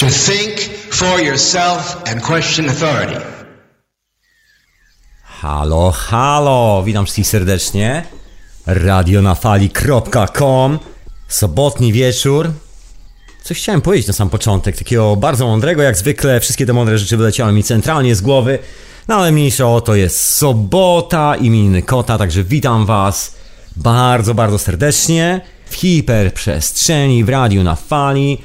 To 0.00 0.06
think 0.06 0.60
for 0.90 1.20
yourself 1.20 2.02
and 2.06 2.22
question 2.22 2.68
authority. 2.68 3.20
Halo, 5.22 5.90
halo, 5.90 6.82
witam 6.86 7.04
wszystkich 7.04 7.26
serdecznie. 7.26 8.04
Radionafali.com 8.66 10.78
Sobotni 11.28 11.92
wieczór. 11.92 12.50
Coś 13.42 13.58
chciałem 13.58 13.80
powiedzieć 13.80 14.06
na 14.06 14.12
sam 14.12 14.30
początek, 14.30 14.76
takiego 14.76 15.16
bardzo 15.16 15.46
mądrego, 15.46 15.82
jak 15.82 15.96
zwykle 15.96 16.40
wszystkie 16.40 16.66
te 16.66 16.72
mądre 16.72 16.98
rzeczy 16.98 17.16
wyleciały 17.16 17.52
mi 17.52 17.62
centralnie 17.62 18.14
z 18.14 18.20
głowy. 18.20 18.58
No 19.08 19.16
ale 19.16 19.32
mniejsza 19.32 19.68
o 19.68 19.80
to 19.80 19.94
jest 19.94 20.20
sobota, 20.20 21.36
imieniny 21.36 21.82
kota, 21.82 22.18
także 22.18 22.44
witam 22.44 22.86
was 22.86 23.34
bardzo, 23.76 24.34
bardzo 24.34 24.58
serdecznie 24.58 25.40
w 25.70 25.74
hiperprzestrzeni, 25.74 27.24
w 27.24 27.28
radiu 27.28 27.62
na 27.62 27.76
fali, 27.76 28.38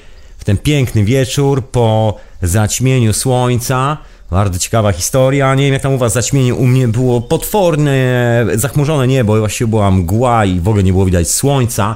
ten 0.46 0.58
piękny 0.58 1.04
wieczór 1.04 1.66
po 1.66 2.16
zaćmieniu 2.42 3.14
słońca. 3.14 3.98
Bardzo 4.32 4.60
ciekawa 4.60 4.92
historia. 4.92 5.56
Nie 5.56 5.64
wiem 5.64 5.74
jak 5.74 5.82
tam 5.82 5.94
u 5.94 5.98
was 5.98 6.14
zaćmienie, 6.14 6.56
u 6.56 6.68
mnie 6.68 6.88
było 6.88 7.22
potworne, 7.22 8.46
zachmurzone 8.56 9.08
niebo, 9.08 9.40
właściwie 9.40 9.68
była 9.68 9.92
mgła 9.92 10.46
i 10.46 10.60
w 10.60 10.68
ogóle 10.68 10.84
nie 10.84 10.92
było 10.92 11.06
widać 11.06 11.30
słońca, 11.30 11.96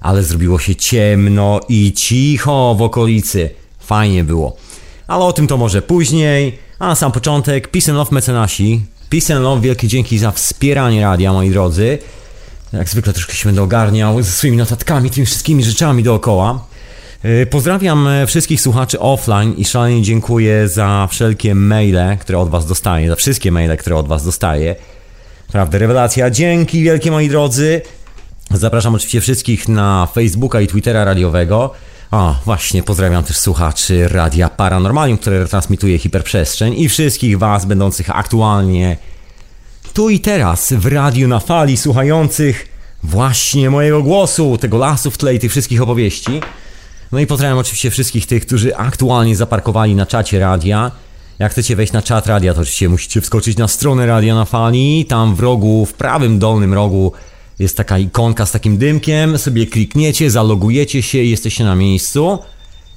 ale 0.00 0.22
zrobiło 0.22 0.58
się 0.58 0.76
ciemno 0.76 1.60
i 1.68 1.92
cicho 1.92 2.74
w 2.78 2.82
okolicy. 2.82 3.50
Fajnie 3.80 4.24
było. 4.24 4.56
Ale 5.06 5.24
o 5.24 5.32
tym 5.32 5.46
to 5.46 5.56
może 5.56 5.82
później. 5.82 6.58
A 6.78 6.86
na 6.86 6.94
sam 6.94 7.12
początek, 7.12 7.68
Peace 7.68 7.92
and 7.92 7.98
Love 7.98 8.10
mecenasi. 8.12 8.80
Peace 9.10 9.34
and 9.34 9.42
Love, 9.42 9.62
wielkie 9.62 9.88
dzięki 9.88 10.18
za 10.18 10.30
wspieranie 10.30 11.02
radia, 11.02 11.32
moi 11.32 11.50
drodzy. 11.50 11.98
Jak 12.72 12.88
zwykle 12.88 13.12
troszkę 13.12 13.34
się 13.34 13.48
będę 13.48 13.62
ogarniał 13.62 14.22
ze 14.22 14.30
swoimi 14.30 14.56
notatkami, 14.56 15.10
tymi 15.10 15.26
wszystkimi 15.26 15.64
rzeczami 15.64 16.02
dookoła. 16.02 16.71
Yy, 17.24 17.46
Pozdrawiam 17.46 18.08
e, 18.08 18.26
wszystkich 18.26 18.60
słuchaczy 18.60 19.00
offline 19.00 19.54
i 19.54 19.64
szalenie 19.64 20.02
dziękuję 20.02 20.68
za 20.68 21.08
wszelkie 21.10 21.54
maile, 21.54 22.18
które 22.20 22.38
od 22.38 22.50
Was 22.50 22.66
dostaję, 22.66 23.08
za 23.08 23.16
wszystkie 23.16 23.52
maile, 23.52 23.76
które 23.76 23.96
od 23.96 24.08
Was 24.08 24.24
dostaję. 24.24 24.76
Prawda, 25.52 25.78
rewelacja. 25.78 26.30
Dzięki 26.30 26.82
wielkie 26.82 27.10
moi 27.10 27.28
drodzy. 27.28 27.82
Zapraszam 28.50 28.94
oczywiście 28.94 29.20
wszystkich 29.20 29.68
na 29.68 30.08
Facebooka 30.14 30.60
i 30.60 30.66
Twittera 30.66 31.04
radiowego. 31.04 31.70
O, 32.10 32.36
właśnie, 32.44 32.82
pozdrawiam 32.82 33.24
też 33.24 33.36
słuchaczy 33.36 34.08
Radia 34.08 34.48
Paranormalium, 34.48 35.18
które 35.18 35.46
transmituje 35.46 35.98
hiperprzestrzeń 35.98 36.74
i 36.78 36.88
wszystkich 36.88 37.38
Was 37.38 37.64
będących 37.64 38.16
aktualnie 38.16 38.96
tu 39.94 40.10
i 40.10 40.20
teraz 40.20 40.72
w 40.72 40.86
radiu 40.86 41.28
na 41.28 41.40
fali, 41.40 41.76
słuchających 41.76 42.68
właśnie 43.02 43.70
mojego 43.70 44.02
głosu, 44.02 44.58
tego 44.58 44.78
lasu 44.78 45.10
w 45.10 45.18
tle 45.18 45.34
i 45.34 45.38
tych 45.38 45.50
wszystkich 45.50 45.82
opowieści. 45.82 46.40
No 47.12 47.20
i 47.20 47.26
pozdrawiam 47.26 47.58
oczywiście 47.58 47.90
wszystkich 47.90 48.26
tych, 48.26 48.46
którzy 48.46 48.76
aktualnie 48.76 49.36
zaparkowali 49.36 49.94
na 49.94 50.06
czacie 50.06 50.38
radia. 50.38 50.90
Jak 51.38 51.52
chcecie 51.52 51.76
wejść 51.76 51.92
na 51.92 52.02
czat 52.02 52.26
radia, 52.26 52.54
to 52.54 52.60
oczywiście 52.60 52.88
musicie 52.88 53.20
wskoczyć 53.20 53.56
na 53.56 53.68
stronę 53.68 54.06
Radia 54.06 54.34
na 54.34 54.44
Fali. 54.44 55.04
Tam 55.08 55.34
w 55.34 55.40
rogu, 55.40 55.86
w 55.86 55.92
prawym 55.92 56.38
dolnym 56.38 56.74
rogu 56.74 57.12
jest 57.58 57.76
taka 57.76 57.98
ikonka 57.98 58.46
z 58.46 58.52
takim 58.52 58.78
dymkiem. 58.78 59.38
Sobie 59.38 59.66
klikniecie, 59.66 60.30
zalogujecie 60.30 61.02
się 61.02 61.18
i 61.18 61.30
jesteście 61.30 61.64
na 61.64 61.74
miejscu. 61.74 62.38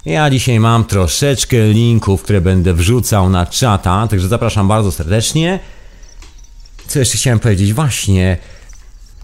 Ja 0.05 0.29
dzisiaj 0.29 0.59
mam 0.59 0.85
troszeczkę 0.85 1.67
linków, 1.67 2.23
które 2.23 2.41
będę 2.41 2.73
wrzucał 2.73 3.29
na 3.29 3.45
czata, 3.45 4.07
także 4.07 4.27
zapraszam 4.27 4.67
bardzo 4.67 4.91
serdecznie. 4.91 5.59
Co 6.87 6.99
jeszcze 6.99 7.17
chciałem 7.17 7.39
powiedzieć? 7.39 7.73
Właśnie. 7.73 8.37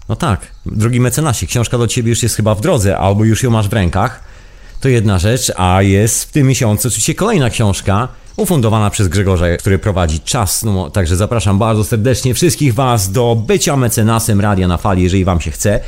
No 0.08 0.16
tak, 0.16 0.54
drogi 0.66 1.00
mecenasie, 1.00 1.46
książka 1.46 1.78
do 1.78 1.86
ciebie 1.86 2.10
już 2.10 2.22
jest 2.22 2.36
chyba 2.36 2.54
w 2.54 2.60
drodze, 2.60 2.98
albo 2.98 3.24
już 3.24 3.42
ją 3.42 3.50
masz 3.50 3.68
w 3.68 3.72
rękach. 3.72 4.31
To 4.82 4.88
jedna 4.88 5.18
rzecz, 5.18 5.52
a 5.56 5.82
jest 5.82 6.24
w 6.24 6.32
tym 6.32 6.46
miesiącu 6.46 6.88
oczywiście 6.88 7.14
kolejna 7.14 7.50
książka 7.50 8.08
ufundowana 8.36 8.90
przez 8.90 9.08
Grzegorza, 9.08 9.56
który 9.56 9.78
prowadzi 9.78 10.20
czas. 10.20 10.62
No, 10.62 10.90
także 10.90 11.16
zapraszam 11.16 11.58
bardzo 11.58 11.84
serdecznie 11.84 12.34
wszystkich 12.34 12.74
Was 12.74 13.12
do 13.12 13.36
bycia 13.46 13.76
mecenasem 13.76 14.40
Radia 14.40 14.68
na 14.68 14.76
Fali, 14.76 15.02
jeżeli 15.02 15.24
Wam 15.24 15.40
się 15.40 15.50
chce. 15.50 15.80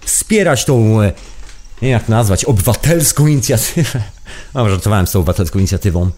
Wspierać 0.00 0.64
tą, 0.64 1.02
e, 1.02 1.12
nie 1.82 1.88
jak 1.88 2.04
to 2.04 2.12
nazwać, 2.12 2.44
obywatelską 2.44 3.26
inicjatywę. 3.26 4.02
No, 4.54 4.70
żartowałem 4.70 5.06
z 5.06 5.12
tą 5.12 5.18
obywatelską 5.18 5.58
inicjatywą. 5.58 6.10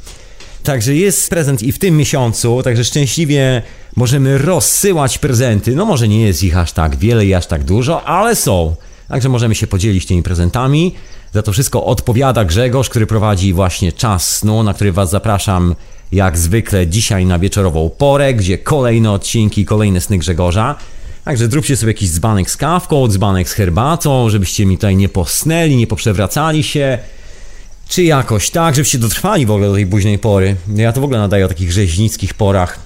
Także 0.63 0.95
jest 0.95 1.31
prezent 1.31 1.63
i 1.63 1.73
w 1.73 1.79
tym 1.79 1.97
miesiącu, 1.97 2.63
także 2.63 2.85
szczęśliwie 2.85 3.63
możemy 3.97 4.39
rozsyłać 4.39 5.19
prezenty. 5.19 5.77
No 5.77 5.85
może 5.85 6.09
nie 6.09 6.27
jest 6.27 6.43
ich 6.43 6.57
aż 6.57 6.73
tak 6.73 6.97
wiele 6.97 7.27
i 7.27 7.35
aż 7.35 7.47
tak 7.47 7.65
dużo, 7.65 8.05
ale 8.05 8.37
są. 8.37 8.77
Także 9.13 9.29
możemy 9.29 9.55
się 9.55 9.67
podzielić 9.67 10.07
tymi 10.07 10.23
prezentami. 10.23 10.95
Za 11.33 11.43
to 11.43 11.53
wszystko 11.53 11.85
odpowiada 11.85 12.45
Grzegorz, 12.45 12.89
który 12.89 13.07
prowadzi 13.07 13.53
właśnie 13.53 13.93
czas 13.93 14.37
snu, 14.37 14.63
na 14.63 14.75
który 14.75 14.93
Was 14.93 15.11
zapraszam 15.11 15.75
jak 16.13 16.39
zwykle 16.39 16.87
dzisiaj 16.87 17.27
na 17.27 17.39
wieczorową 17.39 17.91
porę, 17.91 18.35
gdzie 18.35 18.59
kolejne 18.59 19.11
odcinki, 19.11 19.65
kolejne 19.65 20.01
sny 20.01 20.19
Grzegorza. 20.19 20.75
Także 21.25 21.49
zróbcie 21.49 21.77
sobie 21.77 21.91
jakiś 21.91 22.11
dzbanek 22.11 22.51
z 22.51 22.57
kawką, 22.57 23.09
dzbanek 23.09 23.49
z 23.49 23.53
herbatą, 23.53 24.31
żebyście 24.31 24.67
mi 24.67 24.77
tutaj 24.77 24.97
nie 24.97 25.09
posnęli, 25.09 25.77
nie 25.77 25.87
poprzewracali 25.87 26.63
się. 26.63 26.99
Czy 27.89 28.03
jakoś 28.03 28.51
tak, 28.51 28.75
żebyście 28.75 28.99
dotrwali 28.99 29.47
w 29.47 29.51
ogóle 29.51 29.69
do 29.69 29.75
tej 29.75 29.87
późnej 29.87 30.19
pory. 30.19 30.57
Ja 30.75 30.93
to 30.93 31.01
w 31.01 31.05
ogóle 31.05 31.19
nadaję 31.19 31.45
o 31.45 31.49
takich 31.49 31.73
rzeźnickich 31.73 32.35
porach. 32.35 32.79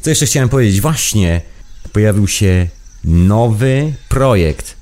Co 0.00 0.10
jeszcze 0.10 0.26
chciałem 0.26 0.48
powiedzieć? 0.48 0.80
Właśnie 0.80 1.40
pojawił 1.92 2.28
się 2.28 2.68
nowy 3.04 3.92
projekt, 4.08 4.77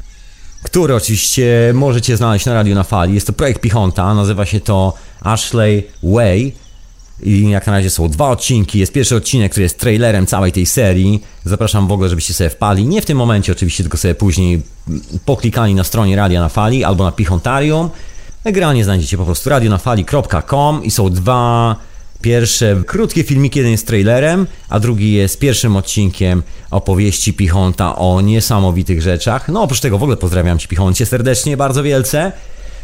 który 0.66 0.94
oczywiście 0.94 1.72
możecie 1.74 2.16
znaleźć 2.16 2.46
na 2.46 2.54
radiu 2.54 2.74
na 2.74 2.82
fali. 2.82 3.14
Jest 3.14 3.26
to 3.26 3.32
projekt 3.32 3.60
Pichonta, 3.60 4.14
nazywa 4.14 4.46
się 4.46 4.60
to 4.60 4.92
Ashley 5.20 5.86
Way. 6.02 6.52
I 7.22 7.50
jak 7.50 7.66
na 7.66 7.72
razie 7.72 7.90
są 7.90 8.08
dwa 8.08 8.28
odcinki. 8.28 8.78
Jest 8.78 8.92
pierwszy 8.92 9.16
odcinek, 9.16 9.52
który 9.52 9.62
jest 9.62 9.78
trailerem 9.78 10.26
całej 10.26 10.52
tej 10.52 10.66
serii. 10.66 11.22
Zapraszam 11.44 11.88
w 11.88 11.92
ogóle, 11.92 12.08
żebyście 12.08 12.34
sobie 12.34 12.50
wpali. 12.50 12.86
Nie 12.86 13.02
w 13.02 13.06
tym 13.06 13.18
momencie 13.18 13.52
oczywiście, 13.52 13.84
tylko 13.84 13.96
sobie 13.96 14.14
później 14.14 14.62
poklikali 15.24 15.74
na 15.74 15.84
stronie 15.84 16.16
Radia 16.16 16.40
na 16.40 16.48
Fali 16.48 16.84
albo 16.84 17.04
na 17.04 17.12
Pichontarium. 17.12 17.90
Ekranie 18.44 18.84
znajdziecie 18.84 19.16
po 19.16 19.24
prostu 19.24 19.50
radionafali.com 19.50 20.84
i 20.84 20.90
są 20.90 21.10
dwa 21.10 21.76
pierwsze 22.22 22.82
krótkie 22.86 23.22
filmiki, 23.22 23.58
jeden 23.58 23.72
jest 23.72 23.86
trailerem, 23.86 24.46
a 24.68 24.80
drugi 24.80 25.12
jest 25.12 25.38
pierwszym 25.38 25.76
odcinkiem 25.76 26.42
opowieści 26.70 27.32
Pichonta 27.32 27.96
o 27.96 28.20
niesamowitych 28.20 29.02
rzeczach. 29.02 29.48
No 29.48 29.62
oprócz 29.62 29.80
tego 29.80 29.98
w 29.98 30.02
ogóle 30.02 30.16
pozdrawiam 30.16 30.58
Ci 30.58 30.68
Pichoncie 30.68 31.06
serdecznie, 31.06 31.56
bardzo 31.56 31.82
wielce. 31.82 32.32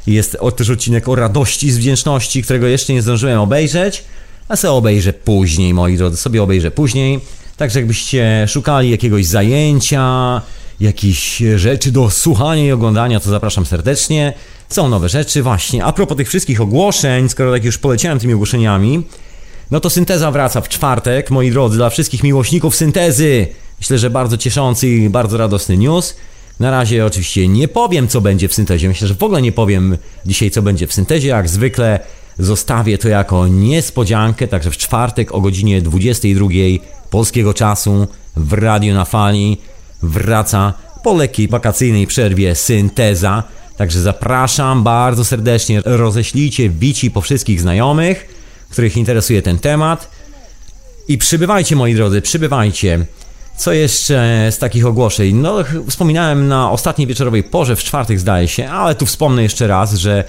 Jest 0.07 0.37
też 0.57 0.71
odcinek 0.71 1.09
o 1.09 1.15
radości 1.15 1.71
z 1.71 1.79
wdzięczności, 1.79 2.43
którego 2.43 2.67
jeszcze 2.67 2.93
nie 2.93 3.03
zdążyłem 3.03 3.41
obejrzeć, 3.41 4.05
a 4.49 4.57
sobie 4.57 4.73
obejrzę 4.73 5.13
później, 5.13 5.75
moi 5.75 5.97
drodzy, 5.97 6.17
sobie 6.17 6.43
obejrzę 6.43 6.71
później. 6.71 7.21
Także 7.57 7.79
jakbyście 7.79 8.45
szukali 8.49 8.91
jakiegoś 8.91 9.27
zajęcia, 9.27 10.43
jakichś 10.81 11.43
rzeczy 11.57 11.93
do 11.93 12.11
słuchania 12.11 12.65
i 12.65 12.73
oglądania, 12.73 13.21
to 13.21 13.31
zapraszam 13.31 13.67
serdecznie. 13.67 14.33
Są 14.69 14.89
nowe 14.89 15.09
rzeczy, 15.09 15.43
właśnie. 15.43 15.85
A 15.85 15.93
propos 15.93 16.17
tych 16.17 16.29
wszystkich 16.29 16.61
ogłoszeń, 16.61 17.29
skoro 17.29 17.53
tak 17.53 17.65
już 17.65 17.79
poleciałem 17.79 18.19
tymi 18.19 18.35
ogłoszeniami, 18.35 19.03
no 19.71 19.81
to 19.81 19.91
synteza 19.91 20.31
wraca 20.31 20.61
w 20.61 20.69
czwartek, 20.69 21.31
moi 21.31 21.51
drodzy, 21.51 21.77
dla 21.77 21.91
wszystkich 21.91 22.23
miłośników 22.23 22.77
syntezy. 22.77 23.47
Myślę, 23.81 23.99
że 23.99 24.11
bardzo 24.11 24.37
cieszący 24.37 24.89
i 24.89 25.11
bardzo 25.11 25.37
radosny 25.37 25.77
news. 25.77 26.17
Na 26.61 26.71
razie 26.71 27.07
oczywiście 27.07 27.49
nie 27.49 27.69
powiem, 27.69 28.09
co 28.09 28.21
będzie 28.21 28.49
w 28.49 28.55
syntezie. 28.55 28.89
Myślę, 28.89 29.09
że 29.09 29.15
w 29.15 29.23
ogóle 29.23 29.43
nie 29.43 29.53
powiem 29.53 29.99
dzisiaj, 30.27 30.51
co 30.51 30.63
będzie 30.63 30.87
w 30.87 30.93
syntezie. 30.93 31.29
Jak 31.29 31.49
zwykle 31.49 32.01
zostawię 32.39 32.99
to 32.99 33.09
jako 33.09 33.49
niespodziankę, 33.49 34.49
także 34.49 34.71
w 34.71 34.77
czwartek 34.77 35.35
o 35.35 35.41
godzinie 35.41 35.83
22 35.83 36.49
polskiego 37.11 37.55
czasu 37.55 38.07
w 38.37 38.53
Radio 38.53 38.95
na 38.95 39.05
Fali 39.05 39.59
wraca 40.03 40.73
po 41.03 41.15
lekkiej 41.15 41.49
wakacyjnej 41.49 42.07
przerwie 42.07 42.55
synteza. 42.55 43.43
Także 43.77 44.01
zapraszam 44.01 44.83
bardzo 44.83 45.25
serdecznie. 45.25 45.83
Roześlijcie 45.85 46.71
bici 46.71 47.11
po 47.11 47.21
wszystkich 47.21 47.61
znajomych, 47.61 48.27
których 48.71 48.97
interesuje 48.97 49.43
ten 49.43 49.59
temat. 49.59 50.11
I 51.09 51.19
przybywajcie, 51.19 51.77
moi 51.77 51.95
drodzy, 51.95 52.23
przybywajcie. 52.23 53.07
Co 53.57 53.73
jeszcze 53.73 54.49
z 54.51 54.59
takich 54.59 54.87
ogłoszeń? 54.87 55.35
No, 55.35 55.57
wspominałem 55.89 56.49
na 56.49 56.71
ostatniej 56.71 57.07
wieczorowej 57.07 57.43
porze, 57.43 57.77
w 57.77 57.83
czwartek 57.83 58.21
zdaje 58.21 58.49
się, 58.49 58.71
ale 58.71 58.95
tu 58.95 59.07
wspomnę 59.07 59.43
jeszcze 59.43 59.67
raz, 59.67 59.95
że 59.95 60.25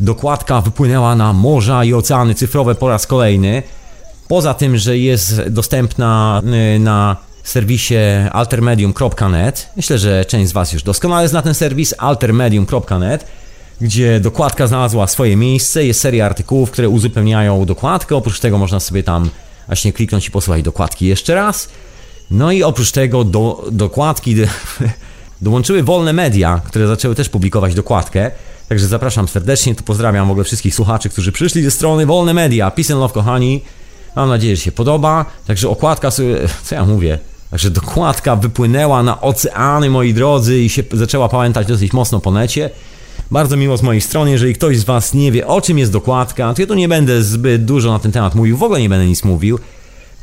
dokładka 0.00 0.60
wypłynęła 0.60 1.16
na 1.16 1.32
morza 1.32 1.84
i 1.84 1.94
oceany 1.94 2.34
cyfrowe 2.34 2.74
po 2.74 2.88
raz 2.88 3.06
kolejny. 3.06 3.62
Poza 4.28 4.54
tym, 4.54 4.76
że 4.76 4.98
jest 4.98 5.48
dostępna 5.48 6.42
y, 6.76 6.78
na 6.78 7.16
serwisie 7.48 7.94
altermedium.net. 8.32 9.68
Myślę, 9.76 9.98
że 9.98 10.24
część 10.24 10.48
z 10.48 10.52
Was 10.52 10.72
już 10.72 10.82
doskonale 10.82 11.28
zna 11.28 11.42
ten 11.42 11.54
serwis 11.54 11.94
altermedium.net, 11.98 13.26
gdzie 13.80 14.20
dokładka 14.20 14.66
znalazła 14.66 15.06
swoje 15.06 15.36
miejsce. 15.36 15.84
Jest 15.84 16.00
seria 16.00 16.26
artykułów, 16.26 16.70
które 16.70 16.88
uzupełniają 16.88 17.64
dokładkę. 17.64 18.16
Oprócz 18.16 18.40
tego 18.40 18.58
można 18.58 18.80
sobie 18.80 19.02
tam 19.02 19.30
właśnie 19.66 19.92
kliknąć 19.92 20.28
i 20.28 20.30
posłuchać 20.30 20.62
dokładki 20.62 21.06
jeszcze 21.06 21.34
raz. 21.34 21.68
No 22.30 22.52
i 22.52 22.62
oprócz 22.62 22.90
tego 22.90 23.24
do 23.24 23.64
dokładki 23.72 24.36
dołączyły 25.42 25.82
wolne 25.82 26.12
media, 26.12 26.60
które 26.64 26.86
zaczęły 26.86 27.14
też 27.14 27.28
publikować 27.28 27.74
dokładkę. 27.74 28.30
Także 28.68 28.86
zapraszam 28.86 29.28
serdecznie, 29.28 29.74
tu 29.74 29.84
pozdrawiam 29.84 30.28
w 30.28 30.30
ogóle 30.30 30.44
wszystkich 30.44 30.74
słuchaczy, 30.74 31.08
którzy 31.08 31.32
przyszli 31.32 31.62
ze 31.62 31.70
strony 31.70 32.06
Wolne 32.06 32.34
Media. 32.34 32.70
Peace 32.70 32.94
and 32.94 33.00
love, 33.00 33.14
kochani. 33.14 33.62
Mam 34.16 34.28
nadzieję, 34.28 34.56
że 34.56 34.62
się 34.62 34.72
podoba. 34.72 35.24
Także 35.46 35.68
okładka 35.68 36.10
co 36.64 36.74
ja 36.74 36.84
mówię? 36.84 37.18
Także 37.50 37.70
dokładka 37.70 38.36
wypłynęła 38.36 39.02
na 39.02 39.20
oceany, 39.20 39.90
moi 39.90 40.14
drodzy, 40.14 40.58
i 40.58 40.68
się 40.68 40.82
zaczęła 40.92 41.28
pamiętać 41.28 41.66
dosyć 41.66 41.92
mocno 41.92 42.20
po 42.20 42.30
necie. 42.30 42.70
Bardzo 43.30 43.56
miło 43.56 43.76
z 43.76 43.82
mojej 43.82 44.00
strony, 44.00 44.30
jeżeli 44.30 44.54
ktoś 44.54 44.78
z 44.78 44.84
Was 44.84 45.14
nie 45.14 45.32
wie, 45.32 45.46
o 45.46 45.60
czym 45.60 45.78
jest 45.78 45.92
dokładka, 45.92 46.54
to 46.54 46.62
ja 46.62 46.66
tu 46.66 46.74
nie 46.74 46.88
będę 46.88 47.22
zbyt 47.22 47.64
dużo 47.64 47.92
na 47.92 47.98
ten 47.98 48.12
temat 48.12 48.34
mówił, 48.34 48.56
w 48.56 48.62
ogóle 48.62 48.80
nie 48.80 48.88
będę 48.88 49.06
nic 49.06 49.24
mówił, 49.24 49.58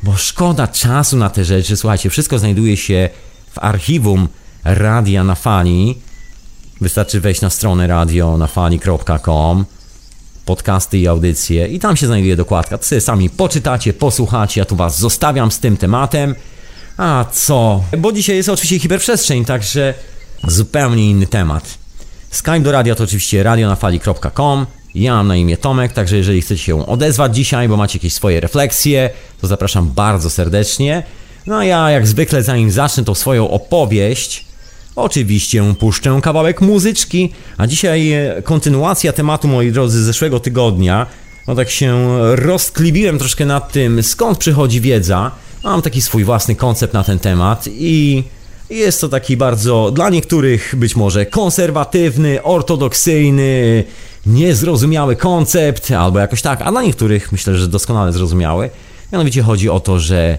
bo 0.02 0.16
szkoda 0.16 0.68
czasu 0.68 1.16
na 1.16 1.30
te 1.30 1.44
rzeczy. 1.44 1.76
Słuchajcie, 1.76 2.10
wszystko 2.10 2.38
znajduje 2.38 2.76
się 2.76 3.08
w 3.52 3.58
archiwum 3.58 4.28
Radia 4.64 5.24
na 5.24 5.34
Fali. 5.34 5.98
Wystarczy 6.80 7.20
wejść 7.20 7.40
na 7.40 7.50
stronę 7.50 7.86
radionafali.com 7.86 9.64
podcasty 10.44 10.98
i 10.98 11.08
audycje 11.08 11.66
i 11.66 11.78
tam 11.78 11.96
się 11.96 12.06
znajduje 12.06 12.36
dokładka. 12.36 12.78
To 12.78 12.84
sobie 12.84 13.00
sami 13.00 13.30
poczytacie, 13.30 13.92
posłuchacie, 13.92 14.60
ja 14.60 14.64
tu 14.64 14.76
Was 14.76 14.98
zostawiam 14.98 15.50
z 15.50 15.60
tym 15.60 15.76
tematem. 15.76 16.34
A 16.96 17.24
co? 17.32 17.84
Bo 17.98 18.12
dzisiaj 18.12 18.36
jest 18.36 18.48
oczywiście 18.48 18.78
hiperprzestrzeń, 18.78 19.44
także 19.44 19.94
zupełnie 20.44 21.10
inny 21.10 21.26
temat. 21.26 21.78
Skype 22.30 22.60
do 22.60 22.72
radia 22.72 22.94
to 22.94 23.04
oczywiście 23.04 23.42
radionafali.com. 23.42 24.66
Ja 24.94 25.14
mam 25.14 25.28
na 25.28 25.36
imię 25.36 25.56
Tomek, 25.56 25.92
także 25.92 26.16
jeżeli 26.16 26.42
chcecie 26.42 26.62
się 26.62 26.86
odezwać 26.86 27.36
dzisiaj, 27.36 27.68
bo 27.68 27.76
macie 27.76 27.98
jakieś 27.98 28.12
swoje 28.12 28.40
refleksje, 28.40 29.10
to 29.40 29.46
zapraszam 29.46 29.90
bardzo 29.90 30.30
serdecznie. 30.30 31.02
No 31.46 31.56
a 31.56 31.64
ja 31.64 31.90
jak 31.90 32.06
zwykle 32.06 32.42
zanim 32.42 32.70
zacznę 32.70 33.04
tą 33.04 33.14
swoją 33.14 33.50
opowieść, 33.50 34.44
oczywiście 34.96 35.74
puszczę 35.78 36.20
kawałek 36.22 36.60
muzyczki, 36.60 37.32
a 37.56 37.66
dzisiaj 37.66 38.12
e, 38.12 38.42
kontynuacja 38.42 39.12
tematu, 39.12 39.48
moi 39.48 39.72
drodzy, 39.72 40.02
z 40.02 40.04
zeszłego 40.04 40.40
tygodnia. 40.40 41.06
No 41.46 41.54
tak 41.54 41.70
się 41.70 42.18
rozklibiłem 42.36 43.18
troszkę 43.18 43.46
nad 43.46 43.72
tym, 43.72 44.02
skąd 44.02 44.38
przychodzi 44.38 44.80
wiedza. 44.80 45.30
Mam 45.66 45.82
taki 45.82 46.02
swój 46.02 46.24
własny 46.24 46.56
koncept 46.56 46.94
na 46.94 47.04
ten 47.04 47.18
temat 47.18 47.64
i 47.68 48.24
jest 48.70 49.00
to 49.00 49.08
taki 49.08 49.36
bardzo, 49.36 49.90
dla 49.90 50.10
niektórych 50.10 50.74
być 50.76 50.96
może 50.96 51.26
konserwatywny, 51.26 52.42
ortodoksyjny, 52.42 53.84
niezrozumiały 54.26 55.16
koncept, 55.16 55.90
albo 55.90 56.18
jakoś 56.18 56.42
tak, 56.42 56.62
a 56.62 56.70
dla 56.70 56.82
niektórych 56.82 57.32
myślę, 57.32 57.56
że 57.56 57.68
doskonale 57.68 58.12
zrozumiały. 58.12 58.70
Mianowicie 59.12 59.42
chodzi 59.42 59.70
o 59.70 59.80
to, 59.80 59.98
że 59.98 60.38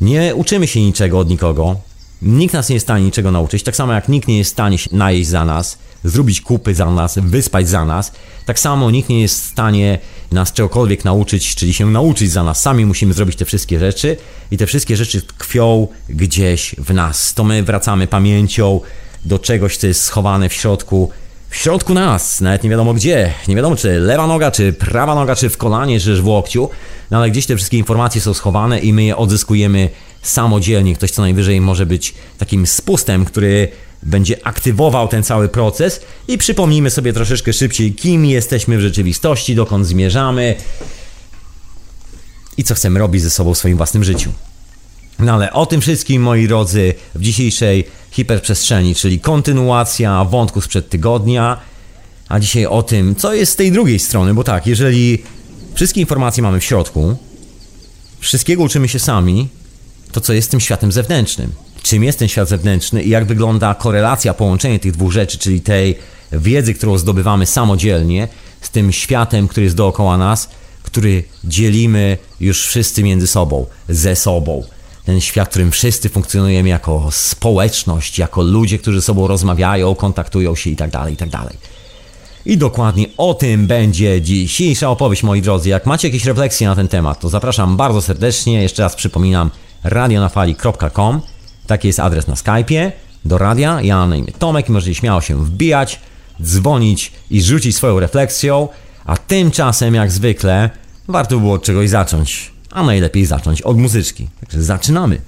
nie 0.00 0.34
uczymy 0.34 0.66
się 0.66 0.80
niczego 0.80 1.18
od 1.18 1.28
nikogo. 1.28 1.76
Nikt 2.22 2.54
nas 2.54 2.68
nie 2.68 2.74
jest 2.74 2.84
w 2.84 2.88
stanie 2.88 3.04
niczego 3.04 3.30
nauczyć, 3.30 3.62
tak 3.62 3.76
samo 3.76 3.92
jak 3.92 4.08
nikt 4.08 4.28
nie 4.28 4.38
jest 4.38 4.50
w 4.50 4.52
stanie 4.52 4.78
się 4.78 4.96
najeść 4.96 5.28
za 5.28 5.44
nas, 5.44 5.78
zrobić 6.04 6.40
kupy 6.40 6.74
za 6.74 6.90
nas, 6.90 7.18
wyspać 7.22 7.68
za 7.68 7.84
nas. 7.84 8.12
Tak 8.46 8.58
samo 8.58 8.90
nikt 8.90 9.08
nie 9.08 9.20
jest 9.20 9.44
w 9.44 9.50
stanie 9.50 9.98
nas 10.32 10.52
czegokolwiek 10.52 11.04
nauczyć, 11.04 11.54
czyli 11.54 11.74
się 11.74 11.90
nauczyć 11.90 12.30
za 12.30 12.44
nas. 12.44 12.60
Sami 12.60 12.86
musimy 12.86 13.14
zrobić 13.14 13.36
te 13.36 13.44
wszystkie 13.44 13.78
rzeczy 13.78 14.16
i 14.50 14.56
te 14.56 14.66
wszystkie 14.66 14.96
rzeczy 14.96 15.22
tkwią 15.22 15.88
gdzieś 16.08 16.74
w 16.78 16.94
nas. 16.94 17.34
To 17.34 17.44
my 17.44 17.62
wracamy 17.62 18.06
pamięcią 18.06 18.80
do 19.24 19.38
czegoś, 19.38 19.76
co 19.76 19.86
jest 19.86 20.02
schowane 20.02 20.48
w 20.48 20.52
środku, 20.52 21.10
w 21.50 21.56
środku 21.56 21.94
nas, 21.94 22.40
nawet 22.40 22.64
nie 22.64 22.70
wiadomo 22.70 22.94
gdzie, 22.94 23.32
nie 23.48 23.56
wiadomo 23.56 23.76
czy 23.76 24.00
lewa 24.00 24.26
noga, 24.26 24.50
czy 24.50 24.72
prawa 24.72 25.14
noga, 25.14 25.36
czy 25.36 25.48
w 25.48 25.56
kolanie, 25.56 26.00
czy 26.00 26.22
w 26.22 26.26
łokciu, 26.26 26.70
no 27.10 27.18
ale 27.18 27.30
gdzieś 27.30 27.46
te 27.46 27.56
wszystkie 27.56 27.78
informacje 27.78 28.20
są 28.20 28.34
schowane 28.34 28.78
i 28.78 28.92
my 28.92 29.04
je 29.04 29.16
odzyskujemy 29.16 29.88
samodzielnie. 30.22 30.94
Ktoś 30.94 31.10
co 31.10 31.22
najwyżej 31.22 31.60
może 31.60 31.86
być 31.86 32.14
takim 32.38 32.66
spustem, 32.66 33.24
który 33.24 33.68
będzie 34.02 34.46
aktywował 34.46 35.08
ten 35.08 35.22
cały 35.22 35.48
proces 35.48 36.00
i 36.28 36.38
przypomnijmy 36.38 36.90
sobie 36.90 37.12
troszeczkę 37.12 37.52
szybciej, 37.52 37.94
kim 37.94 38.24
jesteśmy 38.24 38.78
w 38.78 38.80
rzeczywistości, 38.80 39.54
dokąd 39.54 39.86
zmierzamy 39.86 40.54
i 42.56 42.64
co 42.64 42.74
chcemy 42.74 42.98
robić 42.98 43.22
ze 43.22 43.30
sobą 43.30 43.54
w 43.54 43.58
swoim 43.58 43.76
własnym 43.76 44.04
życiu. 44.04 44.32
No 45.18 45.32
ale 45.32 45.52
o 45.52 45.66
tym 45.66 45.80
wszystkim, 45.80 46.22
moi 46.22 46.48
drodzy, 46.48 46.94
w 47.14 47.22
dzisiejszej 47.22 47.84
hiperprzestrzeni, 48.10 48.94
czyli 48.94 49.20
kontynuacja 49.20 50.24
wątku 50.24 50.60
sprzed 50.60 50.88
tygodnia, 50.88 51.60
a 52.28 52.40
dzisiaj 52.40 52.66
o 52.66 52.82
tym, 52.82 53.14
co 53.14 53.34
jest 53.34 53.52
z 53.52 53.56
tej 53.56 53.72
drugiej 53.72 53.98
strony, 53.98 54.34
bo 54.34 54.44
tak, 54.44 54.66
jeżeli 54.66 55.22
wszystkie 55.74 56.00
informacje 56.00 56.42
mamy 56.42 56.60
w 56.60 56.64
środku, 56.64 57.16
wszystkiego 58.20 58.62
uczymy 58.62 58.88
się 58.88 58.98
sami, 58.98 59.48
to 60.12 60.20
co 60.20 60.32
jest 60.32 60.50
tym 60.50 60.60
światem 60.60 60.92
zewnętrznym? 60.92 61.52
Czym 61.82 62.04
jest 62.04 62.18
ten 62.18 62.28
świat 62.28 62.48
zewnętrzny 62.48 63.02
i 63.02 63.08
jak 63.08 63.24
wygląda 63.24 63.74
korelacja, 63.74 64.34
połączenie 64.34 64.78
tych 64.78 64.92
dwóch 64.92 65.12
rzeczy, 65.12 65.38
czyli 65.38 65.60
tej 65.60 65.98
wiedzy, 66.32 66.74
którą 66.74 66.98
zdobywamy 66.98 67.46
samodzielnie, 67.46 68.28
z 68.60 68.70
tym 68.70 68.92
światem, 68.92 69.48
który 69.48 69.64
jest 69.64 69.76
dookoła 69.76 70.18
nas, 70.18 70.48
który 70.82 71.24
dzielimy 71.44 72.18
już 72.40 72.66
wszyscy 72.66 73.02
między 73.02 73.26
sobą, 73.26 73.66
ze 73.88 74.16
sobą 74.16 74.64
ten 75.04 75.20
świat, 75.20 75.48
w 75.48 75.50
którym 75.50 75.70
wszyscy 75.70 76.08
funkcjonujemy 76.08 76.68
jako 76.68 77.08
społeczność, 77.10 78.18
jako 78.18 78.42
ludzie, 78.42 78.78
którzy 78.78 79.00
ze 79.00 79.06
sobą 79.06 79.26
rozmawiają, 79.26 79.94
kontaktują 79.94 80.54
się 80.54 80.70
itd., 80.70 80.90
tak 80.90 81.10
itd. 81.10 81.30
Tak 81.30 81.56
I 82.46 82.56
dokładnie 82.56 83.06
o 83.16 83.34
tym 83.34 83.66
będzie 83.66 84.22
dzisiejsza 84.22 84.90
opowieść, 84.90 85.22
moi 85.22 85.42
drodzy. 85.42 85.68
Jak 85.68 85.86
macie 85.86 86.08
jakieś 86.08 86.24
refleksje 86.24 86.66
na 86.66 86.76
ten 86.76 86.88
temat, 86.88 87.20
to 87.20 87.28
zapraszam 87.28 87.76
bardzo 87.76 88.02
serdecznie. 88.02 88.62
Jeszcze 88.62 88.82
raz 88.82 88.94
przypominam, 88.94 89.50
radionafali.com. 89.84 91.20
Taki 91.66 91.86
jest 91.86 92.00
adres 92.00 92.26
na 92.26 92.34
Skype'ie. 92.34 92.92
Do 93.24 93.38
radia, 93.38 93.80
ja 93.82 94.06
na 94.06 94.16
imię 94.16 94.32
Tomek 94.38 94.68
i 94.68 94.72
możecie 94.72 94.94
śmiało 94.94 95.20
się 95.20 95.44
wbijać, 95.44 96.00
dzwonić 96.42 97.12
i 97.30 97.42
rzucić 97.42 97.76
swoją 97.76 98.00
refleksją. 98.00 98.68
A 99.04 99.16
tymczasem, 99.16 99.94
jak 99.94 100.12
zwykle, 100.12 100.70
warto 101.08 101.38
było 101.38 101.54
od 101.54 101.62
czegoś 101.62 101.88
zacząć 101.90 102.52
a 102.72 102.82
najlepiej 102.82 103.26
zacząć 103.26 103.62
od 103.62 103.78
muzyczki. 103.78 104.28
Także 104.40 104.62
zaczynamy. 104.62 105.20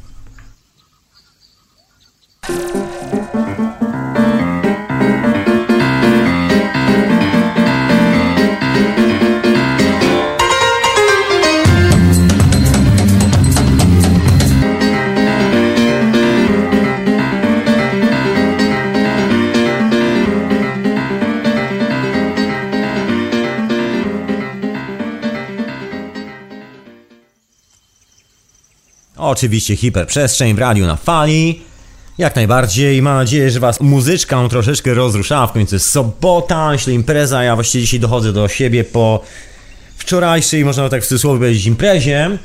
Oczywiście 29.35 29.77
hiperprzestrzeń 29.77 30.55
w 30.55 30.59
radiu 30.59 30.87
na 30.87 30.97
fali. 30.97 31.63
Jak 32.19 32.37
najbardziej. 32.37 33.03
Mam 33.03 33.17
nadzieję, 33.17 33.51
że 33.51 33.61
Was 33.61 33.81
muzyczka 33.81 34.49
troszeczkę 34.49 34.95
rozruszała. 34.95 35.47
W 35.47 35.53
końcu 35.53 35.75
jest 35.75 35.91
sobota, 35.91 36.71
myślę 36.71 36.93
impreza. 36.93 37.43
Ja 37.43 37.55
właściwie 37.55 37.85
dzisiaj 37.85 38.01
dochodzę 38.01 38.33
do 38.33 38.49
siebie 38.49 38.85
po 38.85 39.21
wczorajszej, 39.97 40.65
można 40.65 40.89
tak 40.89 41.03
w 41.03 41.07
cudzysłowie 41.07 41.39
powiedzieć, 41.39 41.67
imprezie. 41.67 42.39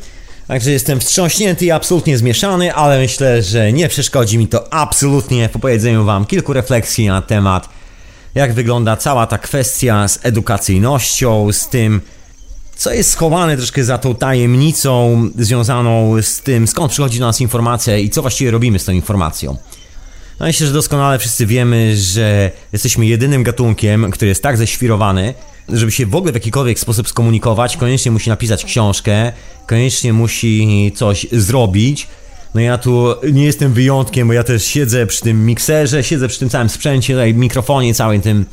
Także 0.47 0.71
jestem 0.71 0.99
wstrząśnięty 0.99 1.65
i 1.65 1.71
absolutnie 1.71 2.17
zmieszany, 2.17 2.73
ale 2.73 2.99
myślę, 2.99 3.43
że 3.43 3.73
nie 3.73 3.87
przeszkodzi 3.87 4.37
mi 4.37 4.47
to 4.47 4.73
absolutnie 4.73 5.49
w 5.49 5.55
opowiedzeniu 5.55 6.05
Wam 6.05 6.25
kilku 6.25 6.53
refleksji 6.53 7.07
na 7.07 7.21
temat, 7.21 7.69
jak 8.35 8.53
wygląda 8.53 8.97
cała 8.97 9.27
ta 9.27 9.37
kwestia 9.37 10.07
z 10.07 10.19
edukacyjnością, 10.23 11.51
z 11.51 11.69
tym, 11.69 12.01
co 12.79 12.93
jest 12.93 13.09
schowane 13.09 13.57
troszkę 13.57 13.83
za 13.83 13.97
tą 13.97 14.15
tajemnicą 14.15 15.21
związaną 15.37 16.21
z 16.21 16.41
tym, 16.41 16.67
skąd 16.67 16.91
przychodzi 16.91 17.19
do 17.19 17.25
nas 17.25 17.41
informacja 17.41 17.97
i 17.97 18.09
co 18.09 18.21
właściwie 18.21 18.51
robimy 18.51 18.79
z 18.79 18.85
tą 18.85 18.91
informacją. 18.91 19.57
No 20.39 20.45
myślę, 20.45 20.67
że 20.67 20.73
doskonale 20.73 21.19
wszyscy 21.19 21.45
wiemy, 21.45 21.97
że 21.97 22.51
jesteśmy 22.73 23.05
jedynym 23.05 23.43
gatunkiem, 23.43 24.11
który 24.11 24.29
jest 24.29 24.43
tak 24.43 24.57
ześwirowany, 24.57 25.33
żeby 25.69 25.91
się 25.91 26.05
w 26.05 26.15
ogóle 26.15 26.31
w 26.31 26.35
jakikolwiek 26.35 26.79
sposób 26.79 27.09
skomunikować, 27.09 27.77
koniecznie 27.77 28.11
musi 28.11 28.29
napisać 28.29 28.65
książkę, 28.65 29.31
koniecznie 29.67 30.13
musi 30.13 30.91
coś 30.95 31.27
zrobić. 31.31 32.07
No 32.55 32.61
ja 32.61 32.77
tu 32.77 33.15
nie 33.33 33.45
jestem 33.45 33.73
wyjątkiem, 33.73 34.27
bo 34.27 34.33
ja 34.33 34.43
też 34.43 34.65
siedzę 34.65 35.07
przy 35.07 35.21
tym 35.21 35.45
mikserze, 35.45 36.03
siedzę 36.03 36.27
przy 36.27 36.39
tym 36.39 36.49
całym 36.49 36.69
sprzęcie, 36.69 37.13
tutaj 37.13 37.33
mikrofonie, 37.33 37.93
całym 37.93 38.21
tym 38.21 38.45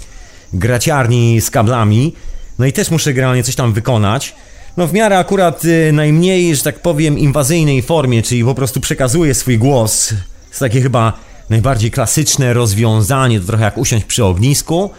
graciarni 0.53 1.41
z 1.41 1.51
kablami. 1.51 2.13
No 2.59 2.67
i 2.67 2.73
też 2.73 2.91
muszę 2.91 3.15
generalnie 3.15 3.43
coś 3.43 3.55
tam 3.55 3.73
wykonać. 3.73 4.35
No 4.77 4.87
w 4.87 4.93
miarę 4.93 5.19
akurat 5.19 5.65
y, 5.65 5.93
najmniej, 5.93 6.57
że 6.57 6.63
tak 6.63 6.83
powiem, 6.83 7.19
inwazyjnej 7.19 7.83
formie, 7.83 8.23
czyli 8.23 8.45
po 8.45 8.55
prostu 8.55 8.81
przekazuję 8.81 9.35
swój 9.35 9.59
głos. 9.59 10.15
Jest 10.49 10.61
takie 10.61 10.83
chyba 10.83 11.13
najbardziej 11.51 11.91
klasyczne 11.91 12.53
rozwiązanie, 12.53 13.41
to 13.41 13.47
trochę 13.47 13.65
jak 13.65 13.79
usiąść 13.79 14.05
przy 14.05 14.25
ognisku, 14.25 14.91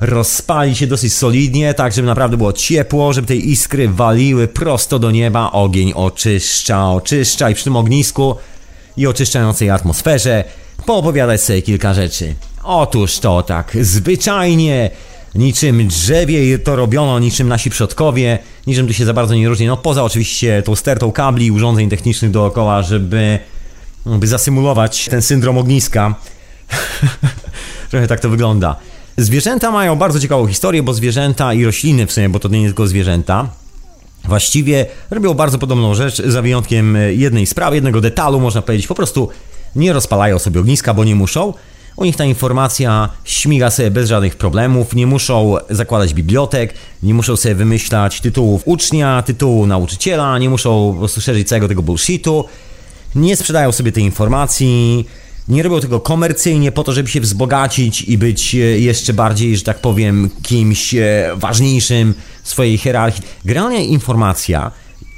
rozpali 0.00 0.76
się 0.76 0.86
dosyć 0.86 1.12
solidnie, 1.12 1.74
tak 1.74 1.92
żeby 1.92 2.06
naprawdę 2.06 2.36
było 2.36 2.52
ciepło, 2.52 3.12
żeby 3.12 3.28
te 3.28 3.36
iskry 3.36 3.88
waliły 3.88 4.48
prosto 4.48 4.98
do 4.98 5.10
nieba, 5.10 5.52
ogień 5.52 5.92
oczyszcza, 5.92 6.90
oczyszcza 6.90 7.50
i 7.50 7.54
przy 7.54 7.64
tym 7.64 7.76
ognisku 7.76 8.36
i 8.96 9.06
oczyszczającej 9.06 9.70
atmosferze 9.70 10.44
poopowiadać 10.86 11.42
sobie 11.42 11.62
kilka 11.62 11.94
rzeczy. 11.94 12.34
Otóż 12.62 13.18
to 13.18 13.42
tak, 13.42 13.76
zwyczajnie 13.80 14.90
niczym 15.34 15.88
drzewie 15.88 16.58
to 16.58 16.76
robiono, 16.76 17.18
niczym 17.18 17.48
nasi 17.48 17.70
przodkowie, 17.70 18.38
niczym 18.66 18.86
tu 18.86 18.92
się 18.92 19.04
za 19.04 19.14
bardzo 19.14 19.34
nie 19.34 19.48
różni, 19.48 19.66
no 19.66 19.76
poza 19.76 20.04
oczywiście 20.04 20.62
tą 20.62 20.76
stertą 20.76 21.12
kabli 21.12 21.46
i 21.46 21.50
urządzeń 21.50 21.88
technicznych 21.88 22.30
dookoła, 22.30 22.82
żeby, 22.82 23.38
by 24.06 24.26
zasymulować 24.26 25.08
ten 25.10 25.22
syndrom 25.22 25.58
ogniska. 25.58 26.14
Trochę 27.90 28.06
tak 28.06 28.20
to 28.20 28.28
wygląda. 28.28 28.76
Zwierzęta 29.16 29.70
mają 29.70 29.96
bardzo 29.96 30.20
ciekawą 30.20 30.46
historię, 30.46 30.82
bo 30.82 30.94
zwierzęta 30.94 31.54
i 31.54 31.64
rośliny 31.64 32.06
w 32.06 32.12
sumie, 32.12 32.28
bo 32.28 32.38
to 32.38 32.48
nie 32.48 32.66
tylko 32.66 32.86
zwierzęta, 32.86 33.48
właściwie 34.24 34.86
robią 35.10 35.34
bardzo 35.34 35.58
podobną 35.58 35.94
rzecz, 35.94 36.22
za 36.22 36.42
wyjątkiem 36.42 36.98
jednej 37.10 37.46
sprawy, 37.46 37.76
jednego 37.76 38.00
detalu, 38.00 38.40
można 38.40 38.62
powiedzieć. 38.62 38.86
Po 38.86 38.94
prostu 38.94 39.28
nie 39.76 39.92
rozpalają 39.92 40.38
sobie 40.38 40.60
ogniska, 40.60 40.94
bo 40.94 41.04
nie 41.04 41.14
muszą. 41.14 41.54
U 41.96 42.04
nich 42.04 42.16
ta 42.16 42.24
informacja 42.24 43.08
śmiga 43.24 43.70
sobie 43.70 43.90
bez 43.90 44.08
żadnych 44.08 44.36
problemów, 44.36 44.94
nie 44.94 45.06
muszą 45.06 45.56
zakładać 45.70 46.14
bibliotek, 46.14 46.74
nie 47.02 47.14
muszą 47.14 47.36
sobie 47.36 47.54
wymyślać 47.54 48.20
tytułów 48.20 48.62
ucznia, 48.64 49.22
tytułu 49.22 49.66
nauczyciela, 49.66 50.38
nie 50.38 50.50
muszą 50.50 50.92
po 50.92 50.98
prostu 50.98 51.20
szerzyć 51.20 51.48
całego 51.48 51.68
tego 51.68 51.82
bullshitu, 51.82 52.44
nie 53.14 53.36
sprzedają 53.36 53.72
sobie 53.72 53.92
tej 53.92 54.04
informacji, 54.04 55.06
nie 55.48 55.62
robią 55.62 55.80
tego 55.80 56.00
komercyjnie 56.00 56.72
po 56.72 56.84
to, 56.84 56.92
żeby 56.92 57.08
się 57.08 57.20
wzbogacić 57.20 58.02
i 58.02 58.18
być 58.18 58.54
e, 58.54 58.58
jeszcze 58.58 59.12
bardziej, 59.12 59.56
że 59.56 59.62
tak 59.62 59.80
powiem, 59.80 60.30
kimś 60.42 60.94
e, 60.94 61.30
ważniejszym 61.36 62.14
w 62.42 62.48
swojej 62.48 62.78
hierarchii. 62.78 63.22
Generalnie 63.44 63.84
informacja 63.84 64.70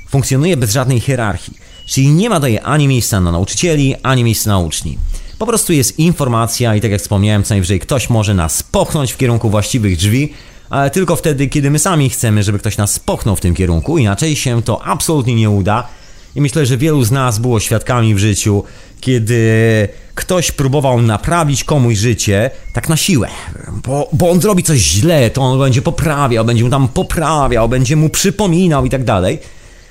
funkcjonuje 0.08 0.56
bez 0.56 0.72
żadnej 0.72 1.00
hierarchii, 1.00 1.54
czyli 1.86 2.08
nie 2.08 2.30
ma 2.30 2.40
daje 2.40 2.62
ani 2.62 2.88
miejsca 2.88 3.20
na 3.20 3.32
nauczycieli, 3.32 3.94
ani 4.02 4.24
miejsca 4.24 4.50
na 4.50 4.58
uczni. 4.58 4.98
Po 5.38 5.46
prostu 5.46 5.72
jest 5.72 5.98
informacja 5.98 6.74
i 6.74 6.80
tak 6.80 6.90
jak 6.90 7.00
wspomniałem, 7.00 7.42
co 7.42 7.54
najwyżej 7.54 7.80
ktoś 7.80 8.10
może 8.10 8.34
nas 8.34 8.62
popchnąć 8.62 9.12
w 9.12 9.16
kierunku 9.16 9.50
właściwych 9.50 9.96
drzwi, 9.96 10.32
ale 10.70 10.90
tylko 10.90 11.16
wtedy, 11.16 11.46
kiedy 11.46 11.70
my 11.70 11.78
sami 11.78 12.10
chcemy, 12.10 12.42
żeby 12.42 12.58
ktoś 12.58 12.76
nas 12.76 12.98
popchnął 12.98 13.36
w 13.36 13.40
tym 13.40 13.54
kierunku, 13.54 13.98
inaczej 13.98 14.36
się 14.36 14.62
to 14.62 14.84
absolutnie 14.84 15.34
nie 15.34 15.50
uda. 15.50 15.88
I 16.34 16.40
myślę, 16.40 16.66
że 16.66 16.76
wielu 16.76 17.04
z 17.04 17.10
nas 17.10 17.38
było 17.38 17.60
świadkami 17.60 18.14
w 18.14 18.18
życiu, 18.18 18.64
kiedy 19.00 19.88
ktoś 20.14 20.52
próbował 20.52 21.02
naprawić 21.02 21.64
komuś 21.64 21.96
życie 21.96 22.50
tak 22.72 22.88
na 22.88 22.96
siłę, 22.96 23.28
bo, 23.84 24.08
bo 24.12 24.30
on 24.30 24.40
zrobi 24.40 24.62
coś 24.62 24.78
źle, 24.78 25.30
to 25.30 25.42
on 25.42 25.58
będzie 25.58 25.82
poprawiał, 25.82 26.44
będzie 26.44 26.64
mu 26.64 26.70
tam 26.70 26.88
poprawiał, 26.88 27.68
będzie 27.68 27.96
mu 27.96 28.08
przypominał 28.08 28.86
i 28.86 28.90
tak 28.90 29.04
dalej. 29.04 29.38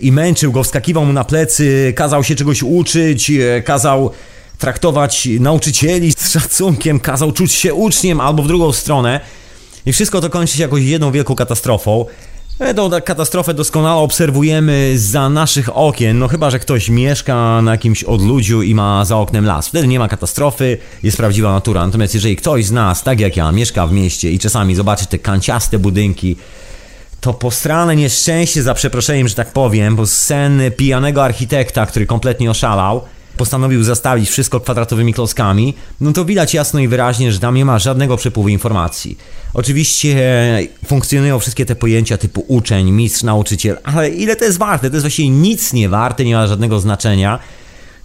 I 0.01 0.11
męczył 0.11 0.51
go, 0.51 0.63
wskakiwał 0.63 1.05
mu 1.05 1.13
na 1.13 1.23
plecy, 1.23 1.93
kazał 1.95 2.23
się 2.23 2.35
czegoś 2.35 2.63
uczyć, 2.63 3.31
kazał 3.65 4.11
traktować 4.57 5.27
nauczycieli 5.39 6.11
z 6.11 6.31
szacunkiem, 6.31 6.99
kazał 6.99 7.31
czuć 7.31 7.51
się 7.51 7.73
uczniem 7.73 8.21
albo 8.21 8.43
w 8.43 8.47
drugą 8.47 8.71
stronę. 8.73 9.19
I 9.85 9.93
wszystko 9.93 10.21
to 10.21 10.29
kończy 10.29 10.57
się 10.57 10.63
jakąś 10.63 10.83
jedną 10.83 11.11
wielką 11.11 11.35
katastrofą. 11.35 12.05
E, 12.59 12.73
tą 12.73 12.89
katastrofę 13.01 13.53
doskonale 13.53 13.95
obserwujemy 13.95 14.93
za 14.95 15.29
naszych 15.29 15.77
okien, 15.77 16.19
no 16.19 16.27
chyba, 16.27 16.49
że 16.49 16.59
ktoś 16.59 16.89
mieszka 16.89 17.61
na 17.61 17.71
jakimś 17.71 18.03
odludziu 18.03 18.61
i 18.61 18.75
ma 18.75 19.05
za 19.05 19.17
oknem 19.17 19.45
las. 19.45 19.67
Wtedy 19.67 19.87
nie 19.87 19.99
ma 19.99 20.07
katastrofy, 20.07 20.77
jest 21.03 21.17
prawdziwa 21.17 21.53
natura. 21.53 21.85
Natomiast 21.85 22.13
jeżeli 22.13 22.35
ktoś 22.35 22.65
z 22.65 22.71
nas, 22.71 23.03
tak 23.03 23.19
jak 23.19 23.37
ja, 23.37 23.51
mieszka 23.51 23.87
w 23.87 23.91
mieście 23.91 24.31
i 24.31 24.39
czasami 24.39 24.75
zobaczy 24.75 25.05
te 25.05 25.19
kanciaste 25.19 25.79
budynki, 25.79 26.35
to 27.21 27.33
postrane 27.33 27.95
nieszczęście, 27.95 28.63
za 28.63 28.73
przeproszeniem, 28.73 29.27
że 29.27 29.35
tak 29.35 29.53
powiem, 29.53 29.95
bo 29.95 30.05
sen 30.05 30.61
pijanego 30.77 31.23
architekta, 31.23 31.85
który 31.85 32.05
kompletnie 32.05 32.51
oszalał, 32.51 33.01
postanowił 33.37 33.83
zastawić 33.83 34.29
wszystko 34.29 34.59
kwadratowymi 34.59 35.13
klockami, 35.13 35.73
no 36.01 36.13
to 36.13 36.25
widać 36.25 36.53
jasno 36.53 36.79
i 36.79 36.87
wyraźnie, 36.87 37.31
że 37.31 37.39
tam 37.39 37.55
nie 37.55 37.65
ma 37.65 37.79
żadnego 37.79 38.17
przepływu 38.17 38.49
informacji. 38.49 39.17
Oczywiście 39.53 40.17
funkcjonują 40.85 41.39
wszystkie 41.39 41.65
te 41.65 41.75
pojęcia 41.75 42.17
typu 42.17 42.45
uczeń, 42.47 42.91
mistrz, 42.91 43.23
nauczyciel, 43.23 43.77
ale 43.83 44.09
ile 44.09 44.35
to 44.35 44.45
jest 44.45 44.57
warte? 44.57 44.89
To 44.89 44.95
jest 44.95 45.03
właściwie 45.03 45.29
nic 45.29 45.73
nie 45.73 45.89
warte, 45.89 46.25
nie 46.25 46.35
ma 46.35 46.47
żadnego 46.47 46.79
znaczenia. 46.79 47.39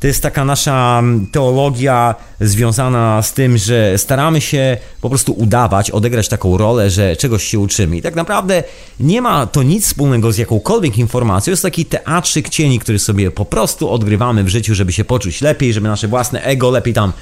To 0.01 0.07
jest 0.07 0.23
taka 0.23 0.45
nasza 0.45 0.97
mm, 0.99 1.27
teologia 1.27 2.15
związana 2.41 3.23
z 3.23 3.33
tym, 3.33 3.59
że 3.59 3.99
staramy 3.99 4.41
się 4.41 4.77
po 5.01 5.09
prostu 5.09 5.33
udawać, 5.33 5.91
odegrać 5.91 6.29
taką 6.29 6.59
rolę, 6.59 6.91
że 6.91 7.17
czegoś 7.17 7.45
się 7.45 7.59
uczymy. 7.59 7.97
I 7.97 8.03
tak 8.03 8.15
naprawdę 8.15 8.63
nie 9.01 9.23
ma 9.23 9.47
to 9.47 9.63
nic 9.63 9.87
wspólnego 9.87 10.33
z 10.33 10.39
jakąkolwiek 10.39 10.99
informacją. 10.99 11.51
Jest 11.51 11.63
taki 11.63 11.85
teatrzyk 11.85 12.49
cieni, 12.49 12.79
który 12.79 12.99
sobie 12.99 13.31
po 13.31 13.45
prostu 13.45 13.91
odgrywamy 13.91 14.45
w 14.45 14.49
życiu, 14.49 14.75
żeby 14.75 14.93
się 14.93 15.05
poczuć 15.05 15.41
lepiej, 15.41 15.73
żeby 15.73 15.89
nasze 15.89 16.09
własne 16.09 16.43
ego 16.43 16.71
lepiej 16.71 16.95
tam 16.95 17.13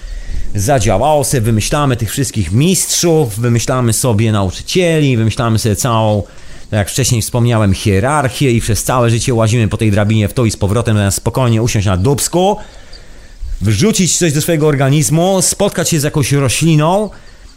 zadziałało 0.54 1.24
sobie. 1.24 1.40
Wymyślamy 1.40 1.96
tych 1.96 2.10
wszystkich 2.10 2.52
mistrzów, 2.52 3.38
wymyślamy 3.40 3.92
sobie 3.92 4.32
nauczycieli, 4.32 5.16
wymyślamy 5.16 5.58
sobie 5.58 5.76
całą 5.76 6.22
tak 6.70 6.78
jak 6.78 6.90
wcześniej 6.90 7.22
wspomniałem, 7.22 7.74
hierarchię 7.74 8.52
i 8.52 8.60
przez 8.60 8.84
całe 8.84 9.10
życie 9.10 9.34
łazimy 9.34 9.68
po 9.68 9.76
tej 9.76 9.90
drabinie 9.90 10.28
w 10.28 10.32
to 10.32 10.44
i 10.44 10.50
z 10.50 10.56
powrotem, 10.56 10.96
zamiast 10.96 11.16
spokojnie 11.16 11.62
usiąść 11.62 11.86
na 11.86 11.96
dubsku, 11.96 12.56
wrzucić 13.60 14.18
coś 14.18 14.32
do 14.32 14.42
swojego 14.42 14.66
organizmu, 14.66 15.42
spotkać 15.42 15.88
się 15.88 16.00
z 16.00 16.02
jakąś 16.02 16.32
rośliną, 16.32 17.10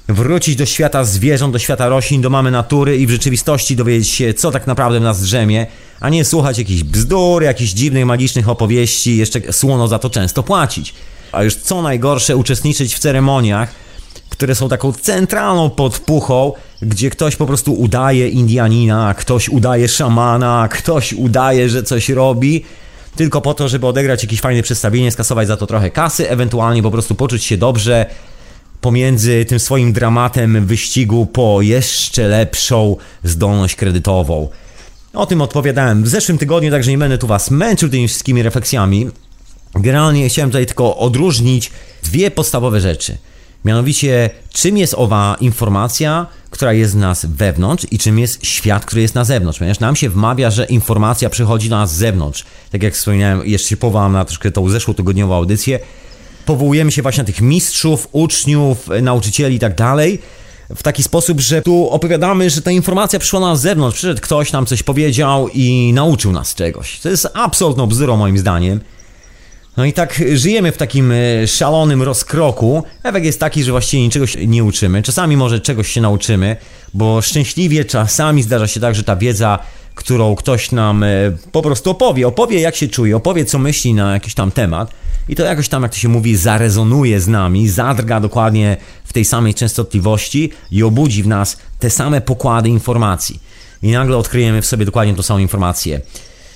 wrócić 0.08 0.56
do 0.56 0.66
świata 0.66 1.04
zwierząt, 1.04 1.54
do 1.54 1.60
świata 1.60 1.90
roślin, 1.90 2.22
do 2.22 2.30
mamy 2.30 2.52
natury 2.52 2.98
i 2.98 3.08
w 3.08 3.12
rzeczywistości 3.12 3.76
dowiedzieć 3.76 4.10
się, 4.10 4.34
co 4.34 4.52
tak 4.52 4.68
naprawdę 4.68 5.00
w 5.00 5.04
nas 5.04 5.22
drzemie, 5.22 5.68
a 6.00 6.10
nie 6.10 6.26
słuchać 6.26 6.58
jakichś 6.58 6.84
bzdur, 6.84 7.44
jakichś 7.44 7.72
dziwnych, 7.72 8.06
magicznych 8.06 8.50
opowieści, 8.50 9.18
jeszcze 9.18 9.54
słono 9.54 9.88
za 9.88 10.00
to 10.00 10.10
często 10.10 10.44
płacić. 10.44 10.94
A 11.32 11.44
już 11.44 11.56
co 11.56 11.82
najgorsze, 11.82 12.38
uczestniczyć 12.38 12.96
w 12.96 13.00
ceremoniach, 13.00 13.74
które 14.32 14.56
są 14.56 14.70
taką 14.70 14.94
centralną 14.94 15.70
podpuchą, 15.70 16.54
gdzie 16.82 17.10
ktoś 17.10 17.36
po 17.36 17.46
prostu 17.46 17.74
udaje 17.74 18.30
Indianina, 18.30 19.14
ktoś 19.14 19.50
udaje 19.50 19.88
szamana, 19.88 20.68
ktoś 20.72 21.14
udaje, 21.14 21.70
że 21.70 21.84
coś 21.84 22.10
robi, 22.10 22.64
tylko 23.16 23.42
po 23.42 23.54
to, 23.54 23.68
żeby 23.68 23.88
odegrać 23.88 24.24
jakieś 24.24 24.42
fajne 24.42 24.64
przedstawienie, 24.64 25.12
skasować 25.12 25.48
za 25.48 25.58
to 25.58 25.68
trochę 25.68 25.90
kasy, 25.90 26.30
ewentualnie 26.30 26.84
po 26.84 26.92
prostu 26.92 27.16
poczuć 27.16 27.44
się 27.44 27.58
dobrze 27.58 28.06
pomiędzy 28.82 29.46
tym 29.46 29.60
swoim 29.60 29.94
dramatem 29.94 30.66
wyścigu 30.66 31.26
po 31.26 31.62
jeszcze 31.62 32.28
lepszą 32.28 32.96
zdolność 33.24 33.76
kredytową. 33.76 34.50
O 35.14 35.26
tym 35.26 35.42
odpowiadałem 35.42 36.04
w 36.04 36.08
zeszłym 36.08 36.38
tygodniu, 36.38 36.72
także 36.72 36.92
nie 36.92 36.98
będę 36.98 37.18
tu 37.18 37.28
Was 37.28 37.52
męczył 37.52 37.90
tymi 37.90 38.08
wszystkimi 38.08 38.44
refleksjami. 38.44 39.10
Generalnie 39.76 40.30
chciałem 40.30 40.50
tutaj 40.50 40.66
tylko 40.66 40.98
odróżnić 40.98 41.72
dwie 42.04 42.32
podstawowe 42.32 42.82
rzeczy– 42.82 43.18
Mianowicie, 43.66 44.30
czym 44.54 44.78
jest 44.78 44.94
owa 44.98 45.36
informacja, 45.40 46.28
która 46.50 46.74
jest 46.74 46.92
z 46.92 46.96
nas 46.96 47.26
wewnątrz 47.26 47.88
i 47.92 47.98
czym 47.98 48.20
jest 48.20 48.46
świat, 48.46 48.86
który 48.86 49.02
jest 49.02 49.16
na 49.16 49.24
zewnątrz. 49.24 49.60
Ponieważ 49.60 49.80
nam 49.80 49.96
się 49.96 50.10
wmawia, 50.10 50.52
że 50.52 50.66
informacja 50.66 51.30
przychodzi 51.30 51.70
do 51.70 51.78
nas 51.78 51.94
z 51.94 51.98
zewnątrz. 51.98 52.46
Tak 52.72 52.84
jak 52.84 52.94
wspomniałem, 52.94 53.42
jeszcze 53.46 53.70
się 53.70 53.78
powołam 53.78 54.14
na 54.14 54.26
troszkę 54.26 54.52
tą 54.52 54.70
zeszłotygodniową 54.70 55.36
audycję. 55.36 55.80
Powołujemy 56.46 56.92
się 56.92 57.02
właśnie 57.02 57.24
na 57.24 57.28
tych 57.28 57.42
mistrzów, 57.42 58.08
uczniów, 58.12 58.90
nauczycieli 59.02 59.56
i 59.56 59.60
tak 59.60 59.76
dalej 59.76 60.20
w 60.76 60.84
taki 60.84 61.04
sposób, 61.04 61.40
że 61.40 61.62
tu 61.62 61.90
opowiadamy, 61.90 62.50
że 62.50 62.62
ta 62.62 62.72
informacja 62.72 63.20
przyszła 63.20 63.40
na 63.40 63.56
zewnątrz, 63.56 63.98
przyszedł 63.98 64.22
ktoś 64.22 64.52
nam 64.52 64.66
coś 64.66 64.84
powiedział 64.84 65.50
i 65.54 65.92
nauczył 65.94 66.32
nas 66.32 66.56
czegoś. 66.56 67.00
To 67.00 67.10
jest 67.10 67.28
absolutną 67.34 67.88
bzdurą 67.88 68.18
moim 68.18 68.38
zdaniem. 68.38 68.80
No 69.78 69.86
i 69.86 69.94
tak 69.94 70.24
żyjemy 70.34 70.72
w 70.72 70.78
takim 70.78 71.12
e, 71.12 71.48
szalonym 71.48 72.02
rozkroku. 72.02 72.84
Efekt 73.04 73.26
jest 73.26 73.40
taki, 73.40 73.64
że 73.64 73.72
właściwie 73.72 74.04
niczego 74.04 74.28
się 74.28 74.48
nie 74.48 74.64
uczymy. 74.64 75.04
Czasami 75.04 75.38
może 75.38 75.60
czegoś 75.60 75.92
się 75.92 76.02
nauczymy, 76.02 76.56
bo 76.94 77.22
szczęśliwie 77.22 77.86
czasami 77.86 78.44
zdarza 78.44 78.68
się 78.68 78.80
tak, 78.80 78.96
że 78.96 79.04
ta 79.04 79.16
wiedza, 79.16 79.60
którą 79.96 80.36
ktoś 80.36 80.72
nam 80.72 81.04
e, 81.04 81.08
po 81.52 81.62
prostu 81.62 81.90
opowie, 81.90 82.28
opowie 82.28 82.60
jak 82.60 82.76
się 82.76 82.88
czuje, 82.88 83.16
opowie 83.16 83.46
co 83.46 83.60
myśli 83.60 83.94
na 83.94 84.14
jakiś 84.14 84.34
tam 84.34 84.52
temat 84.52 84.92
i 85.30 85.36
to 85.36 85.44
jakoś 85.44 85.70
tam, 85.70 85.84
jak 85.84 85.92
to 85.92 85.98
się 85.98 86.10
mówi, 86.10 86.36
zarezonuje 86.36 87.20
z 87.20 87.28
nami, 87.28 87.70
zadrga 87.70 88.20
dokładnie 88.20 88.78
w 89.04 89.14
tej 89.14 89.26
samej 89.26 89.54
częstotliwości 89.54 90.52
i 90.72 90.84
obudzi 90.84 91.24
w 91.24 91.28
nas 91.28 91.58
te 91.80 91.90
same 91.90 92.22
pokłady 92.22 92.70
informacji. 92.70 93.40
I 93.84 93.92
nagle 93.92 94.18
odkryjemy 94.18 94.62
w 94.62 94.66
sobie 94.66 94.86
dokładnie 94.86 95.16
tą 95.16 95.22
samą 95.22 95.40
informację. 95.40 96.02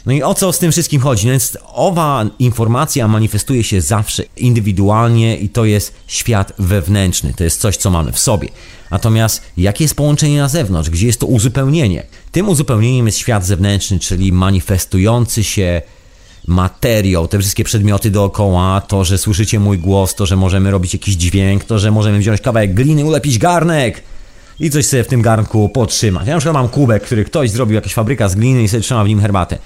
No 0.06 0.14
i 0.14 0.24
o 0.24 0.34
co 0.34 0.54
z 0.54 0.60
tym 0.60 0.72
wszystkim 0.72 1.02
chodzi? 1.02 1.28
No 1.28 1.32
więc 1.32 1.58
owa 1.74 2.26
informacja 2.40 3.08
manifestuje 3.08 3.64
się 3.64 3.82
zawsze 3.82 4.24
indywidualnie 4.38 5.38
i 5.38 5.50
to 5.50 5.66
jest 5.66 5.94
świat 6.08 6.54
wewnętrzny, 6.60 7.34
to 7.34 7.44
jest 7.44 7.62
coś, 7.62 7.78
co 7.78 7.92
mamy 7.92 8.12
w 8.12 8.20
sobie. 8.20 8.50
Natomiast 8.92 9.42
jakie 9.58 9.84
jest 9.84 9.96
połączenie 9.96 10.40
na 10.40 10.50
zewnątrz? 10.50 10.90
Gdzie 10.90 11.08
jest 11.08 11.20
to 11.20 11.26
uzupełnienie? 11.28 12.04
Tym 12.32 12.50
uzupełnieniem 12.50 13.06
jest 13.06 13.18
świat 13.18 13.46
zewnętrzny, 13.46 14.00
czyli 14.00 14.32
manifestujący 14.32 15.44
się 15.44 15.82
materiał, 16.48 17.28
te 17.28 17.40
wszystkie 17.40 17.64
przedmioty 17.64 18.12
dookoła, 18.12 18.82
to, 18.82 19.04
że 19.04 19.18
słyszycie 19.18 19.60
mój 19.60 19.78
głos, 19.78 20.16
to, 20.16 20.26
że 20.26 20.36
możemy 20.36 20.72
robić 20.72 20.94
jakiś 20.94 21.16
dźwięk, 21.16 21.64
to, 21.64 21.80
że 21.80 21.92
możemy 21.92 22.20
wziąć 22.20 22.42
kawałek 22.42 22.74
gliny, 22.74 23.06
ulepić 23.06 23.38
garnek 23.38 24.04
i 24.60 24.70
coś 24.70 24.86
sobie 24.86 25.04
w 25.04 25.08
tym 25.08 25.22
garnku 25.22 25.70
podtrzymać. 25.70 26.28
Ja 26.28 26.34
na 26.34 26.40
przykład 26.40 26.54
mam 26.54 26.70
kubek, 26.70 27.04
który 27.04 27.26
ktoś 27.26 27.52
zrobił, 27.52 27.76
jakaś 27.76 27.94
fabryka 27.94 28.30
z 28.30 28.36
gliny 28.36 28.64
i 28.64 28.68
sobie 28.68 28.82
trzyma 28.82 29.04
w 29.04 29.08
nim 29.08 29.22
herbatę 29.22 29.58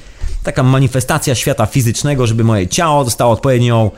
taka 0.44 0.64
manifestacja 0.64 1.36
świata 1.36 1.66
fizycznego, 1.66 2.28
żeby 2.28 2.44
moje 2.44 2.68
ciało 2.68 3.04
dostało 3.04 3.34
odpowiednią 3.34 3.92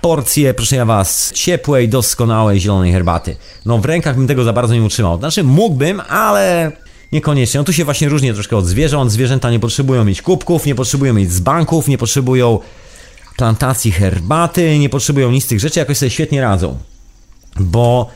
porcję, 0.00 0.54
proszę 0.54 0.76
ja 0.76 0.84
was, 0.84 1.32
ciepłej, 1.32 1.88
doskonałej 1.88 2.60
zielonej 2.60 2.92
herbaty. 2.92 3.36
No 3.66 3.78
w 3.78 3.84
rękach 3.84 4.16
bym 4.16 4.26
tego 4.26 4.44
za 4.44 4.52
bardzo 4.52 4.74
nie 4.74 4.82
utrzymał. 4.82 5.18
Znaczy 5.18 5.44
mógłbym, 5.44 6.00
ale 6.08 6.72
niekoniecznie. 7.12 7.58
No 7.58 7.64
tu 7.64 7.72
się 7.72 7.84
właśnie 7.84 8.08
różni 8.08 8.34
troszkę 8.34 8.56
od 8.56 8.66
zwierząt. 8.66 9.12
Zwierzęta 9.12 9.50
nie 9.50 9.60
potrzebują 9.60 10.04
mieć 10.04 10.22
kubków, 10.22 10.66
nie 10.66 10.74
potrzebują 10.74 11.14
mieć 11.14 11.32
z 11.32 11.40
banków, 11.40 11.88
nie 11.88 11.98
potrzebują 11.98 12.58
plantacji 13.36 13.92
herbaty, 13.92 14.78
nie 14.78 14.88
potrzebują 14.88 15.30
nic 15.30 15.44
z 15.44 15.46
tych 15.46 15.60
rzeczy, 15.60 15.78
jakoś 15.78 15.98
sobie 15.98 16.10
świetnie 16.10 16.40
radzą. 16.40 16.78
Bo 17.60 18.08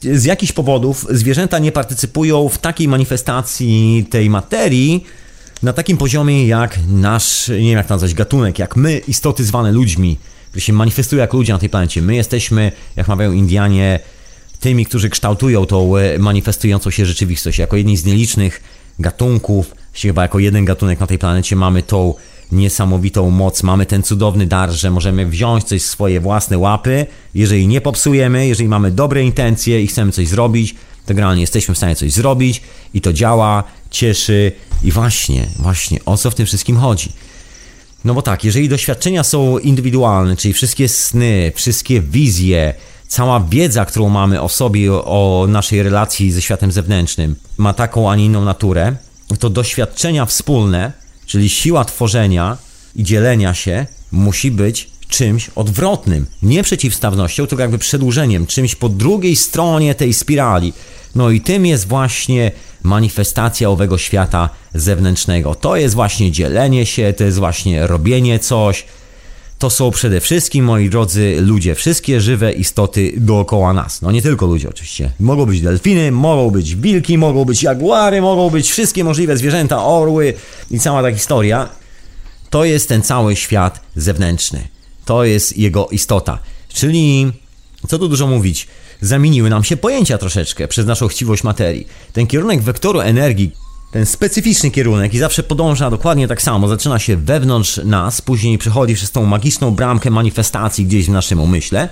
z 0.00 0.24
jakichś 0.24 0.52
powodów 0.52 1.06
zwierzęta 1.10 1.58
nie 1.58 1.72
partycypują 1.72 2.48
w 2.48 2.58
takiej 2.58 2.88
manifestacji 2.88 4.06
tej 4.10 4.30
materii 4.30 5.04
na 5.62 5.72
takim 5.72 5.96
poziomie 5.96 6.46
jak 6.46 6.78
nasz, 6.88 7.48
nie 7.48 7.56
wiem 7.56 7.76
jak 7.76 7.88
nazwać, 7.90 8.14
gatunek, 8.14 8.58
jak 8.58 8.76
my, 8.76 8.98
istoty 8.98 9.44
zwane 9.44 9.72
ludźmi, 9.72 10.18
które 10.48 10.60
się 10.60 10.72
manifestują 10.72 11.20
jak 11.20 11.32
ludzie 11.32 11.52
na 11.52 11.58
tej 11.58 11.68
planecie. 11.68 12.02
My 12.02 12.14
jesteśmy, 12.14 12.72
jak 12.96 13.08
mawiają 13.08 13.32
Indianie, 13.32 14.00
tymi, 14.60 14.86
którzy 14.86 15.10
kształtują 15.10 15.66
tą 15.66 15.96
e, 15.96 16.18
manifestującą 16.18 16.90
się 16.90 17.06
rzeczywistość. 17.06 17.58
Jako 17.58 17.76
jedni 17.76 17.96
z 17.96 18.04
nielicznych 18.04 18.62
gatunków, 18.98 19.74
chyba 19.94 20.22
jako 20.22 20.38
jeden 20.38 20.64
gatunek 20.64 21.00
na 21.00 21.06
tej 21.06 21.18
planecie 21.18 21.56
mamy 21.56 21.82
tą 21.82 22.14
niesamowitą 22.52 23.30
moc, 23.30 23.62
mamy 23.62 23.86
ten 23.86 24.02
cudowny 24.02 24.46
dar, 24.46 24.70
że 24.70 24.90
możemy 24.90 25.26
wziąć 25.26 25.64
coś 25.64 25.82
w 25.82 25.86
swoje 25.86 26.20
własne 26.20 26.58
łapy, 26.58 27.06
jeżeli 27.34 27.68
nie 27.68 27.80
popsujemy, 27.80 28.46
jeżeli 28.46 28.68
mamy 28.68 28.90
dobre 28.90 29.24
intencje 29.24 29.82
i 29.82 29.86
chcemy 29.86 30.12
coś 30.12 30.28
zrobić, 30.28 30.74
to 31.06 31.14
generalnie 31.14 31.40
jesteśmy 31.40 31.74
w 31.74 31.78
stanie 31.78 31.96
coś 31.96 32.12
zrobić 32.12 32.62
i 32.94 33.00
to 33.00 33.12
działa, 33.12 33.64
cieszy 33.92 34.52
i 34.84 34.92
właśnie, 34.92 35.46
właśnie 35.58 36.04
o 36.04 36.16
co 36.16 36.30
w 36.30 36.34
tym 36.34 36.46
wszystkim 36.46 36.76
chodzi. 36.76 37.12
No 38.04 38.14
bo 38.14 38.22
tak, 38.22 38.44
jeżeli 38.44 38.68
doświadczenia 38.68 39.24
są 39.24 39.58
indywidualne, 39.58 40.36
czyli 40.36 40.54
wszystkie 40.54 40.88
sny, 40.88 41.52
wszystkie 41.54 42.00
wizje, 42.00 42.74
cała 43.08 43.40
wiedza, 43.40 43.84
którą 43.84 44.08
mamy 44.08 44.40
o 44.40 44.48
sobie, 44.48 44.92
o 44.92 45.46
naszej 45.48 45.82
relacji 45.82 46.32
ze 46.32 46.42
światem 46.42 46.72
zewnętrznym, 46.72 47.36
ma 47.58 47.74
taką, 47.74 48.10
a 48.10 48.16
nie 48.16 48.24
inną 48.24 48.44
naturę, 48.44 48.96
to 49.38 49.50
doświadczenia 49.50 50.26
wspólne 50.26 50.92
Czyli 51.32 51.50
siła 51.50 51.84
tworzenia 51.84 52.56
i 52.96 53.04
dzielenia 53.04 53.54
się 53.54 53.86
musi 54.12 54.50
być 54.50 54.90
czymś 55.08 55.50
odwrotnym, 55.54 56.26
nie 56.42 56.62
przeciwstawnością, 56.62 57.46
tylko 57.46 57.62
jakby 57.62 57.78
przedłużeniem, 57.78 58.46
czymś 58.46 58.74
po 58.74 58.88
drugiej 58.88 59.36
stronie 59.36 59.94
tej 59.94 60.14
spirali. 60.14 60.72
No 61.14 61.30
i 61.30 61.40
tym 61.40 61.66
jest 61.66 61.88
właśnie 61.88 62.50
manifestacja 62.82 63.70
owego 63.70 63.98
świata 63.98 64.50
zewnętrznego. 64.74 65.54
To 65.54 65.76
jest 65.76 65.94
właśnie 65.94 66.32
dzielenie 66.32 66.86
się, 66.86 67.14
to 67.16 67.24
jest 67.24 67.38
właśnie 67.38 67.86
robienie 67.86 68.38
coś. 68.38 68.84
To 69.58 69.70
są 69.70 69.90
przede 69.90 70.20
wszystkim, 70.20 70.64
moi 70.64 70.90
drodzy 70.90 71.36
ludzie, 71.40 71.74
wszystkie 71.74 72.20
żywe 72.20 72.52
istoty 72.52 73.12
dookoła 73.16 73.72
nas. 73.72 74.02
No 74.02 74.12
nie 74.12 74.22
tylko 74.22 74.46
ludzie 74.46 74.68
oczywiście. 74.68 75.12
Mogą 75.20 75.46
być 75.46 75.60
delfiny, 75.60 76.12
mogą 76.12 76.50
być 76.50 76.76
wilki, 76.76 77.18
mogą 77.18 77.44
być 77.44 77.62
jaguary, 77.62 78.22
mogą 78.22 78.50
być 78.50 78.70
wszystkie 78.70 79.04
możliwe 79.04 79.36
zwierzęta, 79.36 79.84
orły 79.84 80.34
i 80.70 80.80
cała 80.80 81.02
ta 81.02 81.12
historia. 81.12 81.68
To 82.50 82.64
jest 82.64 82.88
ten 82.88 83.02
cały 83.02 83.36
świat 83.36 83.80
zewnętrzny. 83.96 84.68
To 85.04 85.24
jest 85.24 85.58
jego 85.58 85.88
istota. 85.88 86.38
Czyli, 86.68 87.32
co 87.88 87.98
tu 87.98 88.08
dużo 88.08 88.26
mówić, 88.26 88.68
zamieniły 89.02 89.50
nam 89.50 89.64
się 89.64 89.76
pojęcia 89.76 90.18
troszeczkę 90.18 90.68
przez 90.68 90.86
naszą 90.86 91.08
chciwość 91.08 91.44
materii. 91.44 91.86
Ten 92.12 92.26
kierunek 92.26 92.62
wektoru 92.62 93.00
energii, 93.00 93.52
ten 93.92 94.06
specyficzny 94.06 94.70
kierunek 94.70 95.14
i 95.14 95.18
zawsze 95.18 95.42
podąża 95.42 95.90
dokładnie 95.90 96.28
tak 96.28 96.42
samo. 96.42 96.68
Zaczyna 96.68 96.98
się 96.98 97.16
wewnątrz 97.16 97.80
nas, 97.84 98.20
później 98.20 98.58
przechodzi 98.58 98.94
przez 98.94 99.10
tą 99.10 99.26
magiczną 99.26 99.70
bramkę 99.70 100.10
manifestacji 100.10 100.84
gdzieś 100.84 101.06
w 101.06 101.10
naszym 101.10 101.40
umyśle. 101.40 101.88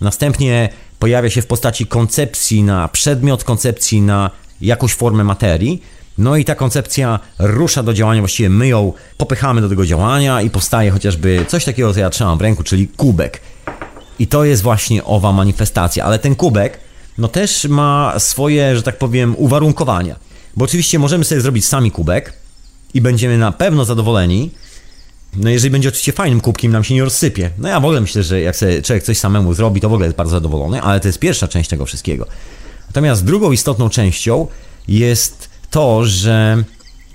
Następnie 0.00 0.68
pojawia 0.98 1.30
się 1.30 1.42
w 1.42 1.46
postaci 1.46 1.86
koncepcji 1.86 2.62
na 2.62 2.88
przedmiot, 2.88 3.44
koncepcji 3.44 4.02
na 4.02 4.30
jakąś 4.60 4.94
formę 4.94 5.24
materii. 5.24 5.82
No 6.18 6.36
i 6.36 6.44
ta 6.44 6.54
koncepcja 6.54 7.20
rusza 7.38 7.82
do 7.82 7.94
działania, 7.94 8.20
właściwie 8.20 8.50
my 8.50 8.68
ją 8.68 8.92
popychamy 9.16 9.60
do 9.60 9.68
tego 9.68 9.86
działania 9.86 10.42
i 10.42 10.50
powstaje 10.50 10.90
chociażby 10.90 11.44
coś 11.48 11.64
takiego, 11.64 11.94
co 11.94 12.00
ja 12.00 12.10
trzymam 12.10 12.38
w 12.38 12.40
ręku, 12.40 12.62
czyli 12.62 12.88
kubek. 12.88 13.40
I 14.18 14.26
to 14.26 14.44
jest 14.44 14.62
właśnie 14.62 15.04
owa 15.04 15.32
manifestacja, 15.32 16.04
ale 16.04 16.18
ten 16.18 16.34
kubek 16.34 16.78
no 17.18 17.28
też 17.28 17.64
ma 17.64 18.14
swoje, 18.18 18.76
że 18.76 18.82
tak 18.82 18.98
powiem, 18.98 19.34
uwarunkowania. 19.38 20.16
Bo 20.56 20.64
oczywiście 20.64 20.98
możemy 20.98 21.24
sobie 21.24 21.40
zrobić 21.40 21.66
sami 21.66 21.90
kubek 21.90 22.32
i 22.94 23.00
będziemy 23.00 23.38
na 23.38 23.52
pewno 23.52 23.84
zadowoleni. 23.84 24.50
No 25.36 25.50
jeżeli 25.50 25.70
będzie 25.70 25.88
oczywiście 25.88 26.12
fajnym 26.12 26.40
kubkiem, 26.40 26.72
nam 26.72 26.84
się 26.84 26.94
nie 26.94 27.04
rozsypie. 27.04 27.50
No 27.58 27.68
ja 27.68 27.80
w 27.80 27.84
ogóle 27.84 28.00
myślę, 28.00 28.22
że 28.22 28.40
jak 28.40 28.56
sobie 28.56 28.82
człowiek 28.82 29.04
coś 29.04 29.18
samemu 29.18 29.54
zrobi, 29.54 29.80
to 29.80 29.88
w 29.88 29.92
ogóle 29.92 30.06
jest 30.06 30.16
bardzo 30.16 30.30
zadowolony, 30.30 30.82
ale 30.82 31.00
to 31.00 31.08
jest 31.08 31.18
pierwsza 31.18 31.48
część 31.48 31.70
tego 31.70 31.86
wszystkiego. 31.86 32.26
Natomiast 32.86 33.24
drugą 33.24 33.52
istotną 33.52 33.88
częścią 33.88 34.46
jest 34.88 35.48
to, 35.70 36.06
że 36.06 36.64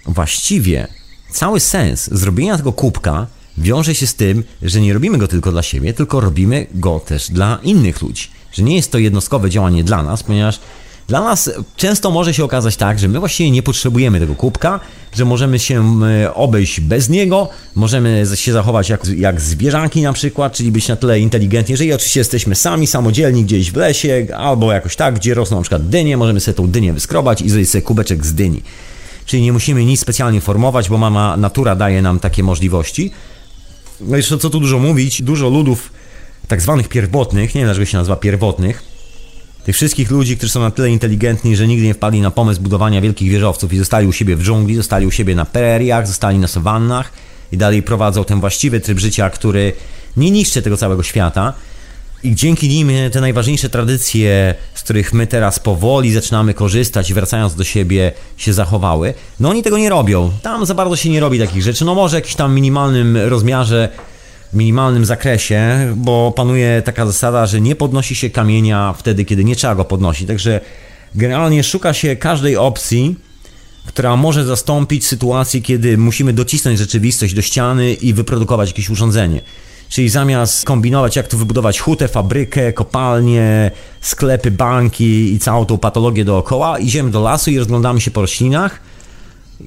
właściwie 0.06 0.88
cały 1.32 1.60
sens 1.60 2.10
zrobienia 2.12 2.58
tego 2.58 2.74
kubka 2.74 3.28
wiąże 3.60 3.96
się 3.96 4.08
z 4.08 4.16
tym, 4.16 4.44
że 4.62 4.82
nie 4.82 4.94
robimy 4.94 5.18
go 5.18 5.28
tylko 5.28 5.52
dla 5.52 5.64
siebie, 5.64 5.94
tylko 5.94 6.20
robimy 6.20 6.68
go 6.74 7.00
też 7.00 7.32
dla 7.32 7.60
innych 7.64 8.02
ludzi. 8.02 8.28
Że 8.52 8.64
nie 8.64 8.76
jest 8.76 8.92
to 8.92 8.98
jednostkowe 8.98 9.50
działanie 9.50 9.84
dla 9.84 10.04
nas, 10.04 10.24
ponieważ 10.24 10.60
dla 11.10 11.22
nas 11.22 11.52
często 11.76 12.12
może 12.12 12.34
się 12.34 12.44
okazać 12.44 12.76
tak, 12.76 13.00
że 13.00 13.08
my 13.08 13.20
właściwie 13.20 13.52
nie 13.52 13.64
potrzebujemy 13.64 14.20
tego 14.20 14.36
kubka, 14.36 14.80
że 15.14 15.26
możemy 15.26 15.60
się 15.60 16.02
e, 16.04 16.34
obejść 16.34 16.82
bez 16.82 17.10
niego, 17.10 17.50
możemy 17.76 18.26
się 18.36 18.52
zachować 18.52 18.90
jak, 18.90 19.08
jak 19.08 19.42
zwierzaki 19.42 20.02
na 20.02 20.14
przykład, 20.14 20.54
czyli 20.54 20.72
być 20.72 20.88
na 20.88 20.96
tyle 20.96 21.20
inteligentni, 21.20 21.74
jeżeli 21.74 21.94
oczywiście 21.94 22.20
jesteśmy 22.20 22.56
sami, 22.56 22.88
samodzielni 22.88 23.44
gdzieś 23.44 23.72
w 23.72 23.76
lesie 23.76 24.28
albo 24.38 24.74
jakoś 24.74 24.96
tak, 24.96 25.16
gdzie 25.16 25.34
rosną 25.34 25.58
na 25.58 25.64
przykład 25.64 25.90
dynie, 25.90 26.18
możemy 26.18 26.40
sobie 26.40 26.56
tą 26.56 26.68
dynię 26.68 26.94
wyskrobać 26.94 27.42
i 27.42 27.50
zrobić 27.50 27.70
sobie 27.70 27.82
kubeczek 27.82 28.26
z 28.26 28.34
dyni. 28.34 28.62
Czyli 29.26 29.44
nie 29.44 29.54
musimy 29.54 29.86
nic 29.86 30.00
specjalnie 30.00 30.42
formować, 30.42 30.90
bo 30.90 30.98
mama 30.98 31.38
natura 31.38 31.76
daje 31.76 32.02
nam 32.02 32.20
takie 32.20 32.44
możliwości. 32.44 33.12
No 34.02 34.18
jeszcze 34.18 34.38
co 34.38 34.50
tu 34.50 34.60
dużo 34.60 34.80
mówić, 34.80 35.22
dużo 35.22 35.50
ludów 35.50 35.92
tak 36.48 36.62
zwanych 36.62 36.90
pierwotnych, 36.90 37.56
nie 37.56 37.62
wiem 37.62 37.68
dlaczego 37.68 37.86
się 37.86 37.98
nazywa 37.98 38.16
pierwotnych, 38.16 38.84
tych 39.64 39.76
wszystkich 39.76 40.12
ludzi, 40.12 40.38
którzy 40.38 40.52
są 40.52 40.60
na 40.60 40.72
tyle 40.72 40.90
inteligentni, 40.90 41.56
że 41.56 41.68
nigdy 41.68 41.86
nie 41.86 41.94
wpadli 41.94 42.22
na 42.22 42.32
pomysł 42.32 42.62
budowania 42.62 43.02
wielkich 43.02 43.32
wieżowców 43.32 43.74
i 43.74 43.78
zostali 43.78 44.08
u 44.08 44.12
siebie 44.12 44.36
w 44.36 44.44
dżungli, 44.44 44.76
zostali 44.76 45.06
u 45.06 45.12
siebie 45.12 45.36
na 45.36 45.46
preriach, 45.46 46.08
zostali 46.08 46.40
na 46.40 46.48
sawannach 46.48 47.12
i 47.52 47.58
dalej 47.58 47.84
prowadzą 47.84 48.24
ten 48.24 48.40
właściwy 48.40 48.80
tryb 48.80 49.00
życia, 49.00 49.30
który 49.30 49.74
nie 50.18 50.32
niszczy 50.32 50.62
tego 50.62 50.78
całego 50.78 51.04
świata. 51.04 51.54
I 52.24 52.36
dzięki 52.36 52.70
nim 52.70 52.92
te 53.12 53.22
najważniejsze 53.22 53.70
tradycje, 53.70 54.56
z 54.74 54.82
których 54.82 55.14
my 55.14 55.28
teraz 55.28 55.60
powoli 55.60 56.14
zaczynamy 56.14 56.54
korzystać 56.54 57.14
wracając 57.14 57.56
do 57.56 57.64
siebie 57.64 58.12
się 58.38 58.54
zachowały, 58.54 59.14
no 59.40 59.50
oni 59.50 59.64
tego 59.64 59.78
nie 59.78 59.90
robią. 59.90 60.32
Tam 60.42 60.66
za 60.66 60.74
bardzo 60.74 60.96
się 60.96 61.10
nie 61.10 61.20
robi 61.20 61.40
takich 61.40 61.64
rzeczy. 61.64 61.86
No 61.86 61.96
może 61.96 62.12
w 62.12 62.20
jakimś 62.20 62.36
tam 62.36 62.56
minimalnym 62.56 63.18
rozmiarze 63.18 63.90
minimalnym 64.54 65.06
zakresie, 65.06 65.94
bo 65.96 66.32
panuje 66.32 66.82
taka 66.86 67.06
zasada, 67.06 67.46
że 67.46 67.62
nie 67.62 67.76
podnosi 67.76 68.16
się 68.16 68.30
kamienia 68.30 68.94
wtedy, 68.98 69.26
kiedy 69.26 69.44
nie 69.44 69.56
trzeba 69.56 69.76
go 69.76 69.86
podnosić. 69.86 70.28
Także 70.28 70.62
generalnie 71.16 71.64
szuka 71.64 71.94
się 71.94 72.16
każdej 72.16 72.58
opcji, 72.58 73.16
która 73.86 74.16
może 74.16 74.46
zastąpić 74.46 75.08
sytuację, 75.08 75.62
kiedy 75.62 75.98
musimy 75.98 76.34
docisnąć 76.34 76.80
rzeczywistość 76.80 77.34
do 77.34 77.42
ściany 77.42 77.94
i 77.94 78.14
wyprodukować 78.14 78.70
jakieś 78.70 78.90
urządzenie. 78.90 79.42
Czyli 79.90 80.10
zamiast 80.10 80.66
kombinować, 80.66 81.16
jak 81.16 81.28
tu 81.28 81.38
wybudować 81.38 81.80
hutę, 81.80 82.08
fabrykę, 82.08 82.74
kopalnię, 82.74 83.72
sklepy, 84.02 84.52
banki 84.52 85.34
i 85.34 85.40
całą 85.40 85.66
tą 85.66 85.78
patologię 85.78 86.26
dookoła, 86.26 86.80
idziemy 86.80 87.12
do 87.12 87.22
lasu 87.22 87.52
i 87.52 87.58
rozglądamy 87.58 88.02
się 88.02 88.12
po 88.12 88.22
roślinach 88.22 88.80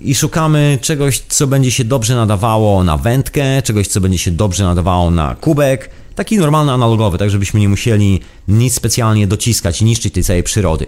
i 0.03 0.15
szukamy 0.15 0.79
czegoś, 0.81 1.21
co 1.29 1.47
będzie 1.47 1.71
się 1.71 1.85
dobrze 1.85 2.15
nadawało 2.15 2.85
na 2.85 2.97
wędkę, 2.97 3.63
czegoś, 3.63 3.89
co 3.89 4.01
będzie 4.01 4.19
się 4.19 4.31
dobrze 4.31 4.65
nadawało 4.65 5.11
na 5.11 5.35
kubek, 5.35 5.91
taki 6.15 6.39
normalny, 6.39 6.73
analogowy, 6.73 7.19
tak 7.19 7.31
żebyśmy 7.31 7.61
nie 7.61 7.69
musieli 7.69 8.21
nic 8.49 8.75
specjalnie 8.75 9.27
dociskać 9.27 9.83
i 9.83 9.85
niszczyć 9.85 10.15
tej 10.15 10.25
całej 10.25 10.43
przyrody. 10.43 10.87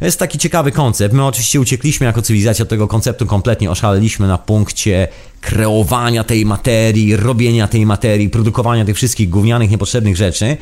To 0.00 0.04
jest 0.04 0.18
taki 0.18 0.38
ciekawy 0.38 0.72
koncept. 0.72 1.14
My 1.14 1.26
oczywiście 1.26 1.60
uciekliśmy 1.60 2.06
jako 2.06 2.22
cywilizacja 2.22 2.62
od 2.62 2.68
tego 2.68 2.88
konceptu 2.88 3.26
kompletnie, 3.26 3.70
oszaleliśmy 3.70 4.28
na 4.28 4.38
punkcie 4.38 5.08
kreowania 5.40 6.24
tej 6.24 6.46
materii, 6.46 7.16
robienia 7.16 7.68
tej 7.68 7.86
materii, 7.86 8.30
produkowania 8.30 8.84
tych 8.84 8.96
wszystkich 8.96 9.30
gównianych, 9.30 9.70
niepotrzebnych 9.70 10.16
rzeczy 10.16 10.56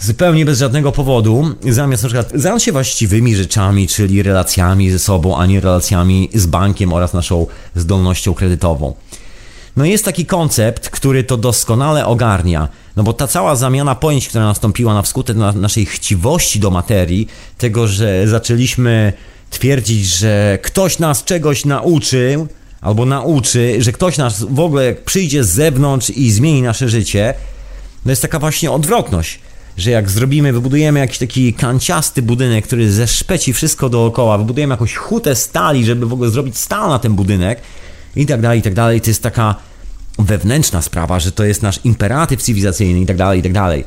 zupełnie 0.00 0.44
bez 0.44 0.58
żadnego 0.58 0.92
powodu, 0.92 1.54
zamiast 1.70 2.02
na 2.02 2.08
przykład 2.08 2.30
zająć 2.34 2.62
się 2.62 2.72
właściwymi 2.72 3.36
rzeczami, 3.36 3.88
czyli 3.88 4.22
relacjami 4.22 4.90
ze 4.90 4.98
sobą, 4.98 5.36
a 5.36 5.46
nie 5.46 5.60
relacjami 5.60 6.28
z 6.34 6.46
bankiem 6.46 6.92
oraz 6.92 7.12
naszą 7.12 7.46
zdolnością 7.74 8.34
kredytową. 8.34 8.94
No 9.76 9.84
jest 9.84 10.04
taki 10.04 10.26
koncept, 10.26 10.90
który 10.90 11.24
to 11.24 11.36
doskonale 11.36 12.06
ogarnia, 12.06 12.68
no 12.96 13.02
bo 13.02 13.12
ta 13.12 13.26
cała 13.26 13.56
zamiana 13.56 13.94
pojęć, 13.94 14.28
która 14.28 14.44
nastąpiła 14.44 14.94
na 14.94 15.02
wskutek 15.02 15.36
na 15.36 15.52
naszej 15.52 15.86
chciwości 15.86 16.60
do 16.60 16.70
materii, 16.70 17.28
tego, 17.58 17.86
że 17.86 18.28
zaczęliśmy 18.28 19.12
twierdzić, 19.50 20.06
że 20.06 20.58
ktoś 20.62 20.98
nas 20.98 21.24
czegoś 21.24 21.64
nauczył, 21.64 22.46
albo 22.80 23.04
nauczy, 23.04 23.76
że 23.78 23.92
ktoś 23.92 24.18
nas 24.18 24.42
w 24.42 24.60
ogóle 24.60 24.94
przyjdzie 24.94 25.44
z 25.44 25.48
zewnątrz 25.48 26.10
i 26.10 26.30
zmieni 26.30 26.62
nasze 26.62 26.88
życie, 26.88 27.34
No 28.04 28.12
jest 28.12 28.22
taka 28.22 28.38
właśnie 28.38 28.70
odwrotność, 28.70 29.40
że 29.76 29.90
jak 29.90 30.10
zrobimy, 30.10 30.52
wybudujemy 30.52 31.00
jakiś 31.00 31.18
taki 31.18 31.54
kanciasty 31.54 32.22
budynek, 32.22 32.66
który 32.66 32.92
zeszpeci 32.92 33.52
wszystko 33.52 33.88
dookoła, 33.88 34.38
wybudujemy 34.38 34.72
jakąś 34.72 34.94
hutę 34.94 35.36
stali, 35.36 35.84
żeby 35.84 36.06
w 36.06 36.12
ogóle 36.12 36.30
zrobić 36.30 36.58
stal 36.58 36.88
na 36.88 36.98
ten 36.98 37.14
budynek 37.14 37.60
i 38.16 38.26
tak 38.26 38.40
dalej, 38.40 38.58
i 38.58 38.62
tak 38.62 38.74
dalej, 38.74 39.00
to 39.00 39.10
jest 39.10 39.22
taka 39.22 39.54
wewnętrzna 40.18 40.82
sprawa, 40.82 41.20
że 41.20 41.32
to 41.32 41.44
jest 41.44 41.62
nasz 41.62 41.80
imperatyw 41.84 42.42
cywilizacyjny 42.42 43.00
i 43.00 43.06
tak 43.06 43.16
dalej, 43.16 43.40
i 43.40 43.42
tak 43.42 43.52
dalej. 43.52 43.84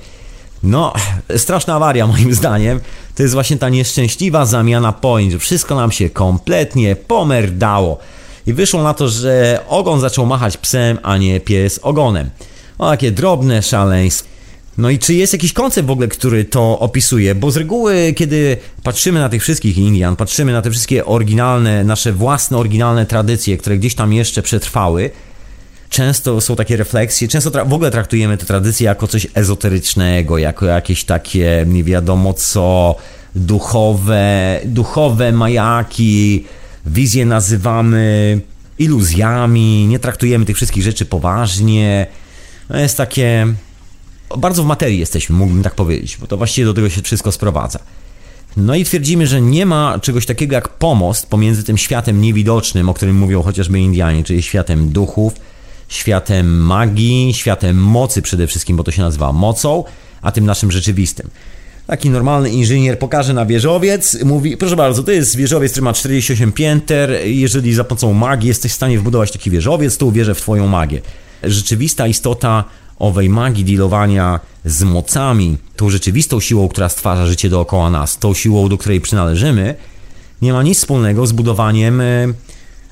No, 0.64 0.94
straszna 1.38 1.76
awaria 1.76 2.08
moim 2.08 2.34
zdaniem. 2.34 2.80
To 3.16 3.24
jest 3.24 3.34
właśnie 3.34 3.58
ta 3.58 3.70
nieszczęśliwa 3.70 4.46
zamiana 4.46 4.92
point, 4.92 5.32
że 5.32 5.40
wszystko 5.40 5.76
nam 5.76 5.92
się 5.92 6.10
kompletnie 6.10 6.96
pomerdało. 6.96 8.00
I 8.48 8.54
wyszło 8.54 8.84
na 8.84 8.94
to, 8.94 9.10
że 9.10 9.64
ogon 9.68 10.00
zaczął 10.00 10.26
machać 10.26 10.58
psem, 10.58 11.00
a 11.04 11.18
nie 11.18 11.40
pies 11.40 11.80
ogonem. 11.84 12.30
O, 12.78 12.90
takie 12.90 13.12
drobne 13.12 13.62
szaleństwo. 13.62 14.29
No 14.80 14.90
i 14.90 15.00
czy 15.00 15.14
jest 15.14 15.34
jakiś 15.34 15.54
koncept 15.54 15.88
w 15.88 15.92
ogóle, 15.92 16.08
który 16.08 16.46
to 16.46 16.80
opisuje? 16.80 17.36
Bo 17.36 17.52
z 17.52 17.58
reguły, 17.58 18.14
kiedy 18.16 18.58
patrzymy 18.84 19.20
na 19.20 19.30
tych 19.30 19.42
wszystkich 19.42 19.78
Indian, 19.78 20.16
patrzymy 20.16 20.52
na 20.52 20.62
te 20.62 20.72
wszystkie 20.72 21.06
oryginalne, 21.06 21.84
nasze 21.84 22.14
własne 22.14 22.58
oryginalne 22.58 23.06
tradycje, 23.06 23.58
które 23.58 23.78
gdzieś 23.78 23.96
tam 23.96 24.14
jeszcze 24.14 24.42
przetrwały, 24.42 25.12
często 25.90 26.42
są 26.42 26.56
takie 26.56 26.78
refleksje, 26.78 27.28
często 27.28 27.66
w 27.66 27.74
ogóle 27.74 27.92
traktujemy 27.92 28.38
te 28.38 28.46
tradycje 28.46 28.86
jako 28.86 29.08
coś 29.08 29.28
ezoterycznego, 29.34 30.38
jako 30.38 30.66
jakieś 30.66 31.04
takie 31.04 31.66
nie 31.68 31.84
wiadomo 31.84 32.34
co, 32.34 32.96
duchowe, 33.36 34.60
duchowe 34.66 35.32
majaki, 35.32 36.46
wizje 36.86 37.26
nazywamy 37.26 38.40
iluzjami, 38.80 39.88
nie 39.88 40.00
traktujemy 40.00 40.46
tych 40.46 40.56
wszystkich 40.56 40.84
rzeczy 40.84 41.06
poważnie. 41.06 42.08
No 42.70 42.80
jest 42.80 42.98
takie. 42.98 43.48
Bardzo 44.38 44.64
w 44.64 44.66
materii 44.66 45.00
jesteśmy, 45.00 45.36
mógłbym 45.36 45.64
tak 45.64 45.76
powiedzieć, 45.76 46.18
bo 46.18 46.28
to 46.28 46.38
właściwie 46.38 46.66
do 46.66 46.74
tego 46.74 46.90
się 46.90 47.02
wszystko 47.02 47.32
sprowadza. 47.32 47.80
No 48.58 48.76
i 48.76 48.86
twierdzimy, 48.86 49.28
że 49.28 49.42
nie 49.42 49.66
ma 49.66 50.00
czegoś 50.00 50.26
takiego 50.26 50.56
jak 50.56 50.70
pomost 50.70 51.28
pomiędzy 51.28 51.64
tym 51.64 51.78
światem 51.78 52.22
niewidocznym, 52.22 52.90
o 52.90 52.94
którym 52.94 53.18
mówią 53.18 53.44
chociażby 53.44 53.80
Indianie, 53.80 54.24
czyli 54.24 54.42
światem 54.42 54.90
duchów, 54.90 55.34
światem 55.88 56.58
magii, 56.62 57.34
światem 57.34 57.78
mocy 57.78 58.22
przede 58.22 58.48
wszystkim, 58.48 58.78
bo 58.78 58.84
to 58.84 58.92
się 58.92 59.02
nazywa 59.02 59.34
mocą, 59.34 59.84
a 60.22 60.32
tym 60.32 60.46
naszym 60.46 60.72
rzeczywistym. 60.72 61.30
Taki 61.88 62.10
normalny 62.10 62.50
inżynier 62.50 63.00
pokaże 63.00 63.34
na 63.34 63.46
wieżowiec, 63.46 64.24
mówi, 64.24 64.58
proszę 64.58 64.76
bardzo, 64.76 65.04
to 65.04 65.12
jest 65.12 65.36
wieżowiec, 65.36 65.72
który 65.72 65.84
ma 65.84 65.94
48 65.94 66.52
pięter, 66.52 67.12
jeżeli 67.26 67.74
za 67.74 67.84
pomocą 67.84 68.14
magii 68.14 68.48
jesteś 68.48 68.72
w 68.72 68.76
stanie 68.76 69.00
wbudować 69.00 69.32
taki 69.32 69.52
wieżowiec, 69.52 69.98
to 69.98 70.06
uwierzę 70.06 70.36
w 70.36 70.38
twoją 70.38 70.68
magię. 70.68 71.02
Rzeczywista 71.44 72.08
istota 72.08 72.64
owej 73.00 73.30
magii 73.30 73.66
dealowania 73.66 74.40
z 74.66 74.84
mocami, 74.84 75.58
tą 75.76 75.90
rzeczywistą 75.90 76.40
siłą, 76.40 76.68
która 76.68 76.90
stwarza 76.90 77.26
życie 77.26 77.50
dookoła 77.50 77.90
nas, 77.90 78.18
tą 78.18 78.34
siłą, 78.34 78.70
do 78.70 78.78
której 78.78 79.02
przynależymy, 79.02 79.76
nie 80.42 80.54
ma 80.54 80.64
nic 80.64 80.78
wspólnego 80.78 81.28
z 81.28 81.32
budowaniem 81.32 82.02
e, 82.02 82.28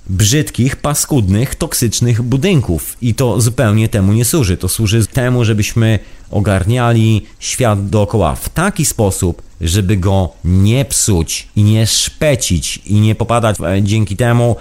brzydkich, 0.09 0.75
paskudnych, 0.75 1.55
toksycznych 1.55 2.21
budynków. 2.21 2.97
I 3.01 3.15
to 3.15 3.41
zupełnie 3.41 3.89
temu 3.89 4.13
nie 4.13 4.25
służy. 4.25 4.57
To 4.57 4.69
służy 4.69 5.05
temu, 5.05 5.45
żebyśmy 5.45 5.99
ogarniali 6.31 7.25
świat 7.39 7.89
dookoła 7.89 8.35
w 8.35 8.49
taki 8.49 8.85
sposób, 8.85 9.41
żeby 9.61 9.97
go 9.97 10.29
nie 10.45 10.85
psuć 10.85 11.47
i 11.55 11.63
nie 11.63 11.87
szpecić 11.87 12.81
i 12.85 12.99
nie 12.99 13.15
popadać 13.15 13.57
e, 13.59 13.83
dzięki 13.83 14.15
temu 14.15 14.55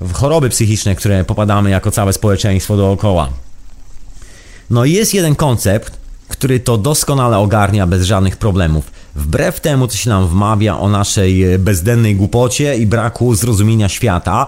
w 0.00 0.12
choroby 0.12 0.48
psychiczne, 0.48 0.94
które 0.94 1.24
popadamy 1.24 1.70
jako 1.70 1.90
całe 1.90 2.12
społeczeństwo 2.12 2.76
dookoła. 2.76 3.45
No 4.70 4.84
i 4.84 4.92
jest 4.92 5.14
jeden 5.14 5.34
koncept, 5.34 5.92
który 6.28 6.60
to 6.60 6.78
doskonale 6.78 7.38
ogarnia 7.38 7.86
bez 7.86 8.04
żadnych 8.04 8.36
problemów. 8.36 8.90
Wbrew 9.16 9.60
temu, 9.60 9.88
co 9.88 9.96
się 9.96 10.10
nam 10.10 10.28
wmawia 10.28 10.78
o 10.78 10.88
naszej 10.88 11.54
e, 11.54 11.58
bezdennej 11.58 12.16
głupocie 12.16 12.76
i 12.76 12.86
braku 12.86 13.34
zrozumienia 13.34 13.88
świata 13.88 14.46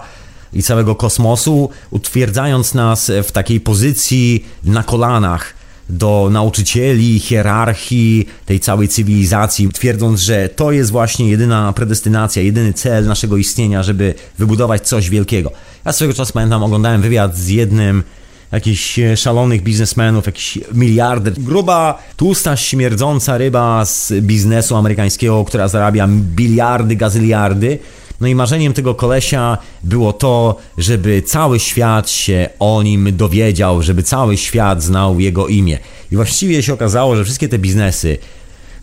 i 0.53 0.63
całego 0.63 0.95
kosmosu, 0.95 1.69
utwierdzając 1.91 2.73
nas 2.73 3.11
w 3.23 3.31
takiej 3.31 3.59
pozycji 3.59 4.45
na 4.63 4.83
kolanach 4.83 5.53
do 5.89 6.29
nauczycieli, 6.31 7.19
hierarchii, 7.19 8.27
tej 8.45 8.59
całej 8.59 8.87
cywilizacji, 8.87 9.69
twierdząc, 9.69 10.21
że 10.21 10.49
to 10.49 10.71
jest 10.71 10.91
właśnie 10.91 11.29
jedyna 11.29 11.73
predestynacja, 11.73 12.41
jedyny 12.41 12.73
cel 12.73 13.05
naszego 13.05 13.37
istnienia, 13.37 13.83
żeby 13.83 14.13
wybudować 14.37 14.87
coś 14.87 15.09
wielkiego. 15.09 15.51
Ja 15.85 15.91
swego 15.91 16.13
czasu 16.13 16.33
pamiętam, 16.33 16.63
oglądałem 16.63 17.01
wywiad 17.01 17.37
z 17.37 17.47
jednym 17.47 18.03
jakichś 18.51 18.99
e, 18.99 19.17
szalonych 19.17 19.63
biznesmenów, 19.63 20.25
jakiś 20.25 20.59
miliarder. 20.73 21.33
Gruba, 21.33 22.03
tłusta, 22.17 22.57
śmierdząca 22.57 23.37
ryba 23.37 23.85
z 23.85 24.13
biznesu 24.21 24.75
amerykańskiego, 24.75 25.45
która 25.45 25.67
zarabia 25.67 26.07
biliardy, 26.09 26.95
gazyliardy. 26.95 27.79
No 28.21 28.27
i 28.27 28.35
marzeniem 28.35 28.73
tego 28.73 28.95
kolesia 28.95 29.57
było 29.83 30.13
to, 30.13 30.55
żeby 30.77 31.21
cały 31.21 31.59
świat 31.59 32.09
się 32.09 32.49
o 32.59 32.83
nim 32.83 33.17
dowiedział, 33.17 33.81
żeby 33.81 34.03
cały 34.03 34.37
świat 34.37 34.83
znał 34.83 35.19
jego 35.19 35.47
imię. 35.47 35.77
I 36.11 36.15
właściwie 36.15 36.63
się 36.63 36.73
okazało, 36.73 37.15
że 37.15 37.23
wszystkie 37.23 37.49
te 37.49 37.59
biznesy 37.59 38.17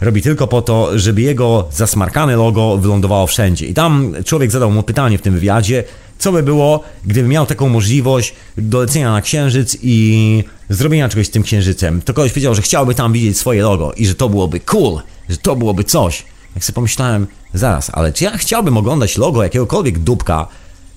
robi 0.00 0.22
tylko 0.22 0.46
po 0.46 0.62
to, 0.62 0.98
żeby 0.98 1.22
jego 1.22 1.68
zasmarkane 1.72 2.36
logo 2.36 2.76
wylądowało 2.76 3.26
wszędzie. 3.26 3.66
I 3.66 3.74
tam 3.74 4.14
człowiek 4.24 4.50
zadał 4.50 4.70
mu 4.70 4.82
pytanie 4.82 5.18
w 5.18 5.22
tym 5.22 5.34
wywiadzie, 5.34 5.84
co 6.18 6.32
by 6.32 6.42
było, 6.42 6.82
gdyby 7.04 7.28
miał 7.28 7.46
taką 7.46 7.68
możliwość 7.68 8.34
dolecenia 8.58 9.12
na 9.12 9.20
księżyc 9.20 9.76
i 9.82 10.44
zrobienia 10.68 11.08
czegoś 11.08 11.26
z 11.26 11.30
tym 11.30 11.42
księżycem. 11.42 12.02
To 12.02 12.14
kogoś 12.14 12.32
powiedział, 12.32 12.54
że 12.54 12.62
chciałby 12.62 12.94
tam 12.94 13.12
widzieć 13.12 13.38
swoje 13.38 13.62
logo 13.62 13.92
i 13.92 14.06
że 14.06 14.14
to 14.14 14.28
byłoby 14.28 14.60
cool, 14.60 15.00
że 15.28 15.36
to 15.36 15.56
byłoby 15.56 15.84
coś. 15.84 16.24
Jak 16.54 16.64
sobie 16.64 16.74
pomyślałem, 16.74 17.26
zaraz, 17.54 17.90
ale 17.92 18.12
czy 18.12 18.24
ja 18.24 18.38
chciałbym 18.38 18.76
oglądać 18.76 19.18
logo 19.18 19.42
jakiegokolwiek 19.42 19.98
dupka 19.98 20.48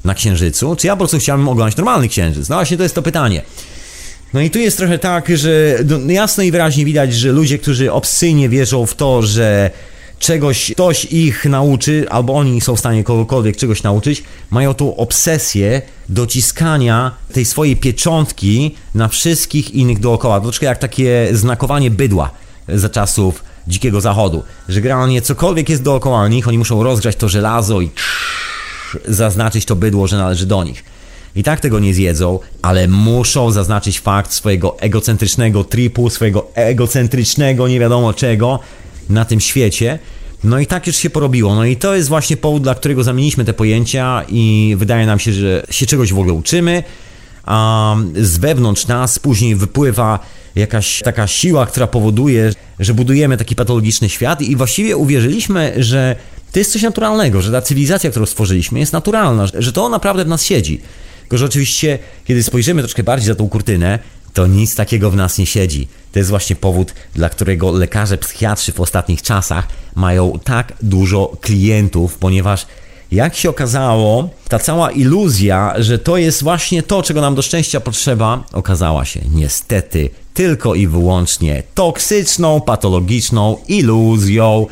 na 0.06 0.14
księżycu, 0.14 0.76
czy 0.76 0.88
ja 0.88 0.94
po 0.94 0.98
prostu 0.98 1.18
chciałbym 1.18 1.48
oglądać 1.48 1.78
normalny 1.78 2.08
księżyc? 2.08 2.50
No 2.50 2.56
właśnie 2.56 2.78
to 2.78 2.84
jest 2.84 2.96
to 2.96 3.02
pytanie. 3.02 3.42
No 4.34 4.42
i 4.42 4.50
tu 4.50 4.60
jest 4.60 4.78
trochę 4.78 5.00
tak, 5.00 5.38
że 5.38 5.78
no 5.86 6.12
jasno 6.12 6.44
i 6.44 6.52
wyraźnie 6.52 6.86
widać, 6.86 7.14
że 7.14 7.32
ludzie, 7.32 7.58
którzy 7.58 7.92
obsyjnie 7.92 8.50
wierzą 8.50 8.86
w 8.86 8.96
to, 8.96 9.22
że 9.22 9.72
czegoś 10.20 10.72
ktoś 10.72 11.06
ich 11.06 11.46
nauczy, 11.46 12.06
albo 12.10 12.34
oni 12.34 12.62
są 12.62 12.76
w 12.76 12.80
stanie 12.80 13.04
kogokolwiek 13.04 13.58
czegoś 13.58 13.84
nauczyć, 13.84 14.24
mają 14.50 14.74
tą 14.74 14.96
obsesję 14.96 15.82
dociskania 16.10 17.12
tej 17.34 17.46
swojej 17.46 17.76
pieczątki 17.76 18.76
na 18.96 19.08
wszystkich 19.08 19.72
innych 19.72 20.00
dookoła. 20.00 20.42
Troszkę 20.42 20.66
jak 20.66 20.78
takie 20.78 21.28
znakowanie 21.32 21.92
bydła 21.92 22.32
za 22.68 22.90
czasów 22.90 23.44
dzikiego 23.68 24.02
zachodu, 24.02 24.44
że 24.70 24.82
generalnie 24.82 25.22
cokolwiek 25.22 25.70
jest 25.70 25.84
dookoła 25.84 26.28
nich, 26.28 26.48
oni 26.48 26.58
muszą 26.58 26.84
rozgrzać 26.84 27.16
to 27.16 27.30
żelazo 27.30 27.82
i 27.82 27.90
zaznaczyć 29.08 29.66
to 29.66 29.76
bydło, 29.76 30.08
że 30.08 30.18
należy 30.18 30.46
do 30.46 30.64
nich. 30.64 30.84
I 31.40 31.44
tak 31.44 31.60
tego 31.60 31.80
nie 31.80 31.94
zjedzą, 31.94 32.40
ale 32.62 32.88
muszą 32.88 33.52
zaznaczyć 33.52 34.00
fakt 34.00 34.34
swojego 34.34 34.80
egocentrycznego 34.80 35.64
tripu, 35.64 36.10
swojego 36.10 36.48
egocentrycznego 36.56 37.68
nie 37.68 37.80
wiadomo 37.80 38.14
czego 38.14 38.60
na 39.10 39.26
tym 39.26 39.40
świecie. 39.40 40.00
No 40.44 40.60
i 40.60 40.66
tak 40.68 40.88
już 40.88 40.96
się 40.96 41.10
porobiło. 41.10 41.56
No 41.56 41.66
i 41.66 41.76
to 41.76 41.96
jest 41.96 42.10
właśnie 42.10 42.38
powód, 42.38 42.64
dla 42.64 42.76
którego 42.76 43.04
zamieniliśmy 43.04 43.46
te 43.46 43.54
pojęcia 43.54 44.26
i 44.30 44.76
wydaje 44.78 45.06
nam 45.06 45.20
się, 45.20 45.34
że 45.34 45.66
się 45.70 45.86
czegoś 45.86 46.14
w 46.14 46.20
ogóle 46.20 46.34
uczymy, 46.34 46.84
a 47.46 47.96
z 48.16 48.38
wewnątrz 48.38 48.88
nas 48.88 49.20
później 49.20 49.56
wypływa 49.56 50.20
jakaś 50.56 51.02
taka 51.02 51.28
siła, 51.28 51.66
która 51.66 51.88
powoduje, 51.88 52.54
że 52.80 52.94
budujemy 52.94 53.38
taki 53.38 53.56
patologiczny 53.56 54.10
świat 54.10 54.42
i 54.42 54.56
właściwie 54.56 54.98
uwierzyliśmy, 54.98 55.74
że 55.78 56.16
to 56.52 56.60
jest 56.60 56.72
coś 56.72 56.82
naturalnego, 56.82 57.42
że 57.42 57.52
ta 57.52 57.62
cywilizacja, 57.62 58.10
którą 58.10 58.26
stworzyliśmy 58.26 58.80
jest 58.80 58.94
naturalna, 58.94 59.48
że 59.60 59.74
to 59.74 59.90
naprawdę 59.90 60.26
w 60.26 60.28
nas 60.28 60.44
siedzi. 60.44 60.82
Tylko, 61.30 61.38
że 61.38 61.46
oczywiście, 61.46 62.00
kiedy 62.26 62.44
spojrzymy 62.44 62.82
troszkę 62.82 63.04
bardziej 63.04 63.28
za 63.28 63.36
tą 63.36 63.50
kurtynę, 63.50 64.00
to 64.34 64.48
nic 64.48 64.76
takiego 64.76 65.12
w 65.12 65.16
nas 65.16 65.38
nie 65.38 65.46
siedzi. 65.46 65.88
To 66.12 66.20
jest 66.20 66.30
właśnie 66.30 66.56
powód, 66.56 66.94
dla 67.16 67.30
którego 67.30 67.72
lekarze 67.72 68.18
psychiatrzy 68.18 68.72
w 68.72 68.80
ostatnich 68.80 69.22
czasach 69.22 69.68
mają 69.96 70.40
tak 70.44 70.74
dużo 70.82 71.38
klientów, 71.42 72.18
ponieważ 72.18 72.66
jak 73.12 73.36
się 73.36 73.50
okazało, 73.50 74.30
ta 74.48 74.60
cała 74.60 74.92
iluzja, 74.92 75.74
że 75.78 76.00
to 76.00 76.18
jest 76.18 76.44
właśnie 76.44 76.84
to, 76.84 77.04
czego 77.04 77.22
nam 77.22 77.36
do 77.36 77.42
szczęścia 77.42 77.80
potrzeba, 77.80 78.44
okazała 78.52 79.06
się 79.06 79.20
niestety 79.34 80.10
tylko 80.34 80.76
i 80.76 80.88
wyłącznie 80.88 81.64
toksyczną, 81.76 82.62
patologiczną 82.62 83.58
iluzją. 83.68 84.68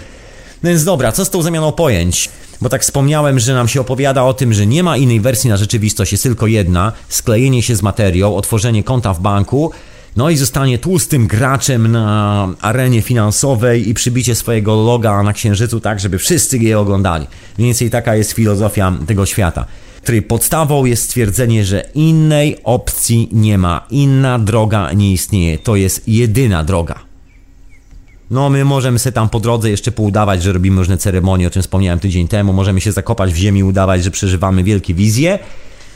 No 0.63 0.69
więc 0.69 0.83
dobra, 0.83 1.11
co 1.11 1.25
z 1.25 1.29
tą 1.29 1.41
zamianą 1.41 1.71
pojęć? 1.71 2.29
Bo 2.61 2.69
tak 2.69 2.81
wspomniałem, 2.81 3.39
że 3.39 3.53
nam 3.53 3.67
się 3.67 3.81
opowiada 3.81 4.23
o 4.23 4.33
tym, 4.33 4.53
że 4.53 4.65
nie 4.65 4.83
ma 4.83 4.97
innej 4.97 5.21
wersji 5.21 5.49
na 5.49 5.57
rzeczywistość, 5.57 6.11
jest 6.11 6.23
tylko 6.23 6.47
jedna: 6.47 6.93
sklejenie 7.09 7.61
się 7.61 7.75
z 7.75 7.81
materią, 7.81 8.35
otworzenie 8.35 8.83
konta 8.83 9.13
w 9.13 9.21
banku, 9.21 9.71
no 10.15 10.29
i 10.29 10.37
zostanie 10.37 10.77
tłustym 10.77 11.27
graczem 11.27 11.91
na 11.91 12.49
arenie 12.61 13.01
finansowej 13.01 13.89
i 13.89 13.93
przybicie 13.93 14.35
swojego 14.35 14.75
loga 14.75 15.23
na 15.23 15.33
księżycu 15.33 15.79
tak, 15.79 15.99
żeby 15.99 16.17
wszyscy 16.17 16.57
je 16.57 16.79
oglądali. 16.79 17.27
Mniej 17.57 17.67
więcej 17.67 17.89
taka 17.89 18.15
jest 18.15 18.31
filozofia 18.31 18.93
tego 19.07 19.25
świata. 19.25 19.65
której 20.01 20.21
podstawą 20.21 20.85
jest 20.85 21.03
stwierdzenie, 21.03 21.65
że 21.65 21.89
innej 21.95 22.57
opcji 22.63 23.29
nie 23.31 23.57
ma, 23.57 23.85
inna 23.89 24.39
droga 24.39 24.93
nie 24.93 25.11
istnieje, 25.11 25.57
to 25.57 25.75
jest 25.75 26.07
jedyna 26.07 26.63
droga. 26.63 27.06
No, 28.31 28.49
my 28.49 28.65
możemy 28.65 28.99
sobie 28.99 29.13
tam 29.13 29.29
po 29.29 29.39
drodze 29.39 29.69
jeszcze 29.69 29.91
poudawać, 29.91 30.43
że 30.43 30.53
robimy 30.53 30.77
różne 30.77 30.97
ceremonie, 30.97 31.47
o 31.47 31.49
czym 31.49 31.61
wspomniałem 31.61 31.99
tydzień 31.99 32.27
temu. 32.27 32.53
Możemy 32.53 32.81
się 32.81 32.91
zakopać 32.91 33.33
w 33.33 33.35
ziemi, 33.35 33.63
udawać, 33.63 34.03
że 34.03 34.11
przeżywamy 34.11 34.63
wielkie 34.63 34.93
wizje. 34.93 35.39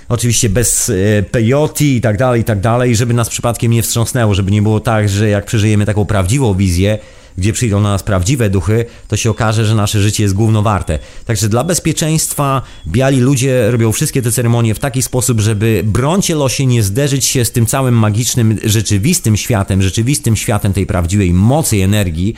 Oczywiście 0.10 0.50
bez 0.50 0.90
e, 0.90 1.24
peyote 1.24 1.84
i 1.84 2.02
tak 2.02 2.18
dalej, 2.18 2.42
i 2.42 2.44
tak 2.44 2.60
dalej, 2.60 2.96
żeby 2.96 3.14
nas 3.14 3.30
przypadkiem 3.30 3.72
nie 3.72 3.82
wstrząsnęło, 3.82 4.34
żeby 4.34 4.52
nie 4.52 4.62
było 4.62 4.80
tak, 4.80 5.10
że 5.10 5.30
jak 5.30 5.46
przeżyjemy 5.46 5.86
taką 5.86 6.06
prawdziwą 6.06 6.54
wizję, 6.54 6.98
gdzie 7.38 7.54
przyjdą 7.54 7.82
na 7.82 7.90
nas 7.90 8.04
prawdziwe 8.04 8.50
duchy, 8.50 8.86
to 9.08 9.18
się 9.18 9.30
okaże, 9.30 9.66
że 9.66 9.76
nasze 9.76 10.02
życie 10.02 10.24
jest 10.24 10.36
głównowarte. 10.36 11.00
Także 11.26 11.50
dla 11.50 11.64
bezpieczeństwa 11.64 12.62
biali 12.88 13.20
ludzie 13.20 13.72
robią 13.72 13.92
wszystkie 13.92 14.22
te 14.22 14.32
ceremonie 14.32 14.76
w 14.76 14.80
taki 14.80 15.02
sposób, 15.02 15.40
żeby 15.40 15.82
brońcie 15.86 16.36
losie 16.36 16.66
nie 16.66 16.84
zderzyć 16.84 17.26
się 17.26 17.46
z 17.46 17.52
tym 17.52 17.66
całym 17.66 17.96
magicznym, 17.98 18.58
rzeczywistym 18.64 19.38
światem, 19.38 19.82
rzeczywistym 19.82 20.36
światem 20.36 20.74
tej 20.74 20.86
prawdziwej 20.86 21.34
mocy 21.34 21.78
i 21.78 21.82
energii, 21.82 22.36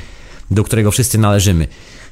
do 0.51 0.63
którego 0.63 0.91
wszyscy 0.91 1.17
należymy. 1.17 1.67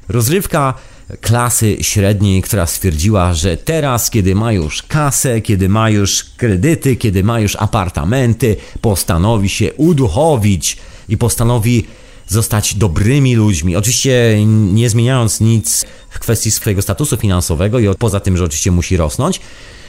Rozrywka 0.10 0.74
klasy 1.22 1.78
średniej, 1.82 2.42
która 2.42 2.66
stwierdziła, 2.66 3.34
że 3.34 3.58
teraz, 3.58 4.10
kiedy 4.10 4.36
ma 4.36 4.54
już 4.54 4.84
kasę, 4.84 5.42
kiedy 5.42 5.70
ma 5.70 5.90
już 5.90 6.24
kredyty, 6.24 6.96
kiedy 6.96 7.24
ma 7.24 7.40
już 7.40 7.56
apartamenty, 7.56 8.56
postanowi 8.82 9.50
się 9.50 9.74
uduchowić 9.74 10.78
i 11.10 11.18
postanowi 11.18 11.88
zostać 12.32 12.76
dobrymi 12.76 13.36
ludźmi. 13.36 13.76
Oczywiście 13.76 14.46
nie 14.74 14.90
zmieniając 14.90 15.42
nic 15.42 15.86
w 16.10 16.20
kwestii 16.20 16.52
swojego 16.52 16.82
statusu 16.82 17.18
finansowego 17.18 17.80
i 17.80 17.96
poza 18.00 18.20
tym, 18.20 18.38
że 18.38 18.44
oczywiście 18.44 18.72
musi 18.72 18.98
rosnąć. 18.98 19.42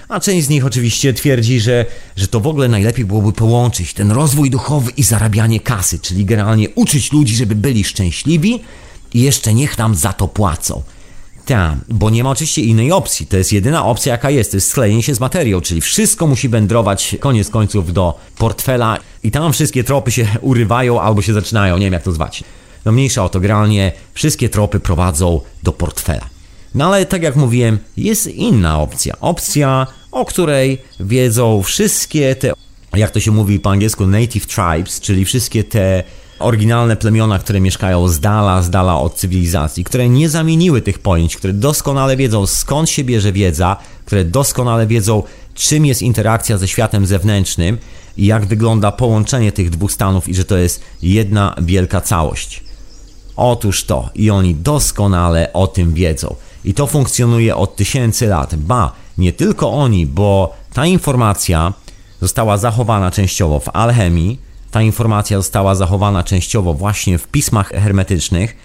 A 0.08 0.20
część 0.20 0.46
z 0.46 0.48
nich 0.48 0.66
oczywiście 0.66 1.14
twierdzi, 1.14 1.60
że, 1.60 1.86
że 2.16 2.28
to 2.28 2.40
w 2.40 2.46
ogóle 2.46 2.68
najlepiej 2.68 3.04
byłoby 3.04 3.32
połączyć 3.32 3.94
ten 3.94 4.10
rozwój 4.10 4.50
duchowy 4.50 4.90
i 4.96 5.02
zarabianie 5.02 5.60
kasy, 5.60 5.98
czyli 5.98 6.24
generalnie 6.24 6.70
uczyć 6.70 7.12
ludzi, 7.12 7.36
żeby 7.36 7.54
byli 7.54 7.84
szczęśliwi 7.84 8.60
i 9.14 9.20
jeszcze 9.20 9.54
niech 9.54 9.78
nam 9.78 9.94
za 9.94 10.12
to 10.12 10.28
płacą. 10.28 10.82
Tak, 11.46 11.74
bo 11.88 12.10
nie 12.10 12.24
ma 12.24 12.30
oczywiście 12.30 12.62
innej 12.62 12.92
opcji. 12.92 13.26
To 13.26 13.36
jest 13.36 13.52
jedyna 13.52 13.84
opcja, 13.84 14.12
jaka 14.12 14.30
jest. 14.30 14.50
To 14.50 14.56
jest 14.56 14.68
sklejenie 14.68 15.02
się 15.02 15.14
z 15.14 15.20
materią, 15.20 15.60
czyli 15.60 15.80
wszystko 15.80 16.26
musi 16.26 16.48
wędrować 16.48 17.16
koniec 17.20 17.50
końców 17.50 17.92
do 17.92 18.18
portfela 18.38 18.98
i 19.22 19.30
tam 19.30 19.52
wszystkie 19.52 19.84
tropy 19.84 20.10
się 20.10 20.26
urywają 20.40 21.00
albo 21.00 21.22
się 21.22 21.32
zaczynają. 21.32 21.78
Nie 21.78 21.86
wiem, 21.86 21.92
jak 21.92 22.02
to 22.02 22.12
zwać. 22.12 22.44
No 22.84 22.92
mniejsza 22.92 23.24
o 23.24 23.28
to, 23.28 23.40
wszystkie 24.14 24.48
tropy 24.48 24.80
prowadzą 24.80 25.40
do 25.62 25.72
portfela. 25.72 26.26
No 26.74 26.86
ale 26.86 27.06
tak 27.06 27.22
jak 27.22 27.36
mówiłem, 27.36 27.78
jest 27.96 28.26
inna 28.26 28.80
opcja. 28.80 29.14
Opcja, 29.20 29.86
o 30.12 30.24
której 30.24 30.82
wiedzą 31.00 31.62
wszystkie 31.62 32.34
te, 32.34 32.52
jak 32.94 33.10
to 33.10 33.20
się 33.20 33.30
mówi 33.30 33.60
po 33.60 33.70
angielsku, 33.70 34.06
native 34.06 34.46
tribes, 34.46 35.00
czyli 35.00 35.24
wszystkie 35.24 35.64
te 35.64 36.02
oryginalne 36.42 36.96
plemiona, 36.96 37.38
które 37.38 37.60
mieszkają 37.60 38.08
z 38.08 38.20
dala, 38.20 38.62
z 38.62 38.70
dala 38.70 39.00
od 39.00 39.14
cywilizacji, 39.14 39.84
które 39.84 40.08
nie 40.08 40.28
zamieniły 40.28 40.82
tych 40.82 40.98
pojęć, 40.98 41.36
które 41.36 41.52
doskonale 41.52 42.16
wiedzą 42.16 42.46
skąd 42.46 42.90
się 42.90 43.04
bierze 43.04 43.32
wiedza, 43.32 43.76
które 44.04 44.24
doskonale 44.24 44.86
wiedzą 44.86 45.22
czym 45.54 45.86
jest 45.86 46.02
interakcja 46.02 46.58
ze 46.58 46.68
światem 46.68 47.06
zewnętrznym 47.06 47.78
i 48.16 48.26
jak 48.26 48.46
wygląda 48.46 48.92
połączenie 48.92 49.52
tych 49.52 49.70
dwóch 49.70 49.92
stanów 49.92 50.28
i 50.28 50.34
że 50.34 50.44
to 50.44 50.56
jest 50.56 50.82
jedna 51.02 51.54
wielka 51.62 52.00
całość. 52.00 52.64
Otóż 53.36 53.84
to 53.84 54.10
i 54.14 54.30
oni 54.30 54.54
doskonale 54.54 55.52
o 55.52 55.66
tym 55.66 55.94
wiedzą. 55.94 56.34
I 56.64 56.74
to 56.74 56.86
funkcjonuje 56.86 57.56
od 57.56 57.76
tysięcy 57.76 58.26
lat. 58.26 58.54
Ba, 58.54 58.92
nie 59.18 59.32
tylko 59.32 59.72
oni, 59.72 60.06
bo 60.06 60.54
ta 60.72 60.86
informacja 60.86 61.72
została 62.20 62.56
zachowana 62.56 63.10
częściowo 63.10 63.60
w 63.60 63.68
alchemii, 63.68 64.38
ta 64.72 64.82
informacja 64.82 65.36
została 65.36 65.74
zachowana 65.74 66.22
częściowo 66.22 66.74
właśnie 66.74 67.18
w 67.18 67.28
pismach 67.28 67.68
hermetycznych 67.68 68.56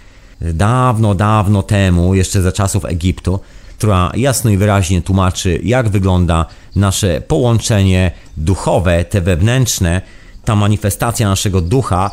dawno, 0.41 1.15
dawno 1.15 1.63
temu, 1.63 2.15
jeszcze 2.15 2.41
za 2.41 2.51
czasów 2.51 2.85
Egiptu, 2.85 3.39
która 3.77 4.11
jasno 4.15 4.51
i 4.51 4.57
wyraźnie 4.57 5.01
tłumaczy, 5.01 5.59
jak 5.63 5.89
wygląda 5.89 6.45
nasze 6.75 7.21
połączenie 7.21 8.11
duchowe, 8.37 9.05
te 9.05 9.21
wewnętrzne, 9.21 10.01
ta 10.45 10.55
manifestacja 10.55 11.29
naszego 11.29 11.61
ducha 11.61 12.11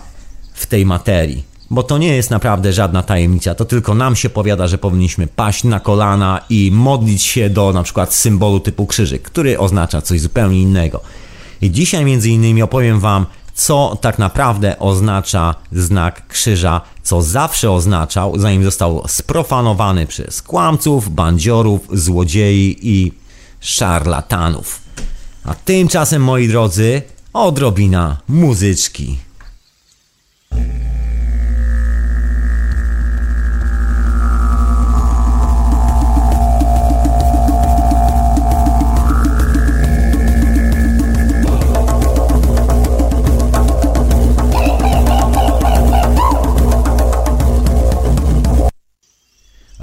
w 0.55 0.67
tej 0.67 0.87
materii. 0.87 1.45
Bo 1.71 1.83
to 1.83 1.99
nie 1.99 2.17
jest 2.17 2.31
naprawdę 2.31 2.73
żadna 2.73 3.03
tajemnica, 3.03 3.55
to 3.55 3.65
tylko 3.65 3.95
nam 3.95 4.17
się 4.17 4.31
powiada, 4.31 4.67
że 4.67 4.79
powinniśmy 4.79 5.27
paść 5.27 5.65
na 5.65 5.81
kolana 5.81 6.41
i 6.51 6.71
modlić 6.73 7.23
się 7.23 7.51
do 7.51 7.73
na 7.73 7.83
przykład 7.83 8.15
symbolu 8.15 8.61
typu 8.61 8.87
krzyżyk, 8.87 9.23
który 9.23 9.59
oznacza 9.59 10.03
coś 10.03 10.21
zupełnie 10.21 10.63
innego. 10.63 11.01
I 11.61 11.71
dzisiaj 11.71 12.05
między 12.05 12.31
innymi 12.31 12.63
opowiem 12.63 13.01
Wam, 13.01 13.27
co 13.55 13.99
tak 14.01 14.19
naprawdę 14.19 14.79
oznacza 14.79 15.55
znak 15.73 16.27
krzyża, 16.27 16.81
co 17.03 17.23
zawsze 17.23 17.71
oznaczał, 17.71 18.39
zanim 18.39 18.65
został 18.65 19.03
sprofanowany 19.09 20.07
przez 20.07 20.43
kłamców, 20.43 21.15
bandziorów, 21.15 21.89
złodziei 21.93 22.77
i 22.83 23.13
szarlatanów. 23.61 24.81
A 25.45 25.55
tymczasem, 25.55 26.23
moi 26.23 26.49
drodzy, 26.49 27.03
odrobina 27.33 28.17
muzyczki. 28.29 29.19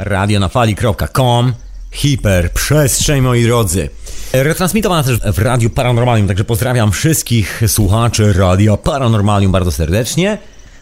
radionafali.com 0.03 1.53
Hiperprzestrzeń, 1.91 3.21
moi 3.21 3.43
drodzy. 3.43 3.89
Retransmitowana 4.33 5.03
też 5.03 5.19
w 5.33 5.39
Radiu 5.39 5.69
Paranormalium, 5.69 6.27
także 6.27 6.43
pozdrawiam 6.43 6.91
wszystkich 6.91 7.61
słuchaczy 7.67 8.33
Radia 8.33 8.77
Paranormalium 8.77 9.51
bardzo 9.51 9.71
serdecznie, 9.71 10.37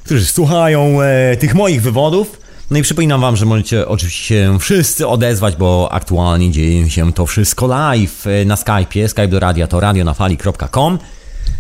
którzy 0.06 0.26
słuchają 0.26 1.02
e, 1.02 1.38
tych 1.38 1.56
moich 1.56 1.82
wywodów. 1.82 2.40
No 2.72 2.78
i 2.78 2.82
przypominam 2.82 3.22
wam, 3.22 3.36
że 3.36 3.46
możecie 3.46 3.88
oczywiście 3.88 4.26
się 4.26 4.60
wszyscy 4.60 5.08
odezwać, 5.08 5.56
bo 5.56 5.90
aktualnie 5.92 6.52
dzieje 6.52 6.90
się 6.90 7.14
to 7.14 7.26
wszystko 7.26 7.68
live 7.68 8.28
e, 8.28 8.46
na 8.46 8.56
Skype'ie. 8.56 9.08
Skype 9.08 9.28
do 9.28 9.40
radia 9.40 9.68
to 9.68 9.80
radionafali.com 9.80 11.00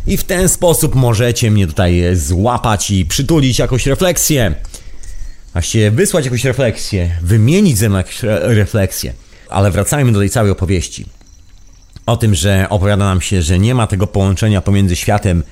i 0.07 0.17
w 0.17 0.23
ten 0.23 0.49
sposób 0.49 0.95
możecie 0.95 1.51
mnie 1.51 1.67
tutaj 1.67 2.03
złapać 2.13 2.91
i 2.91 3.05
przytulić 3.05 3.59
jakąś 3.59 3.85
refleksję 3.85 4.55
właściwie 5.53 5.91
wysłać 5.91 6.25
jakąś 6.25 6.43
refleksję, 6.43 7.17
wymienić 7.21 7.77
ze 7.77 7.89
mną 7.89 7.97
jakąś 7.97 8.23
re 8.23 8.55
refleksję. 8.55 9.13
Ale 9.49 9.71
wracajmy 9.71 10.11
do 10.11 10.19
tej 10.19 10.29
całej 10.29 10.51
opowieści. 10.51 11.05
O 12.05 12.17
tym, 12.17 12.35
że 12.35 12.67
opowiada 12.69 13.05
nam 13.05 13.21
się, 13.21 13.41
że 13.41 13.59
nie 13.59 13.75
ma 13.75 13.87
tego 13.87 14.07
połączenia 14.07 14.61
pomiędzy 14.61 14.95
światem 14.95 15.43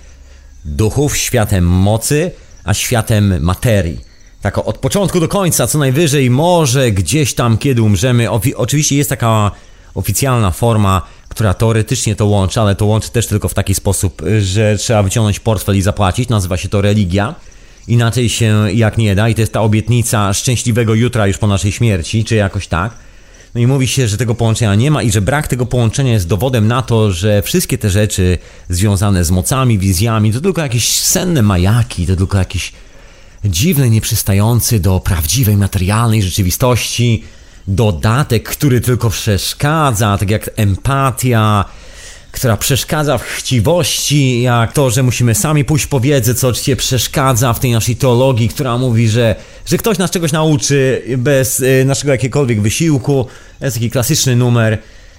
duchów, 0.66 1.18
światem 1.18 1.68
mocy, 1.68 2.32
a 2.64 2.74
światem 2.74 3.44
materii. 3.44 4.02
Tak 4.42 4.58
od 4.58 4.78
początku 4.78 5.20
do 5.20 5.28
końca, 5.28 5.68
co 5.68 5.78
najwyżej, 5.78 6.30
może 6.30 6.92
gdzieś 6.92 7.34
tam, 7.34 7.58
kiedy 7.58 7.82
umrzemy. 7.82 8.32
oczywiście 8.56 8.98
jest 8.98 9.10
taka 9.10 9.52
oficjalna 9.96 10.52
forma, 10.52 11.02
która 11.30 11.54
teoretycznie 11.54 12.16
to 12.16 12.26
łączy, 12.26 12.62
ale 12.62 12.76
to 12.76 12.86
łączy 12.86 13.12
też 13.12 13.28
tylko 13.28 13.50
w 13.50 13.54
taki 13.54 13.76
sposób, 13.76 14.22
że 14.42 14.78
trzeba 14.78 15.04
wyciągnąć 15.04 15.40
portfel 15.40 15.78
i 15.78 15.82
zapłacić. 15.82 16.30
Nazywa 16.30 16.58
się 16.58 16.70
to 16.70 16.82
religia 16.82 17.36
inaczej 17.88 18.30
się 18.30 18.66
jak 18.74 18.98
nie 18.98 19.16
da 19.16 19.30
i 19.30 19.36
to 19.36 19.42
jest 19.42 19.54
ta 19.54 19.62
obietnica 19.62 20.34
szczęśliwego 20.34 20.94
jutra 20.94 21.28
już 21.28 21.38
po 21.38 21.48
naszej 21.48 21.72
śmierci, 21.72 22.24
czy 22.24 22.36
jakoś 22.36 22.68
tak. 22.68 22.92
No 23.56 23.62
i 23.62 23.68
mówi 23.68 23.88
się, 23.88 24.08
że 24.08 24.18
tego 24.18 24.36
połączenia 24.36 24.76
nie 24.76 24.92
ma 24.92 25.04
i 25.04 25.12
że 25.12 25.22
brak 25.22 25.48
tego 25.48 25.66
połączenia 25.66 26.14
jest 26.14 26.28
dowodem 26.28 26.68
na 26.68 26.82
to, 26.82 27.12
że 27.12 27.42
wszystkie 27.42 27.78
te 27.78 27.90
rzeczy 27.90 28.38
związane 28.70 29.26
z 29.26 29.32
mocami, 29.32 29.80
wizjami, 29.80 30.34
to 30.34 30.42
tylko 30.42 30.62
jakieś 30.62 30.90
senne 31.02 31.42
majaki, 31.42 32.08
to 32.08 32.16
tylko 32.16 32.38
jakiś 32.38 32.74
dziwny, 33.46 33.90
nieprzystający 33.90 34.80
do 34.80 35.00
prawdziwej, 35.00 35.58
materialnej 35.58 36.24
rzeczywistości 36.24 37.24
dodatek, 37.68 38.50
który 38.50 38.82
tylko 38.82 39.10
przeszkadza, 39.10 40.18
tak 40.18 40.30
jak 40.30 40.50
empatia, 40.56 41.66
która 42.38 42.58
przeszkadza 42.58 43.18
w 43.18 43.24
chciwości, 43.24 44.42
jak 44.42 44.74
to, 44.74 44.90
że 44.90 45.04
musimy 45.04 45.36
sami 45.36 45.66
pójść 45.66 45.88
po 45.88 46.00
wiedzę, 46.00 46.36
co 46.36 46.48
oczywiście 46.48 46.76
przeszkadza 46.76 47.54
w 47.54 47.60
tej 47.60 47.72
naszej 47.72 47.96
teologii, 47.96 48.50
która 48.50 48.78
mówi, 48.78 49.10
że, 49.10 49.36
że 49.66 49.78
ktoś 49.78 49.98
nas 49.98 50.12
czegoś 50.12 50.32
nauczy 50.32 51.02
bez 51.18 51.60
y, 51.60 51.84
naszego 51.86 52.12
jakiegokolwiek 52.12 52.62
wysiłku. 52.62 53.28
To 53.60 53.66
jest 53.66 53.78
taki 53.78 53.92
klasyczny 53.92 54.36
numer, 54.36 54.78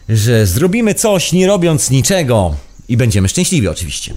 że 0.09 0.47
zrobimy 0.47 0.95
coś 0.95 1.33
nie 1.33 1.47
robiąc 1.47 1.91
niczego 1.91 2.55
i 2.89 2.97
będziemy 2.97 3.29
szczęśliwi 3.29 3.69
oczywiście. 3.69 4.15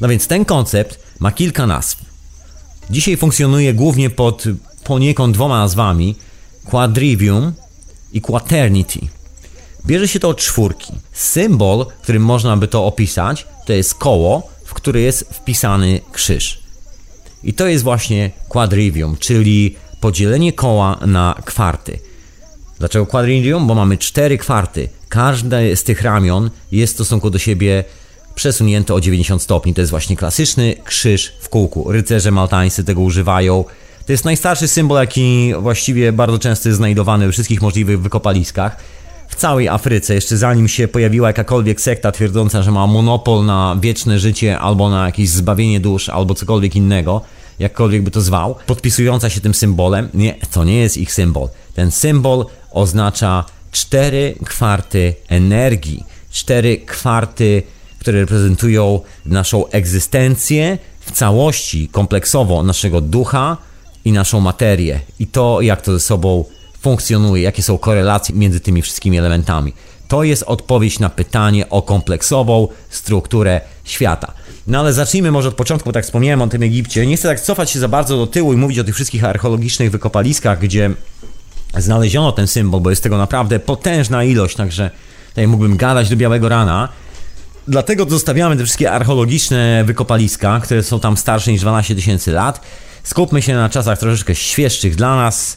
No 0.00 0.08
więc 0.08 0.26
ten 0.26 0.44
koncept 0.44 0.98
ma 1.20 1.32
kilka 1.32 1.66
nazw. 1.66 1.98
Dzisiaj 2.90 3.16
funkcjonuje 3.16 3.74
głównie 3.74 4.10
pod 4.10 4.44
poniekąd 4.84 5.34
dwoma 5.34 5.58
nazwami: 5.58 6.16
Quadrivium 6.64 7.52
i 8.12 8.20
Quaternity. 8.20 9.00
Bierze 9.86 10.08
się 10.08 10.20
to 10.20 10.28
od 10.28 10.38
czwórki. 10.38 10.92
Symbol, 11.12 11.86
którym 12.02 12.22
można 12.22 12.56
by 12.56 12.68
to 12.68 12.86
opisać, 12.86 13.46
to 13.66 13.72
jest 13.72 13.94
koło, 13.94 14.48
w 14.64 14.74
które 14.74 15.00
jest 15.00 15.28
wpisany 15.30 16.00
krzyż. 16.12 16.58
I 17.42 17.54
to 17.54 17.66
jest 17.66 17.84
właśnie 17.84 18.30
quadrivium, 18.48 19.16
czyli 19.16 19.76
podzielenie 20.00 20.52
koła 20.52 20.98
na 21.06 21.34
kwarty. 21.44 21.98
Dlaczego 22.78 23.06
quadrivium? 23.06 23.66
Bo 23.66 23.74
mamy 23.74 23.98
cztery 23.98 24.38
kwarty. 24.38 24.88
Każde 25.08 25.76
z 25.76 25.84
tych 25.84 26.02
ramion 26.02 26.50
jest 26.72 26.92
w 26.92 26.96
stosunku 26.96 27.30
do 27.30 27.38
siebie 27.38 27.84
przesunięte 28.34 28.94
o 28.94 29.00
90 29.00 29.42
stopni. 29.42 29.74
To 29.74 29.80
jest 29.80 29.90
właśnie 29.90 30.16
klasyczny 30.16 30.74
krzyż 30.84 31.32
w 31.40 31.48
kółku. 31.48 31.92
Rycerze 31.92 32.30
maltańscy 32.30 32.84
tego 32.84 33.00
używają. 33.00 33.64
To 34.06 34.12
jest 34.12 34.24
najstarszy 34.24 34.68
symbol, 34.68 34.98
jaki 34.98 35.52
właściwie 35.60 36.12
bardzo 36.12 36.38
często 36.38 36.68
jest 36.68 36.76
znajdowany 36.76 37.26
we 37.26 37.32
wszystkich 37.32 37.62
możliwych 37.62 38.02
wykopaliskach. 38.02 38.76
W 39.28 39.34
całej 39.34 39.68
Afryce, 39.68 40.14
jeszcze 40.14 40.36
zanim 40.36 40.68
się 40.68 40.88
pojawiła 40.88 41.28
jakakolwiek 41.28 41.80
sekta 41.80 42.12
twierdząca, 42.12 42.62
że 42.62 42.70
ma 42.70 42.86
monopol 42.86 43.44
na 43.44 43.76
wieczne 43.80 44.18
życie, 44.18 44.58
albo 44.58 44.90
na 44.90 45.06
jakieś 45.06 45.28
zbawienie 45.28 45.80
dusz, 45.80 46.08
albo 46.08 46.34
cokolwiek 46.34 46.76
innego, 46.76 47.20
jakkolwiek 47.58 48.02
by 48.02 48.10
to 48.10 48.20
zwał, 48.20 48.54
podpisująca 48.66 49.30
się 49.30 49.40
tym 49.40 49.54
symbolem, 49.54 50.08
nie, 50.14 50.34
to 50.52 50.64
nie 50.64 50.76
jest 50.76 50.96
ich 50.96 51.12
symbol. 51.12 51.48
Ten 51.74 51.90
symbol 51.90 52.46
oznacza 52.70 53.44
cztery 53.72 54.34
kwarty 54.44 55.14
energii, 55.28 56.04
cztery 56.30 56.76
kwarty, 56.76 57.62
które 57.98 58.20
reprezentują 58.20 59.00
naszą 59.26 59.68
egzystencję 59.68 60.78
w 61.00 61.12
całości, 61.12 61.88
kompleksowo 61.88 62.62
naszego 62.62 63.00
ducha 63.00 63.56
i 64.04 64.12
naszą 64.12 64.40
materię. 64.40 65.00
I 65.18 65.26
to, 65.26 65.60
jak 65.60 65.82
to 65.82 65.92
ze 65.92 66.00
sobą 66.00 66.44
funkcjonuje, 66.84 67.42
jakie 67.42 67.62
są 67.62 67.78
korelacje 67.78 68.34
między 68.34 68.60
tymi 68.60 68.82
wszystkimi 68.82 69.18
elementami. 69.18 69.72
To 70.08 70.22
jest 70.22 70.42
odpowiedź 70.42 70.98
na 70.98 71.10
pytanie 71.10 71.70
o 71.70 71.82
kompleksową 71.82 72.68
strukturę 72.90 73.60
świata. 73.84 74.32
No 74.66 74.80
ale 74.80 74.92
zacznijmy 74.92 75.30
może 75.30 75.48
od 75.48 75.54
początku, 75.54 75.88
bo 75.88 75.92
tak 75.92 76.04
wspomniałem 76.04 76.42
o 76.42 76.46
tym 76.46 76.62
Egipcie. 76.62 77.06
Nie 77.06 77.16
chcę 77.16 77.28
tak 77.28 77.40
cofać 77.40 77.70
się 77.70 77.78
za 77.78 77.88
bardzo 77.88 78.16
do 78.16 78.26
tyłu 78.26 78.52
i 78.52 78.56
mówić 78.56 78.78
o 78.78 78.84
tych 78.84 78.94
wszystkich 78.94 79.24
archeologicznych 79.24 79.90
wykopaliskach, 79.90 80.60
gdzie 80.60 80.90
znaleziono 81.78 82.32
ten 82.32 82.46
symbol, 82.46 82.80
bo 82.80 82.90
jest 82.90 83.02
tego 83.02 83.18
naprawdę 83.18 83.60
potężna 83.60 84.24
ilość, 84.24 84.56
także 84.56 84.90
tutaj 85.28 85.46
mógłbym 85.46 85.76
gadać 85.76 86.08
do 86.08 86.16
białego 86.16 86.48
rana. 86.48 86.88
Dlatego 87.68 88.04
zostawiamy 88.04 88.56
te 88.56 88.64
wszystkie 88.64 88.92
archeologiczne 88.92 89.84
wykopaliska, 89.86 90.60
które 90.60 90.82
są 90.82 91.00
tam 91.00 91.16
starsze 91.16 91.52
niż 91.52 91.60
12 91.60 91.94
tysięcy 91.94 92.32
lat. 92.32 92.60
Skupmy 93.02 93.42
się 93.42 93.54
na 93.54 93.68
czasach 93.68 93.98
troszeczkę 93.98 94.34
świeższych 94.34 94.96
dla 94.96 95.16
nas, 95.16 95.56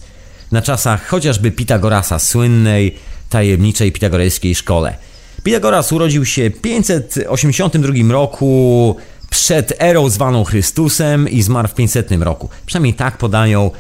na 0.51 0.61
czasach 0.61 1.07
chociażby 1.07 1.51
Pitagorasa, 1.51 2.19
słynnej, 2.19 2.95
tajemniczej 3.29 3.91
pitagorejskiej 3.91 4.55
szkole. 4.55 4.95
Pitagoras 5.43 5.91
urodził 5.91 6.25
się 6.25 6.49
w 6.49 6.61
582 6.61 7.93
roku 8.09 8.95
przed 9.29 9.73
erą 9.79 10.09
zwaną 10.09 10.43
Chrystusem 10.43 11.29
i 11.29 11.41
zmarł 11.41 11.67
w 11.67 11.75
500 11.75 12.11
roku. 12.11 12.49
Przynajmniej 12.65 12.93
tak 12.93 13.17
podają 13.17 13.71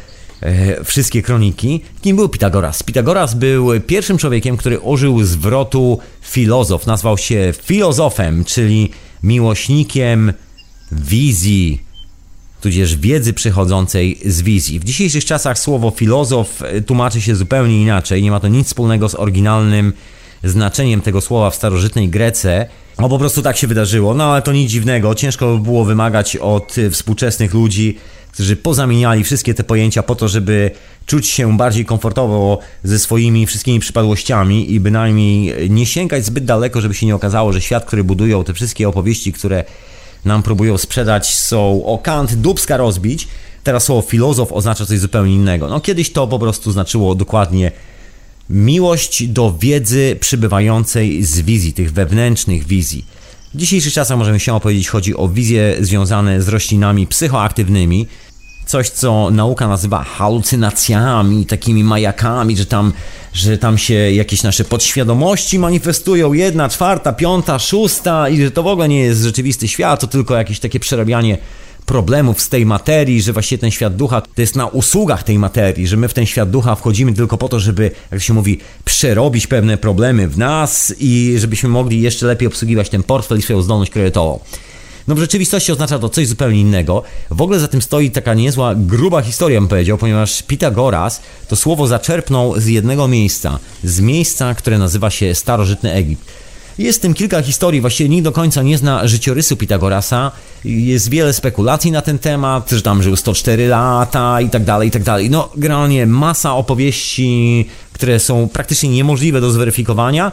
e, 0.41 0.83
wszystkie 0.83 1.21
kroniki. 1.21 1.81
Kim 2.01 2.15
był 2.15 2.29
Pitagoras? 2.29 2.83
Pitagoras 2.83 3.33
był 3.33 3.81
pierwszym 3.81 4.17
człowiekiem, 4.17 4.57
który 4.57 4.79
użył 4.79 5.23
zwrotu 5.23 5.99
filozof. 6.21 6.87
Nazwał 6.87 7.17
się 7.17 7.53
filozofem, 7.63 8.45
czyli 8.45 8.91
miłośnikiem 9.23 10.33
wizji, 10.91 11.86
tudzież 12.67 12.95
wiedzy 12.95 13.33
przychodzącej 13.33 14.17
z 14.25 14.41
wizji. 14.41 14.79
W 14.79 14.83
dzisiejszych 14.83 15.25
czasach 15.25 15.59
słowo 15.59 15.91
filozof 15.91 16.61
e, 16.61 16.81
tłumaczy 16.81 17.21
się 17.21 17.35
zupełnie 17.35 17.81
inaczej. 17.81 18.23
Nie 18.23 18.31
ma 18.31 18.39
to 18.39 18.47
nic 18.47 18.67
wspólnego 18.67 19.09
z 19.09 19.15
oryginalnym 19.15 19.93
znaczeniem 20.43 21.01
tego 21.01 21.21
słowa 21.21 21.49
w 21.49 21.55
starożytnej 21.55 22.09
Grece. 22.09 22.65
No 22.99 23.09
po 23.09 23.19
prostu 23.19 23.41
tak 23.41 23.57
się 23.57 23.67
wydarzyło, 23.67 24.13
no 24.13 24.23
ale 24.23 24.41
to 24.41 24.51
nic 24.51 24.71
dziwnego. 24.71 25.15
Ciężko 25.15 25.57
by 25.57 25.63
było 25.63 25.85
wymagać 25.85 26.37
od 26.37 26.75
współczesnych 26.91 27.53
ludzi, 27.53 27.97
którzy 28.31 28.55
pozamieniali 28.55 29.23
wszystkie 29.23 29.53
te 29.53 29.63
pojęcia 29.63 30.03
po 30.03 30.15
to, 30.15 30.27
żeby 30.27 30.71
czuć 31.05 31.27
się 31.27 31.57
bardziej 31.57 31.85
komfortowo 31.85 32.59
ze 32.83 32.99
swoimi 32.99 33.45
wszystkimi 33.45 33.79
przypadłościami 33.79 34.73
i 34.73 34.79
bynajmniej 34.79 35.69
nie 35.69 35.85
sięgać 35.85 36.25
zbyt 36.25 36.45
daleko, 36.45 36.81
żeby 36.81 36.93
się 36.93 37.05
nie 37.05 37.15
okazało, 37.15 37.53
że 37.53 37.61
świat, 37.61 37.85
który 37.85 38.03
budują, 38.03 38.43
te 38.43 38.53
wszystkie 38.53 38.89
opowieści, 38.89 39.33
które 39.33 39.63
nam 40.25 40.43
próbują 40.43 40.77
sprzedać, 40.77 41.35
są 41.35 41.85
o 41.85 41.97
kant 41.97 42.33
dubska 42.33 42.77
rozbić. 42.77 43.27
Teraz 43.63 43.83
słowo 43.83 44.01
filozof 44.01 44.51
oznacza 44.51 44.85
coś 44.85 44.99
zupełnie 44.99 45.35
innego. 45.35 45.67
No 45.67 45.79
kiedyś 45.79 46.11
to 46.11 46.27
po 46.27 46.39
prostu 46.39 46.71
znaczyło 46.71 47.15
dokładnie 47.15 47.71
miłość 48.49 49.27
do 49.27 49.53
wiedzy 49.59 50.17
przybywającej 50.19 51.23
z 51.23 51.41
wizji, 51.41 51.73
tych 51.73 51.93
wewnętrznych 51.93 52.67
wizji. 52.67 53.05
W 53.53 53.57
dzisiejszych 53.57 53.93
czasach 53.93 54.17
możemy 54.17 54.39
się 54.39 54.53
opowiedzieć, 54.53 54.89
chodzi 54.89 55.15
o 55.15 55.27
wizje 55.27 55.75
związane 55.79 56.41
z 56.41 56.47
roślinami 56.47 57.07
psychoaktywnymi, 57.07 58.07
coś 58.67 58.89
co 58.89 59.31
nauka 59.31 59.67
nazywa 59.67 60.03
halucynacjami, 60.03 61.45
takimi 61.45 61.83
majakami, 61.83 62.57
że 62.57 62.65
tam, 62.65 62.93
że 63.33 63.57
tam 63.57 63.77
się 63.77 63.93
jakieś 63.93 64.43
nasze 64.43 64.63
podświadomości 64.63 65.59
manifestują, 65.59 66.33
jedna, 66.33 66.69
czwarta, 66.69 67.13
piąta, 67.13 67.59
szósta 67.59 68.29
i 68.29 68.41
że 68.41 68.51
to 68.51 68.63
w 68.63 68.67
ogóle 68.67 68.89
nie 68.89 68.99
jest 68.99 69.21
rzeczywisty 69.21 69.67
świat, 69.67 69.99
to 69.99 70.07
tylko 70.07 70.35
jakieś 70.35 70.59
takie 70.59 70.79
przerabianie 70.79 71.37
problemów 71.85 72.41
z 72.41 72.49
tej 72.49 72.65
materii, 72.65 73.21
że 73.21 73.33
właściwie 73.33 73.59
ten 73.59 73.71
świat 73.71 73.95
ducha 73.95 74.21
to 74.21 74.41
jest 74.41 74.55
na 74.55 74.67
usługach 74.67 75.23
tej 75.23 75.39
materii, 75.39 75.87
że 75.87 75.97
my 75.97 76.07
w 76.07 76.13
ten 76.13 76.25
świat 76.25 76.49
ducha 76.49 76.75
wchodzimy 76.75 77.13
tylko 77.13 77.37
po 77.37 77.49
to, 77.49 77.59
żeby, 77.59 77.91
jak 78.11 78.21
się 78.21 78.33
mówi, 78.33 78.59
przerobić 78.85 79.47
pewne 79.47 79.77
problemy 79.77 80.27
w 80.27 80.37
nas 80.37 80.93
i 80.99 81.35
żebyśmy 81.37 81.69
mogli 81.69 82.01
jeszcze 82.01 82.25
lepiej 82.25 82.47
obsługiwać 82.47 82.89
ten 82.89 83.03
portfel 83.03 83.37
i 83.37 83.41
swoją 83.41 83.61
zdolność 83.61 83.91
kredytową. 83.91 84.39
No 85.07 85.15
w 85.15 85.19
rzeczywistości 85.19 85.71
oznacza 85.71 85.99
to 85.99 86.09
coś 86.09 86.27
zupełnie 86.27 86.61
innego. 86.61 87.03
W 87.31 87.41
ogóle 87.41 87.59
za 87.59 87.67
tym 87.67 87.81
stoi 87.81 88.11
taka 88.11 88.33
niezła, 88.33 88.75
gruba 88.75 89.21
historia, 89.21 89.59
bym 89.59 89.69
powiedział, 89.69 89.97
ponieważ 89.97 90.43
Pitagoras 90.43 91.21
to 91.47 91.55
słowo 91.55 91.87
zaczerpnął 91.87 92.59
z 92.59 92.65
jednego 92.65 93.07
miejsca, 93.07 93.59
z 93.83 93.99
miejsca, 93.99 94.55
które 94.55 94.77
nazywa 94.77 95.09
się 95.09 95.35
Starożytny 95.35 95.93
Egipt. 95.93 96.25
Jest 96.77 96.99
w 96.99 97.01
tym 97.01 97.13
kilka 97.13 97.41
historii, 97.41 97.81
właściwie 97.81 98.09
nikt 98.09 98.23
do 98.23 98.31
końca 98.31 98.63
nie 98.63 98.77
zna 98.77 99.07
życiorysu 99.07 99.57
Pitagorasa. 99.57 100.31
Jest 100.65 101.09
wiele 101.09 101.33
spekulacji 101.33 101.91
na 101.91 102.01
ten 102.01 102.19
temat, 102.19 102.69
że 102.71 102.81
tam 102.81 103.03
żył 103.03 103.15
104 103.15 103.67
lata 103.67 104.41
i 104.41 104.49
tak 104.49 104.63
dalej, 104.63 104.87
i 104.87 104.91
tak 104.91 105.03
dalej. 105.03 105.29
No, 105.29 105.49
generalnie 105.55 106.05
masa 106.05 106.55
opowieści, 106.55 107.65
które 107.93 108.19
są 108.19 108.49
praktycznie 108.49 108.89
niemożliwe 108.89 109.41
do 109.41 109.51
zweryfikowania. 109.51 110.31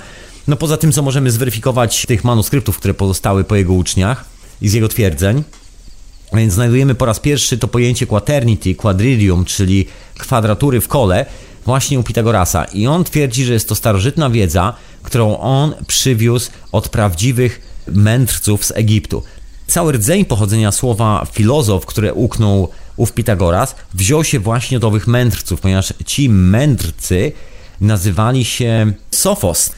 No 0.48 0.56
poza 0.56 0.76
tym, 0.76 0.92
co 0.92 1.02
możemy 1.02 1.30
zweryfikować 1.30 2.06
tych 2.06 2.24
manuskryptów, 2.24 2.78
które 2.78 2.94
pozostały 2.94 3.44
po 3.44 3.56
jego 3.56 3.72
uczniach 3.72 4.33
i 4.62 4.68
z 4.68 4.72
jego 4.72 4.88
twierdzeń. 4.88 5.42
Więc 6.32 6.52
znajdujemy 6.52 6.94
po 6.94 7.06
raz 7.06 7.20
pierwszy 7.20 7.58
to 7.58 7.68
pojęcie 7.68 8.06
quaternity, 8.06 8.74
quadridium, 8.74 9.44
czyli 9.44 9.86
kwadratury 10.18 10.80
w 10.80 10.88
kole, 10.88 11.26
właśnie 11.64 11.98
u 11.98 12.02
Pitagorasa. 12.02 12.64
I 12.64 12.86
on 12.86 13.04
twierdzi, 13.04 13.44
że 13.44 13.52
jest 13.52 13.68
to 13.68 13.74
starożytna 13.74 14.30
wiedza, 14.30 14.74
którą 15.02 15.38
on 15.38 15.74
przywiózł 15.86 16.50
od 16.72 16.88
prawdziwych 16.88 17.60
mędrców 17.86 18.64
z 18.64 18.70
Egiptu. 18.70 19.22
Cały 19.66 19.92
rdzeń 19.92 20.24
pochodzenia 20.24 20.72
słowa 20.72 21.26
filozof, 21.32 21.86
które 21.86 22.14
uknął 22.14 22.68
ów 22.96 23.12
Pitagoras, 23.12 23.74
wziął 23.94 24.24
się 24.24 24.38
właśnie 24.38 24.76
od 24.76 24.84
owych 24.84 25.06
mędrców, 25.06 25.60
ponieważ 25.60 25.94
ci 26.06 26.28
mędrcy 26.28 27.32
nazywali 27.80 28.44
się 28.44 28.92
Sofos. 29.10 29.70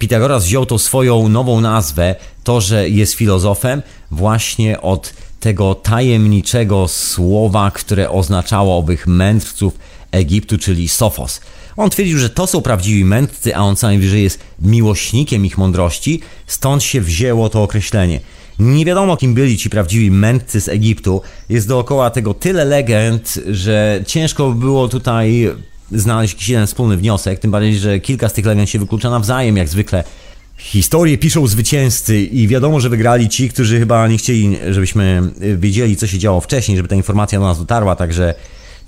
Pitagoras 0.00 0.44
wziął 0.44 0.66
tą 0.66 0.78
swoją 0.78 1.28
nową 1.28 1.60
nazwę, 1.60 2.14
to, 2.44 2.60
że 2.60 2.88
jest 2.88 3.14
filozofem, 3.14 3.82
właśnie 4.10 4.80
od 4.80 5.12
tego 5.40 5.74
tajemniczego 5.74 6.88
słowa, 6.88 7.70
które 7.70 8.10
oznaczało 8.10 8.78
owych 8.78 9.06
mędrców 9.06 9.78
Egiptu, 10.10 10.58
czyli 10.58 10.88
Sofos. 10.88 11.40
On 11.76 11.90
twierdził, 11.90 12.18
że 12.18 12.30
to 12.30 12.46
są 12.46 12.62
prawdziwi 12.62 13.04
mędrcy, 13.04 13.56
a 13.56 13.60
on 13.60 13.76
co 13.76 13.86
najwyżej 13.86 14.22
jest 14.22 14.40
miłośnikiem 14.60 15.46
ich 15.46 15.58
mądrości, 15.58 16.20
stąd 16.46 16.82
się 16.82 17.00
wzięło 17.00 17.48
to 17.48 17.62
określenie. 17.62 18.20
Nie 18.58 18.84
wiadomo, 18.84 19.16
kim 19.16 19.34
byli 19.34 19.58
ci 19.58 19.70
prawdziwi 19.70 20.10
mędrcy 20.10 20.60
z 20.60 20.68
Egiptu. 20.68 21.22
Jest 21.48 21.68
dookoła 21.68 22.10
tego 22.10 22.34
tyle 22.34 22.64
legend, 22.64 23.40
że 23.50 24.02
ciężko 24.06 24.50
było 24.50 24.88
tutaj 24.88 25.50
znaleźć 25.92 26.34
jakiś 26.34 26.48
jeden 26.48 26.66
wspólny 26.66 26.96
wniosek, 26.96 27.38
tym 27.38 27.50
bardziej, 27.50 27.78
że 27.78 28.00
kilka 28.00 28.28
z 28.28 28.32
tych 28.32 28.46
legend 28.46 28.70
się 28.70 28.78
wyklucza 28.78 29.10
nawzajem, 29.10 29.56
jak 29.56 29.68
zwykle. 29.68 30.04
Historie 30.56 31.18
piszą 31.18 31.46
zwycięzcy 31.46 32.20
i 32.20 32.48
wiadomo, 32.48 32.80
że 32.80 32.88
wygrali 32.88 33.28
ci, 33.28 33.48
którzy 33.48 33.78
chyba 33.78 34.08
nie 34.08 34.18
chcieli, 34.18 34.58
żebyśmy 34.70 35.22
wiedzieli, 35.56 35.96
co 35.96 36.06
się 36.06 36.18
działo 36.18 36.40
wcześniej, 36.40 36.76
żeby 36.76 36.88
ta 36.88 36.96
informacja 36.96 37.38
do 37.38 37.44
nas 37.44 37.58
dotarła, 37.58 37.96
także 37.96 38.34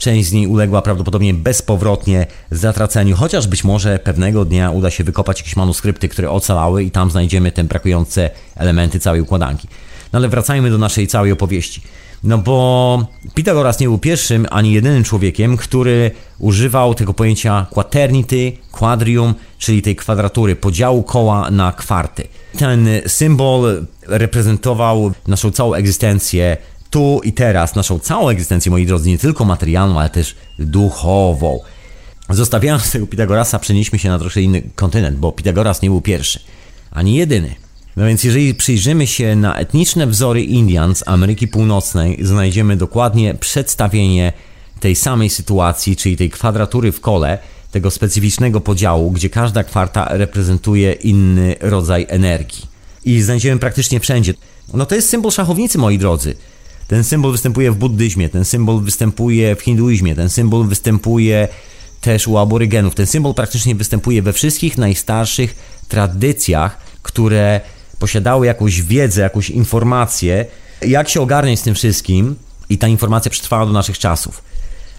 Część 0.03 0.29
z 0.29 0.33
niej 0.33 0.47
uległa 0.47 0.83
prawdopodobnie 0.83 1.35
bezpowrotnie 1.35 2.27
zatraceniu, 2.51 3.17
chociaż 3.17 3.47
być 3.47 3.65
może 3.65 3.99
pewnego 3.99 4.45
dnia 4.45 4.71
uda 4.71 4.91
się 4.91 5.05
wykopać 5.05 5.39
jakieś 5.39 5.57
manuskrypty, 5.57 6.09
które 6.09 6.31
ocalały 6.31 6.85
i 6.85 6.91
tam 6.91 7.11
znajdziemy 7.11 7.53
te 7.53 7.65
brakujące 7.65 8.31
elementy 8.57 9.01
całej 9.01 9.21
układanki. 9.21 9.69
No 10.13 10.19
ale 10.19 10.29
wracajmy 10.29 10.71
do 10.71 10.79
naszej 10.79 11.07
całej 11.07 11.33
opowieści. 11.33 11.83
No 12.25 12.39
bo 12.39 13.07
Pitagoras 13.35 13.81
nie 13.81 13.87
był 13.87 13.99
pierwszym 13.99 14.47
ani 14.51 14.73
jedynym 14.73 15.05
człowiekiem, 15.05 15.57
który 15.57 16.11
używał 16.39 16.95
tego 16.95 17.15
pojęcia 17.15 17.67
quaternity, 17.71 18.53
quadrium, 18.73 19.35
czyli 19.59 19.83
tej 19.83 19.97
kwadratury, 19.97 20.57
podziału 20.57 21.03
koła 21.03 21.51
na 21.51 21.73
kwarty. 21.73 22.29
Ten 22.59 22.89
symbol 23.07 23.87
reprezentował 24.07 25.13
naszą 25.27 25.51
całą 25.51 25.75
egzystencję 25.75 26.57
tu 26.91 27.21
i 27.25 27.33
teraz, 27.33 27.75
naszą 27.75 27.99
całą 27.99 28.29
egzystencję, 28.29 28.71
moi 28.71 28.87
drodzy, 28.87 29.09
nie 29.09 29.19
tylko 29.19 29.45
materialną, 29.45 30.01
ale 30.01 30.11
też 30.11 30.37
duchową. 30.59 31.61
Zostawiając 32.29 32.93
tego 32.93 33.07
Pitagorasa, 33.07 33.59
przenieśmy 33.59 33.99
się 33.99 34.09
na 34.09 34.19
troszkę 34.19 34.41
inny 34.41 34.63
kontynent, 34.75 35.17
bo 35.17 35.33
Pitagoras 35.33 35.83
nie 35.83 35.91
był 35.91 36.01
pierwszy, 36.01 36.41
ani 36.91 37.15
jedyny. 37.15 37.62
No 37.97 38.07
więc 38.07 38.25
jeżeli 38.25 38.55
przyjrzymy 38.55 39.07
się 39.07 39.37
na 39.37 39.57
etniczne 39.57 40.07
wzory 40.07 40.43
Indian 40.43 40.95
z 40.95 41.09
Ameryki 41.09 41.49
Północnej, 41.49 42.19
znajdziemy 42.23 42.77
dokładnie 42.77 43.35
przedstawienie 43.35 44.33
tej 44.81 44.97
samej 44.97 45.31
sytuacji, 45.31 45.97
czyli 45.97 46.17
tej 46.17 46.31
kwadratury 46.31 46.93
w 46.93 47.01
kole, 47.01 47.39
tego 47.71 47.91
specyficznego 47.91 48.61
podziału, 48.61 49.11
gdzie 49.11 49.31
każda 49.31 49.65
kwarta 49.65 50.09
reprezentuje 50.11 50.93
inny 50.93 51.57
rodzaj 51.61 52.07
energii. 52.09 52.67
I 53.05 53.23
znajdziemy 53.23 53.61
praktycznie 53.61 54.01
wszędzie. 54.01 54.35
No 54.75 54.87
to 54.87 54.95
jest 54.95 55.09
symbol 55.09 55.31
szachownicy, 55.31 55.79
moi 55.79 55.99
drodzy. 55.99 56.35
Ten 56.89 57.05
symbol 57.05 57.33
występuje 57.33 57.73
w 57.73 57.77
buddyzmie, 57.77 58.29
ten 58.29 58.45
symbol 58.45 58.81
występuje 58.81 59.57
w 59.57 59.61
hinduizmie, 59.61 60.15
ten 60.15 60.29
symbol 60.29 60.67
występuje 60.67 61.49
też 62.01 62.29
u 62.29 62.39
aborygenów. 62.39 62.95
Ten 62.95 63.07
symbol 63.07 63.35
praktycznie 63.35 63.75
występuje 63.75 64.23
we 64.23 64.33
wszystkich 64.33 64.79
najstarszych 64.79 65.55
tradycjach, 65.89 66.79
które 67.03 67.61
posiadały 68.03 68.47
jakąś 68.47 68.83
wiedzę, 68.83 69.23
jakąś 69.23 69.51
informację, 69.51 70.47
jak 70.83 71.09
się 71.09 71.21
ogarniać 71.21 71.59
z 71.59 71.63
tym 71.63 71.75
wszystkim 71.75 72.37
i 72.69 72.79
ta 72.79 72.89
informacja 72.89 73.31
przetrwała 73.31 73.67
do 73.67 73.73
naszych 73.73 73.99
czasów. 73.99 74.43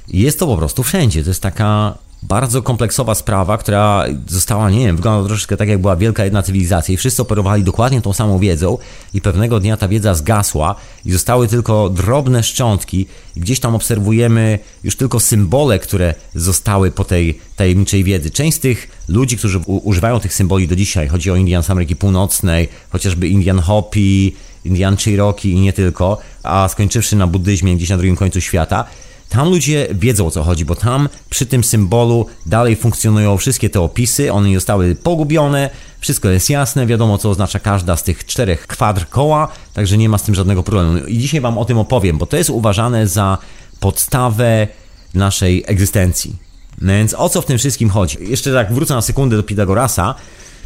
Jest 0.07 0.39
to 0.39 0.47
po 0.47 0.57
prostu 0.57 0.83
wszędzie. 0.83 1.23
To 1.23 1.29
jest 1.29 1.41
taka 1.41 1.97
bardzo 2.28 2.61
kompleksowa 2.61 3.15
sprawa, 3.15 3.57
która 3.57 4.05
została, 4.28 4.69
nie 4.69 4.86
wiem, 4.86 4.95
wygląda 4.95 5.28
troszeczkę 5.28 5.57
tak, 5.57 5.69
jak 5.69 5.82
była 5.82 5.95
wielka 5.95 6.24
jedna 6.24 6.43
cywilizacja 6.43 6.93
i 6.93 6.97
wszyscy 6.97 7.21
operowali 7.21 7.63
dokładnie 7.63 8.01
tą 8.01 8.13
samą 8.13 8.39
wiedzą 8.39 8.78
i 9.13 9.21
pewnego 9.21 9.59
dnia 9.59 9.78
ta 9.78 9.88
wiedza 9.88 10.13
zgasła 10.13 10.76
i 11.05 11.11
zostały 11.11 11.47
tylko 11.47 11.89
drobne 11.89 12.43
szczątki 12.43 13.07
i 13.36 13.39
gdzieś 13.39 13.59
tam 13.59 13.76
obserwujemy 13.76 14.59
już 14.84 14.95
tylko 14.95 15.19
symbole, 15.19 15.80
które 15.80 16.15
zostały 16.36 16.91
po 16.91 17.03
tej 17.03 17.39
tajemniczej 17.55 18.03
wiedzy. 18.03 18.32
Część 18.32 18.57
z 18.57 18.59
tych 18.59 18.88
ludzi, 19.07 19.38
którzy 19.38 19.59
używają 19.65 20.19
tych 20.19 20.34
symboli 20.34 20.67
do 20.67 20.76
dzisiaj, 20.76 21.07
chodzi 21.07 21.32
o 21.32 21.36
Indian 21.36 21.63
z 21.63 21.69
Ameryki 21.69 21.95
Północnej, 21.95 22.69
chociażby 22.89 23.28
Indian 23.28 23.59
Hopi, 23.59 24.36
Indian 24.65 24.97
Cherokee 24.97 25.51
i 25.51 25.59
nie 25.59 25.74
tylko, 25.74 26.17
a 26.43 26.67
skończywszy 26.67 27.15
na 27.15 27.28
buddyzmie 27.28 27.76
gdzieś 27.76 27.89
na 27.89 27.97
drugim 27.97 28.15
końcu 28.15 28.41
świata, 28.41 28.86
tam 29.34 29.49
ludzie 29.49 29.88
wiedzą 29.91 30.27
o 30.27 30.31
co 30.31 30.43
chodzi, 30.43 30.65
bo 30.65 30.75
tam 30.75 31.09
przy 31.29 31.45
tym 31.45 31.63
symbolu 31.63 32.25
dalej 32.45 32.75
funkcjonują 32.75 33.38
wszystkie 33.38 33.69
te 33.69 33.81
opisy, 33.81 34.34
one 34.34 34.49
nie 34.49 34.55
zostały 34.55 34.95
pogubione, 34.95 35.69
wszystko 35.99 36.29
jest 36.29 36.49
jasne, 36.49 36.86
wiadomo 36.86 37.17
co 37.17 37.29
oznacza 37.29 37.59
każda 37.59 37.97
z 37.97 38.03
tych 38.03 38.25
czterech 38.25 38.67
kwadr 38.67 39.09
koła, 39.09 39.47
także 39.73 39.97
nie 39.97 40.09
ma 40.09 40.17
z 40.17 40.23
tym 40.23 40.36
żadnego 40.36 40.63
problemu. 40.63 40.97
I 41.07 41.17
dzisiaj 41.17 41.41
Wam 41.41 41.57
o 41.57 41.65
tym 41.65 41.77
opowiem, 41.77 42.17
bo 42.17 42.25
to 42.25 42.38
jest 42.38 42.49
uważane 42.49 43.07
za 43.07 43.38
podstawę 43.79 44.67
naszej 45.13 45.63
egzystencji. 45.67 46.36
Więc 46.81 47.13
o 47.13 47.29
co 47.29 47.41
w 47.41 47.45
tym 47.45 47.57
wszystkim 47.57 47.89
chodzi? 47.89 48.17
Jeszcze 48.21 48.53
tak 48.53 48.73
wrócę 48.73 48.93
na 48.93 49.01
sekundę 49.01 49.38
do 49.38 49.43
Pitagorasa. 49.43 50.15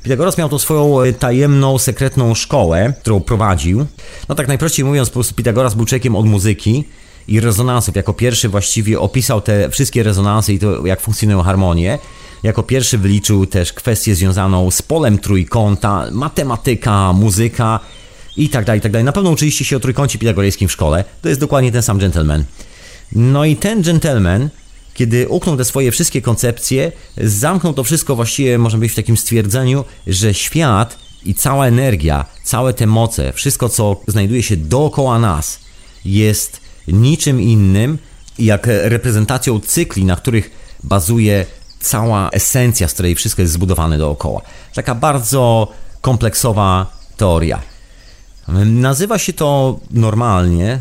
Pitagoras 0.03 0.37
miał 0.37 0.49
tą 0.49 0.59
swoją 0.59 1.01
e, 1.01 1.13
tajemną, 1.13 1.77
sekretną 1.77 2.35
szkołę, 2.35 2.93
którą 3.01 3.19
prowadził. 3.19 3.85
No 4.29 4.35
tak 4.35 4.47
najprościej 4.47 4.85
mówiąc, 4.85 5.09
po 5.09 5.13
prostu 5.13 5.35
Pitagoras 5.35 5.75
był 5.75 5.85
człowiekiem 5.85 6.15
od 6.15 6.25
muzyki 6.25 6.83
i 7.27 7.39
rezonansów. 7.39 7.95
Jako 7.95 8.13
pierwszy 8.13 8.49
właściwie 8.49 8.99
opisał 8.99 9.41
te 9.41 9.69
wszystkie 9.69 10.03
rezonanse 10.03 10.53
i 10.53 10.59
to, 10.59 10.85
jak 10.85 11.01
funkcjonują 11.01 11.41
harmonie. 11.41 11.99
Jako 12.43 12.63
pierwszy 12.63 12.97
wyliczył 12.97 13.45
też 13.45 13.73
kwestię 13.73 14.15
związaną 14.15 14.71
z 14.71 14.81
polem 14.81 15.17
trójkąta, 15.17 16.07
matematyka, 16.11 17.13
muzyka 17.13 17.79
i 18.37 18.49
tak 18.49 18.65
dalej, 18.65 18.79
i 18.79 18.81
tak 18.81 18.91
dalej. 18.91 19.05
Na 19.05 19.11
pewno 19.11 19.29
uczyliście 19.29 19.65
się 19.65 19.77
o 19.77 19.79
trójkącie 19.79 20.19
pitagorejskim 20.19 20.67
w 20.67 20.71
szkole. 20.71 21.03
To 21.21 21.29
jest 21.29 21.41
dokładnie 21.41 21.71
ten 21.71 21.81
sam 21.81 21.97
gentleman. 21.97 22.43
No 23.11 23.45
i 23.45 23.55
ten 23.55 23.81
gentleman, 23.81 24.49
kiedy 24.93 25.27
uknął 25.27 25.57
te 25.57 25.65
swoje 25.65 25.91
wszystkie 25.91 26.21
koncepcje, 26.21 26.91
zamknął 27.17 27.73
to 27.73 27.83
wszystko 27.83 28.15
właściwie, 28.15 28.57
można 28.57 28.79
być 28.79 28.91
w 28.91 28.95
takim 28.95 29.17
stwierdzeniu, 29.17 29.85
że 30.07 30.33
świat 30.33 30.97
i 31.25 31.33
cała 31.33 31.67
energia, 31.67 32.25
całe 32.43 32.73
te 32.73 32.87
moce, 32.87 33.33
wszystko 33.33 33.69
co 33.69 34.01
znajduje 34.07 34.43
się 34.43 34.57
dookoła 34.57 35.19
nas 35.19 35.59
jest 36.05 36.66
niczym 36.87 37.41
innym 37.41 37.97
jak 38.39 38.67
reprezentacją 38.67 39.59
cykli, 39.59 40.05
na 40.05 40.15
których 40.15 40.51
bazuje 40.83 41.45
cała 41.79 42.29
esencja, 42.29 42.87
z 42.87 42.93
której 42.93 43.15
wszystko 43.15 43.41
jest 43.41 43.53
zbudowane 43.53 43.97
dookoła. 43.97 44.41
Taka 44.73 44.95
bardzo 44.95 45.67
kompleksowa 46.01 46.97
teoria. 47.17 47.61
Nazywa 48.65 49.17
się 49.17 49.33
to 49.33 49.79
normalnie, 49.91 50.79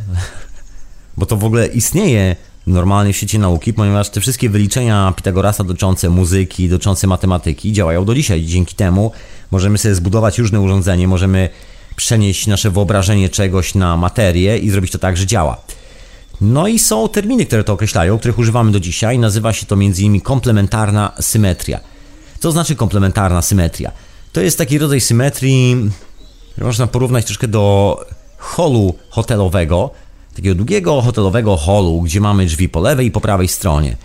bo 1.16 1.26
to 1.26 1.36
w 1.36 1.44
ogóle 1.44 1.66
istnieje 1.66 2.36
normalnie 2.66 3.12
w 3.12 3.16
świecie 3.16 3.38
nauki, 3.38 3.72
ponieważ 3.72 4.10
te 4.10 4.20
wszystkie 4.20 4.50
wyliczenia 4.50 5.12
Pitagorasa 5.16 5.64
dotyczące 5.64 6.10
muzyki, 6.10 6.68
dotyczące 6.68 7.06
matematyki 7.06 7.72
działają 7.72 8.04
do 8.04 8.14
dzisiaj. 8.14 8.44
Dzięki 8.44 8.74
temu 8.74 9.12
możemy 9.50 9.78
sobie 9.78 9.94
zbudować 9.94 10.38
różne 10.38 10.60
urządzenie, 10.60 11.08
możemy 11.08 11.48
przenieść 11.96 12.46
nasze 12.46 12.70
wyobrażenie 12.70 13.28
czegoś 13.28 13.74
na 13.74 13.96
materię 13.96 14.58
i 14.58 14.70
zrobić 14.70 14.92
to 14.92 14.98
tak, 14.98 15.16
że 15.16 15.26
działa. 15.26 15.60
No 16.40 16.68
i 16.68 16.78
są 16.78 17.08
terminy, 17.08 17.46
które 17.46 17.64
to 17.64 17.72
określają, 17.72 18.18
których 18.18 18.38
używamy 18.38 18.72
do 18.72 18.80
dzisiaj. 18.80 19.18
Nazywa 19.18 19.52
się 19.52 19.66
to 19.66 19.74
m.in. 19.74 20.20
komplementarna 20.20 21.12
symetria. 21.20 21.80
Co 22.40 22.52
znaczy 22.52 22.76
komplementarna 22.76 23.42
symetria? 23.42 23.92
To 24.32 24.40
jest 24.40 24.58
taki 24.58 24.78
rodzaj 24.78 25.00
symetrii, 25.00 25.90
można 26.58 26.86
porównać 26.86 27.24
troszkę 27.24 27.48
do 27.48 27.96
holu 28.38 28.94
hotelowego, 29.10 29.90
takiego 30.34 30.54
długiego 30.54 31.02
hotelowego 31.02 31.56
holu, 31.56 32.02
gdzie 32.02 32.20
mamy 32.20 32.46
drzwi 32.46 32.68
po 32.68 32.80
lewej 32.80 33.06
i 33.06 33.10
po 33.10 33.20
prawej 33.20 33.48
stronie. 33.48 33.96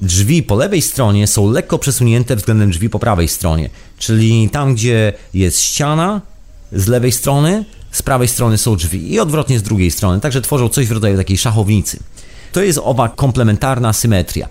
Drzwi 0.00 0.42
po 0.42 0.54
lewej 0.54 0.82
stronie 0.82 1.26
są 1.26 1.50
lekko 1.50 1.78
przesunięte 1.78 2.36
względem 2.36 2.70
drzwi 2.70 2.90
po 2.90 2.98
prawej 2.98 3.28
stronie, 3.28 3.70
czyli 3.98 4.50
tam, 4.50 4.74
gdzie 4.74 5.12
jest 5.34 5.60
ściana 5.60 6.20
z 6.72 6.86
lewej 6.86 7.12
strony, 7.12 7.64
z 7.96 8.02
prawej 8.02 8.28
strony 8.28 8.58
są 8.58 8.76
drzwi 8.76 9.12
i 9.12 9.20
odwrotnie 9.20 9.58
z 9.58 9.62
drugiej 9.62 9.90
strony, 9.90 10.20
także 10.20 10.40
tworzą 10.40 10.68
coś 10.68 10.86
w 10.86 10.92
rodzaju 10.92 11.16
takiej 11.16 11.38
szachownicy. 11.38 11.98
To 12.52 12.62
jest 12.62 12.80
owa 12.82 13.08
komplementarna 13.08 13.92
symetria. 13.92 14.48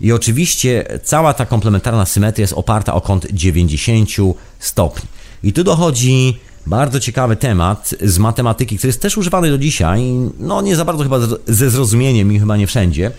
I 0.00 0.12
oczywiście 0.12 0.84
cała 1.04 1.34
ta 1.34 1.46
komplementarna 1.46 2.06
symetria 2.06 2.42
jest 2.42 2.52
oparta 2.52 2.94
o 2.94 3.00
kąt 3.00 3.26
90 3.32 4.10
stopni. 4.58 5.08
I 5.42 5.52
tu 5.52 5.64
dochodzi 5.64 6.38
bardzo 6.66 7.00
ciekawy 7.00 7.36
temat 7.36 7.94
z 8.00 8.18
matematyki, 8.18 8.78
który 8.78 8.88
jest 8.88 9.02
też 9.02 9.16
używany 9.18 9.50
do 9.50 9.58
dzisiaj, 9.58 10.02
no 10.38 10.62
nie 10.62 10.76
za 10.76 10.84
bardzo 10.84 11.02
chyba 11.02 11.18
ze 11.46 11.70
zrozumieniem 11.70 12.32
i 12.32 12.38
chyba 12.38 12.56
nie 12.56 12.66
wszędzie. 12.66 13.10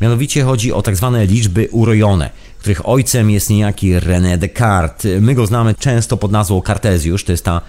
Mianowicie 0.00 0.44
chodzi 0.44 0.72
o 0.72 0.82
tak 0.82 0.96
zwane 0.96 1.26
liczby 1.26 1.68
urojone, 1.72 2.30
których 2.58 2.88
ojcem 2.88 3.30
jest 3.30 3.50
niejaki 3.50 3.94
René 3.94 4.38
Descartes. 4.38 5.22
My 5.22 5.34
go 5.34 5.46
znamy 5.46 5.74
często 5.74 6.16
pod 6.16 6.32
nazwą 6.32 6.62
Kartezjusz, 6.62 7.24
to 7.24 7.32
jest 7.32 7.44
ta 7.44 7.60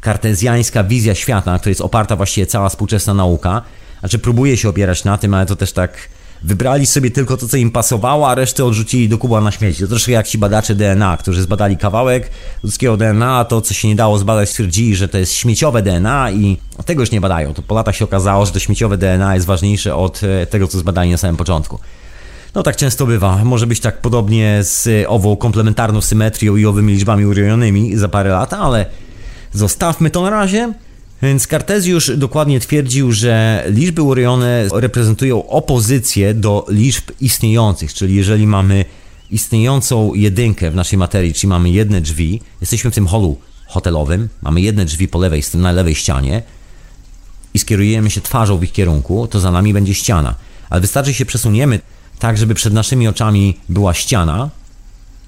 kartezjańska 0.00 0.84
wizja 0.84 1.14
świata, 1.14 1.52
na 1.52 1.58
której 1.58 1.70
jest 1.70 1.80
oparta 1.80 2.16
właściwie 2.16 2.46
cała 2.46 2.68
współczesna 2.68 3.14
nauka. 3.14 3.62
Znaczy 4.00 4.18
próbuje 4.18 4.56
się 4.56 4.68
opierać 4.68 5.04
na 5.04 5.18
tym, 5.18 5.34
ale 5.34 5.46
to 5.46 5.56
też 5.56 5.72
tak 5.72 6.08
wybrali 6.42 6.86
sobie 6.86 7.10
tylko 7.10 7.36
to, 7.36 7.48
co 7.48 7.56
im 7.56 7.70
pasowało, 7.70 8.30
a 8.30 8.34
resztę 8.34 8.64
odrzucili 8.64 9.08
do 9.08 9.18
kuba 9.18 9.40
na 9.40 9.50
śmieci. 9.50 9.80
To 9.80 9.88
troszkę 9.88 10.12
jak 10.12 10.28
ci 10.28 10.38
badacze 10.38 10.74
DNA, 10.74 11.16
którzy 11.16 11.42
zbadali 11.42 11.76
kawałek 11.76 12.30
ludzkiego 12.62 12.96
DNA, 12.96 13.44
to, 13.44 13.60
co 13.60 13.74
się 13.74 13.88
nie 13.88 13.96
dało 13.96 14.18
zbadać, 14.18 14.50
stwierdzili, 14.50 14.96
że 14.96 15.08
to 15.08 15.18
jest 15.18 15.32
śmieciowe 15.32 15.82
DNA 15.82 16.30
i 16.30 16.56
tego 16.86 17.02
już 17.02 17.10
nie 17.10 17.20
badają. 17.20 17.54
To 17.54 17.62
po 17.62 17.74
latach 17.74 17.96
się 17.96 18.04
okazało, 18.04 18.46
że 18.46 18.52
to 18.52 18.58
śmieciowe 18.58 18.98
DNA 18.98 19.34
jest 19.34 19.46
ważniejsze 19.46 19.94
od 19.94 20.20
e, 20.22 20.46
tego, 20.46 20.68
co 20.68 20.78
zbadali 20.78 21.10
na 21.10 21.16
samym 21.16 21.36
początku. 21.36 21.78
No 22.54 22.62
tak 22.62 22.76
często 22.76 23.06
bywa. 23.06 23.44
Może 23.44 23.66
być 23.66 23.80
tak 23.80 24.00
podobnie 24.00 24.58
z 24.62 25.06
ową 25.08 25.36
komplementarną 25.36 26.00
symetrią 26.00 26.56
i 26.56 26.66
owymi 26.66 26.92
liczbami 26.92 27.26
urojonymi 27.26 27.96
za 27.96 28.08
parę 28.08 28.30
lat, 28.30 28.52
ale 28.52 28.86
Zostawmy 29.58 30.10
to 30.10 30.22
na 30.22 30.30
razie. 30.30 30.72
Więc 31.22 31.46
Kartezjusz 31.46 32.16
dokładnie 32.16 32.60
twierdził, 32.60 33.12
że 33.12 33.64
liczby 33.68 34.02
urojone 34.02 34.68
reprezentują 34.72 35.48
opozycję 35.48 36.34
do 36.34 36.66
liczb 36.68 37.10
istniejących, 37.20 37.94
czyli 37.94 38.14
jeżeli 38.14 38.46
mamy 38.46 38.84
istniejącą 39.30 40.14
jedynkę 40.14 40.70
w 40.70 40.74
naszej 40.74 40.98
materii, 40.98 41.34
czyli 41.34 41.48
mamy 41.48 41.70
jedne 41.70 42.00
drzwi, 42.00 42.40
jesteśmy 42.60 42.90
w 42.90 42.94
tym 42.94 43.06
holu 43.06 43.36
hotelowym, 43.66 44.28
mamy 44.42 44.60
jedne 44.60 44.84
drzwi 44.84 45.08
po 45.08 45.18
lewej, 45.18 45.42
na 45.54 45.72
lewej 45.72 45.94
ścianie 45.94 46.42
i 47.54 47.58
skierujemy 47.58 48.10
się 48.10 48.20
twarzą 48.20 48.58
w 48.58 48.62
ich 48.62 48.72
kierunku, 48.72 49.26
to 49.26 49.40
za 49.40 49.50
nami 49.50 49.72
będzie 49.72 49.94
ściana. 49.94 50.34
Ale 50.70 50.80
wystarczy 50.80 51.14
się 51.14 51.26
przesuniemy 51.26 51.80
tak, 52.18 52.38
żeby 52.38 52.54
przed 52.54 52.72
naszymi 52.72 53.08
oczami 53.08 53.58
była 53.68 53.94
ściana 53.94 54.50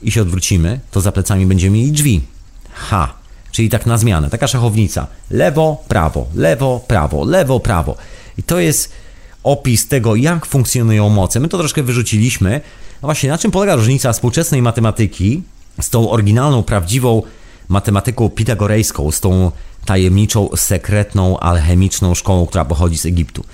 i 0.03 0.11
się 0.11 0.23
odwrócimy, 0.23 0.81
to 0.91 1.01
za 1.01 1.13
plecami 1.13 1.47
będziemy 1.47 1.77
mieli 1.77 1.93
drzwi. 1.93 2.21
Ha! 2.73 3.20
Czyli 3.51 3.69
tak 3.69 3.87
na 3.87 3.99
zmianę, 3.99 4.31
taka 4.31 4.47
szachownica. 4.47 5.07
Lewo, 5.31 5.85
prawo, 5.89 6.27
lewo, 6.35 6.81
prawo, 6.89 7.25
lewo, 7.25 7.61
prawo. 7.61 7.97
I 8.39 8.43
to 8.43 8.61
jest 8.61 8.93
opis 9.43 9.89
tego, 9.89 10.17
jak 10.17 10.47
funkcjonują 10.47 11.09
moce. 11.09 11.41
My 11.41 11.49
to 11.49 11.59
troszkę 11.59 11.83
wyrzuciliśmy. 11.83 12.61
No 13.03 13.07
właśnie, 13.07 13.31
na 13.31 13.39
czym 13.39 13.51
polega 13.51 13.77
różnica 13.77 14.13
współczesnej 14.13 14.63
matematyki 14.63 15.43
z 15.81 15.91
tą 15.91 16.11
oryginalną, 16.11 16.63
prawdziwą 16.63 17.23
matematyką 17.69 18.29
pitagorejską, 18.29 19.11
z 19.11 19.21
tą 19.21 19.51
tajemniczą, 19.85 20.49
sekretną, 20.57 21.39
alchemiczną 21.39 22.15
szkołą, 22.15 22.47
która 22.47 22.65
pochodzi 22.65 22.99
z 22.99 23.07
Egiptu. 23.07 23.45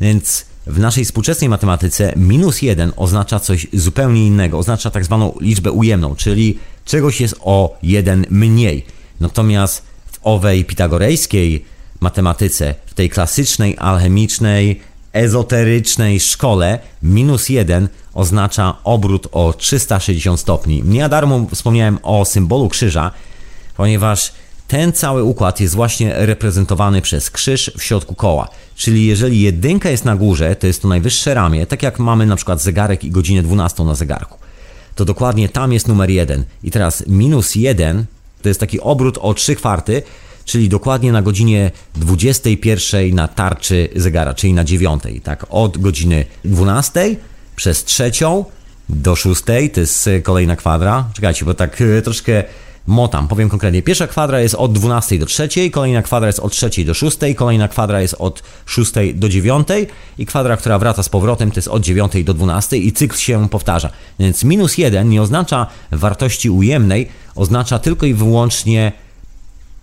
Więc 0.00 0.44
w 0.66 0.78
naszej 0.78 1.04
współczesnej 1.04 1.48
matematyce 1.48 2.12
minus 2.16 2.62
jeden 2.62 2.92
oznacza 2.96 3.40
coś 3.40 3.66
zupełnie 3.72 4.26
innego, 4.26 4.58
oznacza 4.58 4.90
tak 4.90 5.04
zwaną 5.04 5.34
liczbę 5.40 5.72
ujemną, 5.72 6.16
czyli 6.16 6.58
czegoś 6.84 7.20
jest 7.20 7.36
o 7.40 7.78
jeden 7.82 8.26
mniej. 8.30 8.86
Natomiast 9.20 9.82
w 10.12 10.18
owej 10.22 10.64
pitagorejskiej 10.64 11.64
matematyce, 12.00 12.74
w 12.86 12.94
tej 12.94 13.10
klasycznej, 13.10 13.76
alchemicznej, 13.78 14.80
ezoterycznej 15.12 16.20
szkole, 16.20 16.78
minus 17.02 17.48
jeden 17.48 17.88
oznacza 18.14 18.76
obrót 18.84 19.28
o 19.32 19.52
360 19.52 20.40
stopni. 20.40 20.82
Nie 20.84 21.08
darmo 21.08 21.46
wspomniałem 21.54 21.98
o 22.02 22.24
symbolu 22.24 22.68
krzyża, 22.68 23.10
ponieważ 23.76 24.32
ten 24.68 24.92
cały 24.92 25.24
układ 25.24 25.60
jest 25.60 25.74
właśnie 25.74 26.12
reprezentowany 26.14 27.02
przez 27.02 27.30
krzyż 27.30 27.70
w 27.78 27.82
środku 27.82 28.14
koła. 28.14 28.48
Czyli 28.76 29.06
jeżeli 29.06 29.40
jedynka 29.40 29.90
jest 29.90 30.04
na 30.04 30.16
górze, 30.16 30.56
to 30.56 30.66
jest 30.66 30.82
to 30.82 30.88
najwyższe 30.88 31.34
ramię, 31.34 31.66
tak 31.66 31.82
jak 31.82 31.98
mamy 31.98 32.26
na 32.26 32.36
przykład 32.36 32.62
zegarek 32.62 33.04
i 33.04 33.10
godzinę 33.10 33.42
12 33.42 33.84
na 33.84 33.94
zegarku. 33.94 34.38
To 34.94 35.04
dokładnie 35.04 35.48
tam 35.48 35.72
jest 35.72 35.88
numer 35.88 36.10
1. 36.10 36.44
I 36.62 36.70
teraz 36.70 37.04
minus 37.06 37.54
1 37.54 38.04
to 38.42 38.48
jest 38.48 38.60
taki 38.60 38.80
obrót 38.80 39.18
o 39.20 39.34
3 39.34 39.56
kwarty, 39.56 40.02
czyli 40.44 40.68
dokładnie 40.68 41.12
na 41.12 41.22
godzinie 41.22 41.70
21 41.94 43.14
na 43.14 43.28
tarczy 43.28 43.88
zegara, 43.96 44.34
czyli 44.34 44.52
na 44.52 44.64
9. 44.64 45.02
Tak, 45.22 45.46
od 45.50 45.78
godziny 45.78 46.24
12 46.44 47.16
przez 47.56 47.84
trzecią 47.84 48.44
do 48.88 49.16
6 49.16 49.42
to 49.74 49.80
jest 49.80 50.10
kolejna 50.22 50.56
kwadra. 50.56 51.08
Czekajcie, 51.14 51.44
bo 51.44 51.54
tak 51.54 51.80
e, 51.80 52.02
troszkę 52.02 52.44
motam. 52.86 53.28
Powiem 53.28 53.48
konkretnie. 53.48 53.82
Pierwsza 53.82 54.06
kwadra 54.06 54.40
jest 54.40 54.54
od 54.54 54.72
12 54.72 55.18
do 55.18 55.26
3, 55.26 55.70
kolejna 55.70 56.02
kwadra 56.02 56.26
jest 56.26 56.38
od 56.38 56.52
3 56.52 56.84
do 56.84 56.94
6, 56.94 57.18
kolejna 57.36 57.68
kwadra 57.68 58.00
jest 58.00 58.16
od 58.18 58.42
6 58.66 58.92
do 59.14 59.28
9 59.28 59.68
i 60.18 60.26
kwadra, 60.26 60.56
która 60.56 60.78
wraca 60.78 61.02
z 61.02 61.08
powrotem 61.08 61.50
to 61.50 61.58
jest 61.58 61.68
od 61.68 61.82
9 61.82 62.24
do 62.24 62.34
12 62.34 62.76
i 62.76 62.92
cykl 62.92 63.16
się 63.16 63.48
powtarza. 63.48 63.90
Więc 64.18 64.44
minus 64.44 64.78
1 64.78 65.08
nie 65.08 65.22
oznacza 65.22 65.66
wartości 65.92 66.50
ujemnej, 66.50 67.08
oznacza 67.34 67.78
tylko 67.78 68.06
i 68.06 68.14
wyłącznie 68.14 68.92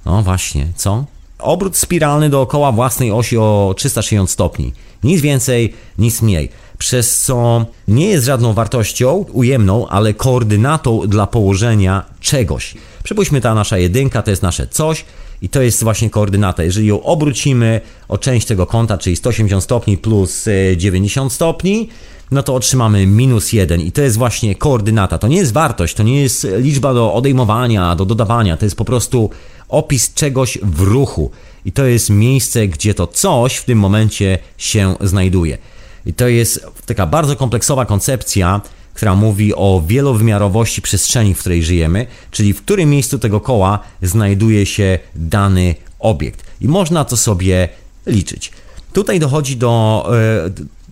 no 0.05 0.23
właśnie, 0.23 0.67
co? 0.75 1.05
Obrót 1.39 1.77
spiralny 1.77 2.29
dookoła 2.29 2.71
własnej 2.71 3.11
osi 3.11 3.37
o 3.37 3.73
360 3.77 4.29
stopni. 4.29 4.73
Nic 5.03 5.21
więcej, 5.21 5.73
nic 5.97 6.21
mniej 6.21 6.49
przez 6.78 7.19
co 7.19 7.65
nie 7.88 8.09
jest 8.09 8.25
żadną 8.25 8.53
wartością 8.53 9.25
ujemną, 9.34 9.88
ale 9.88 10.13
koordynatą 10.13 11.01
dla 11.07 11.28
położenia 11.28 12.05
czegoś. 12.19 12.73
Przypuśćmy 13.03 13.41
ta 13.41 13.55
nasza 13.55 13.78
jedynka, 13.78 14.21
to 14.21 14.30
jest 14.30 14.41
nasze 14.41 14.67
coś 14.67 15.05
i 15.41 15.49
to 15.49 15.61
jest 15.61 15.84
właśnie 15.84 16.09
koordynata. 16.09 16.63
Jeżeli 16.63 16.88
ją 16.88 17.03
obrócimy 17.03 17.82
o 18.07 18.17
część 18.17 18.47
tego 18.47 18.65
kąta, 18.65 18.97
czyli 18.97 19.15
180 19.15 19.63
stopni 19.63 19.97
plus 19.97 20.45
90 20.78 21.32
e, 21.32 21.36
stopni, 21.36 21.89
no 22.32 22.43
to 22.43 22.55
otrzymamy 22.55 23.05
minus 23.05 23.53
1 23.53 23.82
i 23.82 23.91
to 23.91 24.01
jest 24.01 24.17
właśnie 24.17 24.55
koordynata. 24.55 25.17
To 25.17 25.28
nie 25.28 25.38
jest 25.38 25.53
wartość, 25.53 25.95
to 25.95 26.03
nie 26.03 26.21
jest 26.21 26.47
liczba 26.57 26.93
do 26.93 27.13
odejmowania, 27.13 27.95
do 27.95 28.05
dodawania, 28.05 28.57
to 28.57 28.65
jest 28.65 28.75
po 28.75 28.86
prostu 28.86 29.30
opis 29.69 30.13
czegoś 30.13 30.57
w 30.63 30.82
ruchu. 30.82 31.32
I 31.65 31.71
to 31.71 31.86
jest 31.86 32.09
miejsce, 32.09 32.67
gdzie 32.67 32.93
to 32.93 33.07
coś 33.07 33.55
w 33.55 33.65
tym 33.65 33.80
momencie 33.80 34.39
się 34.57 34.95
znajduje. 35.01 35.57
I 36.08 36.14
to 36.14 36.28
jest 36.28 36.66
taka 36.86 37.08
bardzo 37.08 37.36
kompleksowa 37.36 37.86
koncepcja, 37.86 38.62
która 38.93 39.16
mówi 39.16 39.55
o 39.55 39.84
wielowymiarowości 39.88 40.82
przestrzeni, 40.82 41.34
w 41.34 41.39
której 41.39 41.64
żyjemy, 41.64 42.08
czyli 42.32 42.53
w 42.53 42.62
którym 42.62 42.89
miejscu 42.89 43.20
tego 43.20 43.39
koła 43.41 43.80
znajduje 44.01 44.66
się 44.66 44.99
dany 45.16 45.76
obiekt. 45.99 46.43
I 46.62 46.68
można 46.68 47.05
to 47.05 47.18
sobie 47.18 47.70
liczyć. 48.05 48.51
Tutaj 48.93 49.20
dochodzi 49.20 49.58
do 49.58 50.05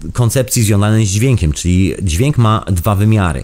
e, 0.06 0.12
koncepcji 0.14 0.64
związanej 0.64 1.06
z 1.06 1.10
dźwiękiem, 1.10 1.54
czyli 1.54 1.94
dźwięk 2.02 2.38
ma 2.38 2.66
dwa 2.72 2.96
wymiary. 2.96 3.44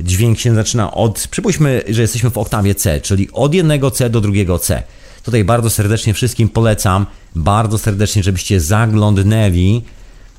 Dźwięk 0.00 0.38
się 0.38 0.54
zaczyna 0.54 0.92
od, 0.92 1.28
przypuśćmy, 1.30 1.82
że 1.88 2.02
jesteśmy 2.02 2.30
w 2.30 2.38
oktawie 2.38 2.74
C, 2.74 3.00
czyli 3.00 3.28
od 3.32 3.54
jednego 3.54 3.90
C 3.90 4.10
do 4.10 4.20
drugiego 4.20 4.58
C. 4.58 4.82
Tutaj 5.22 5.44
bardzo 5.44 5.70
serdecznie 5.70 6.14
wszystkim 6.14 6.48
polecam, 6.48 7.06
bardzo 7.34 7.78
serdecznie, 7.78 8.22
żebyście 8.22 8.60
zaglądnęli 8.60 9.82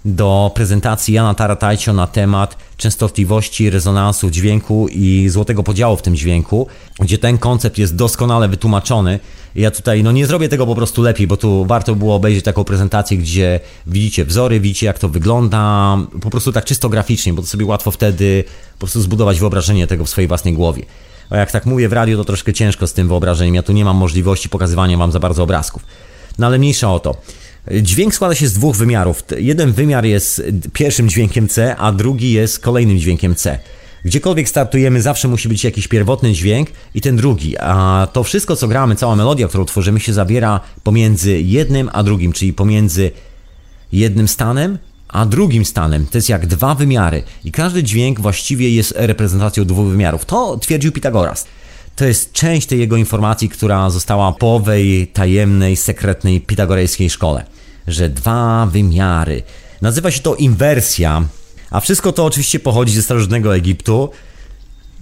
do 0.06 0.52
prezentacji 0.56 1.14
Jana 1.14 1.34
Taratajcio 1.34 1.93
na 1.93 2.08
temat 2.08 2.58
częstotliwości 2.78 3.70
rezonansu 3.70 4.30
dźwięku 4.30 4.88
i 4.91 5.30
złotego 5.30 5.64
podziału 5.64 5.98
w 5.98 6.02
tym 6.02 6.16
dźwięku, 6.16 6.68
gdzie 7.00 7.18
ten 7.18 7.38
koncept 7.38 7.78
jest 7.78 7.95
doskonale 7.95 8.48
wytłumaczony. 8.48 9.20
Ja 9.56 9.72
tutaj 9.72 10.04
no 10.04 10.12
nie 10.12 10.28
zrobię 10.28 10.50
tego 10.50 10.66
po 10.66 10.76
prostu 10.76 11.02
lepiej, 11.02 11.28
bo 11.28 11.38
tu 11.38 11.66
warto 11.66 11.95
było 11.95 12.16
obejrzeć 12.16 12.45
taką 12.45 12.64
prezentację, 12.64 13.18
gdzie 13.18 13.60
widzicie 13.88 14.26
wzory, 14.26 14.60
widzicie 14.60 14.86
jak 14.86 15.00
to 15.00 15.10
wygląda, 15.10 15.98
po 16.22 16.30
prostu 16.30 16.52
tak 16.52 16.66
czysto 16.66 16.89
graficznie, 16.89 17.34
bo 17.34 17.41
to 17.41 17.48
sobie 17.48 17.66
łatwo 17.66 17.91
wtedy 17.91 18.43
po 18.74 18.80
prostu 18.80 19.02
zbudować 19.02 19.39
wyobrażenie 19.39 19.88
tego 19.88 20.06
w 20.06 20.10
swojej 20.10 20.28
własnej 20.28 20.54
głowie. 20.54 20.86
A 21.30 21.38
jak 21.38 21.52
tak 21.52 21.66
mówię 21.66 21.89
w 21.89 21.93
radiu, 21.93 22.18
to 22.18 22.26
troszkę 22.26 22.54
ciężko 22.54 22.88
z 22.88 22.93
tym 22.93 23.08
wyobrażeniem. 23.08 23.56
Ja 23.56 23.64
tu 23.64 23.74
nie 23.74 23.86
mam 23.86 23.98
możliwości 23.98 24.50
pokazywania 24.50 24.98
wam 24.98 25.12
za 25.12 25.20
bardzo 25.20 25.43
obrazków. 25.43 25.86
No 26.39 26.48
ale 26.48 26.60
mniejsza 26.60 26.93
o 26.93 27.00
to. 27.00 27.16
Dźwięk 27.72 28.15
składa 28.15 28.36
się 28.36 28.47
z 28.47 28.53
dwóch 28.53 28.76
wymiarów. 28.76 29.24
Jeden 29.38 29.72
wymiar 29.72 30.05
jest 30.05 30.43
pierwszym 30.74 31.09
dźwiękiem 31.09 31.47
C, 31.47 31.76
a 31.76 31.91
drugi 31.91 32.32
jest 32.32 32.59
kolejnym 32.59 32.99
dźwiękiem 32.99 33.36
C. 33.36 33.59
Gdziekolwiek 34.05 34.49
startujemy, 34.49 35.01
zawsze 35.01 35.28
musi 35.28 35.49
być 35.49 35.63
jakiś 35.63 35.88
pierwotny 35.88 36.34
dźwięk 36.34 36.70
i 36.95 37.01
ten 37.01 37.15
drugi. 37.15 37.57
A 37.57 38.07
to 38.13 38.24
wszystko, 38.24 38.55
co 38.55 38.68
gramy, 38.68 38.95
cała 38.95 39.15
melodia, 39.15 39.47
którą 39.47 39.65
tworzymy, 39.65 39.99
się 39.99 40.13
zabiera 40.13 40.59
pomiędzy 40.84 41.41
jednym 41.41 41.89
a 41.93 42.03
drugim, 42.03 42.34
czyli 42.34 42.53
pomiędzy 42.53 43.11
jednym 43.91 44.28
stanem 44.28 44.78
a 45.07 45.26
drugim 45.26 45.65
stanem. 45.65 46.05
To 46.05 46.18
jest 46.18 46.30
jak 46.30 46.47
dwa 46.47 46.76
wymiary 46.76 47.24
i 47.43 47.51
każdy 47.51 47.84
dźwięk 47.84 48.20
właściwie 48.20 48.70
jest 48.70 48.93
reprezentacją 48.97 49.65
dwóch 49.65 49.88
wymiarów. 49.88 50.26
To 50.26 50.57
twierdził 50.57 50.91
Pitagoras. 50.91 51.45
To 51.95 52.05
jest 52.05 52.32
część 52.32 52.68
tej 52.68 52.80
jego 52.80 52.97
informacji, 52.97 53.49
która 53.49 53.89
została 53.89 54.32
po 54.32 54.55
owej 54.55 55.07
tajemnej, 55.07 55.76
sekretnej 55.76 56.41
pitagorejskiej 56.41 57.09
szkole 57.09 57.57
że 57.88 58.10
dwa 58.10 58.66
wymiary. 58.66 59.44
Nazywa 59.82 60.12
się 60.12 60.20
to 60.20 60.36
inwersja, 60.36 61.24
a 61.72 61.80
wszystko 61.80 62.12
to 62.12 62.26
oczywiście 62.26 62.60
pochodzi 62.60 62.94
ze 62.94 63.02
starożytnego 63.02 63.56
Egiptu, 63.56 64.10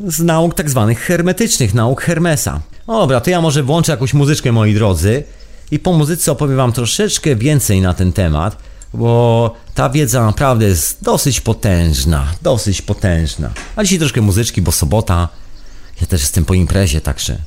z 0.07 0.19
nauk 0.19 0.53
tak 0.53 0.69
zwanych 0.69 0.99
hermetycznych, 0.99 1.73
nauk 1.73 2.01
Hermesa. 2.01 2.61
Dobra, 2.87 3.21
to 3.21 3.29
ja 3.29 3.41
może 3.41 3.63
włączę 3.63 3.91
jakąś 3.91 4.13
muzyczkę, 4.13 4.51
moi 4.51 4.73
drodzy, 4.73 5.23
i 5.71 5.79
po 5.79 5.93
muzyce 5.93 6.31
opowiem 6.31 6.57
Wam 6.57 6.71
troszeczkę 6.71 7.35
więcej 7.35 7.81
na 7.81 7.93
ten 7.93 8.13
temat, 8.13 8.57
bo 8.93 9.53
ta 9.73 9.89
wiedza 9.89 10.25
naprawdę 10.25 10.65
jest 10.65 11.03
dosyć 11.03 11.41
potężna, 11.41 12.27
dosyć 12.41 12.81
potężna. 12.81 13.51
A 13.75 13.83
dzisiaj 13.83 13.99
troszkę 13.99 14.21
muzyczki, 14.21 14.61
bo 14.61 14.71
sobota, 14.71 15.29
ja 16.01 16.07
też 16.07 16.21
jestem 16.21 16.45
po 16.45 16.53
imprezie, 16.53 17.01
także 17.01 17.37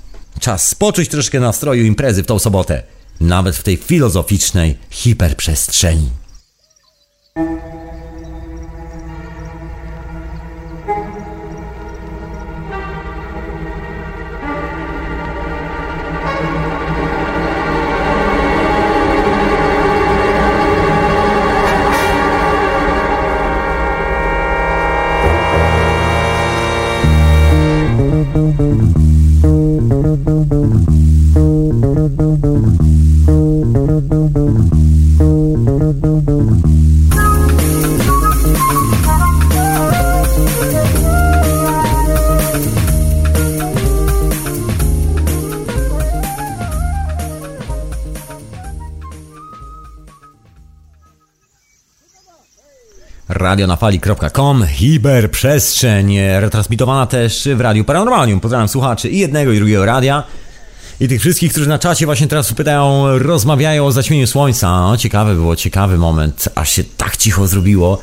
czas 0.40 0.74
poczuć 0.74 1.08
troszkę 1.08 1.40
nastroju 1.40 1.84
imprezy 1.84 2.22
w 2.22 2.26
tą 2.26 2.38
sobotę 2.38 2.82
nawet 3.20 3.56
w 3.56 3.62
tej 3.62 3.76
filozoficznej 3.76 4.78
hiperprzestrzeni. 4.90 6.10
radionafali.com, 53.48 54.66
hiperprzestrzeń, 54.66 56.18
retransmitowana 56.40 57.06
też 57.06 57.48
w 57.56 57.60
Radiu 57.60 57.84
Paranormalium. 57.84 58.40
Pozdrawiam 58.40 58.68
słuchaczy 58.68 59.10
i 59.10 59.18
jednego 59.18 59.52
i 59.52 59.56
drugiego 59.56 59.84
radia. 59.84 60.24
I 61.00 61.08
tych 61.08 61.20
wszystkich, 61.20 61.52
którzy 61.52 61.68
na 61.68 61.78
czacie 61.78 62.06
właśnie 62.06 62.26
teraz 62.26 62.52
pytają, 62.52 63.18
rozmawiają 63.18 63.86
o 63.86 63.92
zaćmieniu 63.92 64.26
słońca. 64.26 64.80
No, 64.80 64.96
ciekawy 64.96 65.34
było, 65.34 65.56
ciekawy 65.56 65.98
moment, 65.98 66.48
aż 66.54 66.72
się 66.72 66.84
tak 66.96 67.16
cicho 67.16 67.46
zrobiło. 67.46 68.02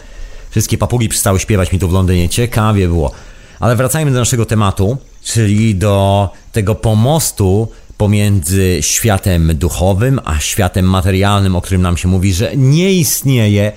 Wszystkie 0.49 0.77
papugi 0.77 1.09
przestały 1.09 1.39
śpiewać 1.39 1.71
mi 1.71 1.79
tu 1.79 1.89
w 1.89 1.93
Londynie, 1.93 2.29
ciekawie 2.29 2.87
było. 2.87 3.11
Ale 3.59 3.75
wracajmy 3.75 4.11
do 4.11 4.19
naszego 4.19 4.45
tematu, 4.45 4.97
czyli 5.23 5.75
do 5.75 6.29
tego 6.51 6.75
pomostu 6.75 7.67
pomiędzy 7.97 8.77
światem 8.81 9.57
duchowym 9.57 10.19
a 10.25 10.39
światem 10.39 10.85
materialnym, 10.85 11.55
o 11.55 11.61
którym 11.61 11.81
nam 11.81 11.97
się 11.97 12.07
mówi, 12.07 12.33
że 12.33 12.51
nie 12.55 12.93
istnieje 12.93 13.71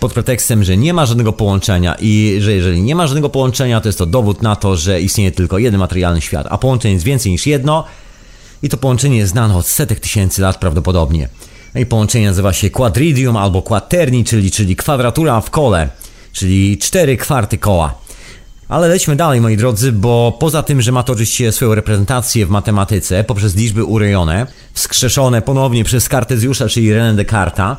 pod 0.00 0.12
pretekstem, 0.12 0.64
że 0.64 0.76
nie 0.76 0.94
ma 0.94 1.06
żadnego 1.06 1.32
połączenia 1.32 1.96
i 2.00 2.36
że 2.40 2.52
jeżeli 2.52 2.82
nie 2.82 2.94
ma 2.94 3.06
żadnego 3.06 3.28
połączenia, 3.28 3.80
to 3.80 3.88
jest 3.88 3.98
to 3.98 4.06
dowód 4.06 4.42
na 4.42 4.56
to, 4.56 4.76
że 4.76 5.00
istnieje 5.00 5.32
tylko 5.32 5.58
jeden 5.58 5.80
materialny 5.80 6.20
świat, 6.20 6.46
a 6.50 6.58
połączeń 6.58 6.92
jest 6.92 7.04
więcej 7.04 7.32
niż 7.32 7.46
jedno 7.46 7.84
i 8.62 8.68
to 8.68 8.76
połączenie 8.76 9.16
jest 9.16 9.32
znane 9.32 9.56
od 9.56 9.66
setek 9.66 10.00
tysięcy 10.00 10.42
lat 10.42 10.56
prawdopodobnie. 10.58 11.28
No 11.74 11.80
i 11.80 11.86
połączenie 11.86 12.26
nazywa 12.26 12.52
się 12.52 12.70
quadridium 12.70 13.36
albo 13.36 13.62
quaterni, 13.62 14.24
czyli, 14.24 14.50
czyli 14.50 14.76
kwadratura 14.76 15.40
w 15.40 15.50
kole, 15.50 15.88
czyli 16.32 16.78
cztery 16.78 17.16
kwarty 17.16 17.58
koła. 17.58 17.94
Ale 18.68 18.88
lećmy 18.88 19.16
dalej, 19.16 19.40
moi 19.40 19.56
drodzy, 19.56 19.92
bo 19.92 20.36
poza 20.40 20.62
tym, 20.62 20.82
że 20.82 20.92
ma 20.92 21.02
to 21.02 21.12
oczywiście 21.12 21.52
swoją 21.52 21.74
reprezentację 21.74 22.46
w 22.46 22.50
matematyce 22.50 23.24
poprzez 23.24 23.56
liczby 23.56 23.84
urojone, 23.84 24.46
wskrzeszone 24.72 25.42
ponownie 25.42 25.84
przez 25.84 26.08
Kartezjusza, 26.08 26.68
czyli 26.68 26.92
René 26.92 27.14
Descartes, 27.14 27.76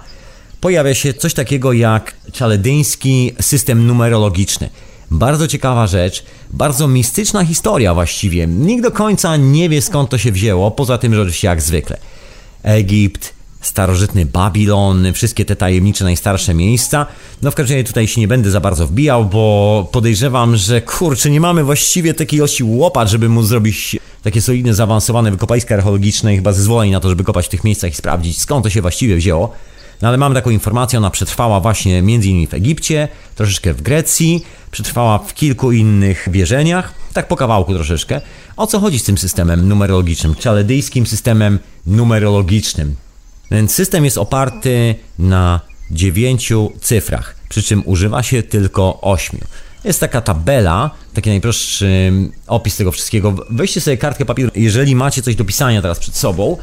pojawia 0.65 0.93
się 0.93 1.13
coś 1.13 1.33
takiego 1.33 1.73
jak 1.73 2.13
czaledyński 2.31 3.31
system 3.41 3.87
numerologiczny. 3.87 4.69
Bardzo 5.11 5.47
ciekawa 5.47 5.87
rzecz, 5.87 6.25
bardzo 6.49 6.87
mistyczna 6.87 7.45
historia 7.45 7.93
właściwie. 7.93 8.47
Nikt 8.47 8.83
do 8.83 8.91
końca 8.91 9.37
nie 9.37 9.69
wie 9.69 9.81
skąd 9.81 10.09
to 10.09 10.17
się 10.17 10.31
wzięło, 10.31 10.71
poza 10.71 10.97
tym, 10.97 11.13
że 11.13 11.21
oczywiście 11.21 11.47
jak 11.47 11.61
zwykle. 11.61 11.97
Egipt, 12.63 13.33
starożytny 13.61 14.25
Babilon, 14.25 15.13
wszystkie 15.13 15.45
te 15.45 15.55
tajemnicze, 15.55 16.03
najstarsze 16.03 16.53
miejsca. 16.53 17.05
No 17.41 17.51
w 17.51 17.55
każdym 17.55 17.77
razie 17.77 17.87
tutaj 17.87 18.07
się 18.07 18.21
nie 18.21 18.27
będę 18.27 18.51
za 18.51 18.59
bardzo 18.59 18.87
wbijał, 18.87 19.25
bo 19.25 19.87
podejrzewam, 19.91 20.55
że 20.55 20.81
kurczę, 20.81 21.29
nie 21.29 21.41
mamy 21.41 21.63
właściwie 21.63 22.13
takiej 22.13 22.37
ilości 22.37 22.63
łopat, 22.63 23.09
żeby 23.09 23.29
móc 23.29 23.45
zrobić 23.45 23.97
takie 24.23 24.41
solidne, 24.41 24.73
zaawansowane 24.73 25.31
wykopaliska 25.31 25.75
archeologiczne 25.75 26.33
i 26.33 26.35
chyba 26.35 26.53
zezwoleń 26.53 26.91
na 26.91 26.99
to, 26.99 27.09
żeby 27.09 27.23
kopać 27.23 27.45
w 27.45 27.49
tych 27.49 27.63
miejscach 27.63 27.91
i 27.91 27.95
sprawdzić 27.95 28.41
skąd 28.41 28.63
to 28.63 28.69
się 28.69 28.81
właściwie 28.81 29.15
wzięło. 29.15 29.53
No 30.01 30.07
ale 30.07 30.17
mam 30.17 30.33
taką 30.33 30.49
informację, 30.49 30.99
ona 30.99 31.09
przetrwała 31.09 31.59
właśnie 31.59 32.01
między 32.01 32.27
innymi 32.27 32.47
w 32.47 32.53
Egipcie, 32.53 33.07
troszeczkę 33.35 33.73
w 33.73 33.81
Grecji, 33.81 34.45
przetrwała 34.71 35.17
w 35.17 35.33
kilku 35.33 35.71
innych 35.71 36.27
wierzeniach, 36.31 36.93
tak 37.13 37.27
po 37.27 37.35
kawałku 37.35 37.73
troszeczkę. 37.73 38.21
O 38.57 38.67
co 38.67 38.79
chodzi 38.79 38.99
z 38.99 39.03
tym 39.03 39.17
systemem 39.17 39.67
numerologicznym, 39.67 40.35
czaledyjskim 40.35 41.07
systemem 41.07 41.59
numerologicznym? 41.85 42.95
Więc 43.51 43.73
system 43.73 44.05
jest 44.05 44.17
oparty 44.17 44.95
na 45.19 45.61
dziewięciu 45.91 46.71
cyfrach, 46.81 47.35
przy 47.49 47.63
czym 47.63 47.83
używa 47.85 48.23
się 48.23 48.43
tylko 48.43 49.01
ośmiu. 49.01 49.39
Jest 49.83 49.99
taka 49.99 50.21
tabela, 50.21 50.91
taki 51.13 51.29
najprostszy 51.29 52.11
opis 52.47 52.77
tego 52.77 52.91
wszystkiego. 52.91 53.35
Weźcie 53.49 53.81
sobie 53.81 53.97
kartkę 53.97 54.25
papieru, 54.25 54.51
jeżeli 54.55 54.95
macie 54.95 55.21
coś 55.21 55.35
do 55.35 55.45
pisania 55.45 55.81
teraz 55.81 55.99
przed 55.99 56.15
sobą 56.15 56.57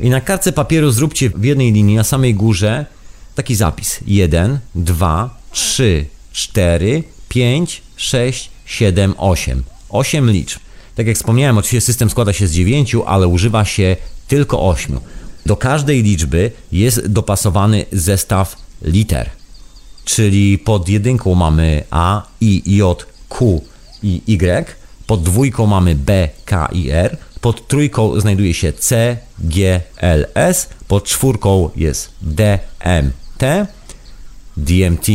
i 0.00 0.10
na 0.10 0.20
kartce 0.20 0.52
papieru 0.52 0.90
zróbcie 0.90 1.30
w 1.30 1.44
jednej 1.44 1.72
linii 1.72 1.96
na 1.96 2.04
samej 2.04 2.34
górze 2.34 2.86
taki 3.34 3.54
zapis. 3.54 4.00
1, 4.06 4.58
2, 4.74 5.38
3, 5.52 6.06
4, 6.32 7.02
5, 7.28 7.82
6, 7.96 8.50
7, 8.64 9.14
8. 9.18 9.62
8 9.88 10.30
liczb. 10.30 10.58
Tak 10.94 11.06
jak 11.06 11.16
wspomniałem, 11.16 11.58
oczywiście 11.58 11.80
system 11.80 12.10
składa 12.10 12.32
się 12.32 12.46
z 12.46 12.52
9, 12.52 12.96
ale 13.06 13.28
używa 13.28 13.64
się 13.64 13.96
tylko 14.28 14.68
8. 14.68 15.00
Do 15.46 15.56
każdej 15.56 16.02
liczby 16.02 16.50
jest 16.72 17.06
dopasowany 17.06 17.86
zestaw 17.92 18.56
liter. 18.82 19.30
Czyli 20.04 20.58
pod 20.58 20.88
jedynką 20.88 21.34
mamy 21.34 21.84
A, 21.90 22.22
I, 22.40 22.76
J, 22.76 23.06
Q 23.28 23.60
i 24.02 24.22
Y, 24.26 24.74
pod 25.06 25.22
dwójką 25.22 25.66
mamy 25.66 25.94
B, 25.94 26.28
K 26.44 26.68
i 26.72 26.90
R, 26.90 27.16
pod 27.40 27.68
trójką 27.68 28.20
znajduje 28.20 28.54
się 28.54 28.72
C, 28.72 29.16
G, 29.38 29.80
L, 29.96 30.26
S, 30.34 30.68
pod 30.88 31.04
czwórką 31.04 31.70
jest 31.76 32.12
D, 32.22 32.58
M, 32.80 33.12
T, 33.38 33.66
DMT. 34.56 35.06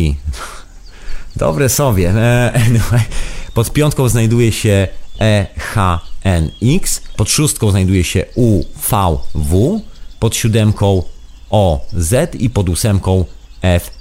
Dobre 1.35 1.69
sobie. 1.69 2.09
E, 2.09 2.61
pod 3.53 3.73
piątką 3.73 4.09
znajduje 4.09 4.51
się 4.51 4.87
E, 5.21 5.47
H, 5.57 5.99
N, 6.23 6.51
X, 6.61 7.01
pod 7.17 7.29
szóstką 7.29 7.71
znajduje 7.71 8.03
się 8.03 8.25
U, 8.35 8.63
V, 8.89 9.17
W, 9.35 9.81
pod 10.19 10.35
siódemką 10.35 11.03
O, 11.49 11.85
Z 11.93 12.35
i 12.35 12.49
pod 12.49 12.69
ósemką 12.69 13.25
F. 13.61 13.94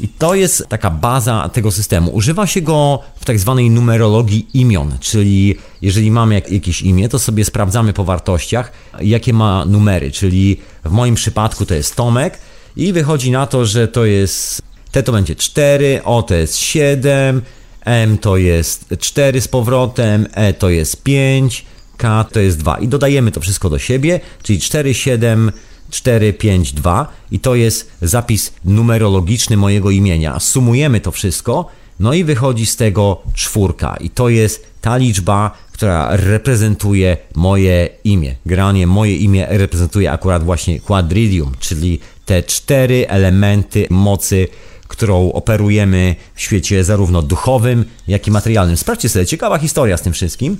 I 0.00 0.08
to 0.08 0.34
jest 0.34 0.64
taka 0.68 0.90
baza 0.90 1.48
tego 1.52 1.70
systemu. 1.70 2.10
Używa 2.10 2.46
się 2.46 2.60
go 2.60 3.02
w 3.20 3.24
tak 3.24 3.38
zwanej 3.38 3.70
numerologii 3.70 4.46
imion, 4.54 4.98
czyli 5.00 5.56
jeżeli 5.82 6.10
mamy 6.10 6.42
jakieś 6.48 6.82
imię, 6.82 7.08
to 7.08 7.18
sobie 7.18 7.44
sprawdzamy 7.44 7.92
po 7.92 8.04
wartościach, 8.04 8.72
jakie 9.00 9.32
ma 9.32 9.64
numery, 9.64 10.10
czyli 10.10 10.60
w 10.84 10.90
moim 10.90 11.14
przypadku 11.14 11.66
to 11.66 11.74
jest 11.74 11.96
Tomek 11.96 12.38
i 12.76 12.92
wychodzi 12.92 13.30
na 13.30 13.46
to, 13.46 13.66
że 13.66 13.88
to 13.88 14.04
jest 14.04 14.62
T 14.92 15.02
to 15.02 15.12
będzie 15.12 15.36
4, 15.36 16.00
O 16.04 16.22
to 16.22 16.34
jest 16.34 16.56
7, 16.56 17.42
M 17.84 18.18
to 18.18 18.36
jest 18.36 18.94
4 18.98 19.40
z 19.40 19.48
powrotem, 19.48 20.26
E 20.32 20.52
to 20.52 20.70
jest 20.70 21.02
5, 21.02 21.64
K 21.96 22.24
to 22.32 22.40
jest 22.40 22.58
2 22.58 22.78
i 22.78 22.88
dodajemy 22.88 23.32
to 23.32 23.40
wszystko 23.40 23.70
do 23.70 23.78
siebie, 23.78 24.20
czyli 24.42 24.60
4, 24.60 24.94
7, 24.94 25.52
4, 25.90 26.32
5, 26.32 26.72
2 26.72 27.08
i 27.30 27.40
to 27.40 27.54
jest 27.54 27.90
zapis 28.02 28.52
numerologiczny 28.64 29.56
mojego 29.56 29.90
imienia. 29.90 30.40
Sumujemy 30.40 31.00
to 31.00 31.10
wszystko, 31.10 31.66
no 32.00 32.14
i 32.14 32.24
wychodzi 32.24 32.66
z 32.66 32.76
tego 32.76 33.22
czwórka 33.34 33.96
i 34.00 34.10
to 34.10 34.28
jest 34.28 34.66
ta 34.80 34.96
liczba, 34.96 35.50
która 35.72 36.16
reprezentuje 36.16 37.16
moje 37.34 37.88
imię. 38.04 38.36
Granie 38.46 38.86
moje 38.86 39.16
imię 39.16 39.46
reprezentuje 39.50 40.12
akurat 40.12 40.44
właśnie 40.44 40.80
quadridium, 40.80 41.52
czyli 41.58 42.00
te 42.26 42.42
cztery 42.42 43.08
elementy 43.08 43.86
mocy, 43.90 44.48
którą 44.88 45.32
operujemy 45.32 46.16
w 46.34 46.40
świecie 46.40 46.84
zarówno 46.84 47.22
duchowym, 47.22 47.84
jak 48.08 48.26
i 48.26 48.30
materialnym. 48.30 48.76
Sprawdźcie 48.76 49.08
sobie, 49.08 49.26
ciekawa 49.26 49.58
historia 49.58 49.96
z 49.96 50.02
tym 50.02 50.12
wszystkim. 50.12 50.56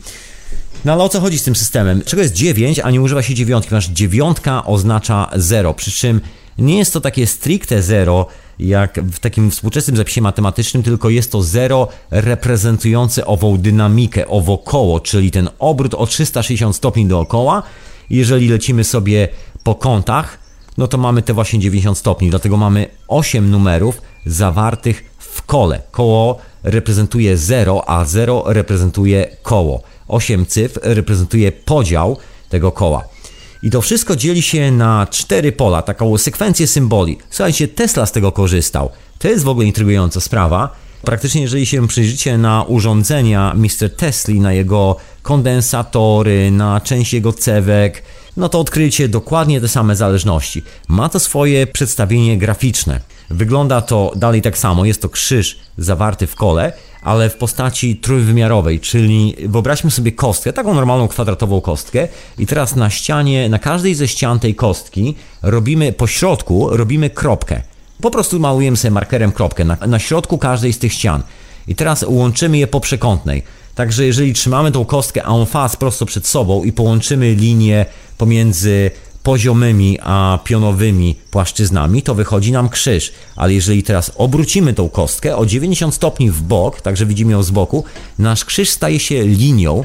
No 0.84 0.92
ale 0.92 1.02
o 1.02 1.08
co 1.08 1.20
chodzi 1.20 1.38
z 1.38 1.42
tym 1.42 1.56
systemem? 1.56 2.02
Czego 2.04 2.22
jest 2.22 2.34
9, 2.34 2.80
a 2.80 2.90
nie 2.90 3.00
używa 3.00 3.22
się 3.22 3.34
dziewiątki? 3.34 3.68
Ponieważ 3.68 3.88
dziewiątka 3.88 4.64
oznacza 4.64 5.30
0, 5.36 5.74
przy 5.74 5.90
czym 5.90 6.20
nie 6.58 6.78
jest 6.78 6.92
to 6.92 7.00
takie 7.00 7.26
stricte 7.26 7.82
0, 7.82 8.26
jak 8.58 9.00
w 9.00 9.18
takim 9.18 9.50
współczesnym 9.50 9.96
zapisie 9.96 10.20
matematycznym, 10.20 10.82
tylko 10.82 11.10
jest 11.10 11.32
to 11.32 11.42
0 11.42 11.88
reprezentujące 12.10 13.26
ową 13.26 13.58
dynamikę, 13.58 14.28
owo 14.28 14.58
koło, 14.58 15.00
czyli 15.00 15.30
ten 15.30 15.48
obrót 15.58 15.94
o 15.94 16.06
360 16.06 16.76
stopni 16.76 17.06
dookoła. 17.06 17.62
Jeżeli 18.10 18.48
lecimy 18.48 18.84
sobie 18.84 19.28
po 19.64 19.74
kątach, 19.74 20.38
no 20.78 20.88
to 20.88 20.98
mamy 20.98 21.22
te 21.22 21.34
właśnie 21.34 21.60
90 21.60 21.98
stopni, 21.98 22.30
dlatego 22.30 22.56
mamy 22.56 22.86
8 23.08 23.50
numerów 23.50 24.02
zawartych 24.26 25.04
w 25.18 25.42
kole. 25.42 25.82
Koło 25.90 26.38
reprezentuje 26.62 27.36
0, 27.36 27.90
a 27.90 28.04
0 28.04 28.44
reprezentuje 28.46 29.36
koło. 29.42 29.82
8 30.08 30.46
cyfr 30.46 30.80
reprezentuje 30.82 31.52
podział 31.52 32.16
tego 32.48 32.72
koła. 32.72 33.04
I 33.62 33.70
to 33.70 33.80
wszystko 33.80 34.16
dzieli 34.16 34.42
się 34.42 34.72
na 34.72 35.06
cztery 35.10 35.52
pola, 35.52 35.82
taką 35.82 36.18
sekwencję 36.18 36.66
symboli. 36.66 37.18
Słuchajcie, 37.30 37.68
Tesla 37.68 38.06
z 38.06 38.12
tego 38.12 38.32
korzystał. 38.32 38.90
To 39.18 39.28
jest 39.28 39.44
w 39.44 39.48
ogóle 39.48 39.66
intrygująca 39.66 40.20
sprawa. 40.20 40.76
Praktycznie, 41.02 41.42
jeżeli 41.42 41.66
się 41.66 41.88
przyjrzycie 41.88 42.38
na 42.38 42.62
urządzenia 42.62 43.54
Mr. 43.54 43.96
Tesla, 43.96 44.34
na 44.34 44.52
jego 44.52 44.96
kondensatory, 45.22 46.50
na 46.50 46.80
część 46.80 47.12
jego 47.14 47.32
cewek, 47.32 48.02
no 48.36 48.48
to 48.48 48.60
odkryjecie 48.60 49.08
dokładnie 49.08 49.60
te 49.60 49.68
same 49.68 49.96
zależności. 49.96 50.62
Ma 50.88 51.08
to 51.08 51.20
swoje 51.20 51.66
przedstawienie 51.66 52.38
graficzne. 52.38 53.00
Wygląda 53.30 53.80
to 53.80 54.12
dalej 54.16 54.42
tak 54.42 54.58
samo, 54.58 54.84
jest 54.84 55.02
to 55.02 55.08
krzyż 55.08 55.58
zawarty 55.78 56.26
w 56.26 56.34
kole, 56.34 56.72
ale 57.02 57.30
w 57.30 57.36
postaci 57.36 57.96
trójwymiarowej, 57.96 58.80
czyli 58.80 59.36
wyobraźmy 59.46 59.90
sobie 59.90 60.12
kostkę, 60.12 60.52
taką 60.52 60.74
normalną 60.74 61.08
kwadratową 61.08 61.60
kostkę 61.60 62.08
i 62.38 62.46
teraz 62.46 62.76
na 62.76 62.90
ścianie, 62.90 63.48
na 63.48 63.58
każdej 63.58 63.94
ze 63.94 64.08
ścian 64.08 64.40
tej 64.40 64.54
kostki 64.54 65.14
robimy, 65.42 65.92
po 65.92 66.06
środku 66.06 66.76
robimy 66.76 67.10
kropkę. 67.10 67.62
Po 68.00 68.10
prostu 68.10 68.40
malujemy 68.40 68.76
sobie 68.76 68.90
markerem 68.90 69.32
kropkę 69.32 69.64
na, 69.64 69.76
na 69.86 69.98
środku 69.98 70.38
każdej 70.38 70.72
z 70.72 70.78
tych 70.78 70.92
ścian. 70.92 71.22
I 71.68 71.74
teraz 71.74 72.04
łączymy 72.08 72.58
je 72.58 72.66
po 72.66 72.80
przekątnej. 72.80 73.42
Także 73.74 74.06
jeżeli 74.06 74.32
trzymamy 74.32 74.72
tą 74.72 74.84
kostkę 74.84 75.24
en 75.24 75.46
face 75.46 75.76
prosto 75.76 76.06
przed 76.06 76.26
sobą 76.26 76.64
i 76.64 76.72
połączymy 76.72 77.34
linię 77.34 77.86
pomiędzy 78.18 78.90
poziomymi 79.28 79.98
a 80.02 80.38
pionowymi 80.44 81.16
płaszczyznami, 81.30 82.02
to 82.02 82.14
wychodzi 82.14 82.52
nam 82.52 82.68
krzyż. 82.68 83.12
Ale 83.36 83.54
jeżeli 83.54 83.82
teraz 83.82 84.12
obrócimy 84.16 84.74
tą 84.74 84.88
kostkę 84.88 85.36
o 85.36 85.46
90 85.46 85.94
stopni 85.94 86.30
w 86.30 86.42
bok, 86.42 86.80
także 86.80 87.06
widzimy 87.06 87.32
ją 87.32 87.42
z 87.42 87.50
boku, 87.50 87.84
nasz 88.18 88.44
krzyż 88.44 88.68
staje 88.68 89.00
się 89.00 89.22
linią, 89.22 89.84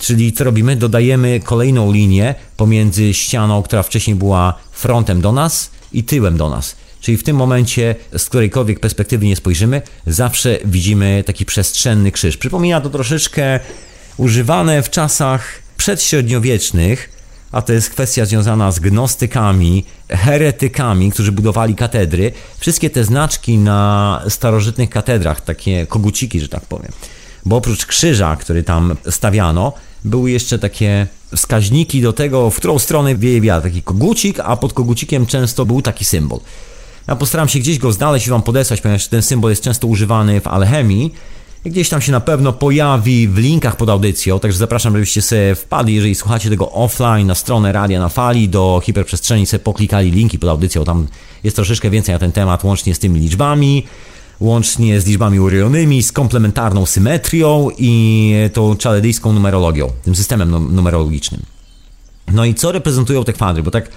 Czyli 0.00 0.32
co 0.32 0.44
robimy? 0.44 0.76
Dodajemy 0.76 1.40
kolejną 1.44 1.92
linię 1.92 2.34
pomiędzy 2.56 3.14
ścianą, 3.14 3.62
która 3.62 3.82
wcześniej 3.82 4.16
była 4.16 4.54
frontem 4.72 5.20
do 5.20 5.32
nas 5.32 5.70
i 5.92 6.04
tyłem 6.04 6.36
do 6.36 6.50
nas. 6.50 6.76
Czyli 7.00 7.16
w 7.16 7.22
tym 7.22 7.36
momencie, 7.36 7.94
z 8.16 8.24
którejkolwiek 8.24 8.80
perspektywy 8.80 9.26
nie 9.26 9.36
spojrzymy, 9.36 9.82
zawsze 10.06 10.58
widzimy 10.64 11.24
taki 11.26 11.44
przestrzenny 11.44 12.12
krzyż. 12.12 12.36
Przypomina 12.36 12.80
to 12.80 12.90
troszeczkę 12.90 13.60
używane 14.16 14.82
w 14.82 14.90
czasach 14.90 15.62
przedśredniowiecznych, 15.76 17.17
a 17.52 17.62
to 17.62 17.72
jest 17.72 17.90
kwestia 17.90 18.24
związana 18.24 18.72
z 18.72 18.78
gnostykami, 18.78 19.84
heretykami, 20.08 21.12
którzy 21.12 21.32
budowali 21.32 21.74
katedry. 21.74 22.32
Wszystkie 22.58 22.90
te 22.90 23.04
znaczki 23.04 23.58
na 23.58 24.22
starożytnych 24.28 24.90
katedrach, 24.90 25.40
takie 25.40 25.86
koguciki, 25.86 26.40
że 26.40 26.48
tak 26.48 26.66
powiem. 26.66 26.92
Bo 27.46 27.56
oprócz 27.56 27.86
krzyża, 27.86 28.36
który 28.36 28.62
tam 28.62 28.96
stawiano, 29.10 29.72
były 30.04 30.30
jeszcze 30.30 30.58
takie 30.58 31.06
wskaźniki 31.36 32.02
do 32.02 32.12
tego, 32.12 32.50
w 32.50 32.56
którą 32.56 32.78
stronę 32.78 33.14
wieje 33.14 33.40
wiatr. 33.40 33.62
Taki 33.62 33.82
kogucik, 33.82 34.40
a 34.40 34.56
pod 34.56 34.72
kogucikiem 34.72 35.26
często 35.26 35.66
był 35.66 35.82
taki 35.82 36.04
symbol. 36.04 36.40
Ja 37.08 37.16
postaram 37.16 37.48
się 37.48 37.58
gdzieś 37.58 37.78
go 37.78 37.92
znaleźć 37.92 38.26
i 38.26 38.30
Wam 38.30 38.42
podesłać, 38.42 38.80
ponieważ 38.80 39.08
ten 39.08 39.22
symbol 39.22 39.50
jest 39.50 39.62
często 39.62 39.86
używany 39.86 40.40
w 40.40 40.46
alchemii. 40.46 41.14
Gdzieś 41.70 41.88
tam 41.88 42.00
się 42.00 42.12
na 42.12 42.20
pewno 42.20 42.52
pojawi 42.52 43.28
w 43.28 43.38
linkach 43.38 43.76
pod 43.76 43.88
audycją, 43.88 44.40
także 44.40 44.58
zapraszam, 44.58 44.92
żebyście 44.92 45.22
sobie 45.22 45.54
wpadli, 45.54 45.94
jeżeli 45.94 46.14
słuchacie 46.14 46.50
tego 46.50 46.72
offline, 46.72 47.26
na 47.26 47.34
stronę 47.34 47.72
Radia 47.72 48.00
na 48.00 48.08
Fali, 48.08 48.48
do 48.48 48.80
hiperprzestrzeni, 48.84 49.46
sobie 49.46 49.64
poklikali 49.64 50.10
linki 50.10 50.38
pod 50.38 50.50
audycją, 50.50 50.84
tam 50.84 51.06
jest 51.44 51.56
troszeczkę 51.56 51.90
więcej 51.90 52.12
na 52.12 52.18
ten 52.18 52.32
temat, 52.32 52.64
łącznie 52.64 52.94
z 52.94 52.98
tymi 52.98 53.20
liczbami, 53.20 53.86
łącznie 54.40 55.00
z 55.00 55.06
liczbami 55.06 55.40
uryjonymi, 55.40 56.02
z 56.02 56.12
komplementarną 56.12 56.86
symetrią 56.86 57.68
i 57.78 58.32
tą 58.52 58.76
czaledyjską 58.76 59.32
numerologią, 59.32 59.92
tym 60.04 60.16
systemem 60.16 60.74
numerologicznym. 60.74 61.42
No 62.32 62.44
i 62.44 62.54
co 62.54 62.72
reprezentują 62.72 63.24
te 63.24 63.32
kwadry, 63.32 63.62
bo 63.62 63.70
tak 63.70 63.88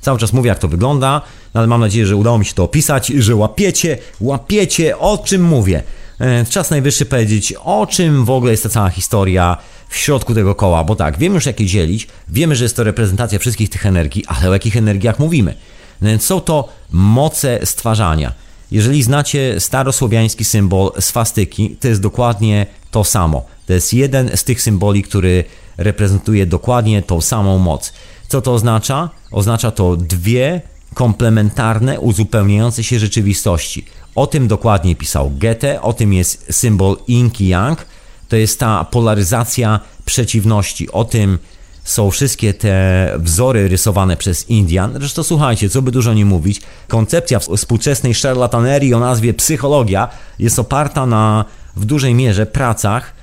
cały 0.00 0.18
czas 0.18 0.32
mówię, 0.32 0.48
jak 0.48 0.58
to 0.58 0.68
wygląda, 0.68 1.22
no 1.54 1.60
ale 1.60 1.66
mam 1.66 1.80
nadzieję, 1.80 2.06
że 2.06 2.16
udało 2.16 2.38
mi 2.38 2.44
się 2.44 2.54
to 2.54 2.64
opisać, 2.64 3.06
że 3.06 3.36
łapiecie, 3.36 3.98
łapiecie, 4.20 4.98
o 4.98 5.18
czym 5.18 5.42
mówię. 5.42 5.82
E, 6.20 6.44
czas 6.44 6.70
najwyższy 6.70 7.06
powiedzieć, 7.06 7.54
o 7.64 7.86
czym 7.86 8.24
w 8.24 8.30
ogóle 8.30 8.50
jest 8.50 8.62
ta 8.62 8.68
cała 8.68 8.90
historia 8.90 9.56
w 9.88 9.96
środku 9.96 10.34
tego 10.34 10.54
koła, 10.54 10.84
bo 10.84 10.96
tak, 10.96 11.18
wiemy 11.18 11.34
już 11.34 11.46
jak 11.46 11.60
je 11.60 11.66
dzielić, 11.66 12.08
wiemy, 12.28 12.56
że 12.56 12.64
jest 12.64 12.76
to 12.76 12.84
reprezentacja 12.84 13.38
wszystkich 13.38 13.70
tych 13.70 13.86
energii, 13.86 14.24
ale 14.26 14.50
o 14.50 14.52
jakich 14.52 14.76
energiach 14.76 15.18
mówimy? 15.18 15.54
No 16.00 16.18
są 16.18 16.40
to 16.40 16.68
moce 16.90 17.66
stwarzania. 17.66 18.32
Jeżeli 18.70 19.02
znacie 19.02 19.60
starosłowiański 19.60 20.44
symbol 20.44 20.90
swastyki, 21.00 21.76
to 21.80 21.88
jest 21.88 22.00
dokładnie 22.00 22.66
to 22.90 23.04
samo. 23.04 23.46
To 23.66 23.72
jest 23.72 23.94
jeden 23.94 24.30
z 24.36 24.44
tych 24.44 24.62
symboli, 24.62 25.02
który 25.02 25.44
reprezentuje 25.76 26.46
dokładnie 26.46 27.02
tą 27.02 27.20
samą 27.20 27.58
moc. 27.58 27.92
Co 28.28 28.42
to 28.42 28.54
oznacza? 28.54 29.10
Oznacza 29.30 29.70
to 29.70 29.96
dwie 29.96 30.60
komplementarne, 30.94 32.00
uzupełniające 32.00 32.84
się 32.84 32.98
rzeczywistości. 32.98 33.84
O 34.20 34.26
tym 34.26 34.48
dokładnie 34.48 34.96
pisał 34.96 35.30
Goethe, 35.30 35.82
o 35.82 35.92
tym 35.92 36.12
jest 36.12 36.46
symbol 36.50 36.96
Yin 37.08 37.30
i 37.40 37.48
Yang. 37.48 37.86
To 38.28 38.36
jest 38.36 38.60
ta 38.60 38.84
polaryzacja 38.84 39.80
przeciwności. 40.04 40.92
O 40.92 41.04
tym 41.04 41.38
są 41.84 42.10
wszystkie 42.10 42.54
te 42.54 43.14
wzory 43.18 43.68
rysowane 43.68 44.16
przez 44.16 44.50
Indian. 44.50 44.92
Zresztą 44.98 45.22
słuchajcie, 45.22 45.68
co 45.68 45.82
by 45.82 45.90
dużo 45.90 46.14
nie 46.14 46.24
mówić, 46.24 46.60
koncepcja 46.88 47.38
współczesnej 47.38 48.14
szarlatanerii 48.14 48.94
o 48.94 49.00
nazwie 49.00 49.34
psychologia 49.34 50.08
jest 50.38 50.58
oparta 50.58 51.06
na 51.06 51.44
w 51.76 51.84
dużej 51.84 52.14
mierze 52.14 52.46
pracach 52.46 53.14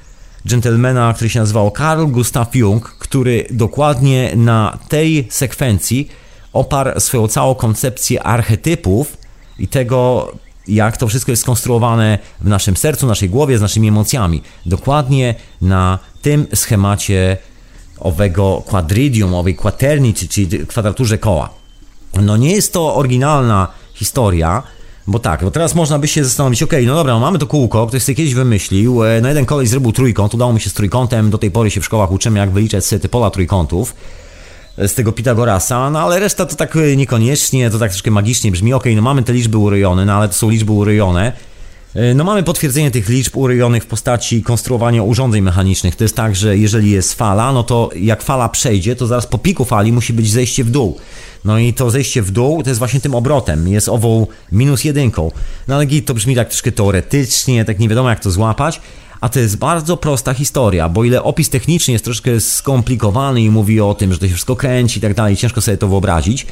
dżentelmena, 0.48 1.14
który 1.14 1.30
się 1.30 1.40
nazywał 1.40 1.72
Carl 1.78 2.06
Gustav 2.06 2.48
Jung, 2.54 2.96
który 3.00 3.48
dokładnie 3.52 4.32
na 4.36 4.78
tej 4.90 5.28
sekwencji 5.30 6.08
oparł 6.54 7.00
swoją 7.00 7.28
całą 7.28 7.56
koncepcję 7.56 8.24
archetypów 8.24 9.18
i 9.60 9.68
tego, 9.68 10.32
jak 10.68 10.98
to 10.98 11.08
wszystko 11.08 11.32
jest 11.32 11.42
skonstruowane 11.42 12.20
w 12.42 12.48
naszym 12.48 12.78
sercu, 12.78 13.08
naszej 13.08 13.30
głowie, 13.30 13.58
z 13.58 13.62
naszymi 13.62 13.88
emocjami. 13.88 14.42
Dokładnie 14.66 15.36
na 15.62 16.00
tym 16.22 16.48
schemacie 16.54 17.38
owego 18.00 18.64
quadridium, 18.66 19.34
owej 19.34 19.56
quaternity, 19.56 20.28
czyli 20.28 20.68
kwadraturze 20.68 21.18
koła. 21.18 21.50
No 22.22 22.38
nie 22.38 22.52
jest 22.52 22.74
to 22.74 22.96
oryginalna 22.96 23.68
historia, 23.94 24.64
bo 25.08 25.20
tak, 25.20 25.44
bo 25.44 25.52
teraz 25.52 25.76
można 25.76 26.00
by 26.00 26.08
się 26.08 26.24
zastanowić, 26.24 26.64
ok, 26.64 26.74
no 26.86 26.96
dobra, 26.96 27.14
no 27.14 27.20
mamy 27.20 27.40
to 27.40 27.48
kółko, 27.48 27.88
ktoś 27.88 28.04
sobie 28.04 28.16
kiedyś 28.16 28.34
wymyślił, 28.34 29.04
e, 29.04 29.22
no 29.22 29.28
jeden 29.28 29.46
kolej 29.46 29.68
zrobił 29.68 29.92
trójkąt, 29.92 30.34
udało 30.34 30.54
mi 30.54 30.62
się 30.62 30.70
z 30.70 30.74
trójkątem, 30.74 31.30
do 31.30 31.38
tej 31.38 31.52
pory 31.52 31.72
się 31.72 31.82
w 31.82 31.86
szkołach 31.86 32.12
uczymy, 32.12 32.40
jak 32.40 32.52
wyliczać 32.52 32.86
sobie 32.86 33.00
te 33.00 33.10
pola 33.10 33.30
trójkątów 33.30 33.96
z 34.78 34.94
tego 34.94 35.12
Pitagorasa, 35.12 35.90
no 35.90 36.00
ale 36.00 36.20
reszta 36.20 36.46
to 36.46 36.56
tak 36.56 36.76
e, 36.76 36.96
niekoniecznie, 36.96 37.70
to 37.70 37.80
tak 37.80 37.92
troszkę 37.92 38.12
magicznie 38.12 38.52
brzmi, 38.52 38.74
ok, 38.74 38.86
no 38.96 39.02
mamy 39.02 39.24
te 39.24 39.34
liczby 39.34 39.58
uryjone, 39.58 40.06
no 40.06 40.14
ale 40.14 40.28
to 40.28 40.34
są 40.34 40.50
liczby 40.50 40.72
uryjone, 40.72 41.32
e, 41.96 42.14
no 42.14 42.24
mamy 42.24 42.44
potwierdzenie 42.44 42.92
tych 42.92 43.10
liczb 43.10 43.38
uryjonych 43.38 43.84
w 43.84 43.88
postaci 43.88 44.44
konstruowania 44.44 45.04
urządzeń 45.04 45.42
mechanicznych. 45.42 45.96
To 45.96 46.04
jest 46.04 46.16
tak, 46.16 46.36
że 46.36 46.58
jeżeli 46.58 46.92
jest 46.92 47.14
fala, 47.14 47.54
no 47.54 47.64
to 47.64 47.90
jak 47.96 48.24
fala 48.24 48.50
przejdzie, 48.50 48.96
to 48.96 49.08
zaraz 49.08 49.28
po 49.28 49.38
piku 49.38 49.66
fali 49.66 49.92
musi 49.92 50.14
być 50.14 50.32
zejście 50.32 50.64
w 50.64 50.70
dół. 50.70 50.98
No 51.46 51.60
i 51.60 51.74
to 51.74 51.90
zejście 51.90 52.22
w 52.22 52.32
dół 52.32 52.64
to 52.64 52.70
jest 52.70 52.80
właśnie 52.80 53.00
tym 53.00 53.16
obrotem, 53.16 53.68
jest 53.68 53.90
ową 53.90 54.28
minus 54.52 54.84
jedynką. 54.84 55.32
No 55.68 55.76
ale 55.76 55.86
to 56.06 56.14
brzmi 56.14 56.36
tak 56.36 56.50
troszkę 56.50 56.72
teoretycznie, 56.72 57.66
tak 57.66 57.80
nie 57.80 57.90
wiadomo 57.90 58.10
jak 58.10 58.20
to 58.20 58.32
złapać, 58.32 58.82
a 59.22 59.30
to 59.30 59.40
jest 59.40 59.58
bardzo 59.58 59.98
prosta 59.98 60.34
historia, 60.34 60.90
bo 60.90 61.04
ile 61.04 61.24
opis 61.24 61.50
techniczny 61.50 61.92
jest 61.92 62.06
troszkę 62.06 62.40
skomplikowany 62.40 63.42
i 63.42 63.50
mówi 63.50 63.82
o 63.82 63.94
tym, 63.94 64.14
że 64.14 64.20
to 64.20 64.28
się 64.28 64.34
wszystko 64.34 64.56
kręci 64.56 64.98
i 64.98 65.02
tak 65.02 65.14
dalej, 65.14 65.38
ciężko 65.38 65.62
sobie 65.62 65.78
to 65.78 65.88
wyobrazić, 65.88 66.48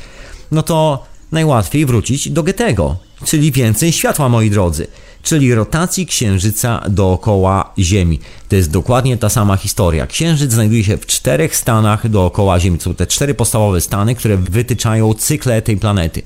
no 0.51 0.63
to 0.63 1.03
najłatwiej 1.31 1.85
wrócić 1.85 2.29
do 2.29 2.43
Goethego, 2.43 2.95
czyli 3.25 3.51
więcej 3.51 3.91
światła, 3.91 4.29
moi 4.29 4.49
drodzy, 4.49 4.87
czyli 5.23 5.55
rotacji 5.55 6.05
Księżyca 6.05 6.83
dookoła 6.89 7.73
Ziemi. 7.79 8.19
To 8.49 8.55
jest 8.55 8.71
dokładnie 8.71 9.17
ta 9.17 9.29
sama 9.29 9.57
historia. 9.57 10.07
Księżyc 10.07 10.51
znajduje 10.51 10.83
się 10.83 10.97
w 10.97 11.05
czterech 11.05 11.55
stanach 11.55 12.09
dookoła 12.09 12.59
Ziemi. 12.59 12.77
To 12.77 12.83
są 12.83 12.95
te 12.95 13.07
cztery 13.07 13.33
podstawowe 13.33 13.81
stany, 13.81 14.15
które 14.15 14.37
wytyczają 14.37 15.13
cykle 15.13 15.61
tej 15.61 15.77
planety. 15.77 16.21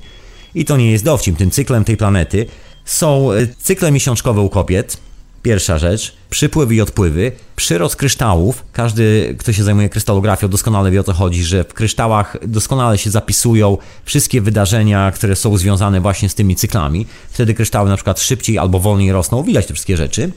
I 0.54 0.64
to 0.64 0.76
nie 0.76 0.90
jest 0.90 1.04
dowcip. 1.04 1.36
Tym 1.36 1.50
cyklem 1.50 1.84
tej 1.84 1.96
planety 1.96 2.46
są 2.84 3.32
e, 3.32 3.46
cykle 3.46 3.92
miesiączkowe 3.92 4.40
u 4.40 4.48
kobiet, 4.48 4.96
Pierwsza 5.42 5.78
rzecz, 5.78 6.16
przypływy 6.30 6.74
i 6.74 6.80
odpływy, 6.80 7.32
przyrost 7.56 7.96
kryształów. 7.96 8.64
Każdy, 8.72 9.36
kto 9.38 9.52
się 9.52 9.62
zajmuje 9.62 9.88
krystalografią, 9.88 10.48
doskonale 10.48 10.90
wie 10.90 11.00
o 11.00 11.04
co 11.04 11.12
chodzi, 11.12 11.44
że 11.44 11.64
w 11.64 11.74
kryształach 11.74 12.36
doskonale 12.46 12.98
się 12.98 13.10
zapisują 13.10 13.78
wszystkie 14.04 14.40
wydarzenia, 14.40 15.10
które 15.10 15.36
są 15.36 15.56
związane 15.56 16.00
właśnie 16.00 16.28
z 16.28 16.34
tymi 16.34 16.56
cyklami. 16.56 17.06
Wtedy 17.30 17.54
kryształy 17.54 17.88
na 17.90 17.96
przykład 17.96 18.20
szybciej 18.20 18.58
albo 18.58 18.80
wolniej 18.80 19.12
rosną, 19.12 19.42
widać 19.42 19.66
te 19.66 19.74
wszystkie 19.74 19.96
rzeczy. 19.96 20.32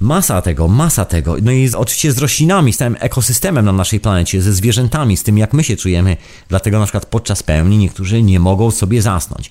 Masa 0.00 0.42
tego, 0.42 0.68
masa 0.68 1.04
tego. 1.04 1.36
No 1.42 1.52
i 1.52 1.70
oczywiście 1.74 2.12
z 2.12 2.18
roślinami, 2.18 2.72
z 2.72 2.76
całym 2.76 2.96
ekosystemem 3.00 3.64
na 3.64 3.72
naszej 3.72 4.00
planecie, 4.00 4.42
ze 4.42 4.52
zwierzętami, 4.52 5.16
z 5.16 5.22
tym 5.22 5.38
jak 5.38 5.52
my 5.52 5.64
się 5.64 5.76
czujemy. 5.76 6.16
Dlatego 6.48 6.78
na 6.78 6.84
przykład 6.84 7.06
podczas 7.06 7.42
pełni 7.42 7.78
niektórzy 7.78 8.22
nie 8.22 8.40
mogą 8.40 8.70
sobie 8.70 9.02
zasnąć. 9.02 9.50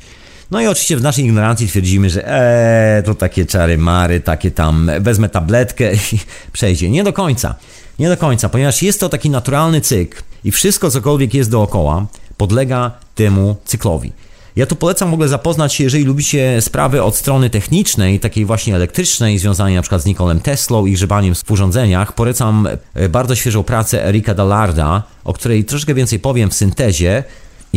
No 0.52 0.62
i 0.62 0.68
oczywiście 0.68 0.98
w 0.98 1.02
naszej 1.02 1.26
ignorancji 1.26 1.68
twierdzimy, 1.68 2.10
że 2.10 2.28
eee, 2.28 3.04
to 3.04 3.16
takie 3.16 3.46
czary 3.46 3.78
mary, 3.78 4.20
takie 4.20 4.52
tam, 4.52 4.92
wezmę 5.00 5.30
tabletkę 5.30 5.94
i 6.14 6.20
przejdzie. 6.52 6.90
Nie 6.90 7.04
do 7.04 7.14
końca. 7.14 7.56
Nie 8.00 8.10
do 8.10 8.18
końca, 8.18 8.50
ponieważ 8.50 8.82
jest 8.82 9.00
to 9.00 9.10
taki 9.10 9.30
naturalny 9.30 9.82
cykl 9.82 10.22
i 10.44 10.52
wszystko, 10.52 10.92
cokolwiek 10.92 11.34
jest 11.34 11.52
dookoła, 11.52 12.06
podlega 12.38 12.92
temu 13.16 13.56
cyklowi. 13.66 14.12
Ja 14.56 14.66
tu 14.66 14.76
polecam 14.76 15.12
w 15.12 15.14
ogóle 15.14 15.30
zapoznać 15.30 15.74
się, 15.74 15.84
jeżeli 15.84 16.04
lubicie 16.04 16.62
sprawy 16.62 17.04
od 17.04 17.16
strony 17.16 17.50
technicznej, 17.50 18.20
takiej 18.20 18.46
właśnie 18.46 18.76
elektrycznej, 18.76 19.40
związanej 19.40 19.76
na 19.76 19.82
przykład 19.82 20.02
z 20.02 20.06
Nikolem 20.06 20.40
Teslą 20.40 20.86
i 20.86 20.94
grzebaniem 20.94 21.36
w 21.36 21.52
urządzeniach. 21.52 22.14
Polecam 22.14 22.68
e, 22.94 23.10
bardzo 23.10 23.36
świeżą 23.36 23.64
pracę 23.64 24.06
Erika 24.06 24.34
Dallarda, 24.34 25.04
o 25.24 25.34
której 25.34 25.66
troszkę 25.66 25.94
więcej 25.94 26.20
powiem 26.20 26.50
w 26.50 26.54
syntezie, 26.54 27.24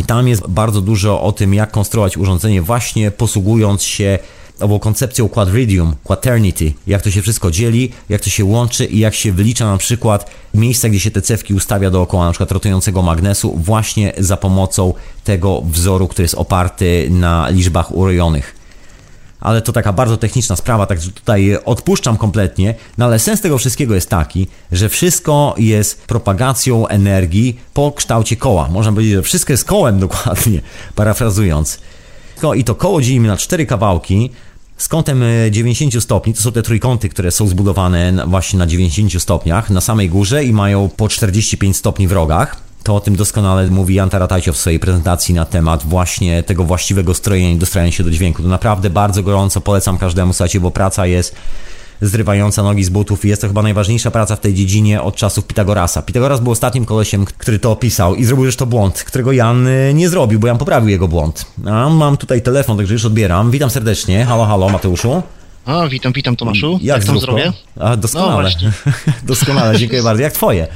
i 0.00 0.04
tam 0.04 0.28
jest 0.28 0.48
bardzo 0.48 0.80
dużo 0.80 1.22
o 1.22 1.32
tym, 1.32 1.54
jak 1.54 1.70
konstruować 1.70 2.16
urządzenie, 2.16 2.62
właśnie 2.62 3.10
posługując 3.10 3.82
się 3.82 4.18
ową 4.60 4.78
koncepcją 4.78 5.28
quadridium, 5.28 5.96
quaternity, 6.04 6.72
jak 6.86 7.02
to 7.02 7.10
się 7.10 7.22
wszystko 7.22 7.50
dzieli, 7.50 7.92
jak 8.08 8.20
to 8.20 8.30
się 8.30 8.44
łączy 8.44 8.84
i 8.84 8.98
jak 8.98 9.14
się 9.14 9.32
wylicza 9.32 9.66
na 9.66 9.78
przykład 9.78 10.30
miejsca, 10.54 10.88
gdzie 10.88 11.00
się 11.00 11.10
te 11.10 11.22
cewki 11.22 11.54
ustawia 11.54 11.90
dookoła 11.90 12.24
na 12.24 12.30
przykład 12.30 12.52
rotującego 12.52 13.02
magnesu 13.02 13.56
właśnie 13.56 14.12
za 14.18 14.36
pomocą 14.36 14.94
tego 15.24 15.62
wzoru, 15.62 16.08
który 16.08 16.24
jest 16.24 16.34
oparty 16.34 17.08
na 17.10 17.48
liczbach 17.48 17.94
urojonych 17.94 18.59
ale 19.40 19.62
to 19.62 19.72
taka 19.72 19.92
bardzo 19.92 20.16
techniczna 20.16 20.56
sprawa, 20.56 20.86
także 20.86 21.10
tutaj 21.10 21.56
odpuszczam 21.64 22.16
kompletnie. 22.16 22.74
No 22.98 23.04
ale 23.04 23.18
sens 23.18 23.40
tego 23.40 23.58
wszystkiego 23.58 23.94
jest 23.94 24.10
taki, 24.10 24.46
że 24.72 24.88
wszystko 24.88 25.54
jest 25.58 26.02
propagacją 26.06 26.86
energii 26.86 27.60
po 27.74 27.92
kształcie 27.92 28.36
koła. 28.36 28.68
Można 28.68 28.92
powiedzieć, 28.92 29.14
że 29.14 29.22
wszystko 29.22 29.52
jest 29.52 29.64
kołem 29.64 30.00
dokładnie, 30.08 30.60
parafrazując. 30.94 31.78
I 32.56 32.64
to 32.64 32.74
koło 32.74 33.02
dzielimy 33.02 33.28
na 33.28 33.36
cztery 33.36 33.66
kawałki. 33.66 34.30
z 34.76 34.88
kątem 34.88 35.22
e, 35.22 35.50
90 35.50 36.02
stopni. 36.02 36.34
To 36.34 36.42
są 36.42 36.52
te 36.52 36.62
trójkąty, 36.62 37.08
które 37.08 37.30
są 37.30 37.48
zbudowane 37.48 38.26
właśnie 38.26 38.58
na 38.58 38.66
90 38.66 39.22
stopniach 39.22 39.70
na 39.70 39.80
samej 39.80 40.08
górze 40.08 40.44
i 40.44 40.52
mają 40.52 40.88
po 40.88 41.08
45 41.08 41.76
stopni 41.76 42.08
w 42.08 42.12
rogach. 42.12 42.69
To 42.82 42.96
o 42.96 43.00
tym 43.00 43.16
doskonale 43.16 43.66
mówi 43.66 43.94
Jan 43.94 44.10
Taratajcio 44.10 44.52
w 44.52 44.56
swojej 44.56 44.78
prezentacji 44.78 45.34
na 45.34 45.44
temat 45.44 45.82
właśnie 45.82 46.42
tego 46.42 46.64
właściwego 46.64 47.14
strojenia 47.14 47.50
i 47.50 47.56
dostrajania 47.56 47.92
się 47.92 48.04
do 48.04 48.10
dźwięku. 48.10 48.42
To 48.42 48.48
naprawdę 48.48 48.90
bardzo 48.90 49.22
gorąco 49.22 49.60
polecam 49.60 49.98
każdemu, 49.98 50.32
słuchajcie, 50.32 50.60
bo 50.60 50.70
praca 50.70 51.06
jest 51.06 51.34
zrywająca 52.00 52.62
nogi 52.62 52.84
z 52.84 52.88
butów 52.88 53.24
i 53.24 53.28
jest 53.28 53.42
to 53.42 53.48
chyba 53.48 53.62
najważniejsza 53.62 54.10
praca 54.10 54.36
w 54.36 54.40
tej 54.40 54.54
dziedzinie 54.54 55.02
od 55.02 55.16
czasów 55.16 55.46
Pitagorasa. 55.46 56.02
Pitagoras 56.02 56.40
był 56.40 56.52
ostatnim 56.52 56.84
kolesiem, 56.84 57.24
który 57.24 57.58
to 57.58 57.70
opisał 57.70 58.14
i 58.14 58.24
zrobił 58.24 58.44
zresztą 58.44 58.66
błąd, 58.66 59.04
którego 59.04 59.32
Jan 59.32 59.66
y, 59.66 59.94
nie 59.94 60.08
zrobił, 60.08 60.40
bo 60.40 60.46
Jan 60.46 60.58
poprawił 60.58 60.88
jego 60.88 61.08
błąd. 61.08 61.44
A 61.66 61.88
mam 61.88 62.16
tutaj 62.16 62.42
telefon, 62.42 62.76
także 62.76 62.94
już 62.94 63.04
odbieram. 63.04 63.50
Witam 63.50 63.70
serdecznie. 63.70 64.24
Halo, 64.24 64.44
halo, 64.44 64.68
Mateuszu. 64.68 65.22
A, 65.66 65.88
witam, 65.88 66.12
witam 66.12 66.36
Tomaszu. 66.36 66.78
Jak, 66.82 67.04
tam 67.04 67.18
zdrówko? 67.18 67.40
zdrowie? 67.40 67.52
A, 67.80 67.96
doskonale. 67.96 68.50
No 68.62 68.92
doskonale, 69.22 69.78
dziękuję 69.78 70.02
bardzo. 70.02 70.22
Jak 70.22 70.32
twoje? 70.32 70.66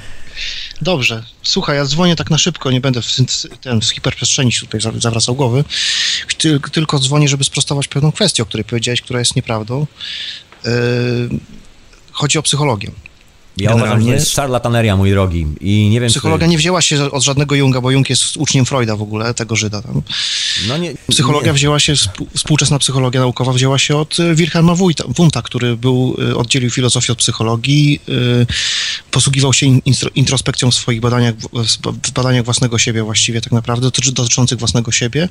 Dobrze. 0.82 1.22
Słuchaj, 1.42 1.76
ja 1.76 1.84
dzwonię 1.84 2.16
tak 2.16 2.30
na 2.30 2.38
szybko, 2.38 2.70
nie 2.70 2.80
będę 2.80 3.02
w, 3.02 3.16
ten, 3.60 3.80
w 3.80 3.90
hiperprzestrzeni 3.90 4.52
tutaj 4.52 4.80
za- 4.80 4.92
zawracał 4.98 5.34
głowy. 5.34 5.64
Tyl, 6.38 6.60
tylko 6.60 6.98
dzwonię, 6.98 7.28
żeby 7.28 7.44
sprostować 7.44 7.88
pewną 7.88 8.12
kwestię, 8.12 8.42
o 8.42 8.46
której 8.46 8.64
powiedziałeś, 8.64 9.00
która 9.02 9.18
jest 9.18 9.36
nieprawdą. 9.36 9.86
Yy, 10.64 10.70
chodzi 12.12 12.38
o 12.38 12.42
psychologię. 12.42 12.90
Ja 13.56 13.70
uważam, 13.70 13.78
że 13.80 13.84
to 13.84 13.94
Generalnie- 13.96 14.12
jest 14.20 14.30
szarlataneria, 14.30 14.96
mój 14.96 15.10
drogi. 15.10 15.46
I 15.60 15.88
nie 15.88 16.00
wiem, 16.00 16.10
Psychologia 16.10 16.46
czy... 16.46 16.50
nie 16.50 16.58
wzięła 16.58 16.82
się 16.82 17.10
od 17.10 17.22
żadnego 17.24 17.54
Junga, 17.54 17.80
bo 17.80 17.90
Jung 17.90 18.10
jest 18.10 18.36
uczniem 18.36 18.64
Freuda 18.64 18.96
w 18.96 19.02
ogóle, 19.02 19.34
tego 19.34 19.56
Żyda 19.56 19.82
tam. 19.82 20.02
No 20.68 20.76
nie, 20.76 20.94
Psychologia 21.10 21.46
nie. 21.52 21.52
wzięła 21.52 21.78
się, 21.78 21.92
współ- 21.92 22.26
współczesna 22.36 22.78
psychologia 22.78 23.20
naukowa 23.20 23.52
wzięła 23.52 23.78
się 23.78 23.96
od 23.96 24.18
y, 24.18 24.34
Wilhelma 24.34 24.74
Wunta, 24.74 25.04
Wundta, 25.08 25.42
który 25.42 25.76
był, 25.76 26.16
y, 26.30 26.36
oddzielił 26.36 26.70
filozofię 26.70 27.12
od 27.12 27.18
psychologii, 27.18 28.00
y, 28.08 28.46
posługiwał 29.10 29.52
się 29.52 29.66
introspekcją 30.14 30.70
w 30.70 30.74
swoich 30.74 31.00
badaniach, 31.00 31.34
w, 32.04 32.10
badaniach 32.10 32.44
własnego 32.44 32.78
siebie 32.78 33.02
właściwie 33.02 33.40
tak 33.40 33.52
naprawdę, 33.52 33.90
dotyczących 34.14 34.58
własnego 34.58 34.92
siebie. 34.92 35.28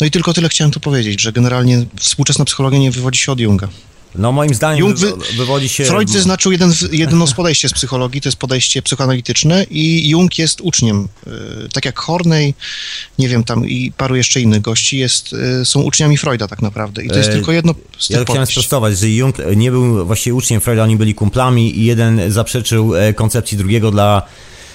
No 0.00 0.06
i 0.06 0.10
tylko 0.10 0.32
tyle 0.32 0.48
chciałem 0.48 0.70
tu 0.70 0.80
powiedzieć, 0.80 1.20
że 1.20 1.32
generalnie 1.32 1.84
współczesna 1.96 2.44
psychologia 2.44 2.78
nie 2.78 2.90
wywodzi 2.90 3.18
się 3.20 3.32
od 3.32 3.40
Junga. 3.40 3.68
No 4.14 4.32
moim 4.32 4.54
zdaniem 4.54 4.78
Jung 4.86 4.96
wy... 4.98 5.06
wy- 5.16 5.36
wywodzi 5.36 5.68
się... 5.68 5.84
Freud 5.84 6.10
wyznaczył 6.10 6.52
jeden, 6.52 6.72
jedno 6.92 7.26
z 7.26 7.34
podejście 7.34 7.68
z 7.68 7.72
psychologii, 7.72 8.20
to 8.20 8.28
jest 8.28 8.38
podejście 8.38 8.82
psychoanalityczne 8.82 9.64
i 9.70 10.08
Jung 10.08 10.38
jest 10.38 10.60
uczniem, 10.60 11.08
y, 11.26 11.30
tak 11.72 11.84
jak 11.84 11.98
Horney, 11.98 12.54
nie 13.18 13.28
wiem, 13.28 13.44
tam 13.44 13.68
i 13.68 13.92
paru 13.96 14.16
jeszcze 14.16 14.40
innych 14.40 14.60
gości 14.62 14.98
jest, 14.98 15.32
y, 15.62 15.64
są 15.64 15.82
uczniami 15.82 16.16
Freuda 16.18 16.48
tak 16.48 16.62
naprawdę 16.62 17.04
i 17.04 17.08
to 17.08 17.16
jest 17.16 17.30
E, 17.30 17.32
tylko 17.32 17.52
jedno 17.52 17.74
z 17.98 18.06
tych 18.08 18.16
Ja 18.16 18.22
chciałem 18.22 18.26
podejść. 18.26 18.52
sprostować, 18.52 18.98
że 18.98 19.08
Jung 19.10 19.36
nie 19.56 19.70
był 19.70 20.06
właściwie 20.06 20.34
uczniem 20.34 20.60
Freuda, 20.60 20.82
oni 20.82 20.96
byli 20.96 21.14
kumplami 21.14 21.78
i 21.78 21.84
jeden 21.84 22.32
zaprzeczył 22.32 22.96
e, 22.96 23.14
koncepcji 23.14 23.58
drugiego 23.58 23.90
dla... 23.90 24.22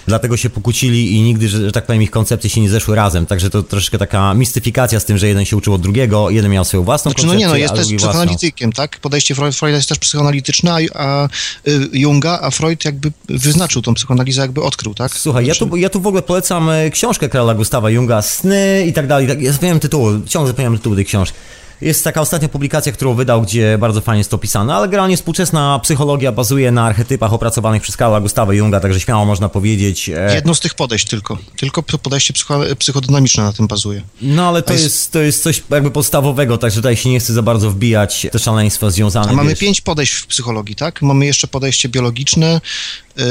Dlatego 0.08 0.38
się 0.38 0.50
pokłócili 0.50 1.16
i 1.16 1.22
nigdy, 1.22 1.50
że, 1.50 1.66
że 1.66 1.72
tak 1.72 1.86
powiem, 1.86 2.02
ich 2.02 2.12
koncepcje 2.12 2.50
się 2.50 2.62
nie 2.62 2.70
zeszły 2.70 2.96
razem. 2.96 3.26
Także 3.26 3.50
to 3.50 3.64
troszeczkę 3.64 3.98
taka 3.98 4.34
mistyfikacja 4.34 5.00
z 5.00 5.06
tym, 5.06 5.18
że 5.18 5.28
jeden 5.28 5.46
się 5.46 5.58
uczył 5.58 5.74
od 5.74 5.82
drugiego, 5.82 6.30
jeden 6.30 6.52
miał 6.52 6.66
swoją 6.66 6.84
własną 6.84 7.12
Znaczy, 7.12 7.26
no 7.26 7.32
koncepcję, 7.32 7.48
nie, 7.48 7.52
no 7.54 7.58
jest 7.58 7.74
a 7.74 7.78
też 7.78 7.88
własną. 7.88 7.98
psychoanalitykiem, 8.10 8.72
tak? 8.72 9.00
Podejście 9.00 9.36
Freud, 9.36 9.56
Freuda 9.56 9.76
jest 9.78 9.90
też 9.90 10.00
psychoanalityczne, 10.00 10.72
a, 10.72 10.78
a 10.94 11.28
y, 11.68 11.90
Junga, 11.94 12.40
a 12.42 12.52
Freud 12.52 12.86
jakby 12.86 13.12
wyznaczył 13.30 13.82
tą 13.82 13.94
psychoanalizę, 13.94 14.42
jakby 14.42 14.62
odkrył, 14.64 14.94
tak? 14.94 15.14
Słuchaj, 15.16 15.46
ja 15.46 15.56
tu, 15.56 15.76
ja 15.76 15.90
tu 15.90 16.02
w 16.02 16.08
ogóle 16.08 16.22
polecam 16.22 16.70
e, 16.70 16.90
książkę 16.90 17.30
Karola 17.30 17.54
Gustawa 17.56 17.90
Junga, 17.90 18.22
Sny 18.22 18.86
i 18.88 18.94
tak 18.94 19.08
dalej. 19.08 19.28
Tak, 19.28 19.42
ja 19.42 19.52
zapomniałem 19.52 19.80
tytułu, 19.80 20.10
ciągle 20.28 20.48
zapomniałem 20.48 20.78
tytułu 20.78 20.96
tej 20.96 21.06
książki. 21.06 21.38
Jest 21.82 22.04
taka 22.04 22.22
ostatnia 22.22 22.50
publikacja, 22.50 22.92
którą 22.92 23.14
wydał, 23.14 23.42
gdzie 23.42 23.78
bardzo 23.78 24.02
fajnie 24.02 24.18
jest 24.18 24.30
to 24.30 24.36
opisane, 24.36 24.76
ale 24.76 24.88
generalnie 24.88 25.18
współczesna 25.18 25.80
psychologia 25.84 26.32
bazuje 26.32 26.72
na 26.72 26.86
archetypach 26.86 27.34
opracowanych 27.34 27.82
przez 27.82 27.98
Karola 27.98 28.20
Gustawa 28.22 28.54
Junga, 28.54 28.80
także 28.80 29.00
śmiało 29.00 29.26
można 29.26 29.50
powiedzieć... 29.50 30.10
e, 30.10 30.36
Jedno 30.36 30.56
z 30.56 30.60
tych 30.60 30.74
podejść 30.76 31.08
tylko. 31.08 31.38
Tylko 31.58 31.84
podejście 31.84 32.34
psycho, 32.34 32.60
psychodynamiczne 32.80 33.44
na 33.44 33.54
tym 33.54 33.68
bazuje. 33.68 34.02
No 34.22 34.48
ale 34.48 34.62
to 34.62 34.74
jest- 34.74 34.84
jest, 34.86 35.12
to 35.12 35.20
jest 35.20 35.44
coś 35.44 35.64
jakby 35.70 35.92
podstawowego, 35.92 36.58
także 36.58 36.76
tutaj 36.80 36.96
się 36.98 37.10
nie 37.10 37.20
chcę 37.20 37.34
za 37.34 37.42
bardzo 37.42 37.70
wbijać 37.72 38.28
te 38.32 38.40
szaleństwa 38.40 38.90
związane. 38.90 39.30
A 39.32 39.34
mamy 39.34 39.50
wiesz. 39.50 39.60
pięć 39.60 39.82
podejść 39.82 40.14
w 40.14 40.28
psychologii, 40.28 40.76
tak? 40.76 41.02
Mamy 41.02 41.26
jeszcze 41.26 41.48
podejście 41.48 41.90
biologiczne, 41.90 42.62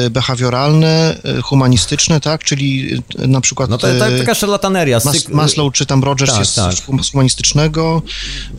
y, 0.07 0.11
behawioralne, 0.11 1.17
y, 1.39 1.43
humanistyczne, 1.43 2.21
tak? 2.21 2.45
Czyli 2.45 2.91
na 3.19 3.41
przykład 3.41 3.71
No 3.71 3.79
to, 3.79 3.87
to 3.99 4.09
y, 4.09 4.19
taka 4.19 4.35
szarlataneria. 4.35 5.01
Mas, 5.05 5.29
Maslow 5.29 5.73
czy 5.73 5.87
tam 5.87 6.05
Rogers 6.05 6.31
Tak, 6.31 6.41
jest 6.41 6.57
tak. 6.57 6.75
z 6.75 6.81
hum- 6.81 7.05
z 7.05 7.11
humanistycznego, 7.11 8.03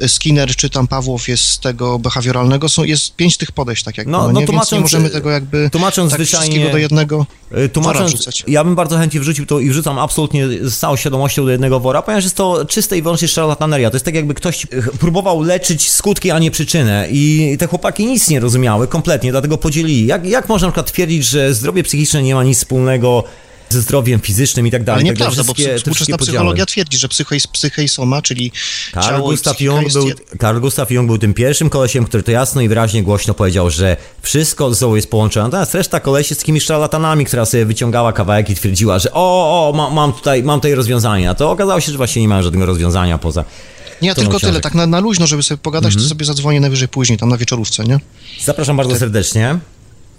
Skinner 0.08 0.56
czy 0.56 0.70
tam 0.70 0.88
Pawłow 0.88 1.28
jest 1.28 1.44
z 1.44 1.60
tego 1.60 2.00
behawioralnego. 2.00 2.70
Są, 2.70 2.84
jest 2.84 3.16
pięć 3.16 3.38
tych 3.38 3.52
podejść, 3.52 3.84
tak 3.84 3.98
jakby. 3.98 4.12
No, 4.12 4.32
No, 4.32 4.40
nie? 4.40 4.48
Więc 4.48 4.72
nie 4.72 4.80
możemy 4.80 5.10
tego 5.10 5.30
jakby 5.32 5.70
tłumacząc 5.70 6.12
tak 6.12 6.20
zwyczajnie- 6.20 6.46
wszystkiego 6.46 6.72
do 6.72 6.78
jednego 6.78 7.26
wora 7.52 7.70
Tłumacząc, 7.70 8.28
ja 8.48 8.64
bym 8.64 8.76
bardzo 8.76 8.98
chętnie 8.98 9.20
wrzucił 9.20 9.46
to 9.46 9.60
i 9.60 9.70
wrzucam 9.70 10.00
absolutnie 10.00 10.48
z 10.62 10.78
całą 10.78 10.96
świadomością 10.96 11.46
do 11.46 11.52
jednego 11.52 11.80
wora, 11.80 12.02
ponieważ 12.02 12.24
jest 12.24 12.36
to 12.36 12.66
czyste 12.66 12.98
i 12.98 13.02
wyłącznie 13.02 13.28
szarlataneria. 13.28 13.90
To 13.90 13.96
jest 13.96 14.06
tak 14.06 14.16
jakby 14.16 14.34
ktoś 14.34 14.64
y, 14.64 14.68
próbował 15.00 15.42
leczyć 15.42 15.92
skutki, 15.92 16.32
a 16.32 16.40
nie 16.40 16.52
przyczynę 16.52 17.08
i 17.12 17.56
te 17.60 17.68
chłopaki 17.68 18.06
nic 18.06 18.30
nie 18.30 18.40
rozumiały 18.40 18.88
kompletnie, 18.88 19.32
dlatego 19.32 19.58
podzielili. 19.58 20.06
Jak, 20.06 20.26
jak 20.26 20.50
można 20.50 20.68
na 20.68 20.72
przykład 20.72 20.92
twierdzić, 20.92 21.26
że 21.26 21.54
zdrowie 21.54 21.84
psychiczne 21.84 22.24
nie 22.24 22.36
ma 22.36 22.44
nic 22.44 22.58
wspólnego 22.58 23.24
ze 23.70 23.82
zdrowiem 23.82 24.20
fizycznym 24.20 24.68
i 24.68 24.72
tak 24.72 24.84
dalej? 24.84 25.02
Ale 25.02 25.10
tak 25.14 25.20
nieprawda, 25.20 25.44
bo 25.44 25.54
Wszystkie- 25.54 25.74
te 25.74 25.78
współczesna 25.80 26.18
psychologia 26.18 26.66
twierdzi, 26.66 26.98
że 26.98 27.08
psycho 27.08 27.34
jest 27.36 27.48
psyche 27.48 27.84
i 27.84 27.88
soma, 27.88 28.22
czyli 28.22 28.52
Karl 28.94 29.08
ciało 29.08 29.30
Gustav, 29.32 29.56
Jung 29.60 29.84
jest 29.84 29.96
był, 29.96 30.62
Gustav 30.62 30.86
Jung 30.90 31.08
był 31.08 31.18
tym 31.18 31.34
pierwszym 31.34 31.70
kolesiem, 31.70 32.06
który 32.06 32.24
to 32.24 32.32
jasno 32.32 32.62
i 32.62 32.68
wyraźnie 32.68 33.04
głośno 33.04 33.34
powiedział, 33.34 33.70
że 33.70 33.98
wszystko 34.22 34.70
ze 34.70 34.76
sobą 34.76 34.96
jest 34.96 35.10
połączone. 35.10 35.46
Natomiast 35.46 35.74
reszta 35.76 36.00
kolesi 36.00 36.34
jest 36.34 36.42
takimi 36.42 36.62
szarlatanami, 36.62 37.26
która 37.26 37.46
sobie 37.46 37.66
wyciągała 37.66 38.14
kawałek 38.14 38.50
i 38.50 38.56
twierdziła, 38.56 39.00
że 39.00 39.12
o, 39.14 39.70
o, 39.70 39.74
ma, 39.74 39.90
mam, 39.90 40.14
tutaj, 40.14 40.44
mam 40.44 40.60
tutaj 40.60 40.76
rozwiązanie. 40.76 41.30
A 41.30 41.36
to 41.36 41.52
okazało 41.52 41.82
się, 41.82 41.92
że 41.92 41.98
właśnie 41.98 42.22
nie 42.22 42.28
ma 42.28 42.42
żadnego 42.44 42.66
rozwiązania 42.66 43.18
poza... 43.18 43.46
Nie, 44.02 44.08
ja 44.08 44.16
tylko 44.16 44.40
tyle, 44.40 44.62
tak 44.62 44.74
na, 44.76 44.88
na 44.88 45.00
luźno, 45.00 45.28
żeby 45.28 45.44
sobie 45.44 45.58
pogadać, 45.58 45.94
Mhm. 45.94 46.04
to 46.04 46.10
sobie 46.10 46.26
zadzwonię 46.26 46.60
najwyżej 46.60 46.88
później, 46.88 47.18
tam 47.18 47.30
na 47.30 47.38
wieczorówce, 47.38 47.84
nie? 47.84 48.00
Zapraszam 48.44 48.78
bardzo 48.78 48.96
serdecznie. 48.96 49.60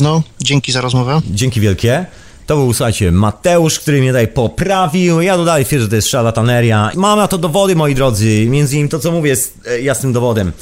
No, 0.00 0.22
dzięki 0.40 0.72
za 0.72 0.80
rozmowę. 0.80 1.20
Dzięki 1.30 1.60
wielkie. 1.60 2.06
To 2.46 2.56
był, 2.56 2.72
słuchajcie, 2.72 3.12
Mateusz, 3.12 3.80
który 3.80 4.00
mnie 4.00 4.08
tutaj 4.08 4.28
poprawił. 4.28 5.20
Ja 5.20 5.38
dalej 5.38 5.64
twierdzę, 5.64 5.84
że 5.84 5.90
to 5.90 5.96
jest 5.96 6.08
szarlataneria. 6.08 6.90
Mam 6.94 7.18
na 7.18 7.28
to 7.28 7.38
dowody, 7.38 7.76
moi 7.76 7.94
drodzy. 7.94 8.46
Między 8.48 8.74
innymi 8.74 8.88
to, 8.88 8.98
co 8.98 9.12
mówię, 9.12 9.30
jest 9.30 9.58
e, 9.66 9.80
jasnym 9.80 10.12
dowodem. 10.12 10.52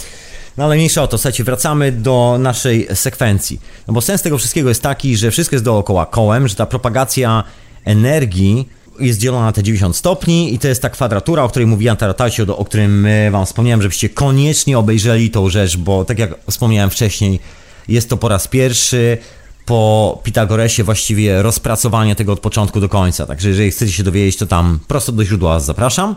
No 0.56 0.64
ale 0.64 0.76
mniejsza 0.76 1.02
o 1.02 1.06
to, 1.06 1.18
słuchajcie, 1.18 1.44
wracamy 1.44 1.92
do 1.92 2.36
naszej 2.38 2.88
sekwencji. 2.94 3.60
No 3.88 3.94
bo 3.94 4.00
sens 4.00 4.22
tego 4.22 4.38
wszystkiego 4.38 4.68
jest 4.68 4.82
taki, 4.82 5.16
że 5.16 5.30
wszystko 5.30 5.56
jest 5.56 5.64
dookoła 5.64 6.06
kołem, 6.06 6.48
że 6.48 6.54
ta 6.54 6.66
propagacja 6.66 7.44
energii 7.84 8.68
jest 9.00 9.20
dzielona 9.20 9.44
na 9.44 9.52
te 9.52 9.62
90 9.62 9.96
stopni 9.96 10.54
i 10.54 10.58
to 10.58 10.68
jest 10.68 10.82
ta 10.82 10.90
kwadratura, 10.90 11.42
o 11.42 11.48
której 11.48 11.66
mówi 11.66 11.84
Jan 11.84 11.96
Taratasio, 11.96 12.56
o 12.56 12.64
którym 12.64 13.06
wam 13.30 13.46
wspomniałem, 13.46 13.82
żebyście 13.82 14.08
koniecznie 14.08 14.78
obejrzeli 14.78 15.30
tą 15.30 15.48
rzecz, 15.48 15.76
bo 15.76 16.04
tak 16.04 16.18
jak 16.18 16.30
wspomniałem 16.50 16.90
wcześniej, 16.90 17.40
jest 17.88 18.10
to 18.10 18.16
po 18.16 18.28
raz 18.28 18.48
pierwszy 18.48 19.18
po 19.64 20.20
Pitagoresie 20.22 20.84
właściwie 20.84 21.42
rozpracowanie 21.42 22.16
tego 22.16 22.32
od 22.32 22.40
początku 22.40 22.80
do 22.80 22.88
końca. 22.88 23.26
Także 23.26 23.48
jeżeli 23.48 23.70
chcecie 23.70 23.92
się 23.92 24.02
dowiedzieć, 24.02 24.36
to 24.36 24.46
tam 24.46 24.78
prosto 24.88 25.12
do 25.12 25.24
źródła 25.24 25.60
zapraszam. 25.60 26.16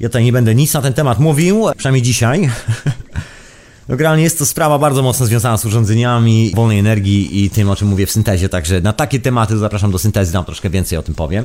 Ja 0.00 0.08
tutaj 0.08 0.24
nie 0.24 0.32
będę 0.32 0.54
nic 0.54 0.74
na 0.74 0.82
ten 0.82 0.92
temat 0.92 1.18
mówił, 1.18 1.66
przynajmniej 1.76 2.02
dzisiaj. 2.02 2.50
Generalnie 3.88 4.22
jest 4.22 4.38
to 4.38 4.46
sprawa 4.46 4.78
bardzo 4.78 5.02
mocno 5.02 5.26
związana 5.26 5.56
z 5.56 5.64
urządzeniami 5.64 6.52
wolnej 6.54 6.78
energii 6.78 7.44
i 7.44 7.50
tym, 7.50 7.70
o 7.70 7.76
czym 7.76 7.88
mówię 7.88 8.06
w 8.06 8.10
syntezie, 8.10 8.48
także 8.48 8.80
na 8.80 8.92
takie 8.92 9.20
tematy 9.20 9.58
zapraszam 9.58 9.90
do 9.90 9.98
syntezy, 9.98 10.32
tam 10.32 10.44
troszkę 10.44 10.70
więcej 10.70 10.98
o 10.98 11.02
tym 11.02 11.14
powiem. 11.14 11.44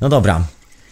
No 0.00 0.08
dobra. 0.08 0.44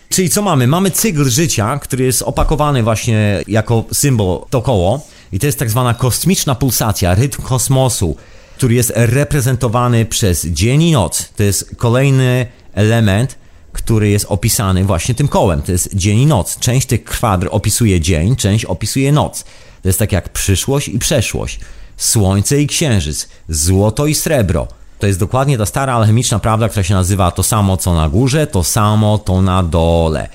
Czyli 0.08 0.30
co 0.30 0.42
mamy? 0.42 0.66
Mamy 0.66 0.90
cykl 0.90 1.30
życia, 1.30 1.78
który 1.78 2.04
jest 2.04 2.22
opakowany 2.22 2.82
właśnie 2.82 3.42
jako 3.48 3.84
symbol 3.92 4.40
to 4.50 4.62
koło 4.62 5.06
i 5.32 5.38
to 5.38 5.46
jest 5.46 5.58
tak 5.58 5.70
zwana 5.70 5.94
kosmiczna 5.94 6.54
pulsacja, 6.54 7.14
rytm 7.14 7.42
kosmosu, 7.42 8.16
który 8.60 8.74
jest 8.74 8.92
reprezentowany 8.96 10.04
przez 10.04 10.46
dzień 10.46 10.82
i 10.82 10.92
noc. 10.92 11.28
To 11.36 11.42
jest 11.42 11.76
kolejny 11.76 12.46
element, 12.74 13.38
który 13.72 14.08
jest 14.08 14.26
opisany 14.28 14.84
właśnie 14.84 15.14
tym 15.14 15.28
kołem. 15.28 15.62
To 15.62 15.72
jest 15.72 15.94
dzień 15.94 16.18
i 16.18 16.26
noc. 16.26 16.58
Część 16.58 16.86
tych 16.86 17.04
kwadr 17.04 17.48
opisuje 17.50 18.00
dzień, 18.00 18.36
część 18.36 18.64
opisuje 18.64 19.12
noc. 19.12 19.44
To 19.82 19.88
jest 19.88 19.98
tak 19.98 20.12
jak 20.12 20.28
przyszłość 20.28 20.88
i 20.88 20.98
przeszłość, 20.98 21.60
słońce 21.96 22.60
i 22.60 22.66
księżyc, 22.66 23.28
złoto 23.48 24.06
i 24.06 24.14
srebro. 24.14 24.68
To 24.98 25.06
jest 25.06 25.18
dokładnie 25.18 25.58
ta 25.58 25.66
stara 25.66 25.94
alchemiczna 25.94 26.38
prawda, 26.38 26.68
która 26.68 26.82
się 26.82 26.94
nazywa 26.94 27.30
to 27.30 27.42
samo 27.42 27.76
co 27.76 27.94
na 27.94 28.08
górze, 28.08 28.46
to 28.46 28.64
samo 28.64 29.18
to 29.18 29.42
na 29.42 29.62
dole. 29.62 30.28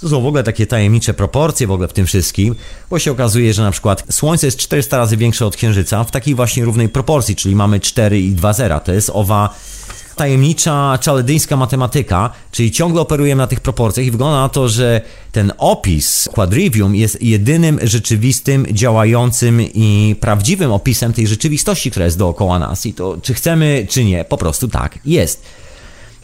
To 0.00 0.08
są 0.08 0.20
w 0.20 0.26
ogóle 0.26 0.42
takie 0.42 0.66
tajemnicze 0.66 1.14
proporcje 1.14 1.66
w 1.66 1.70
ogóle 1.70 1.88
w 1.88 1.92
tym 1.92 2.06
wszystkim, 2.06 2.54
bo 2.90 2.98
się 2.98 3.12
okazuje, 3.12 3.54
że 3.54 3.62
na 3.62 3.70
przykład 3.70 4.04
Słońce 4.10 4.46
jest 4.46 4.58
400 4.58 4.96
razy 4.96 5.16
większe 5.16 5.46
od 5.46 5.56
Księżyca 5.56 6.04
w 6.04 6.10
takiej 6.10 6.34
właśnie 6.34 6.64
równej 6.64 6.88
proporcji, 6.88 7.36
czyli 7.36 7.54
mamy 7.54 7.80
4 7.80 8.20
i 8.20 8.30
2 8.32 8.52
zera. 8.52 8.80
To 8.80 8.92
jest 8.92 9.10
owa 9.14 9.54
tajemnicza 10.16 10.98
czaledyńska 11.00 11.56
matematyka, 11.56 12.30
czyli 12.52 12.70
ciągle 12.70 13.00
operujemy 13.00 13.42
na 13.42 13.46
tych 13.46 13.60
proporcjach 13.60 14.06
i 14.06 14.10
wygląda 14.10 14.40
na 14.40 14.48
to, 14.48 14.68
że 14.68 15.00
ten 15.32 15.52
opis 15.58 16.28
quadrivium 16.32 16.96
jest 16.96 17.22
jedynym 17.22 17.78
rzeczywistym, 17.82 18.66
działającym 18.72 19.62
i 19.62 20.16
prawdziwym 20.20 20.72
opisem 20.72 21.12
tej 21.12 21.26
rzeczywistości, 21.26 21.90
która 21.90 22.04
jest 22.04 22.18
dookoła 22.18 22.58
nas. 22.58 22.86
I 22.86 22.94
to 22.94 23.18
czy 23.22 23.34
chcemy, 23.34 23.86
czy 23.90 24.04
nie, 24.04 24.24
po 24.24 24.36
prostu 24.36 24.68
tak 24.68 24.98
jest. 25.04 25.42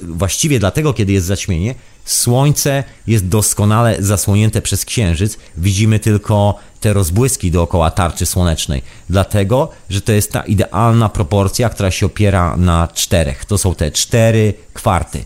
Właściwie 0.03 0.59
dlatego, 0.59 0.93
kiedy 0.93 1.13
jest 1.13 1.27
zaćmienie, 1.27 1.75
Słońce 2.05 2.85
jest 3.07 3.29
doskonale 3.29 3.97
zasłonięte 4.03 4.63
przez 4.63 4.85
księżyc, 4.85 5.39
widzimy 5.57 5.99
tylko 5.99 6.59
te 6.81 6.93
rozbłyski 6.93 7.51
dookoła 7.51 7.91
tarczy 7.91 8.27
słonecznej. 8.27 8.83
Dlatego, 9.11 9.71
że 9.91 10.01
to 10.01 10.13
jest 10.13 10.33
ta 10.33 10.43
idealna 10.43 11.09
proporcja, 11.09 11.69
która 11.69 11.91
się 11.91 12.07
opiera 12.07 12.57
na 12.57 12.89
czterech. 12.95 13.45
To 13.45 13.59
są 13.59 13.75
te 13.75 13.91
cztery 13.91 14.55
kwarty. 14.73 15.25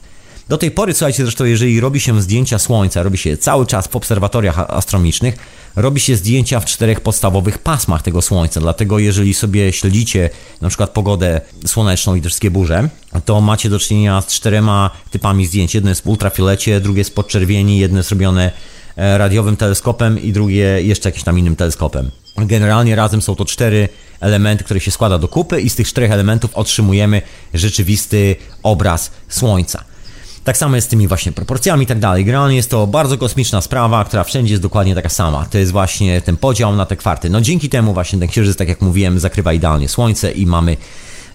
Do 0.48 0.58
tej 0.58 0.70
pory, 0.70 0.94
słuchajcie, 0.94 1.22
zresztą 1.22 1.44
jeżeli 1.44 1.80
robi 1.80 2.00
się 2.00 2.22
zdjęcia 2.22 2.58
Słońca, 2.58 3.02
robi 3.02 3.18
się 3.18 3.36
cały 3.36 3.66
czas 3.66 3.86
w 3.86 3.96
obserwatoriach 3.96 4.58
astronomicznych, 4.58 5.36
robi 5.76 6.00
się 6.00 6.16
zdjęcia 6.16 6.60
w 6.60 6.64
czterech 6.64 7.00
podstawowych 7.00 7.58
pasmach 7.58 8.02
tego 8.02 8.22
Słońca. 8.22 8.60
Dlatego 8.60 8.98
jeżeli 8.98 9.34
sobie 9.34 9.72
śledzicie 9.72 10.30
na 10.60 10.68
przykład 10.68 10.90
pogodę 10.90 11.40
słoneczną 11.66 12.14
i 12.14 12.22
te 12.22 12.28
wszystkie 12.28 12.50
burze, 12.50 12.88
to 13.24 13.40
macie 13.40 13.70
do 13.70 13.78
czynienia 13.78 14.20
z 14.20 14.26
czterema 14.26 14.90
typami 15.10 15.46
zdjęć. 15.46 15.74
Jedno 15.74 15.90
jest 15.90 16.04
w 16.04 16.80
drugie 16.80 17.00
jest 17.00 17.14
podczerwieni, 17.14 17.78
jedno 17.78 17.98
jest 17.98 18.10
robione 18.10 18.52
e, 18.96 19.18
radiowym 19.18 19.56
teleskopem 19.56 20.22
i 20.22 20.32
drugie 20.32 20.82
jeszcze 20.82 21.08
jakimś 21.08 21.24
tam 21.24 21.38
innym 21.38 21.56
teleskopem. 21.56 22.10
Generalnie 22.36 22.96
razem 22.96 23.22
są 23.22 23.34
to 23.34 23.44
cztery 23.44 23.88
elementy, 24.20 24.64
które 24.64 24.80
się 24.80 24.90
składa 24.90 25.18
do 25.18 25.28
kupy 25.28 25.60
i 25.60 25.70
z 25.70 25.74
tych 25.74 25.88
czterech 25.88 26.10
elementów 26.10 26.50
otrzymujemy 26.54 27.22
rzeczywisty 27.54 28.36
obraz 28.62 29.10
Słońca. 29.28 29.84
Tak 30.48 30.56
samo 30.56 30.76
jest 30.76 30.86
z 30.86 30.90
tymi 30.90 31.08
właśnie 31.08 31.32
proporcjami 31.32 31.84
i 31.84 31.86
tak 31.86 31.98
dalej. 31.98 32.24
Generalnie 32.24 32.56
jest 32.56 32.70
to 32.70 32.86
bardzo 32.86 33.18
kosmiczna 33.18 33.60
sprawa, 33.60 34.04
która 34.04 34.24
wszędzie 34.24 34.52
jest 34.52 34.62
dokładnie 34.62 34.94
taka 34.94 35.08
sama. 35.08 35.46
To 35.50 35.58
jest 35.58 35.72
właśnie 35.72 36.20
ten 36.20 36.36
podział 36.36 36.76
na 36.76 36.86
te 36.86 36.96
kwarty. 36.96 37.30
No 37.30 37.40
dzięki 37.40 37.68
temu 37.68 37.94
właśnie 37.94 38.18
ten 38.18 38.28
księżyc, 38.28 38.56
tak 38.56 38.68
jak 38.68 38.80
mówiłem, 38.80 39.18
zakrywa 39.18 39.52
idealnie 39.52 39.88
Słońce 39.88 40.32
i 40.32 40.46
mamy 40.46 40.76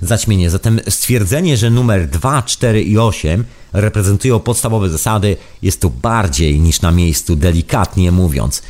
zaćmienie. 0.02 0.50
Zatem 0.50 0.80
stwierdzenie, 0.90 1.58
że 1.58 1.70
numer 1.70 2.08
2, 2.08 2.42
4 2.42 2.84
i 2.84 2.98
8 2.98 3.46
reprezentują 3.74 4.40
podstawowe 4.40 4.90
zasady 4.90 5.38
jest 5.62 5.82
tu 5.82 5.90
bardziej 5.90 6.60
niż 6.60 6.82
na 6.82 6.92
miejscu, 6.92 7.36
delikatnie 7.36 8.12
mówiąc. 8.12 8.64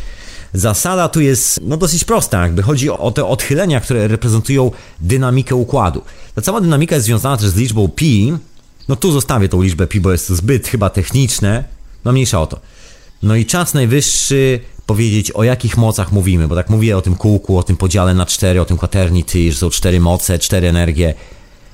Zasada 0.53 1.09
tu 1.09 1.21
jest 1.21 1.59
no, 1.63 1.77
dosyć 1.77 2.03
prosta, 2.03 2.41
jakby 2.41 2.61
chodzi 2.61 2.89
o 2.89 3.11
te 3.11 3.25
odchylenia, 3.25 3.81
które 3.81 4.07
reprezentują 4.07 4.71
dynamikę 5.01 5.55
układu. 5.55 6.01
Ta 6.35 6.41
cała 6.41 6.61
dynamika 6.61 6.95
jest 6.95 7.05
związana 7.05 7.37
też 7.37 7.47
z 7.47 7.55
liczbą 7.55 7.87
pi, 7.87 8.33
no 8.87 8.95
tu 8.95 9.11
zostawię 9.11 9.49
tą 9.49 9.61
liczbę 9.61 9.87
pi, 9.87 10.01
bo 10.01 10.11
jest 10.11 10.27
to 10.27 10.35
zbyt 10.35 10.67
chyba 10.67 10.89
techniczne. 10.89 11.63
No 12.05 12.11
mniejsza 12.11 12.41
o 12.41 12.47
to. 12.47 12.59
No 13.23 13.35
i 13.35 13.45
czas 13.45 13.73
najwyższy 13.73 14.59
powiedzieć 14.85 15.31
o 15.31 15.43
jakich 15.43 15.77
mocach 15.77 16.11
mówimy, 16.11 16.47
bo 16.47 16.55
tak 16.55 16.69
mówię 16.69 16.97
o 16.97 17.01
tym 17.01 17.15
kółku, 17.15 17.57
o 17.57 17.63
tym 17.63 17.77
podziale 17.77 18.13
na 18.13 18.25
cztery, 18.25 18.61
o 18.61 18.65
tym 18.65 18.77
quaternity, 18.77 19.51
że 19.51 19.57
są 19.57 19.69
cztery 19.69 19.99
moce, 19.99 20.39
cztery 20.39 20.67
energie. 20.67 21.13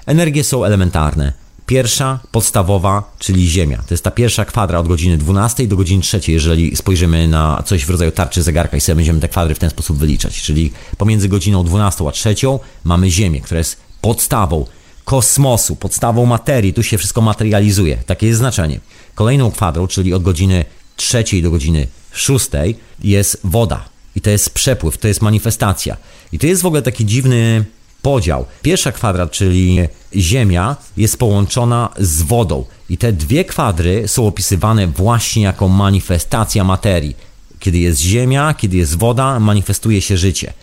Energie 0.06 0.44
są 0.44 0.66
elementarne. 0.66 1.34
Pierwsza, 1.66 2.20
podstawowa, 2.32 3.16
czyli 3.20 3.50
Ziemia. 3.50 3.78
To 3.78 3.94
jest 3.94 4.04
ta 4.04 4.12
pierwsza 4.12 4.46
kwadra 4.46 4.80
od 4.80 4.88
godziny 4.88 5.18
12 5.18 5.68
do 5.68 5.78
godziny 5.78 6.04
3, 6.04 6.22
jeżeli 6.28 6.76
spojrzymy 6.76 7.28
na 7.28 7.64
coś 7.66 7.86
w 7.86 7.90
rodzaju 7.90 8.12
tarczy 8.12 8.44
zegarka 8.44 8.78
i 8.78 8.82
sobie 8.82 8.96
będziemy 8.96 9.20
te 9.20 9.30
kwadry 9.30 9.56
w 9.56 9.60
ten 9.60 9.70
sposób 9.70 9.98
wyliczać. 9.98 10.42
Czyli 10.42 10.72
pomiędzy 10.98 11.30
godziną 11.30 11.64
12 11.64 12.08
a 12.08 12.12
3 12.12 12.36
mamy 12.84 13.10
Ziemię, 13.10 13.42
która 13.42 13.58
jest 13.58 13.78
podstawą 14.02 14.66
kosmosu, 15.10 15.76
podstawą 15.76 16.26
materii, 16.26 16.74
tu 16.74 16.84
się 16.84 16.98
wszystko 16.98 17.22
materializuje. 17.22 17.98
Takie 18.06 18.28
jest 18.28 18.40
znaczenie. 18.40 18.80
Kolejną 19.16 19.52
kwadrą, 19.52 19.88
czyli 19.88 20.14
od 20.14 20.24
godziny 20.24 20.66
trzeciej 20.96 21.42
do 21.44 21.52
godziny 21.52 21.88
szóstej, 22.12 22.76
jest 23.04 23.42
woda. 23.44 23.86
I 24.16 24.22
to 24.22 24.30
jest 24.30 24.50
przepływ, 24.50 24.98
to 24.98 25.08
jest 25.08 25.22
manifestacja. 25.22 25.98
I 26.32 26.40
to 26.40 26.48
jest 26.48 26.62
w 26.62 26.66
ogóle 26.66 26.82
taki 26.82 27.06
dziwny 27.06 27.66
podział. 28.02 28.46
Pierwsza 28.62 28.92
kwadra, 28.92 29.28
czyli 29.28 29.80
Ziemia, 30.16 30.76
jest 30.98 31.18
połączona 31.18 31.90
z 32.00 32.22
wodą. 32.22 32.66
I 32.90 32.98
te 32.98 33.14
dwie 33.14 33.46
kwadry 33.46 34.08
są 34.08 34.28
opisywane 34.28 34.88
właśnie 34.88 35.44
jako 35.44 35.68
manifestacja 35.68 36.64
materii. 36.64 37.16
Kiedy 37.60 37.78
jest 37.78 38.02
Ziemia, 38.02 38.54
kiedy 38.54 38.78
jest 38.78 38.98
woda, 38.98 39.40
manifestuje 39.40 40.02
się 40.02 40.18
życie. 40.18 40.54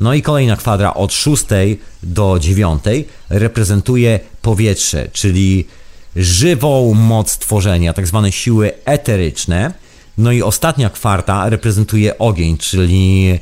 No 0.00 0.14
i 0.14 0.22
kolejna 0.22 0.56
kwadra 0.56 0.94
od 0.94 1.12
6 1.12 1.44
do 2.02 2.38
9 2.40 2.84
reprezentuje 3.28 4.20
powietrze, 4.42 5.08
czyli 5.12 5.64
żywą 6.16 6.94
moc 6.94 7.38
tworzenia, 7.38 7.92
tak 7.92 8.06
zwane 8.06 8.32
siły 8.32 8.72
eteryczne. 8.84 9.72
No 10.18 10.32
i 10.32 10.42
ostatnia 10.42 10.90
kwarta 10.90 11.48
reprezentuje 11.48 12.18
ogień, 12.18 12.56
czyli 12.58 13.38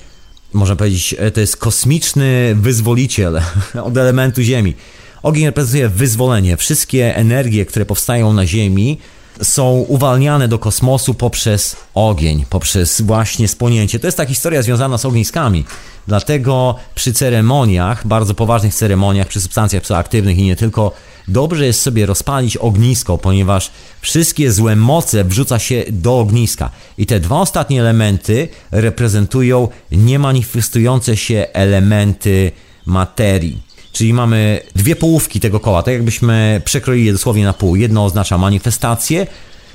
można 0.53 0.77
powiedzieć, 0.77 1.15
to 1.35 1.41
jest 1.41 1.57
kosmiczny 1.57 2.55
wyzwoliciel 2.55 3.41
od 3.89 3.97
elementu 3.97 4.43
Ziemi. 4.43 4.75
Ogień 5.23 5.47
reprezentuje 5.47 5.89
wyzwolenie. 5.89 6.57
Wszystkie 6.57 7.17
energie, 7.17 7.67
które 7.67 7.87
powstają 7.87 8.33
na 8.33 8.47
Ziemi, 8.47 8.99
są 9.43 9.71
uwalniane 9.73 10.49
do 10.49 10.59
kosmosu 10.59 11.15
poprzez 11.15 11.77
ogień, 11.95 12.45
poprzez 12.51 13.01
właśnie 13.01 13.49
spłonięcie. 13.49 13.99
To 13.99 14.07
jest 14.07 14.17
ta 14.17 14.27
historia 14.27 14.63
związana 14.63 14.99
z 14.99 15.05
ogniskami. 15.05 15.65
Dlatego 16.07 16.75
przy 16.95 17.13
ceremoniach, 17.13 18.07
bardzo 18.07 18.35
poważnych 18.35 18.75
ceremoniach, 18.75 19.29
przy 19.29 19.41
substancjach 19.41 19.83
psychoaktywnych 19.83 20.39
i 20.39 20.43
nie 20.43 20.57
tylko, 20.57 20.93
dobrze 21.29 21.67
jest 21.67 21.81
sobie 21.81 22.07
rozpalić 22.07 22.57
ognisko, 22.57 23.19
ponieważ 23.19 23.71
wszystkie 24.01 24.53
złe 24.53 24.77
moce 24.77 25.25
wrzuca 25.25 25.59
się 25.59 25.85
do 25.91 26.19
ogniska. 26.19 26.71
I 26.99 27.07
te 27.07 27.21
dwa 27.21 27.41
ostatnie 27.41 27.81
elementy 27.81 28.49
reprezentują 28.71 29.69
niemanifestujące 29.93 31.17
się 31.17 31.47
elementy 31.53 32.53
materii. 32.87 33.72
Czyli 33.93 34.13
mamy 34.13 34.61
dwie 34.75 34.97
połówki 34.97 35.41
tego 35.41 35.61
koła, 35.61 35.83
tak 35.83 35.95
jakbyśmy 35.95 36.63
przekroili 36.65 37.07
je 37.07 37.13
dosłownie 37.13 37.45
na 37.45 37.53
pół. 37.53 37.77
Jedno 37.77 38.05
oznacza 38.05 38.39
manifestacje, 38.39 39.27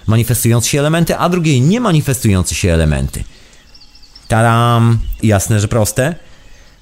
manifestujące 0.08 0.70
się 0.70 0.80
elementy, 0.80 1.18
a 1.18 1.30
drugie 1.30 1.60
nie 1.60 1.80
manifestujące 1.80 2.56
się 2.56 2.74
elementy. 2.74 3.24
Taram! 4.28 5.00
Jasne, 5.24 5.60
że 5.60 5.68
proste. 5.68 6.16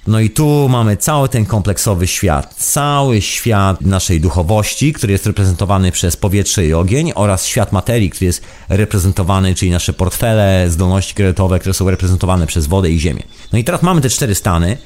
No 0.06 0.20
i 0.20 0.30
tu 0.30 0.68
mamy 0.68 0.96
cały 0.96 1.28
ten 1.28 1.46
kompleksowy 1.46 2.06
świat, 2.06 2.54
cały 2.54 3.20
świat 3.20 3.80
naszej 3.80 4.20
duchowości, 4.20 4.92
który 4.92 5.12
jest 5.12 5.26
reprezentowany 5.26 5.92
przez 5.92 6.16
powietrze 6.16 6.66
i 6.66 6.74
ogień 6.74 7.12
oraz 7.14 7.46
świat 7.46 7.72
materii, 7.72 8.10
który 8.10 8.26
jest 8.26 8.42
reprezentowany, 8.68 9.54
czyli 9.54 9.70
nasze 9.70 9.92
portfele, 9.92 10.70
zdolności 10.70 11.14
kredytowe, 11.14 11.58
które 11.58 11.74
są 11.74 11.90
reprezentowane 11.90 12.46
przez 12.46 12.66
wodę 12.66 12.90
i 12.90 13.00
ziemię. 13.00 13.22
No 13.52 13.58
i 13.58 13.64
teraz 13.64 13.82
mamy 13.82 14.00
te 14.00 14.10
cztery 14.10 14.34
stany. 14.34 14.76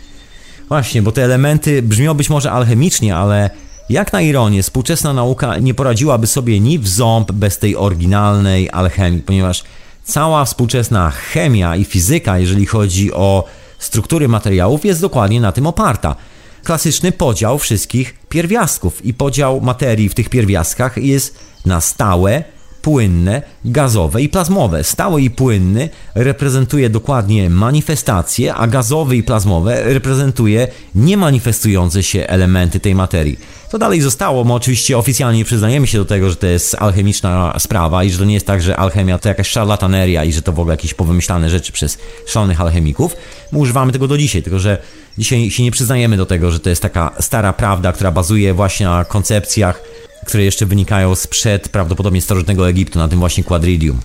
Właśnie, 0.71 1.03
bo 1.03 1.13
te 1.13 1.25
elementy 1.25 1.83
brzmią 1.83 2.15
być 2.15 2.31
może 2.31 2.53
alchemicznie, 2.53 3.17
ale 3.17 3.51
jak 3.89 4.13
na 4.13 4.21
ironię, 4.21 4.63
współczesna 4.63 5.13
nauka 5.13 5.59
nie 5.59 5.75
poradziłaby 5.75 6.27
sobie 6.27 6.61
ni 6.61 6.79
w 6.79 6.89
ząb 6.89 7.33
bez 7.33 7.59
tej 7.59 7.77
oryginalnej 7.77 8.71
alchemii, 8.73 9.21
ponieważ 9.21 9.65
cała 10.05 10.45
współczesna 10.45 11.11
chemia 11.11 11.77
i 11.77 11.85
fizyka, 11.85 12.39
jeżeli 12.39 12.67
chodzi 12.67 13.13
o 13.13 13.45
struktury 13.79 14.29
materiałów, 14.29 14.85
jest 14.85 15.01
dokładnie 15.01 15.41
na 15.41 15.53
tym 15.53 15.67
oparta. 15.67 16.17
Klasyczny 16.65 17.13
podział 17.13 17.59
wszystkich 17.59 18.15
pierwiastków 18.29 19.05
i 19.05 19.15
podział 19.15 19.61
materii 19.61 20.09
w 20.09 20.15
tych 20.15 20.29
pierwiastkach 20.29 20.97
jest 20.97 21.39
na 21.67 21.81
stałe, 21.81 22.45
płynne, 22.83 23.43
gazowe 23.65 24.23
i 24.23 24.29
plazmowe. 24.29 24.85
Stały 24.85 25.23
i 25.23 25.31
płynny 25.31 25.89
reprezentuje 26.15 26.91
dokładnie 26.91 27.51
manifestacje, 27.51 28.55
a 28.55 28.67
gazowy 28.67 29.17
i 29.17 29.23
plazmowe 29.23 29.83
reprezentuje 29.85 30.69
niemanifestujące 30.95 32.03
się 32.03 32.27
elementy 32.27 32.81
tej 32.81 32.95
materii. 32.95 33.39
To 33.71 33.79
dalej 33.79 34.01
zostało, 34.01 34.45
my 34.45 34.53
oczywiście 34.53 34.99
oficjalnie 34.99 35.45
przyznajemy 35.45 35.87
się 35.87 35.99
do 35.99 36.05
tego, 36.05 36.31
że 36.31 36.37
to 36.37 36.47
jest 36.47 36.75
alchemiczna 36.75 37.55
sprawa 37.59 38.05
i 38.05 38.11
że 38.11 38.19
to 38.19 38.25
nie 38.25 38.35
jest 38.35 38.47
tak, 38.47 38.63
że 38.63 38.77
alchemia 38.77 39.19
to 39.19 39.29
jakaś 39.29 39.49
szarlataneria 39.49 40.25
i 40.25 40.33
że 40.33 40.43
to 40.43 40.53
w 40.53 40.61
ogóle 40.61 40.73
jakieś 40.75 40.95
powymyślane 40.95 41.51
rzeczy 41.51 41.73
przez 41.73 41.99
szalonych 42.27 42.61
alchemików. 42.61 43.17
My 43.53 43.59
używamy 43.59 43.93
tego 43.93 44.09
do 44.09 44.19
dzisiaj, 44.19 44.43
tylko 44.43 44.59
że 44.59 44.79
dzisiaj 45.19 45.51
się 45.51 45.63
nie 45.63 45.71
przyznajemy 45.71 46.17
do 46.17 46.27
tego, 46.27 46.51
że 46.51 46.61
to 46.61 46.71
jest 46.71 46.83
taka 46.83 47.15
stara 47.21 47.53
prawda, 47.53 47.93
która 47.93 48.11
bazuje 48.11 48.55
właśnie 48.55 48.87
na 48.87 49.05
koncepcjach 49.05 49.83
które 50.31 50.45
jeszcze 50.45 50.67
wynikają 50.67 51.15
sprzed 51.15 51.69
prawdopodobnie 51.69 52.23
starożytnego 52.23 52.69
Egiptu, 52.69 52.99
na 52.99 53.09
tym 53.09 53.19
właśnie 53.19 53.45
quadridium. 53.45 54.01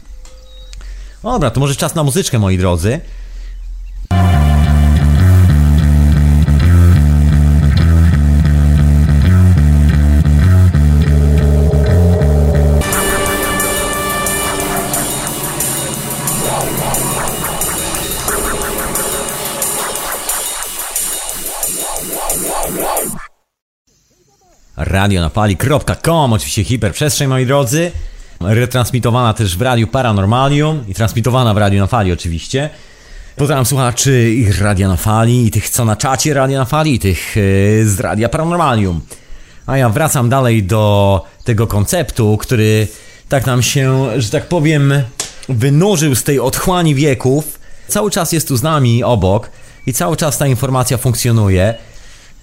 Dobra, 1.23 1.49
to 1.51 1.59
może 1.59 1.75
czas 1.75 1.95
na 1.95 2.03
muzyczkę, 2.03 2.39
moi 2.39 2.57
drodzy. 2.57 2.99
radionafali.com, 24.95 26.33
oczywiście 26.33 26.63
hiperprzestrzeń, 26.63 27.27
moi 27.27 27.45
drodzy. 27.45 27.91
Retransmitowana 28.41 29.33
też 29.33 29.57
w 29.57 29.61
Radiu 29.61 29.87
Paranormalium 29.87 30.83
i 30.87 30.93
transmitowana 30.93 31.53
w 31.53 31.57
Radiu 31.57 31.79
na 31.79 31.87
Fali 31.87 32.11
oczywiście. 32.11 32.69
Pozdrawiam 33.35 33.65
słuchaczy 33.65 34.31
ich 34.31 34.61
Radia 34.61 34.87
na 34.87 34.95
Fali, 34.95 35.45
i 35.45 35.51
tych 35.51 35.69
co 35.69 35.85
na 35.85 35.95
czacie 35.95 36.33
Radia 36.33 36.59
na 36.59 36.65
Fali, 36.65 36.93
i 36.93 36.99
tych 36.99 37.35
yy, 37.35 37.89
z 37.89 37.99
Radia 37.99 38.29
Paranormalium. 38.29 39.01
A 39.65 39.77
ja 39.77 39.89
wracam 39.89 40.29
dalej 40.29 40.63
do 40.63 41.23
tego 41.43 41.67
konceptu, 41.67 42.37
który 42.37 42.87
tak 43.29 43.45
nam 43.45 43.61
się, 43.61 44.07
że 44.17 44.29
tak 44.29 44.47
powiem, 44.47 44.93
wynurzył 45.49 46.15
z 46.15 46.23
tej 46.23 46.39
otchłani 46.39 46.95
wieków. 46.95 47.59
Cały 47.87 48.11
czas 48.11 48.31
jest 48.31 48.47
tu 48.47 48.57
z 48.57 48.63
nami 48.63 49.03
obok 49.03 49.49
i 49.85 49.93
cały 49.93 50.17
czas 50.17 50.37
ta 50.37 50.47
informacja 50.47 50.97
funkcjonuje. 50.97 51.75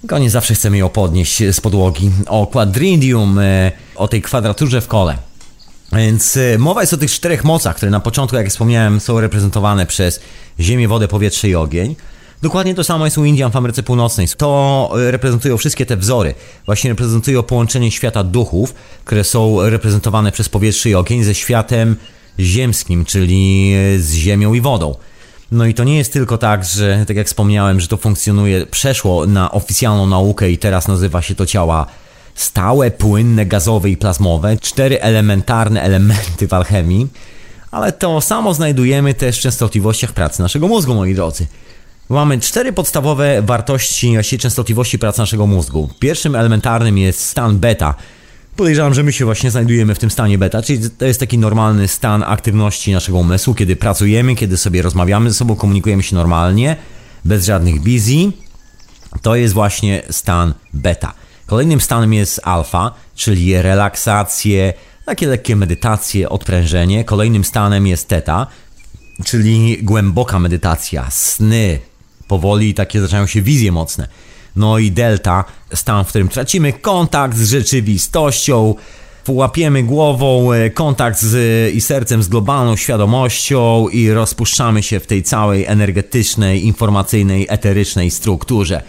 Tylko 0.02 0.18
nie 0.18 0.30
zawsze 0.30 0.54
chcemy 0.54 0.78
ją 0.78 0.88
podnieść 0.88 1.42
z 1.52 1.60
podłogi. 1.60 2.10
O 2.26 2.46
quadridium, 2.46 3.38
e, 3.38 3.72
o 3.96 4.08
tej 4.08 4.22
kwadraturze 4.22 4.80
w 4.80 4.88
kole. 4.88 5.18
Więc 5.92 6.36
e, 6.36 6.58
mowa 6.58 6.80
jest 6.80 6.92
o 6.92 6.96
tych 6.96 7.10
czterech 7.10 7.44
mocach, 7.44 7.76
które 7.76 7.90
na 7.90 8.00
początku, 8.00 8.36
jak 8.36 8.48
wspomniałem, 8.48 9.00
są 9.00 9.20
reprezentowane 9.20 9.86
przez 9.86 10.20
ziemię, 10.60 10.88
wodę, 10.88 11.08
powietrze 11.08 11.48
i 11.48 11.54
ogień. 11.54 11.96
Dokładnie 12.42 12.74
to 12.74 12.84
samo 12.84 13.04
jest 13.04 13.18
u 13.18 13.24
Indian 13.24 13.50
w 13.50 13.56
Ameryce 13.56 13.82
Północnej. 13.82 14.28
To 14.36 14.92
e, 14.96 15.10
reprezentują 15.10 15.56
wszystkie 15.56 15.86
te 15.86 15.96
wzory. 15.96 16.34
Właśnie 16.66 16.90
reprezentują 16.90 17.42
połączenie 17.42 17.90
świata 17.90 18.24
duchów, 18.24 18.74
które 19.04 19.24
są 19.24 19.70
reprezentowane 19.70 20.32
przez 20.32 20.48
powietrze 20.48 20.90
i 20.90 20.94
ogień 20.94 21.24
ze 21.24 21.34
światem 21.34 21.96
ziemskim, 22.40 23.04
czyli 23.04 23.74
z 23.98 24.14
ziemią 24.14 24.54
i 24.54 24.60
wodą. 24.60 24.94
No 25.52 25.66
i 25.66 25.74
to 25.74 25.84
nie 25.84 25.96
jest 25.96 26.12
tylko 26.12 26.38
tak, 26.38 26.64
że 26.64 27.04
tak 27.06 27.16
jak 27.16 27.26
wspomniałem, 27.26 27.80
że 27.80 27.88
to 27.88 27.96
funkcjonuje, 27.96 28.66
przeszło 28.66 29.26
na 29.26 29.50
oficjalną 29.50 30.06
naukę 30.06 30.50
i 30.50 30.58
teraz 30.58 30.88
nazywa 30.88 31.22
się 31.22 31.34
to 31.34 31.46
ciała 31.46 31.86
stałe, 32.34 32.90
płynne, 32.90 33.46
gazowe 33.46 33.90
i 33.90 33.96
plazmowe, 33.96 34.56
cztery 34.56 35.00
elementarne 35.00 35.82
elementy 35.82 36.48
w 36.48 36.52
alchemii, 36.52 37.08
ale 37.70 37.92
to 37.92 38.20
samo 38.20 38.54
znajdujemy 38.54 39.14
też 39.14 39.38
w 39.38 39.40
częstotliwościach 39.40 40.12
pracy 40.12 40.42
naszego 40.42 40.68
mózgu, 40.68 40.94
moi 40.94 41.14
drodzy. 41.14 41.46
Mamy 42.08 42.40
cztery 42.40 42.72
podstawowe 42.72 43.42
wartości, 43.42 44.12
właściwie 44.12 44.40
częstotliwości 44.40 44.98
pracy 44.98 45.18
naszego 45.18 45.46
mózgu. 45.46 45.88
Pierwszym 45.98 46.36
elementarnym 46.36 46.98
jest 46.98 47.26
stan 47.26 47.58
beta, 47.58 47.94
Podejrzewam, 48.56 48.94
że 48.94 49.02
my 49.02 49.12
się 49.12 49.24
właśnie 49.24 49.50
znajdujemy 49.50 49.94
w 49.94 49.98
tym 49.98 50.10
stanie 50.10 50.38
beta, 50.38 50.62
czyli 50.62 50.90
to 50.90 51.04
jest 51.04 51.20
taki 51.20 51.38
normalny 51.38 51.88
stan 51.88 52.22
aktywności 52.22 52.92
naszego 52.92 53.18
umysłu, 53.18 53.54
kiedy 53.54 53.76
pracujemy, 53.76 54.34
kiedy 54.34 54.56
sobie 54.56 54.82
rozmawiamy 54.82 55.30
ze 55.30 55.36
sobą, 55.36 55.56
komunikujemy 55.56 56.02
się 56.02 56.14
normalnie, 56.14 56.76
bez 57.24 57.46
żadnych 57.46 57.80
busy. 57.80 58.32
To 59.22 59.34
jest 59.36 59.54
właśnie 59.54 60.02
stan 60.10 60.54
beta. 60.72 61.14
Kolejnym 61.46 61.80
stanem 61.80 62.12
jest 62.12 62.40
alfa, 62.44 62.94
czyli 63.14 63.62
relaksacje, 63.62 64.74
takie 65.06 65.26
lekkie 65.26 65.56
medytacje, 65.56 66.28
odprężenie. 66.28 67.04
Kolejnym 67.04 67.44
stanem 67.44 67.86
jest 67.86 68.08
teta, 68.08 68.46
czyli 69.24 69.78
głęboka 69.82 70.38
medytacja, 70.38 71.10
sny. 71.10 71.78
Powoli 72.28 72.74
takie 72.74 73.00
zaczynają 73.00 73.26
się 73.26 73.42
wizje 73.42 73.72
mocne 73.72 74.08
no 74.56 74.78
i 74.78 74.92
delta, 74.92 75.44
stan, 75.74 76.04
w 76.04 76.08
którym 76.08 76.28
tracimy 76.28 76.72
kontakt 76.72 77.36
z 77.36 77.50
rzeczywistością, 77.50 78.74
łapiemy 79.28 79.82
głową 79.82 80.52
e, 80.52 80.70
kontakt 80.70 81.20
z, 81.20 81.74
i 81.74 81.80
sercem 81.80 82.22
z 82.22 82.28
globalną 82.28 82.76
świadomością 82.76 83.88
i 83.88 84.10
rozpuszczamy 84.10 84.82
się 84.82 85.00
w 85.00 85.06
tej 85.06 85.22
całej 85.22 85.66
energetycznej, 85.66 86.66
informacyjnej, 86.66 87.46
eterycznej 87.48 88.10
strukturze. 88.10 88.82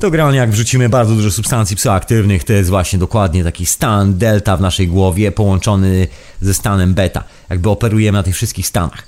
To 0.00 0.10
generalnie 0.10 0.38
jak 0.38 0.50
wrzucimy 0.50 0.88
bardzo 0.88 1.14
dużo 1.14 1.30
substancji 1.30 1.76
psychoaktywnych, 1.76 2.44
to 2.44 2.52
jest 2.52 2.70
właśnie 2.70 2.98
dokładnie 2.98 3.44
taki 3.44 3.66
stan 3.66 4.18
delta 4.18 4.56
w 4.56 4.60
naszej 4.60 4.88
głowie 4.88 5.32
połączony 5.32 6.08
ze 6.40 6.54
stanem 6.54 6.94
beta. 6.94 7.24
Jakby 7.50 7.70
operujemy 7.70 8.18
na 8.18 8.22
tych 8.22 8.34
wszystkich 8.34 8.66
stanach. 8.66 9.02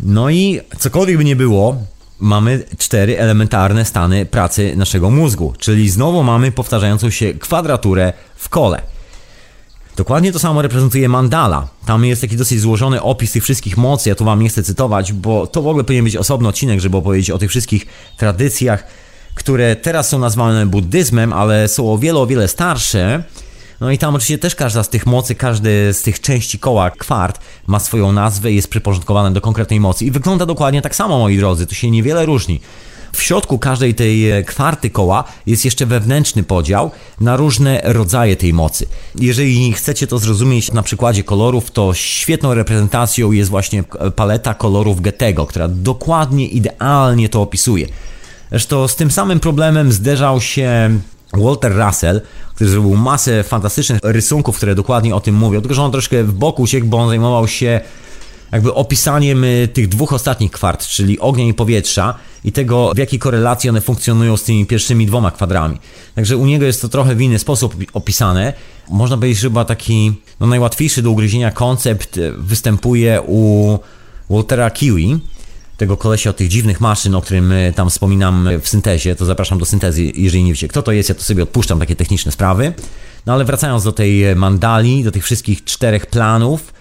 No 0.00 0.30
i 0.30 0.60
cokolwiek 0.78 1.16
by 1.16 1.24
nie 1.24 1.36
było, 1.36 1.82
mamy 2.20 2.64
cztery 2.78 3.18
elementarne 3.18 3.84
stany 3.84 4.26
pracy 4.26 4.76
naszego 4.76 5.10
mózgu, 5.10 5.54
czyli 5.58 5.90
znowu 5.90 6.22
mamy 6.22 6.52
powtarzającą 6.52 7.10
się 7.10 7.34
kwadraturę 7.34 8.12
w 8.36 8.48
kole. 8.48 8.82
Dokładnie 9.96 10.32
to 10.32 10.38
samo 10.38 10.62
reprezentuje 10.62 11.08
mandala. 11.08 11.68
Tam 11.86 12.04
jest 12.04 12.20
taki 12.20 12.36
dosyć 12.36 12.60
złożony 12.60 13.02
opis 13.02 13.32
tych 13.32 13.42
wszystkich 13.42 13.76
mocy. 13.76 14.08
Ja 14.08 14.14
tu 14.14 14.24
wam 14.24 14.42
nie 14.42 14.48
chcę 14.48 14.62
cytować, 14.62 15.12
bo 15.12 15.46
to 15.46 15.62
w 15.62 15.66
ogóle 15.66 15.84
powinien 15.84 16.04
być 16.04 16.16
osobny 16.16 16.48
odcinek, 16.48 16.80
żeby 16.80 16.96
opowiedzieć 16.96 17.30
o 17.30 17.38
tych 17.38 17.50
wszystkich 17.50 17.86
tradycjach, 18.16 18.86
które 19.34 19.76
teraz 19.76 20.08
są 20.08 20.18
nazwane 20.18 20.66
buddyzmem, 20.66 21.32
ale 21.32 21.68
są 21.68 21.92
o 21.92 21.98
wiele, 21.98 22.18
o 22.18 22.26
wiele 22.26 22.48
starsze 22.48 23.22
no 23.80 23.90
i 23.90 23.98
tam 23.98 24.14
oczywiście 24.14 24.38
też 24.38 24.54
każda 24.54 24.82
z 24.82 24.88
tych 24.88 25.06
mocy, 25.06 25.34
każdy 25.34 25.92
z 25.92 26.02
tych 26.02 26.20
części 26.20 26.58
koła, 26.58 26.90
kwart, 26.90 27.40
ma 27.66 27.78
swoją 27.78 28.12
nazwę 28.12 28.52
i 28.52 28.56
jest 28.56 28.68
przyporządkowane 28.68 29.32
do 29.32 29.40
konkretnej 29.40 29.80
mocy. 29.80 30.04
I 30.04 30.10
wygląda 30.10 30.46
dokładnie 30.46 30.82
tak 30.82 30.96
samo, 30.96 31.18
moi 31.18 31.36
drodzy, 31.36 31.66
to 31.66 31.74
się 31.74 31.90
niewiele 31.90 32.26
różni. 32.26 32.60
W 33.12 33.22
środku 33.22 33.58
każdej 33.58 33.94
tej 33.94 34.30
e, 34.30 34.42
kwarty 34.42 34.90
koła 34.90 35.24
jest 35.46 35.64
jeszcze 35.64 35.86
wewnętrzny 35.86 36.42
podział 36.42 36.90
na 37.20 37.36
różne 37.36 37.80
rodzaje 37.84 38.36
tej 38.36 38.52
mocy. 38.52 38.86
Jeżeli 39.14 39.72
chcecie 39.72 40.06
to 40.06 40.18
zrozumieć 40.18 40.72
na 40.72 40.82
przykładzie 40.82 41.24
kolorów, 41.24 41.70
to 41.70 41.94
świetną 41.94 42.54
reprezentacją 42.54 43.32
jest 43.32 43.50
właśnie 43.50 43.84
paleta 44.16 44.54
kolorów 44.54 45.00
Goethego, 45.00 45.46
która 45.46 45.68
dokładnie, 45.68 46.46
idealnie 46.46 47.28
to 47.28 47.42
opisuje. 47.42 47.86
Zresztą 48.50 48.88
z 48.88 48.96
tym 48.96 49.10
samym 49.10 49.40
problemem 49.40 49.92
zderzał 49.92 50.40
się 50.40 51.00
Walter 51.32 51.72
Russell, 51.86 52.20
który 52.54 52.70
zrobił 52.70 52.96
masę 52.96 53.42
fantastycznych 53.42 54.00
rysunków, 54.02 54.56
które 54.56 54.74
dokładnie 54.74 55.14
o 55.14 55.20
tym 55.20 55.34
mówią, 55.34 55.60
tylko 55.60 55.74
że 55.74 55.82
on 55.82 55.92
troszkę 55.92 56.24
w 56.24 56.32
boku 56.32 56.62
uciekł, 56.62 56.86
bo 56.86 56.98
on 56.98 57.08
zajmował 57.08 57.48
się 57.48 57.80
jakby 58.52 58.74
opisaniem 58.74 59.44
y, 59.44 59.68
tych 59.72 59.88
dwóch 59.88 60.12
ostatnich 60.12 60.50
kwart, 60.50 60.86
czyli 60.86 61.18
ognia 61.18 61.44
i 61.44 61.54
powietrza 61.54 62.14
i 62.44 62.52
tego, 62.52 62.92
w 62.94 62.98
jakiej 62.98 63.18
korelacji 63.18 63.70
one 63.70 63.80
funkcjonują 63.80 64.36
z 64.36 64.42
tymi 64.42 64.66
pierwszymi 64.66 65.06
dwoma 65.06 65.30
kwadrami. 65.30 65.78
Także 66.14 66.36
u 66.36 66.46
niego 66.46 66.66
jest 66.66 66.82
to 66.82 66.88
trochę 66.88 67.14
w 67.14 67.20
inny 67.20 67.38
sposób 67.38 67.74
opisane. 67.92 68.52
Można 68.90 69.16
powiedzieć, 69.16 69.38
że 69.38 69.48
chyba 69.48 69.64
taki 69.64 70.12
no, 70.40 70.46
najłatwiejszy 70.46 71.02
do 71.02 71.10
ugryzienia 71.10 71.50
koncept 71.50 72.16
y, 72.16 72.32
występuje 72.32 73.22
u 73.26 73.78
Waltera 74.30 74.70
Kiwi, 74.70 75.18
tego 75.78 75.96
kolesia 75.96 76.30
od 76.30 76.36
tych 76.36 76.48
dziwnych 76.48 76.80
maszyn, 76.80 77.14
o 77.14 77.20
którym 77.22 77.52
e, 77.52 77.72
tam 77.72 77.90
wspominam 77.90 78.48
w 78.62 78.68
syntezie, 78.68 79.16
to 79.16 79.24
zapraszam 79.24 79.58
do 79.58 79.64
syntezy, 79.64 80.02
jeżeli 80.14 80.44
nie 80.44 80.52
wiecie 80.52 80.68
kto 80.68 80.82
to 80.82 80.92
jest, 80.92 81.08
ja 81.08 81.14
to 81.14 81.22
sobie 81.22 81.42
odpuszczam 81.42 81.78
takie 81.78 81.96
techniczne 81.96 82.32
sprawy. 82.32 82.72
No 83.26 83.32
ale 83.32 83.44
wracając 83.44 83.84
do 83.84 83.92
tej 83.92 84.24
e, 84.24 84.34
mandali, 84.34 85.04
do 85.04 85.12
tych 85.12 85.24
wszystkich 85.24 85.64
czterech 85.64 86.06
planów, 86.06 86.72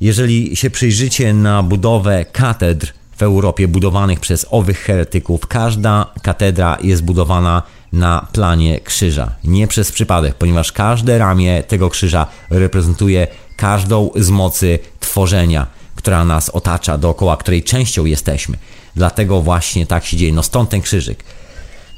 jeżeli 0.00 0.56
się 0.56 0.70
przyjrzycie 0.70 1.34
na 1.34 1.62
budowę 1.62 2.24
katedr 2.32 2.92
w 3.16 3.22
Europie 3.22 3.68
budowanych 3.68 4.20
przez 4.20 4.46
owych 4.50 4.78
heretyków, 4.78 5.46
każda 5.46 6.12
katedra 6.22 6.78
jest 6.82 7.04
budowana 7.04 7.62
na 7.92 8.26
planie 8.32 8.80
krzyża. 8.80 9.34
Nie 9.44 9.66
przez 9.66 9.92
przypadek, 9.92 10.34
ponieważ 10.34 10.72
każde 10.72 11.18
ramię 11.18 11.62
tego 11.62 11.90
krzyża 11.90 12.26
reprezentuje 12.50 13.26
każdą 13.56 14.10
z 14.16 14.30
mocy 14.30 14.78
tworzenia 15.00 15.66
która 16.04 16.24
nas 16.24 16.50
otacza, 16.50 16.98
dookoła 16.98 17.36
której 17.36 17.62
częścią 17.62 18.04
jesteśmy. 18.04 18.56
Dlatego 18.96 19.42
właśnie 19.42 19.86
tak 19.86 20.04
się 20.04 20.16
dzieje. 20.16 20.32
No 20.32 20.42
stąd 20.42 20.70
ten 20.70 20.80
krzyżyk. 20.80 21.24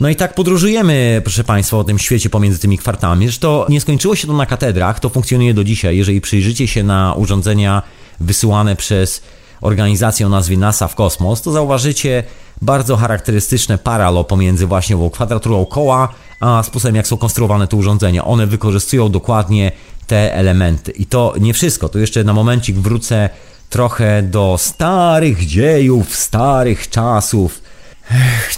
No 0.01 0.09
i 0.09 0.17
tak 0.17 0.35
podróżujemy, 0.35 1.21
proszę 1.25 1.45
Państwa, 1.45 1.77
o 1.77 1.85
tym 1.85 1.99
świecie 1.99 2.31
pomiędzy 2.31 2.59
tymi 2.59 2.79
kwartami. 2.79 3.27
Zresztą 3.27 3.65
nie 3.69 3.81
skończyło 3.81 4.17
się 4.17 4.27
to 4.27 4.33
na 4.33 4.47
katedrach, 4.47 5.01
to 5.01 5.09
funkcjonuje 5.09 5.55
do 5.55 5.65
dzisiaj. 5.65 5.97
Jeżeli 5.97 6.21
przyjrzycie 6.21 6.69
się 6.69 6.83
na 6.83 7.15
urządzenia 7.15 7.83
wysyłane 8.21 8.77
przez 8.77 9.23
organizację 9.61 10.27
o 10.27 10.29
nazwie 10.29 10.57
NASA 10.57 10.89
w 10.89 10.95
kosmos, 10.95 11.43
to 11.43 11.53
zauważycie 11.53 12.25
bardzo 12.63 12.97
charakterystyczne 12.97 13.79
paralo 13.79 14.25
pomiędzy 14.25 14.67
właśnie 14.67 14.97
kwadraturą 15.13 15.67
koła, 15.67 16.09
a 16.41 16.63
sposobem 16.63 16.97
jak 16.97 17.07
są 17.07 17.17
konstruowane 17.17 17.69
te 17.69 17.77
urządzenia. 17.77 18.25
One 18.25 18.47
wykorzystują 18.47 19.09
dokładnie 19.09 19.73
te 20.07 20.35
elementy. 20.35 20.93
I 20.93 21.07
to 21.07 21.35
nie 21.41 21.55
wszystko, 21.55 21.89
to 21.89 21.99
jeszcze 21.99 22.25
na 22.25 22.33
momencik 22.33 22.77
wrócę 22.77 23.31
trochę 23.71 24.23
do 24.23 24.57
starych 24.59 25.47
dziejów, 25.47 26.17
starych 26.17 26.91
czasów. 26.91 27.63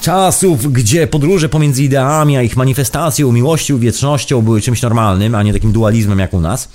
Czasów, 0.00 0.72
gdzie 0.72 1.06
podróże 1.06 1.48
pomiędzy 1.48 1.82
ideami 1.82 2.36
a 2.36 2.42
ich 2.42 2.56
manifestacją, 2.56 3.32
miłością, 3.32 3.78
wiecznością 3.78 4.42
były 4.42 4.60
czymś 4.60 4.82
normalnym, 4.82 5.34
a 5.34 5.42
nie 5.42 5.52
takim 5.52 5.72
dualizmem 5.72 6.18
jak 6.18 6.34
u 6.34 6.40
nas. 6.40 6.68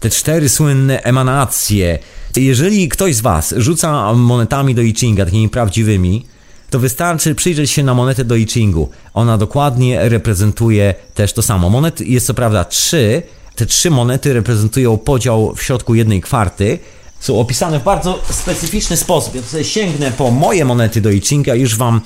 Te 0.00 0.10
cztery 0.10 0.48
słynne 0.48 1.02
emanacje. 1.02 1.98
Jeżeli 2.36 2.88
ktoś 2.88 3.14
z 3.14 3.20
Was 3.20 3.54
rzuca 3.56 4.12
monetami 4.12 4.74
do 4.74 4.82
I 4.82 4.94
Chinga, 4.94 5.24
takimi 5.24 5.48
prawdziwymi, 5.48 6.26
to 6.70 6.78
wystarczy 6.78 7.34
przyjrzeć 7.34 7.70
się 7.70 7.82
na 7.82 7.94
monetę 7.94 8.24
do 8.24 8.36
I 8.36 8.46
Chingu. 8.46 8.88
Ona 9.14 9.38
dokładnie 9.38 10.08
reprezentuje 10.08 10.94
też 11.14 11.32
to 11.32 11.42
samo. 11.42 11.70
Monet 11.70 12.00
jest 12.00 12.26
co 12.26 12.34
prawda 12.34 12.64
trzy. 12.64 13.22
Te 13.54 13.66
trzy 13.66 13.90
monety 13.90 14.32
reprezentują 14.32 14.96
podział 14.96 15.54
w 15.54 15.62
środku 15.62 15.94
jednej 15.94 16.20
kwarty, 16.20 16.78
są 17.20 17.40
opisane 17.40 17.80
w 17.80 17.84
bardzo 17.84 18.18
specyficzny 18.30 18.96
sposób. 18.96 19.34
Ja 19.34 19.42
tutaj 19.42 19.64
sięgnę 19.64 20.10
po 20.10 20.30
moje 20.30 20.64
monety 20.64 21.00
do 21.00 21.10
I 21.10 21.20
Chinga 21.20 21.54
i 21.54 21.60
już 21.60 21.76
Wam 21.76 22.00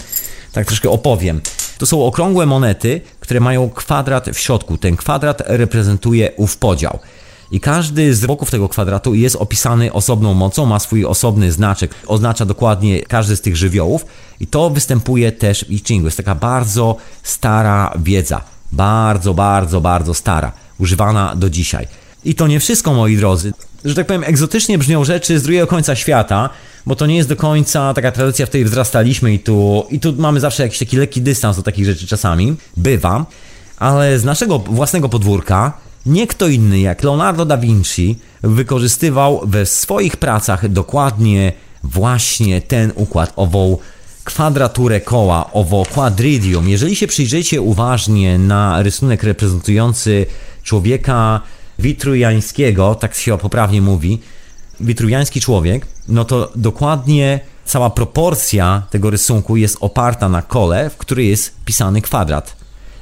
tak 0.53 0.67
troszkę 0.67 0.91
opowiem. 0.91 1.41
To 1.79 1.87
są 1.87 2.05
okrągłe 2.05 2.47
monety, 2.47 3.01
które 3.21 3.41
mają 3.41 3.71
kwadrat 3.71 4.29
w 4.31 4.39
środku. 4.39 4.79
Ten 4.79 4.97
kwadrat 4.97 5.43
reprezentuje 5.47 6.33
ów 6.37 6.57
podział. 6.57 6.99
I 7.51 7.61
każdy 7.61 8.15
z 8.15 8.27
boków 8.27 8.51
tego 8.51 8.69
kwadratu 8.69 9.15
jest 9.15 9.37
opisany 9.37 9.93
osobną 9.93 10.35
mocą, 10.35 10.67
ma 10.67 10.79
swój 10.79 11.05
osobny 11.05 11.53
znaczek, 11.53 11.95
oznacza 12.07 12.47
dokładnie 12.47 13.03
każdy 13.03 13.37
z 13.37 13.41
tych 13.41 13.57
żywiołów 13.57 14.07
i 14.41 14.47
to 14.47 14.71
występuje 14.71 15.33
też 15.33 15.65
w 15.65 15.71
I 15.71 15.79
Chingu. 15.79 16.07
Jest 16.07 16.17
taka 16.17 16.35
bardzo 16.35 16.97
stara 17.23 17.93
wiedza, 17.99 18.41
bardzo, 18.73 19.35
bardzo, 19.35 19.81
bardzo 19.81 20.15
stara, 20.15 20.53
używana 20.79 21.37
do 21.37 21.51
dzisiaj. 21.51 21.87
I 22.25 22.35
to 22.35 22.47
nie 22.47 22.61
wszystko, 22.61 22.95
moi 22.95 23.17
drodzy. 23.17 23.53
Że 23.85 23.95
tak 23.95 24.07
powiem, 24.07 24.25
egzotycznie 24.25 24.79
brzmią 24.79 25.05
rzeczy 25.05 25.39
z 25.39 25.43
drugiego 25.43 25.67
końca 25.67 25.97
świata, 25.97 26.51
bo 26.87 26.97
to 26.97 27.07
nie 27.07 27.17
jest 27.17 27.29
do 27.29 27.37
końca 27.37 27.95
taka 27.95 28.13
tradycja, 28.13 28.47
w 28.47 28.49
której 28.49 28.65
wzrastaliśmy 28.65 29.35
i 29.35 29.39
tu, 29.39 29.87
i 29.91 30.01
tu 30.01 30.15
mamy 30.17 30.41
zawsze 30.41 30.63
jakiś 30.63 30.79
taki 30.79 30.97
lekki 30.97 31.23
dystans 31.23 31.57
do 31.57 31.63
takich 31.63 31.85
rzeczy 31.85 32.07
czasami. 32.07 32.57
Bywa. 32.77 33.27
Ale 33.79 34.19
z 34.19 34.25
naszego 34.25 34.59
własnego 34.59 35.09
podwórka 35.09 35.73
nie 36.07 36.27
kto 36.27 36.49
inny 36.49 36.81
jak 36.81 37.03
Leonardo 37.03 37.45
da 37.45 37.57
Vinci 37.57 38.19
wykorzystywał 38.43 39.41
we 39.45 39.67
swoich 39.67 40.17
pracach 40.17 40.69
dokładnie 40.69 41.53
właśnie 41.83 42.61
ten 42.61 42.93
układ, 42.95 43.33
ową 43.37 43.79
kwadraturę 44.25 45.01
koła, 45.01 45.53
owo 45.53 45.87
quadridium. 45.95 46.69
Jeżeli 46.69 46.97
się 46.97 47.07
przyjrzycie 47.07 47.61
uważnie 47.61 48.39
na 48.39 48.83
rysunek 48.83 49.23
reprezentujący 49.23 50.27
człowieka 50.63 51.41
witrujańskiego, 51.81 52.95
tak 52.95 53.15
się 53.15 53.39
poprawnie 53.39 53.83
mówi, 53.83 54.19
witrujański 54.81 55.41
człowiek, 55.41 55.87
no 56.09 56.25
to 56.25 56.53
dokładnie 56.57 57.41
cała 57.65 57.91
proporcja 57.91 58.83
tego 58.91 59.11
rysunku 59.11 59.57
jest 59.57 59.77
oparta 59.81 60.29
na 60.29 60.43
kole, 60.43 60.91
w 60.91 60.97
której 60.97 61.29
jest 61.29 61.55
pisany 61.65 62.03
kwadrat. 62.03 62.57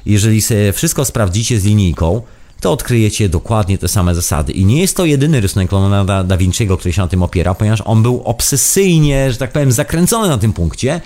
Jeżeli 0.05 0.41
sobie 0.41 0.73
wszystko 0.73 1.05
sprawdzicie 1.05 1.59
z 1.59 1.65
linijką, 1.65 2.21
to 2.61 2.71
odkryjecie 2.71 3.29
dokładnie 3.29 3.77
te 3.77 3.87
same 3.87 4.15
zasady. 4.15 4.53
I 4.53 4.65
nie 4.65 4.81
jest 4.81 4.97
to 4.97 5.05
jedyny 5.05 5.41
rysunek 5.41 5.71
Leonarda 5.71 6.23
da 6.23 6.37
Vinci'ego, 6.37 6.77
który 6.77 6.93
się 6.93 7.01
na 7.01 7.07
tym 7.07 7.23
opiera, 7.23 7.55
ponieważ 7.55 7.81
on 7.85 8.03
był 8.03 8.21
obsesyjnie, 8.25 9.31
że 9.31 9.37
tak 9.37 9.51
powiem, 9.51 9.71
zakręcony 9.71 10.29
na 10.29 10.37
tym 10.37 10.53
punkcie. 10.53 11.01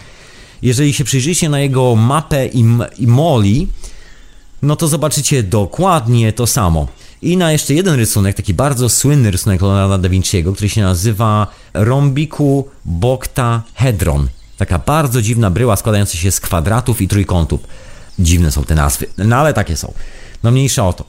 Jeżeli 0.62 0.94
się 0.94 1.04
przyjrzycie 1.04 1.50
na 1.50 1.60
jego 1.60 1.96
mapę 1.96 2.48
i, 2.48 2.66
i 2.98 3.08
moli, 3.08 3.68
no 4.62 4.76
to 4.76 4.88
zobaczycie 4.88 5.44
dokładnie 5.44 6.34
to 6.34 6.48
samo. 6.48 6.88
I 7.24 7.38
na 7.38 7.52
jeszcze 7.52 7.74
jeden 7.74 7.96
rysunek, 7.96 8.36
taki 8.36 8.54
bardzo 8.54 8.90
słynny 8.90 9.32
rysunek 9.32 9.62
Leonarda 9.62 9.98
da 9.98 10.10
Vinci'ego, 10.10 10.54
który 10.54 10.70
się 10.70 10.82
nazywa 10.82 11.48
Rombiku 11.74 12.68
Bokta 12.86 13.64
Hedron. 13.76 14.28
Taka 14.58 14.80
bardzo 14.80 15.22
dziwna 15.22 15.50
bryła 15.50 15.76
składająca 15.76 16.18
się 16.18 16.32
z 16.32 16.40
kwadratów 16.40 17.02
i 17.02 17.08
trójkątów. 17.08 17.60
Dziwne 18.20 18.52
są 18.52 18.64
te 18.64 18.76
nazwy, 18.76 19.06
no 19.18 19.36
ale 19.36 19.54
takie 19.54 19.78
są. 19.78 19.94
No 20.44 20.52
mniejsza 20.52 20.88
o 20.88 20.94
to. 20.94 21.06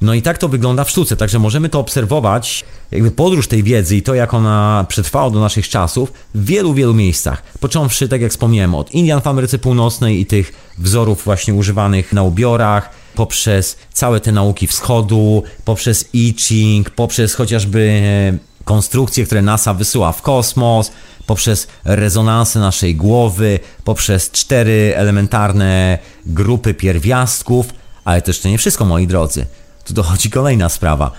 No 0.00 0.14
i 0.14 0.22
tak 0.22 0.38
to 0.38 0.48
wygląda 0.48 0.84
w 0.84 0.90
sztuce, 0.90 1.16
także 1.16 1.38
możemy 1.38 1.68
to 1.68 1.80
obserwować, 1.80 2.64
jakby 2.90 3.10
podróż 3.10 3.48
tej 3.48 3.62
wiedzy 3.62 3.96
i 3.96 4.02
to, 4.02 4.14
jak 4.14 4.34
ona 4.34 4.86
przetrwała 4.88 5.30
do 5.30 5.40
naszych 5.40 5.68
czasów 5.68 6.12
w 6.34 6.44
wielu, 6.44 6.74
wielu 6.74 6.94
miejscach. 6.94 7.42
Począwszy, 7.60 8.08
tak 8.08 8.20
jak 8.20 8.30
wspomniałem, 8.30 8.74
od 8.74 8.92
Indian 8.92 9.20
w 9.20 9.26
Ameryce 9.26 9.58
Północnej 9.58 10.20
i 10.20 10.26
tych 10.26 10.52
wzorów 10.78 11.24
właśnie 11.24 11.54
używanych 11.54 12.12
na 12.12 12.22
ubiorach, 12.22 13.03
poprzez 13.14 13.76
całe 13.92 14.20
te 14.20 14.32
nauki 14.32 14.66
wschodu, 14.66 15.42
poprzez 15.64 16.08
I 16.12 16.34
Ching, 16.38 16.90
poprzez 16.90 17.34
chociażby 17.34 17.80
e, 17.80 18.64
konstrukcje, 18.64 19.24
które 19.24 19.42
NASA 19.42 19.74
wysyła 19.74 20.12
w 20.12 20.22
kosmos, 20.22 20.90
poprzez 21.26 21.66
rezonansy 21.84 22.58
naszej 22.58 22.96
głowy, 22.96 23.58
poprzez 23.84 24.30
cztery 24.30 24.92
elementarne 24.96 25.98
grupy 26.26 26.74
pierwiastków, 26.74 27.66
ale 28.04 28.22
to 28.22 28.48
nie 28.48 28.58
wszystko, 28.58 28.84
moi 28.84 29.06
drodzy. 29.06 29.46
Tu 29.84 29.94
dochodzi 29.94 30.30
kolejna 30.30 30.68
sprawa 30.68 31.10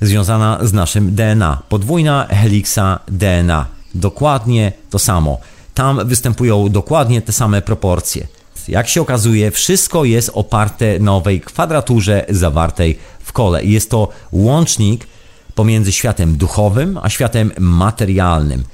związana 0.00 0.58
z 0.62 0.72
naszym 0.72 1.14
DNA. 1.14 1.62
Podwójna 1.68 2.26
heliksa 2.30 2.98
DNA. 3.08 3.66
Dokładnie 3.94 4.72
to 4.90 4.98
samo. 4.98 5.38
Tam 5.74 6.08
występują 6.08 6.68
dokładnie 6.68 7.22
te 7.22 7.32
same 7.32 7.62
proporcje. 7.62 8.26
Jak 8.68 8.88
się 8.88 9.00
okazuje, 9.00 9.50
wszystko 9.50 10.04
jest 10.04 10.30
oparte 10.34 10.98
na 10.98 11.14
owej 11.14 11.40
kwadraturze 11.40 12.24
zawartej 12.28 12.98
w 13.20 13.32
kole. 13.32 13.64
Jest 13.64 13.90
to 13.90 14.08
łącznik 14.32 15.06
pomiędzy 15.54 15.92
światem 15.92 16.36
duchowym 16.36 16.98
a 17.02 17.08
światem 17.08 17.52
materialnym. 17.58 18.64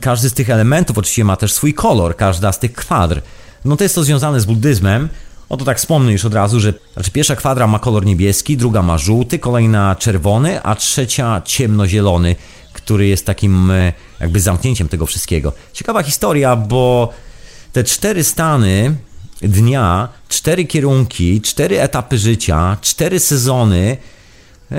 Każdy 0.00 0.30
z 0.30 0.34
tych 0.34 0.50
elementów 0.50 0.98
oczywiście 0.98 1.24
ma 1.24 1.36
też 1.36 1.52
swój 1.52 1.74
kolor, 1.74 2.16
każda 2.16 2.52
z 2.52 2.58
tych 2.58 2.72
kwadr. 2.72 3.22
No 3.64 3.76
to 3.76 3.84
jest 3.84 3.94
to 3.94 4.04
związane 4.04 4.40
z 4.40 4.44
buddyzmem, 4.44 5.08
no 5.50 5.56
to 5.56 5.64
tak 5.64 5.78
wspomnę 5.78 6.12
już 6.12 6.24
od 6.24 6.34
razu, 6.34 6.60
że 6.60 6.74
znaczy 6.94 7.10
pierwsza 7.10 7.36
kwadra 7.36 7.66
ma 7.66 7.78
kolor 7.78 8.06
niebieski, 8.06 8.56
druga 8.56 8.82
ma 8.82 8.98
żółty, 8.98 9.38
kolejna 9.38 9.94
czerwony, 9.94 10.62
a 10.62 10.74
trzecia 10.74 11.42
ciemnozielony, 11.44 12.36
który 12.72 13.06
jest 13.06 13.26
takim 13.26 13.70
e, 13.70 13.92
jakby 14.20 14.40
zamknięciem 14.40 14.88
tego 14.88 15.06
wszystkiego. 15.06 15.52
Ciekawa 15.72 16.02
historia, 16.02 16.56
bo 16.56 17.12
te 17.72 17.84
cztery 17.84 18.24
stany 18.24 18.94
dnia, 19.42 20.08
cztery 20.28 20.64
kierunki, 20.64 21.40
cztery 21.40 21.80
etapy 21.80 22.18
życia, 22.18 22.76
cztery 22.80 23.20
sezony 23.20 23.96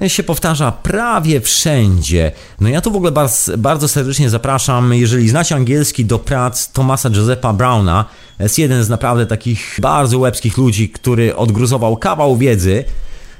e, 0.01 0.09
się 0.09 0.23
powtarza 0.23 0.71
prawie 0.71 1.41
wszędzie. 1.41 2.31
No 2.61 2.69
ja 2.69 2.81
tu 2.81 2.91
w 2.91 2.95
ogóle 2.95 3.11
bardzo, 3.11 3.57
bardzo 3.57 3.87
serdecznie 3.87 4.29
zapraszam, 4.29 4.93
jeżeli 4.93 5.29
znacie 5.29 5.55
angielski, 5.55 6.05
do 6.05 6.19
prac 6.19 6.71
Thomasa 6.71 7.09
Josepha 7.09 7.53
Browna, 7.53 8.05
jest 8.39 8.59
jeden 8.59 8.83
z 8.83 8.89
naprawdę 8.89 9.25
takich 9.25 9.77
bardzo 9.81 10.19
łebskich 10.19 10.57
ludzi, 10.57 10.89
który 10.89 11.35
odgruzował 11.35 11.97
kawał 11.97 12.37
wiedzy 12.37 12.83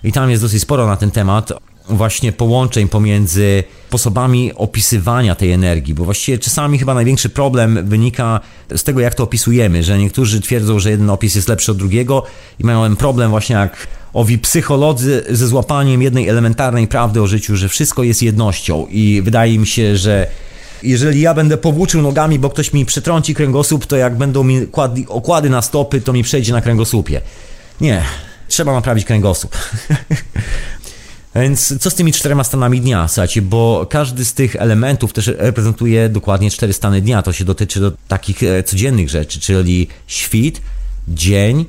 i 0.03 0.11
tam 0.11 0.30
jest 0.30 0.44
dosyć 0.44 0.61
sporo 0.61 0.88
na 0.88 0.95
ten 0.95 1.11
temat 1.11 1.53
właśnie 1.90 2.32
połączeń 2.32 2.88
pomiędzy 2.88 3.64
sposobami 3.88 4.54
opisywania 4.56 5.36
tej 5.36 5.52
energii, 5.52 5.94
bo 5.94 6.06
właściwie 6.06 6.38
czasami 6.40 6.80
chyba 6.80 6.94
największy 6.94 7.30
problem 7.30 7.88
wynika 7.88 8.40
z 8.76 8.84
tego, 8.84 9.00
jak 9.00 9.16
to 9.16 9.24
opisujemy, 9.24 9.84
że 9.84 9.98
niektórzy 9.98 10.42
twierdzą, 10.42 10.80
że 10.80 10.92
jeden 10.92 11.10
opis 11.10 11.36
jest 11.36 11.48
lepszy 11.48 11.72
od 11.72 11.78
drugiego 11.78 12.24
i 12.60 12.64
mają 12.64 12.96
problem 12.96 13.30
właśnie 13.30 13.56
jak 13.56 13.88
owi 14.14 14.40
psycholodzy 14.40 15.24
ze 15.30 15.48
złapaniem 15.48 16.02
jednej 16.02 16.28
elementarnej 16.28 16.88
prawdy 16.88 17.22
o 17.22 17.28
życiu, 17.28 17.56
że 17.56 17.70
wszystko 17.70 18.04
jest 18.04 18.24
jednością 18.24 18.88
i 18.90 19.22
wydaje 19.26 19.60
mi 19.60 19.68
się, 19.68 19.98
że 19.98 20.28
jeżeli 20.84 21.22
ja 21.22 21.34
będę 21.34 21.58
powłóczył 21.58 22.02
nogami, 22.02 22.40
bo 22.40 22.50
ktoś 22.50 22.74
mi 22.74 22.86
przetrąci 22.86 23.36
kręgosłup, 23.36 23.86
to 23.86 23.98
jak 23.98 24.18
będą 24.18 24.44
mi 24.44 24.68
kładli, 24.68 25.06
okłady 25.08 25.50
na 25.50 25.62
stopy, 25.62 26.02
to 26.02 26.14
mi 26.14 26.24
przejdzie 26.24 26.54
na 26.54 26.62
kręgosłupie. 26.62 27.22
Nie, 27.82 28.04
trzeba 28.48 28.74
naprawić 28.74 29.06
kręgosłup. 29.06 29.58
Więc 31.42 31.80
co 31.80 31.90
z 31.90 31.96
tymi 31.96 32.14
czterema 32.14 32.44
stanami 32.44 32.82
dnia, 32.82 33.08
słuchajcie, 33.08 33.42
bo 33.42 33.88
każdy 33.90 34.26
z 34.26 34.34
tych 34.34 34.56
elementów 34.56 35.14
też 35.14 35.28
reprezentuje 35.28 36.10
dokładnie 36.10 36.52
cztery 36.52 36.74
stany 36.74 37.02
dnia. 37.02 37.22
To 37.22 37.34
się 37.34 37.46
dotyczy 37.46 37.80
do 37.80 37.92
takich 38.08 38.44
e, 38.44 38.64
codziennych 38.64 39.10
rzeczy, 39.10 39.40
czyli 39.40 39.88
świt, 40.08 40.62
dzień, 41.08 41.66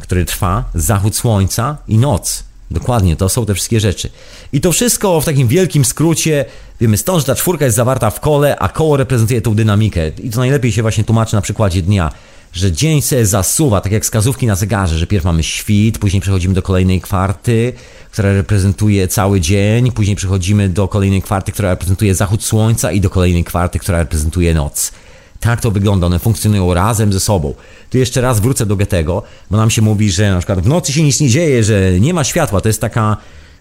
który 0.00 0.24
trwa, 0.24 0.64
zachód 0.74 1.16
słońca 1.16 1.76
i 1.88 1.98
noc. 1.98 2.44
Dokładnie, 2.70 3.16
to 3.16 3.28
są 3.28 3.46
te 3.46 3.54
wszystkie 3.54 3.80
rzeczy. 3.80 4.10
I 4.52 4.60
to 4.60 4.72
wszystko 4.72 5.20
w 5.20 5.24
takim 5.24 5.48
wielkim 5.48 5.84
skrócie, 5.84 6.44
wiemy 6.80 6.96
stąd, 6.96 7.20
że 7.20 7.26
ta 7.26 7.34
czwórka 7.34 7.64
jest 7.64 7.76
zawarta 7.76 8.10
w 8.10 8.20
kole, 8.20 8.58
a 8.58 8.68
koło 8.68 8.96
reprezentuje 8.96 9.40
tą 9.40 9.54
dynamikę. 9.54 10.08
I 10.08 10.30
to 10.30 10.38
najlepiej 10.38 10.72
się 10.72 10.82
właśnie 10.82 11.04
tłumaczy 11.04 11.34
na 11.34 11.40
przykładzie 11.40 11.82
dnia, 11.82 12.12
że 12.56 12.72
dzień 12.72 13.02
się 13.02 13.26
zasuwa, 13.26 13.80
tak 13.80 13.92
jak 13.92 14.02
wskazówki 14.02 14.46
na 14.46 14.54
zegarze, 14.54 14.98
że 14.98 15.06
pierw 15.06 15.24
mamy 15.24 15.42
świt, 15.42 15.98
później 15.98 16.22
przechodzimy 16.22 16.54
do 16.54 16.62
kolejnej 16.62 17.00
kwarty, 17.00 17.72
która 18.10 18.32
reprezentuje 18.32 19.08
cały 19.08 19.40
dzień, 19.40 19.92
później 19.92 20.16
przechodzimy 20.16 20.68
do 20.68 20.88
kolejnej 20.88 21.22
kwarty, 21.22 21.52
która 21.52 21.70
reprezentuje 21.70 22.14
zachód 22.14 22.44
słońca 22.44 22.92
i 22.92 23.00
do 23.00 23.10
kolejnej 23.10 23.44
kwarty, 23.44 23.78
która 23.78 23.98
reprezentuje 23.98 24.54
noc. 24.54 24.92
Tak 25.40 25.60
to 25.60 25.70
wygląda, 25.70 26.06
one 26.06 26.18
funkcjonują 26.18 26.74
razem 26.74 27.12
ze 27.12 27.20
sobą. 27.20 27.54
Tu 27.90 27.98
jeszcze 27.98 28.20
raz 28.20 28.40
wrócę 28.40 28.66
do 28.66 28.76
Goethego, 28.76 29.22
bo 29.50 29.56
nam 29.56 29.70
się 29.70 29.82
mówi, 29.82 30.10
że 30.10 30.30
na 30.30 30.38
przykład 30.38 30.60
w 30.60 30.68
nocy 30.68 30.92
się 30.92 31.02
nic 31.02 31.20
nie 31.20 31.28
dzieje, 31.28 31.64
że 31.64 32.00
nie 32.00 32.14
ma 32.14 32.24
światła. 32.24 32.60
To 32.60 32.68
jest 32.68 32.80
taka 32.80 33.16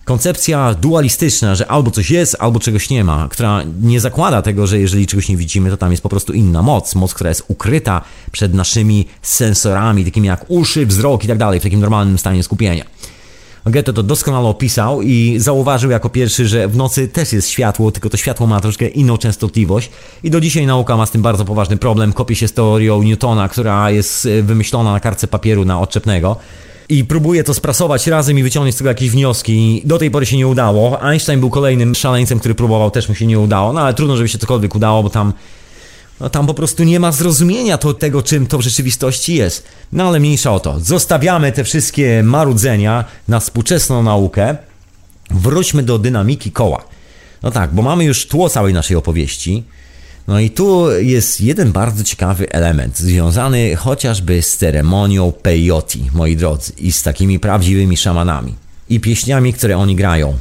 koncepcja 0.06 0.74
dualistyczna, 0.74 1.56
że 1.56 1.68
albo 1.68 1.92
coś 1.92 2.12
jest, 2.12 2.36
albo 2.40 2.60
czegoś 2.60 2.90
nie 2.90 3.04
ma, 3.04 3.28
która 3.32 3.62
nie 3.82 4.00
zakłada 4.00 4.42
tego, 4.42 4.68
że 4.68 4.80
jeżeli 4.80 5.08
czegoś 5.08 5.30
nie 5.30 5.38
widzimy, 5.38 5.70
to 5.70 5.78
tam 5.78 5.92
jest 5.92 6.04
po 6.04 6.10
prostu 6.10 6.34
inna 6.34 6.62
moc, 6.62 6.96
moc, 6.96 7.14
która 7.14 7.30
jest 7.30 7.44
ukryta 7.48 8.02
przed 8.32 8.54
naszymi 8.54 9.08
sensorami, 9.22 10.06
takimi 10.06 10.28
jak 10.28 10.46
uszy, 10.48 10.86
wzrok 10.86 11.24
i 11.24 11.28
tak 11.28 11.38
dalej, 11.38 11.60
w 11.60 11.64
takim 11.64 11.80
normalnym 11.80 12.18
stanie 12.18 12.44
skupienia. 12.44 12.86
Goethe 13.66 13.94
to 13.94 14.04
doskonale 14.04 14.48
opisał 14.48 15.02
i 15.02 15.36
zauważył 15.40 15.92
jako 15.92 16.10
pierwszy, 16.10 16.48
że 16.48 16.68
w 16.68 16.76
nocy 16.76 17.08
też 17.08 17.34
jest 17.34 17.50
światło, 17.50 17.92
tylko 17.92 18.10
to 18.10 18.18
światło 18.18 18.48
ma 18.48 18.62
troszkę 18.62 18.88
inną 18.88 19.18
częstotliwość 19.18 19.90
i 20.24 20.30
do 20.30 20.42
dzisiaj 20.42 20.66
nauka 20.66 20.98
ma 20.98 21.06
z 21.06 21.12
tym 21.12 21.22
bardzo 21.22 21.46
poważny 21.46 21.78
problem. 21.78 22.14
Kopie 22.14 22.36
się 22.36 22.48
z 22.48 22.54
teorią 22.54 23.04
Newtona, 23.04 23.50
która 23.50 23.92
jest 23.92 24.26
e, 24.26 24.44
wymyślona 24.44 24.92
na 24.92 25.00
kartce 25.00 25.28
papieru 25.28 25.66
na 25.66 25.80
odczepnego 25.80 26.38
i 26.90 27.06
próbuje 27.06 27.44
to 27.44 27.54
sprasować 27.54 28.08
razem 28.08 28.40
i 28.40 28.44
wyciągnąć 28.44 28.76
z 28.76 28.78
tego 28.78 28.90
jakieś 28.90 29.10
wnioski. 29.10 29.82
Do 29.86 29.98
tej 29.98 30.12
pory 30.12 30.26
się 30.26 30.38
nie 30.38 30.48
udało. 30.48 31.02
Einstein 31.02 31.40
był 31.40 31.50
kolejnym 31.50 31.96
szaleńcem, 31.96 32.40
który 32.40 32.56
próbował, 32.56 32.92
też 32.92 33.10
mu 33.10 33.16
się 33.16 33.26
nie 33.26 33.40
udało, 33.40 33.74
no 33.74 33.82
ale 33.82 33.94
trudno, 33.94 34.18
żeby 34.18 34.30
się 34.30 34.38
cokolwiek 34.38 34.76
udało, 34.76 35.04
bo 35.04 35.10
tam 35.10 35.34
no 36.20 36.30
tam 36.30 36.48
po 36.48 36.54
prostu 36.54 36.84
nie 36.84 37.00
ma 37.00 37.12
zrozumienia 37.12 37.78
to, 37.78 37.94
tego, 37.94 38.24
czym 38.24 38.48
to 38.48 38.58
w 38.58 38.62
rzeczywistości 38.62 39.36
jest. 39.36 39.68
No 39.92 40.08
ale 40.08 40.20
mniejsza 40.20 40.54
o 40.54 40.60
to. 40.60 40.80
Zostawiamy 40.80 41.52
te 41.52 41.64
wszystkie 41.64 42.24
marudzenia 42.24 43.06
na 43.28 43.40
współczesną 43.40 44.04
naukę. 44.04 44.58
Wróćmy 45.32 45.84
do 45.84 46.00
dynamiki 46.00 46.52
koła. 46.52 46.84
No 47.44 47.52
tak, 47.52 47.74
bo 47.74 47.82
mamy 47.82 48.04
już 48.04 48.28
tło 48.28 48.50
całej 48.50 48.74
naszej 48.74 48.98
opowieści. 48.98 49.64
No 50.28 50.40
i 50.40 50.50
tu 50.50 50.92
jest 50.92 51.42
jeden 51.42 51.72
bardzo 51.72 52.04
ciekawy 52.04 52.50
element, 52.50 52.98
związany 52.98 53.76
chociażby 53.76 54.42
z 54.42 54.58
ceremonią 54.58 55.32
peyote, 55.32 56.00
moi 56.14 56.36
drodzy, 56.36 56.74
i 56.78 56.92
z 56.92 57.04
takimi 57.04 57.40
prawdziwymi 57.40 57.98
szamanami. 57.98 58.56
I 58.90 59.00
pieśniami, 59.00 59.54
które 59.54 59.78
oni 59.78 59.96
grają. 59.96 60.38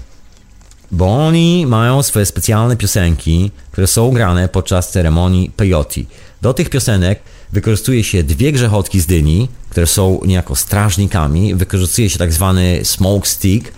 Bo 0.90 1.26
oni 1.26 1.66
mają 1.66 2.02
swoje 2.02 2.26
specjalne 2.26 2.76
piosenki, 2.76 3.50
które 3.72 3.86
są 3.86 4.10
grane 4.10 4.48
podczas 4.48 4.90
ceremonii 4.90 5.50
peyote. 5.50 6.00
Do 6.42 6.54
tych 6.54 6.70
piosenek 6.70 7.20
wykorzystuje 7.52 8.04
się 8.04 8.22
dwie 8.22 8.52
grzechotki 8.52 9.00
z 9.00 9.06
dyni, 9.06 9.48
które 9.70 9.86
są 9.86 10.20
niejako 10.26 10.56
strażnikami. 10.56 11.54
Wykorzystuje 11.54 12.10
się 12.10 12.18
tak 12.18 12.32
zwany 12.32 12.80
smoke 12.84 13.28
stick, 13.28 13.72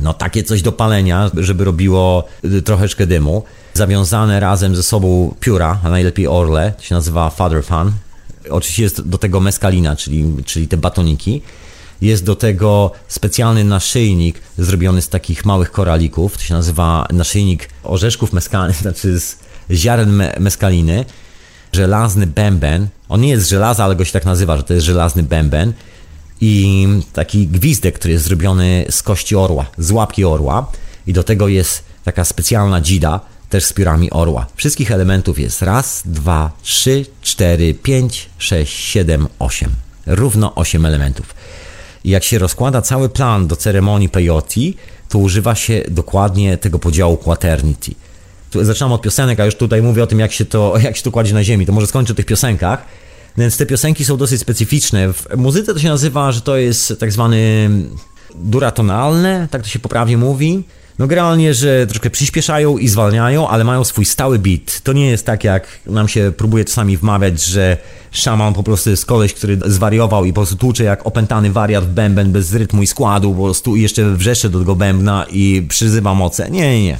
no 0.00 0.14
takie 0.14 0.42
coś 0.42 0.62
do 0.62 0.72
palenia, 0.72 1.30
żeby 1.36 1.64
robiło 1.64 2.24
troszeczkę 2.64 3.06
dymu. 3.06 3.42
Zawiązane 3.74 4.40
razem 4.40 4.76
ze 4.76 4.82
sobą 4.82 5.34
pióra, 5.40 5.80
a 5.84 5.90
najlepiej 5.90 6.26
orle, 6.26 6.72
to 6.76 6.82
się 6.82 6.94
nazywa 6.94 7.30
father 7.30 7.64
fan. 7.64 7.92
Oczywiście 8.50 8.82
jest 8.82 9.08
do 9.08 9.18
tego 9.18 9.40
meskalina, 9.40 9.96
czyli, 9.96 10.34
czyli 10.44 10.68
te 10.68 10.76
batoniki. 10.76 11.42
Jest 12.02 12.24
do 12.24 12.36
tego 12.36 12.90
specjalny 13.08 13.64
naszyjnik 13.64 14.40
zrobiony 14.58 15.02
z 15.02 15.08
takich 15.08 15.44
małych 15.44 15.72
koralików, 15.72 16.36
to 16.36 16.42
się 16.42 16.54
nazywa 16.54 17.06
naszyjnik 17.12 17.68
orzeszków 17.82 18.32
meskalnych, 18.32 18.76
znaczy 18.82 19.20
z 19.20 19.36
ziaren 19.70 20.12
me 20.12 20.34
meskaliny. 20.40 21.04
Żelazny 21.72 22.26
bęben, 22.26 22.88
on 23.08 23.20
nie 23.20 23.28
jest 23.28 23.48
żelaza, 23.48 23.84
ale 23.84 23.96
go 23.96 24.04
się 24.04 24.12
tak 24.12 24.24
nazywa, 24.24 24.56
że 24.56 24.62
to 24.62 24.74
jest 24.74 24.86
żelazny 24.86 25.22
bęben 25.22 25.72
i 26.40 26.88
taki 27.12 27.46
gwizdek, 27.46 27.98
który 27.98 28.12
jest 28.12 28.24
zrobiony 28.24 28.84
z 28.90 29.02
kości 29.02 29.36
orła, 29.36 29.66
z 29.78 29.90
łapki 29.90 30.24
orła 30.24 30.72
i 31.06 31.12
do 31.12 31.22
tego 31.22 31.48
jest 31.48 31.84
taka 32.04 32.24
specjalna 32.24 32.80
dzida, 32.80 33.20
też 33.50 33.64
z 33.64 33.72
piórami 33.72 34.10
orła. 34.10 34.46
Wszystkich 34.56 34.92
elementów 34.92 35.38
jest 35.38 35.62
raz, 35.62 36.02
dwa, 36.04 36.50
trzy, 36.62 37.06
cztery, 37.22 37.74
pięć, 37.74 38.30
sześć, 38.38 38.84
siedem, 38.84 39.28
osiem. 39.38 39.70
Równo 40.06 40.54
osiem 40.54 40.86
elementów. 40.86 41.34
I 42.04 42.10
jak 42.10 42.24
się 42.24 42.38
rozkłada 42.38 42.82
cały 42.82 43.08
plan 43.08 43.46
do 43.46 43.56
ceremonii 43.56 44.08
peyote, 44.08 44.60
to 45.08 45.18
używa 45.18 45.54
się 45.54 45.82
dokładnie 45.88 46.58
tego 46.58 46.78
podziału 46.78 47.16
quaternity. 47.16 47.94
Zaczynam 48.62 48.92
od 48.92 49.02
piosenek, 49.02 49.40
a 49.40 49.44
już 49.44 49.54
tutaj 49.54 49.82
mówię 49.82 50.02
o 50.02 50.06
tym, 50.06 50.20
jak 50.20 50.32
się 50.32 50.44
to, 50.44 50.74
jak 50.84 50.96
się 50.96 51.02
to 51.02 51.10
kładzie 51.10 51.34
na 51.34 51.44
ziemi. 51.44 51.66
To 51.66 51.72
może 51.72 51.86
skończę 51.86 52.12
o 52.12 52.16
tych 52.16 52.26
piosenkach. 52.26 52.84
Więc 53.38 53.56
te 53.56 53.66
piosenki 53.66 54.04
są 54.04 54.16
dosyć 54.16 54.40
specyficzne. 54.40 55.12
W 55.12 55.36
muzyce 55.36 55.74
to 55.74 55.80
się 55.80 55.88
nazywa, 55.88 56.32
że 56.32 56.40
to 56.40 56.56
jest 56.56 56.94
tak 57.00 57.12
zwany 57.12 57.70
duratonalne, 58.34 59.48
tak 59.50 59.62
to 59.62 59.68
się 59.68 59.78
poprawnie 59.78 60.16
mówi. 60.16 60.64
No 61.00 61.06
generalnie, 61.06 61.54
że 61.54 61.86
troszkę 61.86 62.10
przyspieszają 62.10 62.78
i 62.78 62.88
zwalniają, 62.88 63.48
ale 63.48 63.64
mają 63.64 63.84
swój 63.84 64.04
stały 64.04 64.38
beat. 64.38 64.80
To 64.80 64.92
nie 64.92 65.10
jest 65.10 65.26
tak, 65.26 65.44
jak 65.44 65.66
nam 65.86 66.08
się 66.08 66.32
próbuje 66.36 66.64
czasami 66.64 66.96
wmawiać, 66.96 67.44
że 67.44 67.76
szaman 68.10 68.54
po 68.54 68.62
prostu 68.62 68.90
jest 68.90 69.06
koleś, 69.06 69.34
który 69.34 69.58
zwariował 69.66 70.24
i 70.24 70.32
po 70.32 70.34
prostu 70.34 70.56
tłucze 70.56 70.84
jak 70.84 71.06
opętany 71.06 71.52
wariat 71.52 71.84
w 71.84 71.88
bęben 71.88 72.32
bez 72.32 72.54
rytmu 72.54 72.82
i 72.82 72.86
składu, 72.86 73.34
po 73.34 73.44
prostu 73.44 73.76
i 73.76 73.82
jeszcze 73.82 74.10
wrzeszcze 74.10 74.48
do 74.48 74.58
tego 74.58 74.76
bębna 74.76 75.26
i 75.30 75.66
przyzywa 75.68 76.14
moce. 76.14 76.50
Nie, 76.50 76.60
nie, 76.60 76.84
nie. 76.84 76.98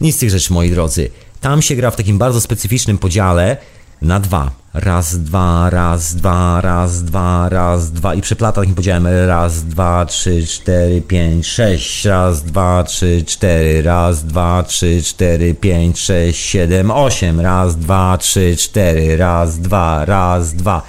Nic 0.00 0.16
z 0.16 0.18
tych 0.18 0.30
rzeczy, 0.30 0.52
moi 0.52 0.70
drodzy. 0.70 1.10
Tam 1.40 1.62
się 1.62 1.76
gra 1.76 1.90
w 1.90 1.96
takim 1.96 2.18
bardzo 2.18 2.40
specyficznym 2.40 2.98
podziale 2.98 3.56
na 4.02 4.20
dwa 4.20 4.63
raz, 4.74 5.18
dwa, 5.18 5.70
raz, 5.70 6.14
dwa, 6.14 6.60
raz, 6.60 7.02
dwa, 7.02 7.48
raz, 7.48 7.90
dwa. 7.90 8.14
I 8.14 8.20
przeplata 8.20 8.60
takim 8.60 8.74
podziałem 8.74 9.06
raz, 9.26 9.62
dwa, 9.62 10.06
trzy, 10.06 10.46
cztery, 10.46 11.02
pięć, 11.02 11.46
sześć, 11.46 12.04
raz, 12.04 12.42
dwa, 12.42 12.84
trzy, 12.84 13.24
cztery, 13.26 13.82
raz, 13.82 14.24
dwa, 14.24 14.62
trzy, 14.62 15.02
cztery, 15.02 15.54
pięć, 15.54 15.98
sześć, 15.98 16.40
siedem, 16.40 16.90
osiem, 16.90 17.40
raz, 17.40 17.76
dwa, 17.76 18.18
trzy, 18.18 18.56
cztery, 18.56 19.16
raz, 19.16 19.58
dwa, 19.58 20.04
raz, 20.04 20.54
dwa. 20.54 20.82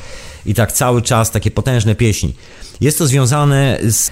I 0.46 0.54
tak 0.54 0.72
cały 0.72 1.02
czas 1.02 1.32
takie 1.32 1.52
potężne 1.52 1.96
pieśni. 1.96 2.36
Jest 2.82 2.98
to 2.98 3.08
związane 3.08 3.78
z 3.84 4.12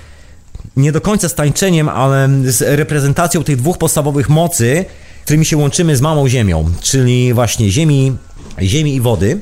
nie 0.78 0.92
do 0.92 1.02
końca 1.02 1.30
z 1.30 1.36
tańczeniem, 1.36 1.90
ale 1.90 2.30
z 2.46 2.62
reprezentacją 2.62 3.44
tych 3.44 3.58
dwóch 3.58 3.78
podstawowych 3.78 4.30
mocy, 4.30 4.86
którymi 5.24 5.46
się 5.46 5.58
łączymy 5.58 5.96
z 5.96 6.02
mamą 6.02 6.30
ziemią, 6.30 6.70
czyli 6.82 7.34
właśnie 7.34 7.72
ziemi, 7.72 8.18
ziemi 8.62 8.96
i 8.96 9.02
wody. 9.02 9.40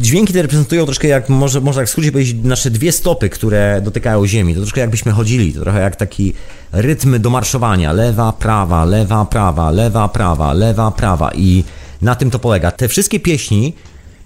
Dźwięki 0.00 0.32
te 0.32 0.42
reprezentują 0.42 0.84
troszkę 0.84 1.08
jak, 1.08 1.28
może, 1.28 1.60
może 1.60 1.80
jak 1.80 1.88
w 1.88 1.90
skrócie 1.90 2.12
powiedzieć, 2.12 2.36
nasze 2.44 2.70
dwie 2.70 2.92
stopy, 2.92 3.28
które 3.28 3.80
dotykają 3.84 4.26
ziemi. 4.26 4.54
To 4.54 4.60
troszkę 4.60 4.80
jakbyśmy 4.80 5.12
chodzili, 5.12 5.52
to 5.52 5.60
trochę 5.60 5.80
jak 5.80 5.96
taki 5.96 6.32
rytm 6.72 7.20
do 7.20 7.30
marszowania. 7.30 7.92
Lewa, 7.92 8.32
prawa, 8.32 8.84
lewa, 8.84 9.24
prawa, 9.24 9.70
lewa, 9.70 10.08
prawa, 10.08 10.52
lewa, 10.52 10.90
prawa. 10.90 11.30
I 11.34 11.64
na 12.02 12.14
tym 12.14 12.30
to 12.30 12.38
polega. 12.38 12.70
Te 12.70 12.88
wszystkie 12.88 13.20
pieśni 13.20 13.74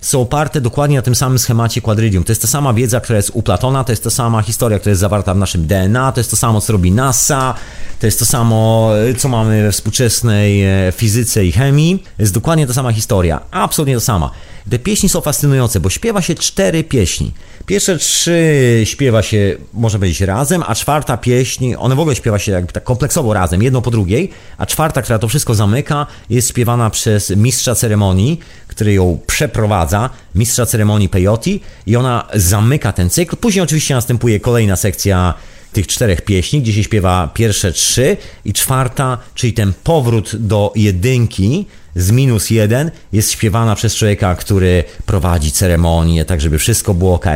są 0.06 0.20
oparte 0.20 0.60
dokładnie 0.60 0.96
na 0.96 1.02
tym 1.02 1.14
samym 1.14 1.38
schemacie 1.38 1.80
quadridium. 1.80 2.24
To 2.24 2.32
jest 2.32 2.42
ta 2.42 2.48
sama 2.48 2.74
wiedza, 2.74 3.00
która 3.00 3.16
jest 3.16 3.30
u 3.34 3.42
Platona, 3.42 3.84
to 3.84 3.92
jest 3.92 4.04
ta 4.04 4.10
sama 4.10 4.42
historia, 4.42 4.78
która 4.78 4.90
jest 4.90 5.00
zawarta 5.00 5.34
w 5.34 5.38
naszym 5.38 5.66
DNA, 5.66 6.12
to 6.12 6.20
jest 6.20 6.30
to 6.30 6.36
samo, 6.36 6.60
co 6.60 6.72
robi 6.72 6.92
NASA, 6.92 7.54
to 8.00 8.06
jest 8.06 8.18
to 8.18 8.24
samo, 8.24 8.90
co 9.18 9.28
mamy 9.28 9.62
we 9.62 9.72
współczesnej 9.72 10.64
e, 10.64 10.92
fizyce 10.92 11.44
i 11.44 11.52
chemii. 11.52 12.02
Jest 12.18 12.34
dokładnie 12.34 12.66
ta 12.66 12.72
sama 12.72 12.92
historia, 12.92 13.40
absolutnie 13.50 13.94
ta 13.94 14.00
sama. 14.00 14.30
Te 14.70 14.78
pieśni 14.78 15.08
są 15.08 15.20
fascynujące, 15.20 15.80
bo 15.80 15.90
śpiewa 15.90 16.22
się 16.22 16.34
cztery 16.34 16.84
pieśni. 16.84 17.32
Pierwsze 17.66 17.98
trzy 17.98 18.82
śpiewa 18.84 19.22
się, 19.22 19.56
można 19.74 19.98
powiedzieć, 19.98 20.20
razem, 20.20 20.62
a 20.66 20.74
czwarta 20.74 21.16
pieśń, 21.16 21.74
one 21.78 21.94
w 21.94 22.00
ogóle 22.00 22.16
śpiewa 22.16 22.38
się 22.38 22.52
jakby 22.52 22.72
tak 22.72 22.84
kompleksowo 22.84 23.34
razem, 23.34 23.62
jedną 23.62 23.82
po 23.82 23.90
drugiej, 23.90 24.30
a 24.58 24.66
czwarta, 24.66 25.02
która 25.02 25.18
to 25.18 25.28
wszystko 25.28 25.54
zamyka, 25.54 26.06
jest 26.30 26.48
śpiewana 26.48 26.90
przez 26.90 27.30
mistrza 27.30 27.74
ceremonii, 27.74 28.40
który 28.66 28.92
ją 28.92 29.18
przeprowadza, 29.26 30.10
mistrza 30.34 30.66
ceremonii 30.66 31.08
peyote 31.08 31.50
i 31.86 31.96
ona 31.96 32.28
zamyka 32.34 32.92
ten 32.92 33.10
cykl. 33.10 33.36
Później 33.36 33.62
oczywiście 33.62 33.94
następuje 33.94 34.40
kolejna 34.40 34.76
sekcja 34.76 35.34
tych 35.72 35.86
czterech 35.86 36.22
pieśni, 36.22 36.62
gdzie 36.62 36.72
się 36.72 36.84
śpiewa 36.84 37.30
pierwsze 37.34 37.72
trzy 37.72 38.16
i 38.44 38.52
czwarta, 38.52 39.18
czyli 39.34 39.52
ten 39.52 39.72
powrót 39.84 40.36
do 40.36 40.72
jedynki, 40.76 41.66
z 41.96 42.10
minus 42.10 42.50
jeden 42.50 42.90
jest 43.12 43.30
śpiewana 43.30 43.74
przez 43.74 43.94
człowieka, 43.94 44.34
który 44.34 44.84
prowadzi 45.06 45.52
ceremonię, 45.52 46.24
tak 46.24 46.40
żeby 46.40 46.58
wszystko 46.58 46.94
było 46.94 47.14
ok. 47.14 47.26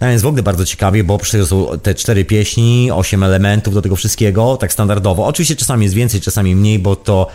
A 0.00 0.06
więc 0.06 0.22
w 0.22 0.26
ogóle 0.26 0.42
bardzo 0.42 0.64
ciekawie, 0.64 1.04
bo 1.04 1.18
przecież 1.18 1.46
są 1.46 1.66
te 1.82 1.94
cztery 1.94 2.24
pieśni, 2.24 2.90
osiem 2.90 3.22
elementów 3.22 3.74
do 3.74 3.82
tego 3.82 3.96
wszystkiego, 3.96 4.56
tak 4.56 4.72
standardowo. 4.72 5.26
Oczywiście 5.26 5.56
czasami 5.56 5.84
jest 5.84 5.94
więcej, 5.94 6.20
czasami 6.20 6.56
mniej, 6.56 6.78
bo 6.78 6.96
to 6.96 7.28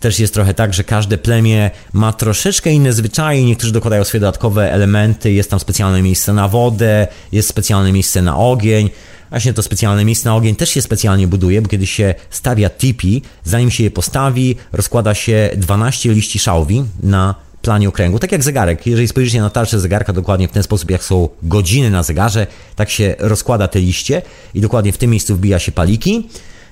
też 0.00 0.18
jest 0.18 0.34
trochę 0.34 0.54
tak, 0.54 0.74
że 0.74 0.84
każde 0.84 1.18
plemię 1.18 1.70
ma 1.92 2.12
troszeczkę 2.12 2.72
inne 2.72 2.92
zwyczaje, 2.92 3.44
niektórzy 3.44 3.72
dokładają 3.72 4.04
swoje 4.04 4.20
dodatkowe 4.20 4.72
elementy, 4.72 5.32
jest 5.32 5.50
tam 5.50 5.60
specjalne 5.60 6.02
miejsce 6.02 6.32
na 6.32 6.48
wodę, 6.48 7.08
jest 7.32 7.48
specjalne 7.48 7.92
miejsce 7.92 8.22
na 8.22 8.36
ogień, 8.36 8.90
Właśnie 9.30 9.52
to 9.52 9.62
specjalne 9.62 10.04
miejsce 10.04 10.28
na 10.28 10.36
ogień 10.36 10.56
też 10.56 10.70
się 10.70 10.82
specjalnie 10.82 11.28
buduje, 11.28 11.62
bo 11.62 11.68
kiedy 11.68 11.86
się 11.86 12.14
stawia 12.30 12.70
tipi, 12.70 13.22
zanim 13.44 13.70
się 13.70 13.84
je 13.84 13.90
postawi, 13.90 14.56
rozkłada 14.72 15.14
się 15.14 15.50
12 15.56 16.12
liści 16.12 16.38
szałwi 16.38 16.84
na 17.02 17.34
planie 17.62 17.88
okręgu, 17.88 18.18
tak 18.18 18.32
jak 18.32 18.42
zegarek. 18.42 18.86
Jeżeli 18.86 19.08
spojrzycie 19.08 19.40
na 19.40 19.50
tarczę 19.50 19.80
zegarka 19.80 20.12
dokładnie 20.12 20.48
w 20.48 20.52
ten 20.52 20.62
sposób, 20.62 20.90
jak 20.90 21.04
są 21.04 21.28
godziny 21.42 21.90
na 21.90 22.02
zegarze, 22.02 22.46
tak 22.76 22.90
się 22.90 23.14
rozkłada 23.18 23.68
te 23.68 23.80
liście 23.80 24.22
i 24.54 24.60
dokładnie 24.60 24.92
w 24.92 24.98
tym 24.98 25.10
miejscu 25.10 25.36
wbija 25.36 25.58
się 25.58 25.72
paliki. 25.72 26.28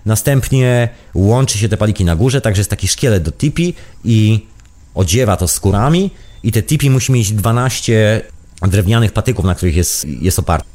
Następnie 0.07 0.89
łączy 1.15 1.59
się 1.59 1.69
te 1.69 1.77
paliki 1.77 2.05
na 2.05 2.17
górze, 2.17 2.41
także 2.41 2.61
jest 2.61 2.71
taki 2.71 2.89
szkielet 2.89 3.23
do 3.23 3.33
tipi 3.33 3.75
i 4.05 4.47
odziewa 4.95 5.37
to 5.37 5.49
skórami 5.49 6.11
i 6.43 6.53
te 6.53 6.63
tipi 6.63 6.91
musi 6.91 7.13
mieć 7.13 7.33
12 7.33 8.23
drewnianych 8.63 9.13
patyków, 9.13 9.45
na 9.45 9.55
których 9.55 9.77
jest, 9.77 10.05
jest 10.05 10.39
oparte. 10.39 10.69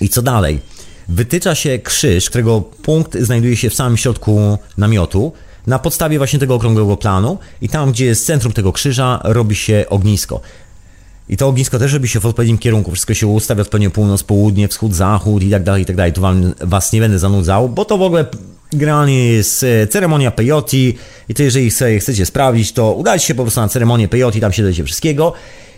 I 0.00 0.08
co 0.08 0.22
dalej? 0.22 0.60
Wytycza 1.08 1.54
się 1.54 1.78
krzyż, 1.78 2.30
którego 2.30 2.60
punkt 2.60 3.18
znajduje 3.18 3.56
się 3.56 3.70
w 3.70 3.74
samym 3.74 3.96
środku 3.96 4.58
namiotu, 4.78 5.32
na 5.66 5.78
podstawie 5.78 6.18
właśnie 6.18 6.38
tego 6.38 6.54
okrągłego 6.54 6.96
planu 6.96 7.38
i 7.60 7.68
tam, 7.68 7.92
gdzie 7.92 8.04
jest 8.04 8.26
centrum 8.26 8.52
tego 8.52 8.72
krzyża, 8.72 9.20
robi 9.24 9.56
się 9.56 9.84
ognisko. 9.88 10.40
I 11.28 11.36
to 11.36 11.48
ognisko 11.48 11.78
też 11.78 11.92
robi 11.92 12.08
się 12.08 12.20
w 12.20 12.26
odpowiednim 12.26 12.58
kierunku. 12.58 12.90
Wszystko 12.90 13.14
się 13.14 13.26
ustawia 13.26 13.62
odpowiednio 13.62 13.90
północ, 13.90 14.22
południe, 14.22 14.68
wschód, 14.68 14.94
zachód 14.94 15.42
i 15.42 15.50
tak 15.50 15.62
dalej, 15.62 15.82
i 15.82 15.86
tak 15.86 15.96
dalej. 15.96 16.12
Tu 16.12 16.20
wam, 16.20 16.54
was 16.60 16.92
nie 16.92 17.00
będę 17.00 17.18
zanudzał, 17.18 17.68
bo 17.68 17.84
to 17.84 17.98
w 17.98 18.02
ogóle 18.02 18.24
generalnie 18.72 19.32
jest 19.32 19.62
e, 19.62 19.86
ceremonia 19.86 20.30
peyote 20.30 20.76
i 21.28 21.34
to 21.36 21.42
jeżeli 21.42 21.70
sobie 21.70 22.00
chcecie 22.00 22.26
sprawdzić, 22.26 22.72
to 22.72 22.94
udajcie 22.94 23.26
się 23.26 23.34
po 23.34 23.42
prostu 23.42 23.60
na 23.60 23.68
ceremonię 23.68 24.08
peyote, 24.08 24.40
tam 24.40 24.52
się 24.52 24.62
dowiecie 24.62 24.84
wszystkiego. 24.84 25.32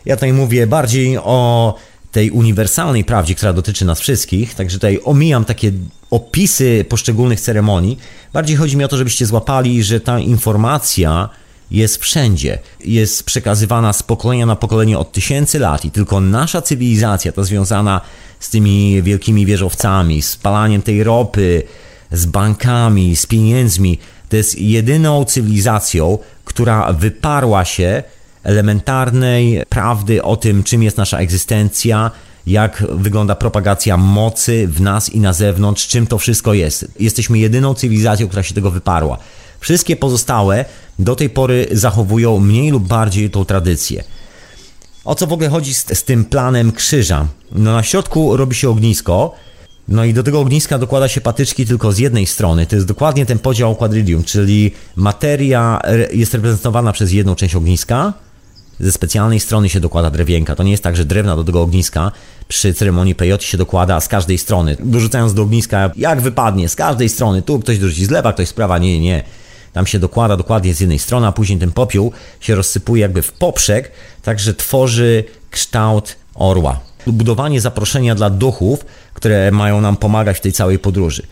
Ja 0.05 0.17
tutaj 0.17 0.33
mówię 0.33 0.67
bardziej 0.67 1.19
o 1.19 1.75
tej 2.13 2.31
uniwersalnej 2.31 3.05
prawdzie, 3.05 3.35
która 3.35 3.53
dotyczy 3.53 3.85
nas 3.85 4.01
wszystkich, 4.01 4.55
także 4.55 4.77
tutaj 4.77 5.01
omijam 5.05 5.45
takie 5.45 5.73
opisy 6.11 6.85
poszczególnych 6.89 7.41
ceremonii. 7.41 7.99
Bardziej 8.33 8.57
chodzi 8.57 8.77
mi 8.77 8.85
o 8.85 8.89
to, 8.89 8.97
żebyście 8.97 9.27
złapali, 9.27 9.83
że 9.83 10.01
ta 10.01 10.19
informacja 10.19 11.29
jest 11.71 11.97
wszędzie. 11.97 12.59
Jest 12.85 13.25
przekazywana 13.25 13.93
z 13.93 14.03
pokolenia 14.03 14.47
na 14.47 14.57
pokolenie 14.57 14.99
od 14.99 15.13
tysięcy 15.13 15.59
lat 15.59 15.85
i 15.85 15.91
tylko 15.91 16.21
nasza 16.21 16.63
cywilizacja, 16.63 17.33
to 17.33 17.45
związana 17.45 18.01
z 18.41 18.51
tymi 18.51 19.03
wielkimi 19.03 19.47
wieżowcami, 19.47 20.23
z 20.23 20.37
palaniem 20.37 20.83
tej 20.83 21.05
ropy, 21.05 21.63
z 22.13 22.27
bankami, 22.27 23.17
z 23.17 23.27
pieniędzmi, 23.27 23.99
to 24.29 24.37
jest 24.37 24.59
jedyną 24.59 25.25
cywilizacją, 25.25 26.19
która 26.45 26.93
wyparła 26.93 27.65
się 27.65 28.03
elementarnej 28.45 29.63
prawdy 29.69 30.23
o 30.23 30.37
tym, 30.37 30.63
czym 30.63 30.83
jest 30.83 30.97
nasza 30.97 31.19
egzystencja, 31.19 32.11
jak 32.47 32.85
wygląda 32.91 33.35
propagacja 33.35 33.97
mocy 33.97 34.69
w 34.69 34.81
nas 34.81 35.09
i 35.09 35.21
na 35.21 35.33
zewnątrz, 35.33 35.87
czym 35.87 36.07
to 36.07 36.19
wszystko 36.19 36.55
jest. 36.55 36.87
Jesteśmy 37.01 37.39
jedyną 37.39 37.75
cywilizacją, 37.75 38.29
która 38.29 38.43
się 38.43 38.55
tego 38.55 38.71
wyparła. 38.71 39.19
Wszystkie 39.61 39.97
pozostałe 39.97 40.65
do 40.99 41.17
tej 41.17 41.31
pory 41.31 41.67
zachowują 41.73 42.39
mniej 42.39 42.71
lub 42.71 42.87
bardziej 42.87 43.31
tą 43.31 43.45
tradycję. 43.45 44.05
O 45.05 45.15
co 45.15 45.27
w 45.27 45.33
ogóle 45.33 45.49
chodzi 45.49 45.75
z, 45.75 45.99
z 45.99 46.05
tym 46.05 46.25
planem 46.25 46.73
krzyża? 46.73 47.27
No 47.53 47.73
na 47.73 47.83
środku 47.83 48.37
robi 48.37 48.55
się 48.55 48.71
ognisko, 48.71 49.35
no 49.89 50.05
i 50.05 50.15
do 50.15 50.23
tego 50.23 50.41
ogniska 50.41 50.79
dokłada 50.79 51.09
się 51.09 51.21
patyczki 51.21 51.67
tylko 51.67 51.93
z 51.93 51.99
jednej 51.99 52.27
strony. 52.27 52.67
To 52.67 52.77
jest 52.77 52.89
dokładnie 52.89 53.27
ten 53.27 53.39
podział 53.39 53.77
quadridium, 53.77 54.25
czyli 54.25 54.71
materia 54.97 55.81
jest 56.13 56.35
reprezentowana 56.35 56.93
przez 56.93 57.13
jedną 57.13 57.35
część 57.35 57.55
ogniska, 57.55 58.13
ze 58.81 58.93
specjalnej 58.93 59.41
strony 59.41 59.69
się 59.69 59.81
dokłada 59.81 60.11
drewienka. 60.11 60.57
To 60.57 60.63
nie 60.63 60.71
jest 60.71 60.83
tak, 60.83 60.97
że 60.97 61.05
drewna 61.05 61.37
do 61.37 61.45
tego 61.45 61.63
ogniska 61.63 62.13
przy 62.49 62.75
ceremonii 62.75 63.15
pejoty 63.15 63.45
się 63.45 63.59
dokłada 63.59 64.01
z 64.01 64.09
każdej 64.09 64.39
strony. 64.39 64.77
Dorzucając 64.81 65.35
do 65.35 65.43
ogniska, 65.43 65.91
jak 65.97 66.21
wypadnie, 66.21 66.69
z 66.69 66.77
każdej 66.77 67.09
strony. 67.09 67.43
Tu 67.43 67.61
ktoś 67.61 67.79
dorzuci 67.79 68.05
z 68.05 68.11
lewa, 68.11 68.33
ktoś 68.33 68.49
z 68.49 68.53
prawa. 68.53 68.79
Nie, 68.79 69.01
nie. 69.01 69.23
Tam 69.73 69.87
się 69.87 69.99
dokłada 69.99 70.37
dokładnie 70.37 70.75
z 70.75 70.81
jednej 70.81 70.99
strony, 70.99 71.27
a 71.27 71.33
później 71.33 71.59
ten 71.59 71.73
popiół 71.73 72.13
się 72.41 72.55
rozsypuje 72.55 73.03
jakby 73.03 73.23
w 73.23 73.33
poprzek, 73.33 73.93
także 74.23 74.55
tworzy 74.55 75.25
kształt 75.51 76.17
orła. 76.35 76.81
Budowanie 77.07 77.61
zaproszenia 77.61 78.15
dla 78.15 78.31
duchów, 78.31 78.85
które 79.15 79.51
mają 79.51 79.81
nam 79.81 79.97
pomagać 79.97 80.37
w 80.37 80.41
tej 80.41 80.53
całej 80.53 80.79
podróży. 80.79 81.23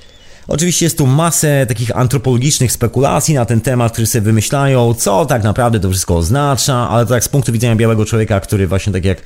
Oczywiście 0.48 0.86
jest 0.86 0.98
tu 0.98 1.06
masę 1.06 1.66
takich 1.66 1.96
antropologicznych 1.96 2.72
spekulacji 2.72 3.34
na 3.34 3.44
ten 3.44 3.60
temat, 3.60 3.92
które 3.92 4.06
sobie 4.06 4.22
wymyślają, 4.22 4.94
co 4.94 5.26
tak 5.26 5.42
naprawdę 5.42 5.80
to 5.80 5.90
wszystko 5.90 6.16
oznacza, 6.16 6.88
ale 6.88 7.06
to 7.06 7.10
tak 7.10 7.24
z 7.24 7.28
punktu 7.28 7.52
widzenia 7.52 7.76
białego 7.76 8.04
człowieka, 8.04 8.40
który 8.40 8.66
właśnie 8.66 8.92
tak 8.92 9.04
jak 9.04 9.22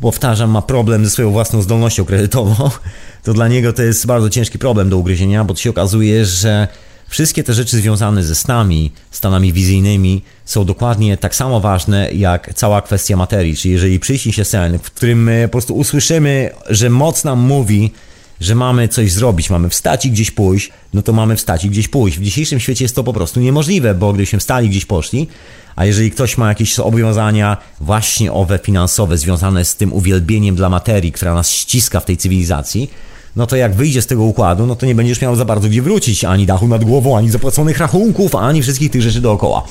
powtarzam, 0.00 0.50
ma 0.50 0.62
problem 0.62 1.04
ze 1.04 1.10
swoją 1.10 1.30
własną 1.30 1.62
zdolnością 1.62 2.04
kredytową, 2.04 2.70
to 3.24 3.34
dla 3.34 3.48
niego 3.48 3.72
to 3.72 3.82
jest 3.82 4.06
bardzo 4.06 4.30
ciężki 4.30 4.58
problem 4.58 4.90
do 4.90 4.98
ugryzienia, 4.98 5.44
bo 5.44 5.54
to 5.54 5.60
się 5.60 5.70
okazuje, 5.70 6.24
że 6.24 6.68
wszystkie 7.08 7.44
te 7.44 7.54
rzeczy 7.54 7.76
związane 7.76 8.22
ze 8.22 8.34
snami, 8.34 8.92
stanami 9.10 9.52
wizyjnymi 9.52 10.22
są 10.44 10.64
dokładnie 10.64 11.16
tak 11.16 11.34
samo 11.34 11.60
ważne 11.60 12.12
jak 12.12 12.54
cała 12.54 12.82
kwestia 12.82 13.16
materii. 13.16 13.56
Czyli 13.56 13.74
jeżeli 13.74 14.00
przyjdzie 14.00 14.32
się 14.32 14.44
sen, 14.44 14.78
w 14.78 14.90
którym 14.90 15.30
po 15.44 15.48
prostu 15.48 15.76
usłyszymy, 15.76 16.50
że 16.68 16.90
moc 16.90 17.24
nam 17.24 17.38
mówi, 17.38 17.92
że 18.40 18.54
mamy 18.54 18.88
coś 18.88 19.12
zrobić, 19.12 19.50
mamy 19.50 19.68
wstać 19.68 20.06
i 20.06 20.10
gdzieś 20.10 20.30
pójść, 20.30 20.70
no 20.94 21.02
to 21.02 21.12
mamy 21.12 21.36
wstać 21.36 21.64
i 21.64 21.70
gdzieś 21.70 21.88
pójść. 21.88 22.18
W 22.18 22.22
dzisiejszym 22.22 22.60
świecie 22.60 22.84
jest 22.84 22.94
to 22.94 23.04
po 23.04 23.12
prostu 23.12 23.40
niemożliwe, 23.40 23.94
bo 23.94 24.12
gdybyśmy 24.12 24.38
wstali 24.38 24.68
gdzieś 24.68 24.84
poszli, 24.84 25.28
a 25.76 25.84
jeżeli 25.84 26.10
ktoś 26.10 26.38
ma 26.38 26.48
jakieś 26.48 26.74
zobowiązania 26.74 27.56
właśnie 27.80 28.32
owe 28.32 28.58
finansowe 28.58 29.18
związane 29.18 29.64
z 29.64 29.76
tym 29.76 29.92
uwielbieniem 29.92 30.56
dla 30.56 30.68
materii, 30.68 31.12
która 31.12 31.34
nas 31.34 31.50
ściska 31.50 32.00
w 32.00 32.04
tej 32.04 32.16
cywilizacji, 32.16 32.90
no 33.36 33.46
to 33.46 33.56
jak 33.56 33.74
wyjdzie 33.74 34.02
z 34.02 34.06
tego 34.06 34.22
układu, 34.22 34.66
no 34.66 34.76
to 34.76 34.86
nie 34.86 34.94
będziesz 34.94 35.20
miał 35.20 35.36
za 35.36 35.44
bardzo 35.44 35.68
gdzie 35.68 35.82
wrócić, 35.82 36.24
ani 36.24 36.46
dachu 36.46 36.68
nad 36.68 36.84
głową, 36.84 37.18
ani 37.18 37.30
zapłaconych 37.30 37.78
rachunków, 37.78 38.34
ani 38.34 38.62
wszystkich 38.62 38.90
tych 38.90 39.02
rzeczy 39.02 39.20
dookoła. 39.20 39.62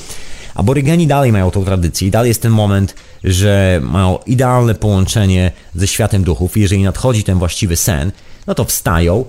Aborygeni 0.56 1.08
dalej 1.08 1.32
mają 1.32 1.52
tą 1.52 1.66
tradycję 1.66 2.08
i 2.08 2.12
dalej 2.12 2.28
jest 2.28 2.42
ten 2.42 2.52
moment, 2.52 2.96
że 3.24 3.80
mają 3.84 4.18
idealne 4.26 4.76
połączenie 4.76 5.52
ze 5.76 5.88
światem 5.88 6.24
duchów. 6.24 6.58
Jeżeli 6.58 6.84
nadchodzi 6.84 7.24
ten 7.24 7.40
właściwy 7.40 7.76
sen, 7.76 8.12
no 8.48 8.56
to 8.56 8.66
wstają 8.66 9.26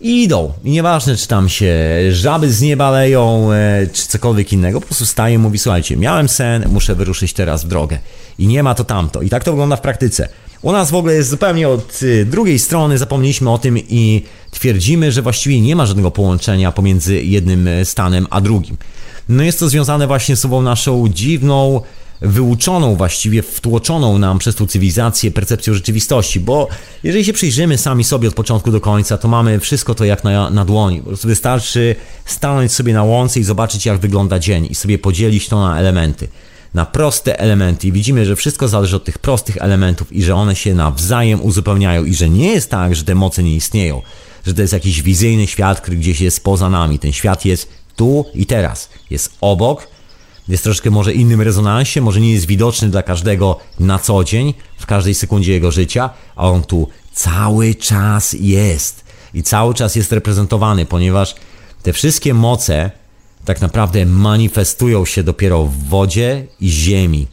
i 0.00 0.22
idą. 0.22 0.52
I 0.64 0.70
nieważne, 0.70 1.16
czy 1.16 1.28
tam 1.28 1.48
się 1.48 1.74
żaby 2.10 2.52
z 2.52 2.60
nieba 2.60 2.90
leją, 2.90 3.52
e, 3.52 3.86
czy 3.92 4.06
cokolwiek 4.06 4.52
innego, 4.52 4.80
po 4.80 4.86
prostu 4.86 5.04
wstaje 5.04 5.34
i 5.34 5.38
mówi, 5.38 5.58
słuchajcie, 5.58 5.96
miałem 5.96 6.28
sen, 6.28 6.64
muszę 6.68 6.94
wyruszyć 6.94 7.32
teraz 7.32 7.64
w 7.64 7.68
drogę. 7.68 7.98
I 8.38 8.46
nie 8.46 8.62
ma 8.62 8.74
to 8.74 8.84
tamto. 8.84 9.22
I 9.22 9.28
tak 9.28 9.44
to 9.44 9.50
wygląda 9.50 9.76
w 9.76 9.80
praktyce. 9.80 10.28
U 10.62 10.72
nas 10.72 10.90
w 10.90 10.94
ogóle 10.94 11.14
jest 11.14 11.28
zupełnie 11.28 11.68
od 11.68 12.02
y, 12.02 12.26
drugiej 12.26 12.58
strony, 12.58 12.98
zapomnieliśmy 12.98 13.50
o 13.50 13.58
tym 13.58 13.78
i 13.78 14.22
twierdzimy, 14.50 15.12
że 15.12 15.22
właściwie 15.22 15.60
nie 15.60 15.76
ma 15.76 15.86
żadnego 15.86 16.10
połączenia 16.10 16.72
pomiędzy 16.72 17.22
jednym 17.22 17.68
e, 17.68 17.84
stanem 17.84 18.26
a 18.30 18.40
drugim. 18.40 18.76
No 19.28 19.42
jest 19.42 19.58
to 19.60 19.68
związane 19.68 20.06
właśnie 20.06 20.36
z 20.36 20.40
sobą 20.40 20.62
naszą 20.62 21.08
dziwną, 21.08 21.80
wyuczoną 22.20 22.96
właściwie, 22.96 23.42
wtłoczoną 23.42 24.18
nam 24.18 24.38
przez 24.38 24.54
tą 24.54 24.66
cywilizację 24.66 25.30
percepcją 25.30 25.74
rzeczywistości, 25.74 26.40
bo 26.40 26.68
jeżeli 27.02 27.24
się 27.24 27.32
przyjrzymy 27.32 27.78
sami 27.78 28.04
sobie 28.04 28.28
od 28.28 28.34
początku 28.34 28.70
do 28.70 28.80
końca, 28.80 29.18
to 29.18 29.28
mamy 29.28 29.60
wszystko 29.60 29.94
to 29.94 30.04
jak 30.04 30.24
na, 30.24 30.50
na 30.50 30.64
dłoni. 30.64 31.00
Po 31.00 31.06
prostu 31.06 31.28
wystarczy 31.28 31.96
stanąć 32.24 32.72
sobie 32.72 32.92
na 32.92 33.04
łące 33.04 33.40
i 33.40 33.44
zobaczyć 33.44 33.86
jak 33.86 33.98
wygląda 33.98 34.38
dzień 34.38 34.66
i 34.70 34.74
sobie 34.74 34.98
podzielić 34.98 35.48
to 35.48 35.60
na 35.60 35.78
elementy. 35.78 36.28
Na 36.74 36.86
proste 36.86 37.40
elementy 37.40 37.88
i 37.88 37.92
widzimy, 37.92 38.26
że 38.26 38.36
wszystko 38.36 38.68
zależy 38.68 38.96
od 38.96 39.04
tych 39.04 39.18
prostych 39.18 39.56
elementów 39.56 40.12
i 40.12 40.22
że 40.22 40.34
one 40.34 40.56
się 40.56 40.74
nawzajem 40.74 41.42
uzupełniają 41.42 42.04
i 42.04 42.14
że 42.14 42.28
nie 42.28 42.52
jest 42.52 42.70
tak, 42.70 42.96
że 42.96 43.04
te 43.04 43.14
moce 43.14 43.42
nie 43.42 43.54
istnieją, 43.54 44.02
że 44.46 44.54
to 44.54 44.60
jest 44.60 44.72
jakiś 44.72 45.02
wizyjny 45.02 45.46
świat, 45.46 45.80
który 45.80 45.96
gdzieś 45.96 46.20
jest 46.20 46.44
poza 46.44 46.70
nami. 46.70 46.98
Ten 46.98 47.12
świat 47.12 47.44
jest 47.44 47.68
tu 47.96 48.24
i 48.34 48.46
teraz. 48.46 48.88
Jest 49.10 49.32
obok, 49.40 49.86
jest 50.50 50.64
troszkę 50.64 50.90
może 50.90 51.12
innym 51.12 51.40
rezonansie, 51.40 52.00
może 52.00 52.20
nie 52.20 52.32
jest 52.32 52.46
widoczny 52.46 52.88
dla 52.88 53.02
każdego 53.02 53.58
na 53.80 53.98
co 53.98 54.24
dzień, 54.24 54.54
w 54.78 54.86
każdej 54.86 55.14
sekundzie 55.14 55.52
jego 55.52 55.70
życia, 55.70 56.10
a 56.36 56.48
on 56.48 56.62
tu 56.62 56.88
cały 57.12 57.74
czas 57.74 58.32
jest 58.32 59.04
i 59.34 59.42
cały 59.42 59.74
czas 59.74 59.96
jest 59.96 60.12
reprezentowany, 60.12 60.86
ponieważ 60.86 61.34
te 61.82 61.92
wszystkie 61.92 62.34
moce 62.34 62.90
tak 63.44 63.60
naprawdę 63.60 64.06
manifestują 64.06 65.04
się 65.04 65.22
dopiero 65.22 65.64
w 65.64 65.88
wodzie 65.88 66.46
i 66.60 66.68
ziemi. 66.68 67.26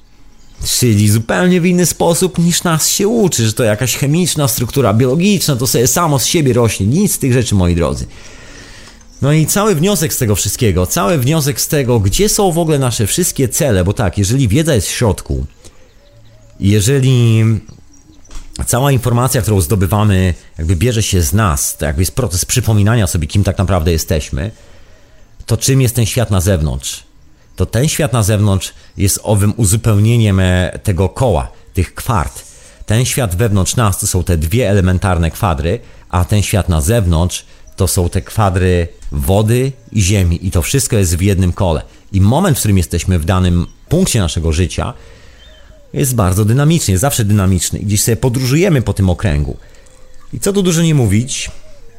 Czyli 0.65 1.09
zupełnie 1.09 1.61
w 1.61 1.65
inny 1.65 1.85
sposób 1.85 2.37
niż 2.37 2.63
nas 2.63 2.89
się 2.89 3.07
uczy, 3.07 3.45
że 3.45 3.53
to 3.53 3.63
jakaś 3.63 3.95
chemiczna 3.95 4.47
struktura 4.47 4.93
biologiczna, 4.93 5.55
to 5.55 5.67
sobie 5.67 5.87
samo 5.87 6.19
z 6.19 6.25
siebie 6.25 6.53
rośnie. 6.53 6.85
Nic 6.85 7.13
z 7.13 7.19
tych 7.19 7.33
rzeczy, 7.33 7.55
moi 7.55 7.75
drodzy. 7.75 8.07
No 9.21 9.33
i 9.33 9.45
cały 9.45 9.75
wniosek 9.75 10.13
z 10.13 10.17
tego 10.17 10.35
wszystkiego, 10.35 10.85
cały 10.85 11.17
wniosek 11.17 11.61
z 11.61 11.67
tego, 11.67 11.99
gdzie 11.99 12.29
są 12.29 12.51
w 12.51 12.57
ogóle 12.57 12.79
nasze 12.79 13.07
wszystkie 13.07 13.49
cele, 13.49 13.83
bo 13.83 13.93
tak, 13.93 14.17
jeżeli 14.17 14.47
wiedza 14.47 14.75
jest 14.75 14.87
w 14.87 14.91
środku, 14.91 15.45
jeżeli 16.59 17.43
cała 18.65 18.91
informacja, 18.91 19.41
którą 19.41 19.61
zdobywamy, 19.61 20.33
jakby 20.57 20.75
bierze 20.75 21.03
się 21.03 21.21
z 21.21 21.33
nas, 21.33 21.77
to 21.77 21.85
jakby 21.85 22.01
jest 22.01 22.15
proces 22.15 22.45
przypominania 22.45 23.07
sobie, 23.07 23.27
kim 23.27 23.43
tak 23.43 23.57
naprawdę 23.57 23.91
jesteśmy, 23.91 24.51
to 25.45 25.57
czym 25.57 25.81
jest 25.81 25.95
ten 25.95 26.05
świat 26.05 26.31
na 26.31 26.41
zewnątrz? 26.41 27.03
To 27.55 27.65
ten 27.65 27.87
świat 27.87 28.13
na 28.13 28.23
zewnątrz 28.23 28.73
jest 28.97 29.19
owym 29.23 29.53
uzupełnieniem 29.57 30.39
e, 30.39 30.79
tego 30.83 31.09
koła, 31.09 31.51
tych 31.73 31.95
kwart. 31.95 32.43
Ten 32.85 33.05
świat 33.05 33.35
wewnątrz 33.35 33.75
nas 33.75 33.99
to 33.99 34.07
są 34.07 34.23
te 34.23 34.37
dwie 34.37 34.69
elementarne 34.69 35.31
kwadry, 35.31 35.79
a 36.09 36.25
ten 36.25 36.41
świat 36.41 36.69
na 36.69 36.81
zewnątrz 36.81 37.45
to 37.77 37.87
są 37.87 38.09
te 38.09 38.21
kwadry 38.21 38.87
wody 39.11 39.71
i 39.91 40.01
ziemi 40.01 40.47
i 40.47 40.51
to 40.51 40.61
wszystko 40.61 40.95
jest 40.95 41.15
w 41.15 41.21
jednym 41.21 41.53
kole. 41.53 41.81
I 42.13 42.21
moment, 42.21 42.57
w 42.57 42.59
którym 42.59 42.77
jesteśmy 42.77 43.19
w 43.19 43.25
danym 43.25 43.65
punkcie 43.89 44.19
naszego 44.19 44.53
życia, 44.53 44.93
jest 45.93 46.15
bardzo 46.15 46.45
dynamiczny, 46.45 46.91
jest 46.91 47.01
zawsze 47.01 47.25
dynamiczny. 47.25 47.79
I 47.79 47.85
gdzieś 47.85 48.03
sobie 48.03 48.15
podróżujemy 48.15 48.81
po 48.81 48.93
tym 48.93 49.09
okręgu. 49.09 49.57
I 50.33 50.39
co 50.39 50.53
tu 50.53 50.63
dużo 50.63 50.81
nie 50.81 50.95
mówić, 50.95 51.51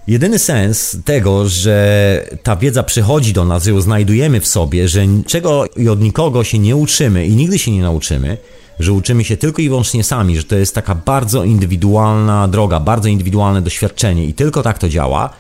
jedyny 0.09 0.39
sens 0.39 0.97
tego, 1.05 1.49
że 1.49 2.39
ta 2.43 2.57
wiedza 2.57 2.83
przychodzi 2.83 3.33
do 3.33 3.45
nas, 3.45 3.65
że 3.65 3.71
ją 3.71 3.81
znajdujemy 3.81 4.41
w 4.41 4.47
sobie, 4.47 4.89
że 4.89 5.07
czego 5.27 5.67
i 5.77 5.89
od 5.89 6.01
nikogo 6.01 6.45
się 6.45 6.59
nie 6.59 6.77
uczymy 6.77 7.27
i 7.27 7.37
nigdy 7.37 7.59
się 7.59 7.71
nie 7.71 7.83
nauczymy, 7.83 8.39
że 8.79 8.93
uczymy 8.93 9.25
się 9.25 9.37
tylko 9.37 9.63
i 9.63 9.69
wyłącznie 9.69 10.05
sami, 10.05 10.37
że 10.37 10.45
to 10.45 10.57
jest 10.57 10.75
taka 10.75 10.95
bardzo 10.95 11.45
indywidualna 11.45 12.49
droga, 12.49 12.81
bardzo 12.81 13.09
indywidualne 13.09 13.63
doświadczenie 13.63 14.27
i 14.27 14.35
tylko 14.35 14.63
tak 14.63 14.79
to 14.79 14.89
działa– 14.89 15.31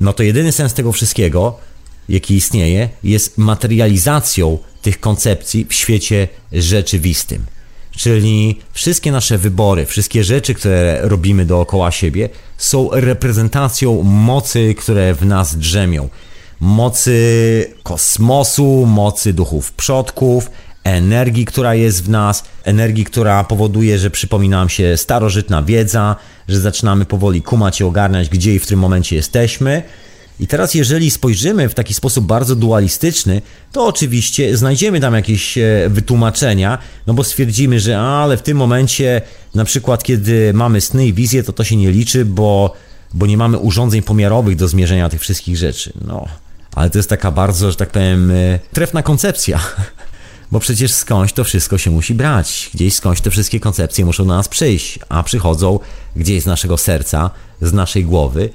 no 0.00 0.12
to 0.12 0.22
jedyny 0.22 0.52
sens 0.52 0.74
tego 0.74 0.92
wszystkiego, 0.92 1.58
jaki 2.08 2.34
istnieje, 2.34 2.88
jest 3.04 3.38
materializacją 3.38 4.58
tych 4.82 5.00
koncepcji 5.00 5.64
w 5.64 5.74
świecie 5.74 6.28
rzeczywistym. 6.52 7.46
Czyli 7.90 8.58
wszystkie 8.72 9.12
nasze 9.12 9.38
wybory, 9.38 9.86
wszystkie 9.86 10.24
rzeczy, 10.24 10.54
które 10.54 11.00
robimy 11.02 11.44
dookoła 11.44 11.90
siebie, 11.90 12.28
są 12.58 12.88
reprezentacją 12.92 14.02
mocy, 14.02 14.74
które 14.78 15.14
w 15.14 15.26
nas 15.26 15.56
drzemią. 15.56 16.08
Mocy 16.60 17.74
kosmosu, 17.82 18.86
mocy 18.86 19.32
duchów 19.32 19.72
przodków, 19.72 20.50
energii, 20.84 21.44
która 21.44 21.74
jest 21.74 22.04
w 22.04 22.08
nas, 22.08 22.44
energii, 22.64 23.04
która 23.04 23.44
powoduje, 23.44 23.98
że 23.98 24.10
przypomina 24.10 24.56
nam 24.56 24.68
się 24.68 24.96
starożytna 24.96 25.62
wiedza, 25.62 26.16
że 26.48 26.60
zaczynamy 26.60 27.04
powoli 27.04 27.42
kumać 27.42 27.80
i 27.80 27.84
ogarniać, 27.84 28.28
gdzie 28.28 28.54
i 28.54 28.58
w 28.58 28.62
którym 28.62 28.80
momencie 28.80 29.16
jesteśmy. 29.16 29.82
I 30.40 30.46
teraz, 30.46 30.74
jeżeli 30.74 31.10
spojrzymy 31.10 31.68
w 31.68 31.74
taki 31.74 31.94
sposób 31.94 32.26
bardzo 32.26 32.56
dualistyczny, 32.56 33.42
to 33.72 33.86
oczywiście 33.86 34.56
znajdziemy 34.56 35.00
tam 35.00 35.14
jakieś 35.14 35.58
e, 35.58 35.64
wytłumaczenia, 35.88 36.78
no 37.06 37.14
bo 37.14 37.24
stwierdzimy, 37.24 37.80
że 37.80 38.00
ale 38.00 38.36
w 38.36 38.42
tym 38.42 38.56
momencie, 38.56 39.22
na 39.54 39.64
przykład, 39.64 40.02
kiedy 40.02 40.52
mamy 40.54 40.80
sny 40.80 41.06
i 41.06 41.12
wizje, 41.12 41.42
to 41.42 41.52
to 41.52 41.64
się 41.64 41.76
nie 41.76 41.90
liczy, 41.90 42.24
bo, 42.24 42.74
bo 43.14 43.26
nie 43.26 43.36
mamy 43.36 43.58
urządzeń 43.58 44.02
pomiarowych 44.02 44.56
do 44.56 44.68
zmierzenia 44.68 45.08
tych 45.08 45.20
wszystkich 45.20 45.56
rzeczy. 45.56 45.92
No, 46.06 46.26
ale 46.74 46.90
to 46.90 46.98
jest 46.98 47.08
taka 47.08 47.30
bardzo, 47.30 47.70
że 47.70 47.76
tak 47.76 47.90
powiem, 47.90 48.30
e, 48.30 48.58
trefna 48.72 49.02
koncepcja. 49.02 49.60
Bo 50.52 50.60
przecież 50.60 50.92
skądś 50.92 51.32
to 51.32 51.44
wszystko 51.44 51.78
się 51.78 51.90
musi 51.90 52.14
brać. 52.14 52.70
Gdzieś 52.74 52.94
skądś 52.94 53.20
te 53.20 53.30
wszystkie 53.30 53.60
koncepcje 53.60 54.04
muszą 54.04 54.26
do 54.26 54.34
nas 54.34 54.48
przyjść, 54.48 54.98
a 55.08 55.22
przychodzą 55.22 55.78
gdzieś 56.16 56.42
z 56.42 56.46
naszego 56.46 56.76
serca, 56.76 57.30
z 57.62 57.72
naszej 57.72 58.04
głowy 58.04 58.50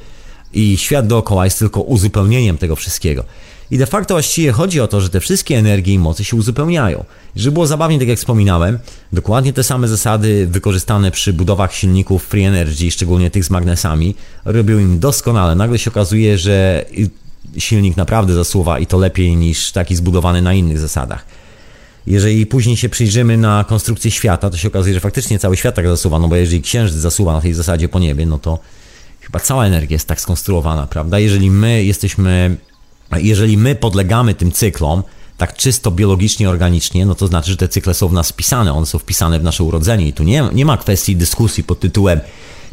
i 0.54 0.78
świat 0.78 1.08
dookoła 1.08 1.46
jest 1.46 1.60
tylko 1.60 1.82
uzupełnieniem 1.82 2.58
tego 2.58 2.76
wszystkiego. 2.76 3.24
I 3.72 3.78
de 3.78 3.86
facto 3.86 4.14
właściwie 4.14 4.52
chodzi 4.52 4.82
o 4.82 4.88
to, 4.88 5.02
że 5.02 5.10
te 5.10 5.20
wszystkie 5.20 5.58
energie 5.58 5.94
i 5.94 6.00
mocy 6.00 6.24
się 6.24 6.38
uzupełniają. 6.38 7.06
Żeby 7.36 7.54
było 7.54 7.68
zabawnie, 7.68 8.00
tak 8.00 8.08
jak 8.08 8.18
wspominałem, 8.18 8.80
dokładnie 9.14 9.54
te 9.54 9.64
same 9.64 9.88
zasady 9.88 10.48
wykorzystane 10.48 11.12
przy 11.12 11.34
budowach 11.34 11.74
silników 11.74 12.24
Free 12.24 12.44
Energy, 12.44 12.92
szczególnie 12.92 13.32
tych 13.32 13.46
z 13.46 13.50
magnesami, 13.50 14.16
robią 14.46 14.80
im 14.80 15.00
doskonale. 15.00 15.56
Nagle 15.56 15.80
się 15.80 15.92
okazuje, 15.92 16.38
że 16.38 16.86
silnik 17.58 17.98
naprawdę 17.98 18.34
zasuwa 18.34 18.80
i 18.80 18.86
to 18.86 18.98
lepiej 18.98 19.36
niż 19.36 19.72
taki 19.72 19.96
zbudowany 19.96 20.42
na 20.42 20.54
innych 20.54 20.80
zasadach. 20.80 21.26
Jeżeli 22.08 22.46
później 22.46 22.78
się 22.78 22.90
przyjrzymy 22.90 23.38
na 23.38 23.64
konstrukcję 23.64 24.12
świata, 24.12 24.50
to 24.50 24.58
się 24.58 24.68
okazuje, 24.68 24.94
że 24.94 25.00
faktycznie 25.00 25.40
cały 25.40 25.58
świat 25.58 25.76
tak 25.76 25.88
zasuwa, 25.88 26.20
no 26.20 26.28
bo 26.28 26.36
jeżeli 26.36 26.62
księżyc 26.62 26.98
zasuwa 26.98 27.34
na 27.34 27.42
tej 27.42 27.54
zasadzie 27.54 27.90
po 27.90 28.00
niebie, 28.00 28.26
no 28.26 28.40
to 28.40 28.60
chyba 29.22 29.40
cała 29.40 29.66
energia 29.66 29.96
jest 29.96 30.08
tak 30.08 30.22
skonstruowana, 30.22 30.88
prawda? 30.88 31.20
Jeżeli 31.20 31.52
my 31.52 31.84
jesteśmy, 31.84 32.58
jeżeli 33.18 33.58
my 33.58 33.76
podlegamy 33.76 34.34
tym 34.36 34.52
cyklom, 34.52 35.04
tak 35.38 35.56
czysto 35.56 35.92
biologicznie, 35.92 36.50
organicznie, 36.50 37.06
no 37.06 37.16
to 37.16 37.28
znaczy, 37.28 37.52
że 37.52 37.58
te 37.58 37.68
cykle 37.68 37.94
są 37.94 38.08
w 38.08 38.14
nas 38.14 38.30
wpisane, 38.30 38.74
one 38.74 38.86
są 38.86 39.00
wpisane 39.00 39.40
w 39.40 39.44
nasze 39.44 39.64
urodzenie 39.64 40.08
i 40.08 40.14
tu 40.14 40.24
nie, 40.24 40.44
nie 40.54 40.66
ma 40.66 40.78
kwestii 40.78 41.16
dyskusji 41.16 41.64
pod 41.64 41.80
tytułem, 41.80 42.20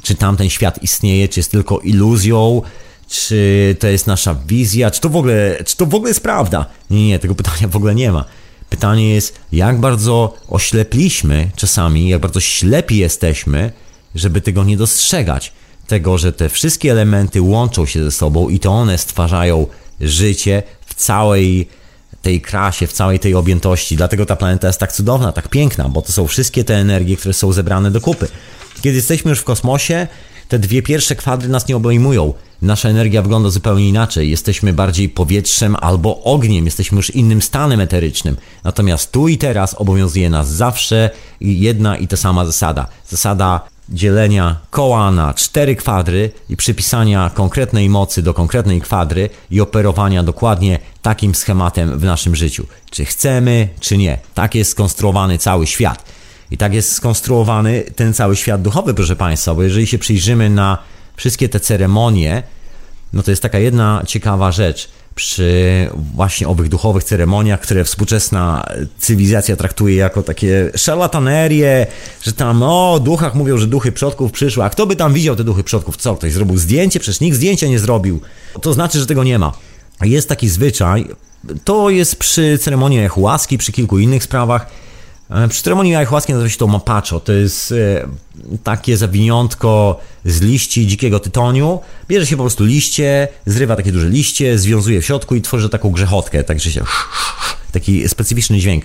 czy 0.03 0.15
tamten 0.15 0.51
świat 0.51 0.83
istnieje, 0.83 1.29
czy 1.29 1.41
jest 1.41 1.51
tylko 1.51 1.79
iluzją, 1.79 2.63
czy 3.09 3.77
to 3.81 3.87
jest 3.87 4.07
nasza 4.07 4.35
wizja, 4.47 4.91
czy 4.91 5.01
to 5.01 5.09
w 5.09 5.17
ogóle, 5.17 5.59
czy 5.67 5.77
to 5.77 5.87
w 5.87 5.95
ogóle 5.95 6.11
jest 6.11 6.23
prawda. 6.23 6.67
Nie, 6.91 7.07
nie, 7.07 7.19
tego 7.19 7.35
pytania 7.35 7.69
w 7.69 7.77
ogóle 7.77 7.95
nie 7.95 8.13
ma. 8.13 8.25
Pytanie 8.71 9.15
jest, 9.15 9.41
jak 9.53 9.81
bardzo 9.81 10.35
oślepliśmy 10.49 11.51
czasami, 11.57 12.09
jak 12.09 12.21
bardzo 12.21 12.41
ślepi 12.41 12.97
jesteśmy, 12.97 13.73
żeby 14.15 14.41
tego 14.41 14.65
nie 14.65 14.77
dostrzegać. 14.77 15.53
Tego, 15.87 16.19
że 16.19 16.33
te 16.33 16.49
wszystkie 16.49 16.93
elementy 16.93 17.43
łączą 17.43 17.87
się 17.87 18.05
ze 18.05 18.11
sobą 18.11 18.49
i 18.49 18.61
to 18.61 18.71
one 18.71 18.99
stwarzają 18.99 19.67
życie 20.01 20.63
w 20.87 20.95
całej 20.95 21.69
tej 22.23 22.41
krasie, 22.41 22.87
w 22.87 22.93
całej 22.93 23.19
tej 23.19 23.35
objętości. 23.35 23.97
Dlatego 23.97 24.27
ta 24.27 24.37
planeta 24.37 24.67
jest 24.67 24.81
tak 24.81 24.93
cudowna, 24.93 25.33
tak 25.33 25.49
piękna, 25.49 25.89
bo 25.89 26.03
to 26.03 26.13
są 26.13 26.27
wszystkie 26.27 26.65
te 26.65 26.77
energie, 26.77 27.17
które 27.17 27.35
są 27.35 27.53
zebrane 27.53 27.91
do 27.91 28.01
kupy. 28.01 28.29
Kiedy 28.83 28.97
jesteśmy 28.97 29.31
już 29.31 29.39
w 29.39 29.45
kosmosie, 29.45 30.07
te 30.51 30.59
dwie 30.59 30.83
pierwsze 30.83 31.17
kwadry 31.17 31.49
nas 31.49 31.69
nie 31.69 31.77
obejmują. 31.77 32.35
Nasza 32.63 32.89
energia 32.89 33.23
wygląda 33.23 33.51
zupełnie 33.51 33.89
inaczej. 33.89 34.31
Jesteśmy 34.31 34.73
bardziej 34.73 35.09
powietrzem 35.09 35.77
albo 35.81 36.23
ogniem, 36.23 36.65
jesteśmy 36.65 36.97
już 36.97 37.11
innym 37.11 37.43
stanem 37.43 37.81
eterycznym. 37.81 38.37
Natomiast 38.65 39.13
tu 39.13 39.29
i 39.29 39.39
teraz 39.39 39.75
obowiązuje 39.75 40.31
nas 40.31 40.49
zawsze 40.49 41.11
jedna 41.41 41.97
i 41.97 42.09
ta 42.09 42.17
sama 42.17 42.47
zasada. 42.47 42.87
Zasada 43.09 43.61
dzielenia 43.89 44.57
koła 44.71 45.11
na 45.11 45.35
cztery 45.35 45.77
kwadry 45.77 46.31
i 46.49 46.57
przypisania 46.57 47.31
konkretnej 47.35 47.89
mocy 47.89 48.23
do 48.23 48.35
konkretnej 48.35 48.81
kwadry 48.81 49.31
i 49.51 49.61
operowania 49.61 50.23
dokładnie 50.23 50.79
takim 51.03 51.35
schematem 51.35 51.99
w 51.99 52.05
naszym 52.05 52.37
życiu. 52.37 52.67
Czy 52.91 53.05
chcemy, 53.05 53.69
czy 53.81 53.97
nie. 53.99 54.19
Tak 54.35 54.55
jest 54.55 54.71
skonstruowany 54.71 55.39
cały 55.39 55.67
świat. 55.67 56.05
I 56.51 56.57
tak 56.57 56.75
jest 56.75 56.93
skonstruowany 56.93 57.85
ten 57.97 58.15
cały 58.15 58.37
świat 58.37 58.63
duchowy, 58.63 58.95
proszę 58.95 59.17
Państwa, 59.17 59.55
bo 59.55 59.63
jeżeli 59.63 59.87
się 59.87 59.99
przyjrzymy 59.99 60.51
na 60.51 60.79
wszystkie 61.17 61.49
te 61.49 61.61
ceremonie, 61.61 62.43
no 63.13 63.23
to 63.23 63.31
jest 63.31 63.43
taka 63.43 63.59
jedna 63.59 64.03
ciekawa 64.07 64.53
rzecz 64.53 64.89
przy 65.15 65.91
właśnie 66.15 66.49
owych 66.49 66.69
duchowych 66.69 67.05
ceremoniach, 67.05 67.61
które 67.61 67.85
współczesna 67.85 68.67
cywilizacja 68.99 69.57
traktuje 69.57 69.97
jako 69.97 70.23
takie 70.23 70.71
szarlatanerie, 70.77 71.87
że 72.23 72.33
tam 72.33 72.63
o 72.63 73.01
duchach 73.05 73.35
mówią, 73.35 73.59
że 73.59 73.67
duchy 73.67 73.93
przodków 73.93 74.33
przyszły, 74.33 74.65
a 74.65 74.71
kto 74.71 74.87
by 74.87 74.97
tam 74.97 75.13
widział 75.13 75.37
te 75.37 75.45
duchy 75.45 75.65
przodków? 75.65 75.97
Co, 75.97 76.17
ktoś 76.17 76.33
zrobił 76.33 76.59
zdjęcie? 76.59 77.01
Przecież 77.01 77.21
nikt 77.21 77.37
zdjęcia 77.37 77.67
nie 77.67 77.79
zrobił. 77.79 78.21
To 78.63 78.73
znaczy, 78.73 78.99
że 78.99 79.07
tego 79.07 79.25
nie 79.25 79.39
ma. 79.39 79.53
Jest 80.03 80.29
taki 80.29 80.49
zwyczaj, 80.49 81.07
to 81.65 81.91
jest 81.91 82.17
przy 82.17 82.59
ceremonii 82.59 83.09
łaski, 83.17 83.59
przy 83.59 83.73
kilku 83.73 83.99
innych 83.99 84.25
sprawach, 84.25 84.67
przy 85.49 85.63
ceremonii 85.63 85.95
ayahuaski 85.95 86.33
nazywa 86.33 86.51
się 86.51 86.59
to 86.59 86.67
mapacho. 86.67 87.21
To 87.21 87.33
jest 87.33 87.73
e, 87.73 88.09
takie 88.65 88.97
zawiniątko 88.97 90.01
z 90.25 90.41
liści 90.41 90.87
dzikiego 90.87 91.21
tytoniu. 91.21 91.81
Bierze 92.09 92.27
się 92.27 92.37
po 92.37 92.43
prostu 92.43 92.65
liście, 92.65 93.29
zrywa 93.47 93.77
takie 93.77 93.93
duże 93.93 94.09
liście, 94.09 94.59
związuje 94.59 95.01
w 95.01 95.07
środku 95.07 95.35
i 95.35 95.43
tworzy 95.43 95.69
taką 95.69 95.91
grzechotkę, 95.91 96.45
także 96.45 96.71
się 96.71 96.85
taki 97.73 98.09
specyficzny 98.09 98.59
dźwięk 98.59 98.85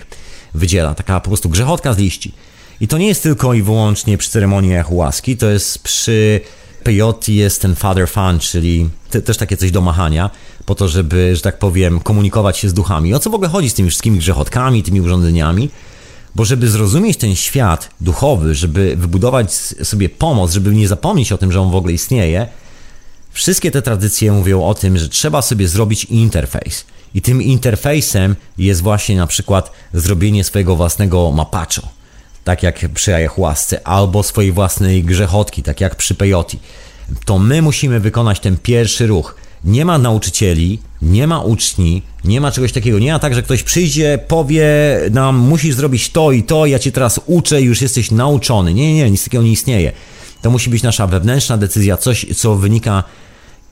wydziela. 0.54 0.94
Taka 0.94 1.20
po 1.20 1.30
prostu 1.30 1.48
grzechotka 1.48 1.94
z 1.94 1.98
liści. 1.98 2.32
I 2.80 2.88
to 2.88 2.98
nie 2.98 3.06
jest 3.06 3.22
tylko 3.22 3.54
i 3.54 3.62
wyłącznie 3.62 4.18
przy 4.18 4.30
ceremonii 4.30 4.72
ayahuaski, 4.72 5.36
to 5.36 5.50
jest 5.50 5.78
przy 5.78 6.40
peyote 6.84 7.32
jest 7.32 7.62
ten 7.62 7.74
father 7.74 8.08
fun, 8.08 8.38
czyli 8.38 8.88
te, 9.10 9.22
też 9.22 9.36
takie 9.36 9.56
coś 9.56 9.70
do 9.70 9.80
machania, 9.80 10.30
po 10.66 10.74
to, 10.74 10.88
żeby, 10.88 11.36
że 11.36 11.42
tak 11.42 11.58
powiem, 11.58 12.00
komunikować 12.00 12.58
się 12.58 12.68
z 12.68 12.74
duchami. 12.74 13.14
O 13.14 13.18
co 13.18 13.30
w 13.30 13.34
ogóle 13.34 13.48
chodzi 13.48 13.70
z 13.70 13.74
tymi 13.74 13.90
wszystkimi 13.90 14.18
grzechotkami, 14.18 14.82
tymi 14.82 15.00
urządzeniami? 15.00 15.70
Bo 16.36 16.44
żeby 16.44 16.68
zrozumieć 16.68 17.16
ten 17.16 17.34
świat 17.34 17.90
duchowy, 18.00 18.54
żeby 18.54 18.96
wybudować 18.96 19.52
sobie 19.82 20.08
pomoc, 20.08 20.52
żeby 20.52 20.74
nie 20.74 20.88
zapomnieć 20.88 21.32
o 21.32 21.38
tym, 21.38 21.52
że 21.52 21.60
on 21.60 21.70
w 21.70 21.74
ogóle 21.74 21.92
istnieje, 21.92 22.48
wszystkie 23.30 23.70
te 23.70 23.82
tradycje 23.82 24.32
mówią 24.32 24.64
o 24.64 24.74
tym, 24.74 24.98
że 24.98 25.08
trzeba 25.08 25.42
sobie 25.42 25.68
zrobić 25.68 26.04
interfejs. 26.04 26.84
I 27.14 27.22
tym 27.22 27.42
interfejsem 27.42 28.36
jest 28.58 28.82
właśnie 28.82 29.16
na 29.16 29.26
przykład 29.26 29.72
zrobienie 29.94 30.44
swojego 30.44 30.76
własnego 30.76 31.30
mapacho, 31.30 31.88
tak 32.44 32.62
jak 32.62 32.88
przy 32.94 33.14
ayahuasce, 33.14 33.86
albo 33.86 34.22
swojej 34.22 34.52
własnej 34.52 35.04
grzechotki, 35.04 35.62
tak 35.62 35.80
jak 35.80 35.96
przy 35.96 36.14
peyoti. 36.14 36.58
To 37.24 37.38
my 37.38 37.62
musimy 37.62 38.00
wykonać 38.00 38.40
ten 38.40 38.56
pierwszy 38.56 39.06
ruch. 39.06 39.34
Nie 39.66 39.84
ma 39.84 39.98
nauczycieli, 39.98 40.78
nie 41.02 41.26
ma 41.26 41.40
uczni, 41.40 42.02
nie 42.24 42.40
ma 42.40 42.50
czegoś 42.50 42.72
takiego. 42.72 42.98
Nie 42.98 43.12
ma 43.12 43.18
tak, 43.18 43.34
że 43.34 43.42
ktoś 43.42 43.62
przyjdzie, 43.62 44.18
powie 44.28 44.66
nam, 45.10 45.36
musisz 45.36 45.74
zrobić 45.74 46.10
to 46.10 46.32
i 46.32 46.42
to, 46.42 46.66
ja 46.66 46.78
cię 46.78 46.92
teraz 46.92 47.20
uczę, 47.26 47.62
już 47.62 47.82
jesteś 47.82 48.10
nauczony. 48.10 48.74
Nie, 48.74 48.94
nie, 48.94 49.10
nic 49.10 49.24
takiego 49.24 49.44
nie 49.44 49.52
istnieje. 49.52 49.92
To 50.42 50.50
musi 50.50 50.70
być 50.70 50.82
nasza 50.82 51.06
wewnętrzna 51.06 51.58
decyzja, 51.58 51.96
coś, 51.96 52.26
co 52.36 52.54
wynika 52.54 53.04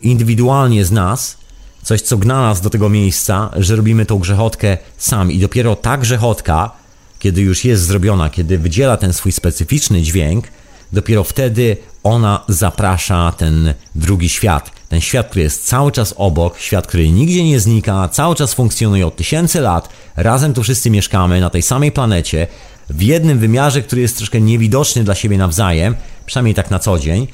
indywidualnie 0.03 0.85
z 0.85 0.93
nas, 0.93 1.37
coś, 1.83 2.01
co 2.01 2.17
gna 2.17 2.43
nas 2.43 2.61
do 2.61 2.71
tego 2.71 2.89
miejsca, 2.89 3.51
że 3.57 3.77
robimy 3.77 4.07
tą 4.07 4.19
grzechotkę 4.19 4.79
sami. 4.99 5.35
I 5.35 5.39
dopiero 5.39 5.77
ta 5.77 5.99
grzechotka, 5.99 6.71
kiedy 7.19 7.41
już 7.41 7.65
jest 7.65 7.83
zrobiona, 7.83 8.31
kiedy 8.31 8.59
wydziela 8.59 8.97
ten 8.97 9.13
swój 9.13 9.33
specyficzny 9.33 10.03
dźwięk, 10.03 10.45
dopiero 10.93 11.25
wtedy 11.25 11.77
ona 12.03 12.45
zaprasza 12.49 13.33
ten 13.33 13.75
drugi 13.95 14.29
świat. 14.29 14.71
Ten 14.95 15.01
świat, 15.01 15.29
który 15.29 15.43
jest 15.43 15.67
cały 15.67 15.93
czas 15.93 16.15
obok, 16.17 16.59
świat, 16.59 16.87
który 16.87 17.11
nigdzie 17.11 17.45
nie 17.45 17.61
znika, 17.61 18.09
cały 18.09 18.35
czas 18.35 18.55
funkcjonuje 18.55 19.07
od 19.07 19.17
tysięcy 19.17 19.61
lat. 19.61 19.89
Razem 20.17 20.55
tu 20.55 20.63
wszyscy 20.63 20.91
mieszkamy 20.91 21.41
na 21.41 21.51
tej 21.51 21.63
samej 21.63 21.93
planecie, 21.93 22.47
w 22.91 23.03
jednym 23.03 23.39
wymiarze, 23.39 23.83
który 23.83 24.03
jest 24.03 24.17
troszkę 24.17 24.41
niewidoczny 24.41 25.05
dla 25.05 25.15
siebie 25.15 25.39
nawzajem, 25.39 25.95
przynajmniej 26.27 26.55
tak 26.55 26.71
na 26.71 26.79
co 26.79 26.99
dzień. 26.99 27.27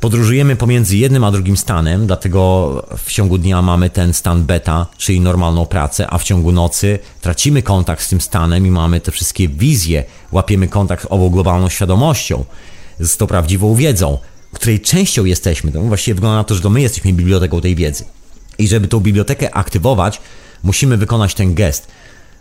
Podróżujemy 0.00 0.56
pomiędzy 0.56 0.96
jednym 0.96 1.24
a 1.24 1.30
drugim 1.30 1.56
stanem, 1.56 2.06
dlatego 2.06 2.86
w 2.98 3.12
ciągu 3.12 3.38
dnia 3.38 3.62
mamy 3.62 3.90
ten 3.90 4.14
stan 4.14 4.44
beta, 4.44 4.86
czyli 4.98 5.20
normalną 5.20 5.66
pracę, 5.66 6.06
a 6.10 6.18
w 6.18 6.24
ciągu 6.24 6.52
nocy 6.52 6.98
tracimy 7.20 7.62
kontakt 7.62 8.02
z 8.02 8.08
tym 8.08 8.20
stanem 8.20 8.66
i 8.66 8.70
mamy 8.70 9.00
te 9.00 9.12
wszystkie 9.12 9.48
wizje, 9.48 10.04
łapiemy 10.32 10.68
kontakt 10.68 11.02
z 11.02 11.06
ową 11.10 11.30
globalną 11.30 11.68
świadomością 11.68 12.44
z 13.00 13.16
tą 13.16 13.26
prawdziwą 13.26 13.74
wiedzą, 13.74 14.18
której 14.52 14.80
częścią 14.80 15.24
jesteśmy. 15.24 15.72
To 15.72 15.82
właściwie 15.82 16.14
wygląda 16.14 16.36
na 16.36 16.44
to, 16.44 16.54
że 16.54 16.60
to 16.60 16.70
my 16.70 16.80
jesteśmy 16.80 17.12
biblioteką 17.12 17.60
tej 17.60 17.76
wiedzy. 17.76 18.04
I 18.58 18.68
żeby 18.68 18.88
tą 18.88 19.00
bibliotekę 19.00 19.54
aktywować, 19.54 20.20
musimy 20.62 20.96
wykonać 20.96 21.34
ten 21.34 21.54
gest. 21.54 21.88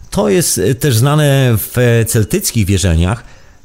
To 0.09 0.29
jest 0.29 0.57
e, 0.57 0.75
też 0.75 0.97
znane 0.97 1.55
w 1.57 2.03
celtyckich 2.07 2.65
wierzeniach 2.65 3.23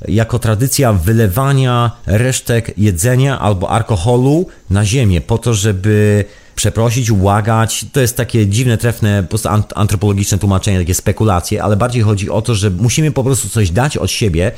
jako 0.09 0.39
tradycja 0.39 0.93
wylewania 0.93 1.91
resztek 2.07 2.79
jedzenia 2.79 3.39
albo 3.41 3.71
alkoholu 3.71 4.47
na 4.71 4.85
ziemię, 4.85 5.21
po 5.21 5.39
to, 5.39 5.55
żeby 5.55 6.25
przeprosić, 6.57 7.11
łagać. 7.11 7.87
To 7.93 8.01
jest 8.01 8.17
takie 8.17 8.47
dziwne, 8.47 8.79
trefne, 8.79 9.27
antropologiczne 9.75 10.39
tłumaczenie, 10.39 10.79
takie 10.79 10.95
spekulacje, 10.95 11.63
ale 11.63 11.77
bardziej 11.77 12.03
chodzi 12.03 12.31
o 12.31 12.43
to, 12.43 12.55
że 12.55 12.71
musimy 12.71 13.13
po 13.13 13.25
prostu 13.25 13.49
coś 13.49 13.71
dać 13.71 13.97
od 13.97 14.11
siebie, 14.11 14.53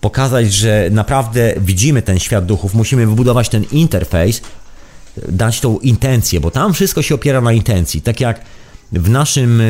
pokazać, 0.00 0.52
że 0.52 0.88
naprawdę 0.90 1.54
widzimy 1.60 2.02
ten 2.02 2.18
świat 2.18 2.46
duchów, 2.46 2.74
musimy 2.74 3.06
wybudować 3.06 3.48
ten 3.48 3.64
interfejs 3.72 4.40
dać 5.28 5.60
tą 5.60 5.78
intencję, 5.78 6.40
bo 6.40 6.50
tam 6.50 6.74
wszystko 6.74 7.02
się 7.02 7.14
opiera 7.14 7.40
na 7.40 7.52
intencji. 7.52 8.02
Tak 8.02 8.20
jak 8.20 8.40
w 8.92 9.10
naszym 9.10 9.60
e, 9.60 9.64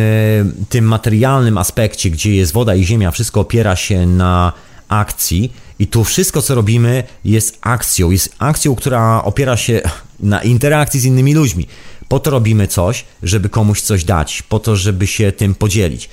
tym 0.68 0.84
materialnym 0.84 1.58
aspekcie, 1.58 2.10
gdzie 2.10 2.34
jest 2.34 2.52
woda 2.52 2.74
i 2.74 2.84
ziemia, 2.84 3.10
wszystko 3.10 3.40
opiera 3.40 3.76
się 3.76 4.06
na 4.06 4.52
akcji 4.88 5.52
i 5.78 5.86
tu 5.86 6.04
wszystko, 6.04 6.42
co 6.42 6.54
robimy, 6.54 7.04
jest 7.24 7.58
akcją. 7.60 8.10
Jest 8.10 8.34
akcją, 8.38 8.74
która 8.74 9.22
opiera 9.24 9.56
się 9.56 9.80
na 10.20 10.42
interakcji 10.42 11.00
z 11.00 11.04
innymi 11.04 11.34
ludźmi. 11.34 11.66
Po 12.08 12.20
to 12.20 12.30
robimy 12.30 12.68
coś, 12.68 13.04
żeby 13.22 13.48
komuś 13.48 13.80
coś 13.80 14.04
dać, 14.04 14.42
po 14.42 14.58
to, 14.58 14.76
żeby 14.76 15.06
się 15.06 15.32
tym 15.32 15.54
podzielić. 15.54 16.08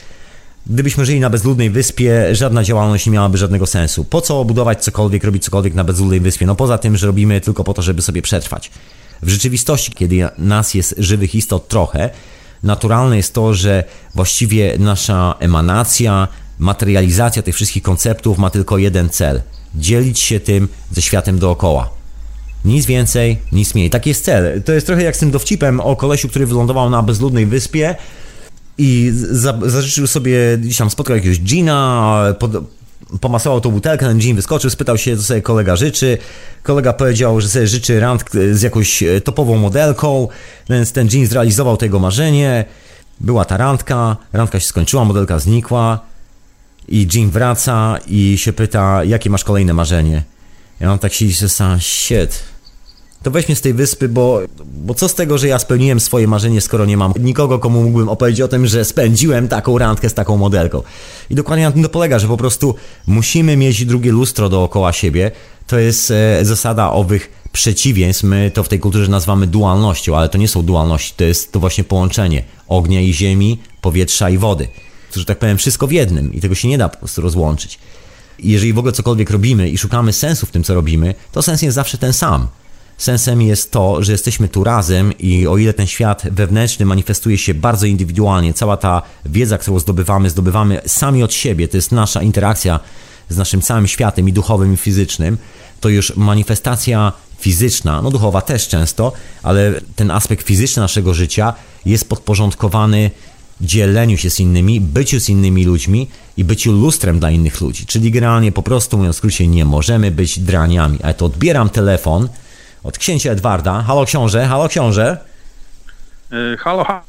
Gdybyśmy 0.67 1.05
żyli 1.05 1.19
na 1.19 1.29
bezludnej 1.29 1.69
wyspie, 1.69 2.35
żadna 2.35 2.63
działalność 2.63 3.05
nie 3.05 3.11
miałaby 3.11 3.37
żadnego 3.37 3.65
sensu. 3.65 4.03
Po 4.03 4.21
co 4.21 4.45
budować 4.45 4.83
cokolwiek, 4.83 5.23
robić 5.23 5.43
cokolwiek 5.43 5.73
na 5.73 5.83
bezludnej 5.83 6.19
wyspie? 6.19 6.45
No 6.45 6.55
poza 6.55 6.77
tym, 6.77 6.97
że 6.97 7.07
robimy 7.07 7.41
tylko 7.41 7.63
po 7.63 7.73
to, 7.73 7.81
żeby 7.81 8.01
sobie 8.01 8.21
przetrwać. 8.21 8.71
W 9.21 9.29
rzeczywistości, 9.29 9.91
kiedy 9.91 10.27
nas 10.37 10.73
jest 10.73 10.95
żywych 10.97 11.35
istot 11.35 11.67
trochę, 11.67 12.09
naturalne 12.63 13.17
jest 13.17 13.33
to, 13.33 13.53
że 13.53 13.83
właściwie 14.15 14.77
nasza 14.79 15.35
emanacja, 15.39 16.27
materializacja 16.59 17.41
tych 17.41 17.55
wszystkich 17.55 17.83
konceptów 17.83 18.37
ma 18.37 18.49
tylko 18.49 18.77
jeden 18.77 19.09
cel: 19.09 19.41
dzielić 19.75 20.19
się 20.19 20.39
tym 20.39 20.67
ze 20.91 21.01
światem 21.01 21.39
dookoła. 21.39 21.89
Nic 22.65 22.85
więcej, 22.85 23.39
nic 23.51 23.75
mniej. 23.75 23.89
Taki 23.89 24.09
jest 24.09 24.25
cel. 24.25 24.63
To 24.63 24.71
jest 24.71 24.87
trochę 24.87 25.03
jak 25.03 25.15
z 25.15 25.19
tym 25.19 25.31
dowcipem 25.31 25.79
o 25.79 25.95
kolesiu, 25.95 26.29
który 26.29 26.45
wylądował 26.45 26.89
na 26.89 27.03
bezludnej 27.03 27.45
wyspie 27.45 27.95
i 28.77 29.11
za, 29.13 29.59
zażyczył 29.65 30.07
sobie, 30.07 30.57
gdzieś 30.57 30.77
tam 30.77 30.89
spotkał 30.89 31.15
jakiegoś 31.15 31.39
Gina, 31.39 32.23
pod, 32.39 32.51
pomasował 33.21 33.61
tą 33.61 33.71
butelkę, 33.71 34.05
ten 34.05 34.19
Jean 34.19 34.35
wyskoczył, 34.35 34.69
spytał 34.69 34.97
się, 34.97 35.17
co 35.17 35.23
sobie 35.23 35.41
kolega 35.41 35.75
życzy. 35.75 36.17
Kolega 36.63 36.93
powiedział, 36.93 37.41
że 37.41 37.49
sobie 37.49 37.67
życzy 37.67 37.99
rand 37.99 38.23
z 38.51 38.61
jakąś 38.61 39.03
e, 39.03 39.21
topową 39.21 39.57
modelką, 39.57 40.27
więc 40.69 40.91
ten 40.91 41.09
Jean 41.13 41.27
zrealizował 41.27 41.77
tego 41.77 41.99
marzenie. 41.99 42.65
Była 43.19 43.45
ta 43.45 43.57
randka, 43.57 44.17
randka 44.33 44.59
się 44.59 44.67
skończyła, 44.67 45.05
modelka 45.05 45.39
znikła 45.39 45.99
i 46.87 47.07
Jean 47.13 47.29
wraca 47.29 47.97
i 48.07 48.37
się 48.37 48.53
pyta, 48.53 49.03
jakie 49.03 49.29
masz 49.29 49.43
kolejne 49.43 49.73
marzenie. 49.73 50.23
I 50.81 50.85
on 50.85 50.99
tak 50.99 51.13
siedzi 51.13 51.49
sam, 51.49 51.79
shit, 51.79 52.43
to 53.23 53.31
weź 53.31 53.47
mnie 53.47 53.55
z 53.55 53.61
tej 53.61 53.73
wyspy, 53.73 54.09
bo, 54.09 54.41
bo 54.65 54.93
co 54.93 55.09
z 55.09 55.15
tego, 55.15 55.37
że 55.37 55.47
ja 55.47 55.59
spełniłem 55.59 55.99
swoje 55.99 56.27
marzenie, 56.27 56.61
skoro 56.61 56.85
nie 56.85 56.97
mam 56.97 57.13
nikogo, 57.19 57.59
komu 57.59 57.83
mógłbym 57.83 58.09
opowiedzieć 58.09 58.41
o 58.41 58.47
tym, 58.47 58.67
że 58.67 58.85
spędziłem 58.85 59.47
taką 59.47 59.77
randkę 59.77 60.09
z 60.09 60.13
taką 60.13 60.37
modelką. 60.37 60.83
I 61.29 61.35
dokładnie 61.35 61.65
na 61.65 61.71
tym 61.71 61.83
to 61.83 61.89
polega, 61.89 62.19
że 62.19 62.27
po 62.27 62.37
prostu 62.37 62.75
musimy 63.07 63.57
mieć 63.57 63.85
drugie 63.85 64.11
lustro 64.11 64.49
dookoła 64.49 64.93
siebie. 64.93 65.31
To 65.67 65.79
jest 65.79 66.11
e, 66.11 66.45
zasada 66.45 66.91
owych 66.91 67.31
przeciwieństw. 67.51 68.23
My 68.23 68.51
to 68.53 68.63
w 68.63 68.69
tej 68.69 68.79
kulturze 68.79 69.11
nazywamy 69.11 69.47
dualnością, 69.47 70.17
ale 70.17 70.29
to 70.29 70.37
nie 70.37 70.47
są 70.47 70.63
dualności, 70.63 71.13
to 71.17 71.23
jest 71.23 71.51
to 71.51 71.59
właśnie 71.59 71.83
połączenie 71.83 72.43
ognia 72.67 73.01
i 73.01 73.13
ziemi, 73.13 73.59
powietrza 73.81 74.29
i 74.29 74.37
wody. 74.37 74.67
To, 75.11 75.19
że 75.19 75.25
tak 75.25 75.39
powiem, 75.39 75.57
wszystko 75.57 75.87
w 75.87 75.91
jednym 75.91 76.33
i 76.33 76.41
tego 76.41 76.55
się 76.55 76.67
nie 76.67 76.77
da 76.77 76.89
po 76.89 76.97
prostu 76.97 77.21
rozłączyć. 77.21 77.79
I 78.39 78.51
jeżeli 78.51 78.73
w 78.73 78.77
ogóle 78.77 78.93
cokolwiek 78.93 79.29
robimy 79.29 79.69
i 79.69 79.77
szukamy 79.77 80.13
sensu 80.13 80.45
w 80.45 80.51
tym, 80.51 80.63
co 80.63 80.73
robimy, 80.73 81.15
to 81.31 81.41
sens 81.41 81.61
jest 81.61 81.75
zawsze 81.75 81.97
ten 81.97 82.13
sam. 82.13 82.47
Sensem 82.97 83.41
jest 83.41 83.71
to, 83.71 84.03
że 84.03 84.11
jesteśmy 84.11 84.47
tu 84.47 84.63
razem 84.63 85.13
i 85.19 85.47
o 85.47 85.57
ile 85.57 85.73
ten 85.73 85.87
świat 85.87 86.23
wewnętrzny 86.31 86.85
manifestuje 86.85 87.37
się 87.37 87.53
bardzo 87.53 87.85
indywidualnie, 87.85 88.53
cała 88.53 88.77
ta 88.77 89.01
wiedza, 89.25 89.57
którą 89.57 89.79
zdobywamy, 89.79 90.29
zdobywamy 90.29 90.81
sami 90.85 91.23
od 91.23 91.33
siebie, 91.33 91.67
to 91.67 91.77
jest 91.77 91.91
nasza 91.91 92.21
interakcja 92.21 92.79
z 93.29 93.37
naszym 93.37 93.61
całym 93.61 93.87
światem 93.87 94.29
i 94.29 94.33
duchowym 94.33 94.73
i 94.73 94.77
fizycznym, 94.77 95.37
to 95.79 95.89
już 95.89 96.15
manifestacja 96.15 97.13
fizyczna, 97.39 98.01
no 98.01 98.11
duchowa 98.11 98.41
też 98.41 98.67
często, 98.67 99.11
ale 99.43 99.81
ten 99.95 100.11
aspekt 100.11 100.47
fizyczny 100.47 100.81
naszego 100.81 101.13
życia 101.13 101.53
jest 101.85 102.09
podporządkowany 102.09 103.11
dzieleniu 103.61 104.17
się 104.17 104.29
z 104.29 104.39
innymi, 104.39 104.81
byciu 104.81 105.19
z 105.19 105.29
innymi 105.29 105.65
ludźmi 105.65 106.07
i 106.37 106.43
byciu 106.43 106.71
lustrem 106.71 107.19
dla 107.19 107.31
innych 107.31 107.61
ludzi. 107.61 107.85
Czyli 107.85 108.11
generalnie 108.11 108.51
po 108.51 108.63
prostu 108.63 108.97
mówiąc 108.97 109.15
w 109.15 109.17
skrócie 109.17 109.47
nie 109.47 109.65
możemy 109.65 110.11
być 110.11 110.39
draniami. 110.39 110.99
Ale 111.03 111.13
to 111.13 111.25
odbieram 111.25 111.69
telefon 111.69 112.29
od 112.83 112.97
księcia 112.97 113.31
Edwarda. 113.31 113.83
Halo 113.87 114.05
książę, 114.05 114.47
halo 114.47 114.69
książę. 114.69 115.17
E, 116.31 116.57
halo, 116.57 116.83
halo. 116.83 117.01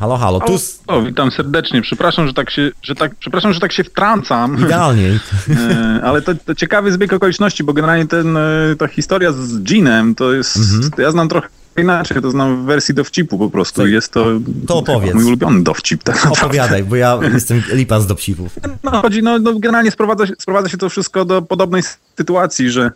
Halo, 0.00 0.16
halo. 0.16 0.40
Tu... 0.40 0.56
O, 0.86 1.02
witam 1.02 1.30
serdecznie. 1.30 1.82
Przepraszam, 1.82 2.26
że 2.26 2.34
tak 2.34 2.50
się, 2.50 2.70
że 2.82 2.94
tak, 2.94 3.14
przepraszam, 3.14 3.52
że 3.52 3.60
tak 3.60 3.72
się 3.72 3.84
wtrącam. 3.84 4.64
Idealnie. 4.64 5.10
E, 5.50 6.00
ale 6.04 6.22
to, 6.22 6.34
to, 6.34 6.54
ciekawy 6.54 6.92
zbieg 6.92 7.12
okoliczności, 7.12 7.64
bo 7.64 7.72
generalnie 7.72 8.06
ten, 8.06 8.36
e, 8.36 8.40
ta 8.78 8.86
historia 8.88 9.32
z 9.32 9.70
Jeanem 9.70 10.14
to 10.14 10.32
jest. 10.32 10.56
Mhm. 10.56 10.90
To 10.90 11.02
ja 11.02 11.10
znam 11.10 11.28
trochę 11.28 11.48
inaczej, 11.76 12.22
to 12.22 12.30
znam 12.30 12.62
w 12.62 12.66
wersji 12.66 12.94
dowcipu 12.94 13.38
po 13.38 13.50
prostu. 13.50 13.86
Jest 13.86 14.12
to, 14.12 14.26
to 14.66 14.76
opowiedz. 14.76 15.14
mój 15.14 15.24
ulubiony 15.24 15.62
dowcip. 15.62 16.02
Tak 16.02 16.26
Opowiadaj, 16.26 16.84
bo 16.84 16.96
ja 16.96 17.18
jestem 17.34 17.62
lipa 17.72 18.00
z 18.00 18.06
dowcipów. 18.06 18.52
No, 18.82 18.90
chodzi, 18.90 19.22
no, 19.22 19.38
no 19.38 19.58
generalnie 19.58 19.90
sprowadza, 19.90 20.24
sprowadza 20.38 20.68
się 20.68 20.78
to 20.78 20.88
wszystko 20.88 21.24
do 21.24 21.42
podobnej 21.42 21.82
sytuacji, 22.16 22.70
że 22.70 22.90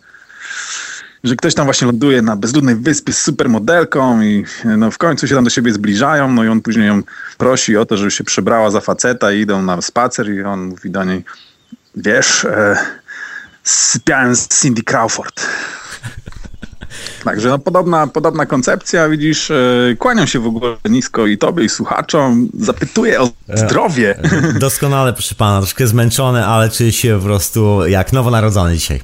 że 1.25 1.35
ktoś 1.35 1.53
tam 1.53 1.65
właśnie 1.65 1.87
ląduje 1.87 2.21
na 2.21 2.35
bezludnej 2.35 2.75
wyspie 2.75 3.13
z 3.13 3.21
supermodelką 3.21 4.21
i 4.21 4.45
no, 4.77 4.91
w 4.91 4.97
końcu 4.97 5.27
się 5.27 5.35
tam 5.35 5.43
do 5.43 5.49
siebie 5.49 5.73
zbliżają, 5.73 6.31
no 6.31 6.43
i 6.43 6.47
on 6.47 6.61
później 6.61 6.87
ją 6.87 7.01
prosi 7.37 7.77
o 7.77 7.85
to, 7.85 7.97
żeby 7.97 8.11
się 8.11 8.23
przebrała 8.23 8.71
za 8.71 8.81
faceta 8.81 9.31
i 9.31 9.39
idą 9.39 9.61
na 9.61 9.81
spacer 9.81 10.31
i 10.31 10.43
on 10.43 10.65
mówi 10.65 10.89
do 10.89 11.03
niej, 11.03 11.23
wiesz, 11.95 12.45
e, 12.45 12.77
sypiałem 13.63 14.35
z 14.35 14.47
Cindy 14.61 14.83
Crawford. 14.83 15.41
Także 17.23 17.49
no, 17.49 17.59
podobna, 17.59 18.07
podobna 18.07 18.45
koncepcja, 18.45 19.09
widzisz, 19.09 19.51
e, 19.51 19.55
kłaniam 19.99 20.27
się 20.27 20.39
w 20.39 20.47
ogóle 20.47 20.75
nisko 20.89 21.27
i 21.27 21.37
tobie 21.37 21.63
i 21.63 21.69
słuchaczom, 21.69 22.49
zapytuję 22.59 23.21
o 23.21 23.29
e, 23.49 23.57
zdrowie. 23.57 24.19
E, 24.19 24.53
doskonale, 24.59 25.13
proszę 25.13 25.35
pana, 25.35 25.59
troszkę 25.59 25.87
zmęczony, 25.87 26.45
ale 26.45 26.69
czuję 26.69 26.91
się 26.91 27.17
po 27.19 27.25
prostu 27.25 27.87
jak 27.87 28.13
nowonarodzony 28.13 28.73
dzisiaj. 28.75 29.01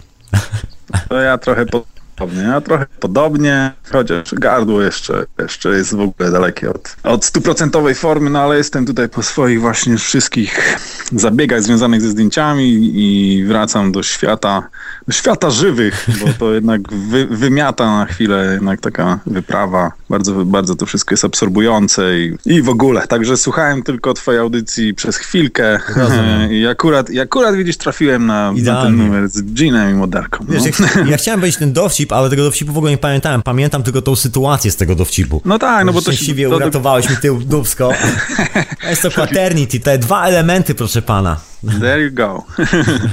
To 1.10 1.22
ja 1.22 1.38
trochę 1.38 1.66
po 1.66 1.91
podobnie, 2.22 2.56
a 2.56 2.62
trochę 2.62 2.86
podobnie, 3.00 3.72
chociaż 3.92 4.34
gardło 4.34 4.82
jeszcze, 4.82 5.26
jeszcze 5.40 5.70
jest 5.70 5.96
w 5.96 6.00
ogóle 6.00 6.32
dalekie 6.32 6.70
od, 6.70 6.96
od 7.04 7.26
stuprocentowej 7.26 7.96
formy, 7.96 8.30
no 8.30 8.40
ale 8.40 8.58
jestem 8.58 8.86
tutaj 8.86 9.10
po 9.10 9.24
swoich 9.24 9.62
właśnie 9.62 9.98
wszystkich 9.98 10.78
zabiegach 11.16 11.64
związanych 11.64 12.02
ze 12.02 12.10
zdjęciami 12.10 12.92
i 12.94 13.44
wracam 13.46 13.92
do 13.92 14.04
świata, 14.04 14.70
do 15.08 15.14
świata 15.14 15.50
żywych, 15.50 16.08
bo 16.22 16.34
to 16.40 16.54
jednak 16.60 16.94
wy, 16.94 17.28
wymiata 17.28 17.98
na 17.98 18.06
chwilę 18.06 18.50
jednak 18.54 18.82
taka 18.82 19.20
wyprawa. 19.26 19.92
Bardzo, 20.10 20.46
bardzo 20.46 20.76
to 20.76 20.86
wszystko 20.86 21.14
jest 21.14 21.26
absorbujące 21.26 22.20
i, 22.20 22.38
i 22.46 22.62
w 22.62 22.70
ogóle. 22.70 23.08
Także 23.08 23.38
słuchałem 23.38 23.84
tylko 23.84 24.14
twojej 24.14 24.42
audycji 24.42 24.94
przez 24.94 25.18
chwilkę 25.18 25.80
i 26.60 26.68
akurat, 26.68 27.10
i 27.10 27.20
akurat 27.20 27.56
widzisz, 27.56 27.78
trafiłem 27.78 28.26
na, 28.26 28.52
na 28.52 28.84
ten 28.84 28.98
numer 28.98 29.30
z 29.30 29.60
Jeanem 29.60 29.92
i 29.92 29.94
Moderką. 29.94 30.46
No. 30.48 30.54
Wiesz, 30.54 30.80
ja, 30.80 31.04
ja 31.06 31.18
chciałem 31.18 31.40
powiedzieć 31.40 31.60
ten 31.60 31.74
dowcip, 31.74 32.11
ale 32.12 32.30
tego 32.30 32.44
dowcipu 32.44 32.74
w 32.74 32.78
ogóle 32.78 32.92
nie 32.92 32.98
pamiętałem. 32.98 33.42
Pamiętam 33.42 33.84
tylko 33.84 34.02
tą 34.02 34.16
sytuację 34.16 34.72
z 34.72 34.76
tego 34.76 34.96
dowcipu. 34.96 35.42
No 35.46 35.60
tak, 35.60 35.86
no 35.86 35.94
bo 35.94 36.02
to... 36.02 36.12
Szczęśliwie 36.12 36.50
to, 36.50 36.56
uratowałeś 36.56 37.10
mi 37.10 37.18
tył 37.18 37.40
dubsko. 37.40 37.92
Jest 38.90 39.02
to 39.02 39.12
quaternity, 39.12 39.80
te 39.80 39.98
dwa 39.98 40.28
elementy, 40.28 40.76
proszę 40.76 41.02
pana. 41.02 41.40
There 41.80 42.04
you 42.04 42.14
go. 42.14 42.44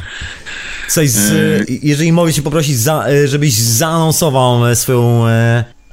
Coś 0.89 1.11
z, 1.11 1.33
e, 1.33 1.65
jeżeli 1.83 2.12
mogę 2.12 2.33
cię 2.33 2.43
poprosić, 2.43 2.79
za, 2.79 3.07
e, 3.09 3.29
żebyś 3.29 3.55
zaanonsował 3.55 4.66
e, 4.66 4.77
swoją 4.77 5.25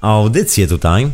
audycję 0.02 0.68
tutaj. 0.68 1.12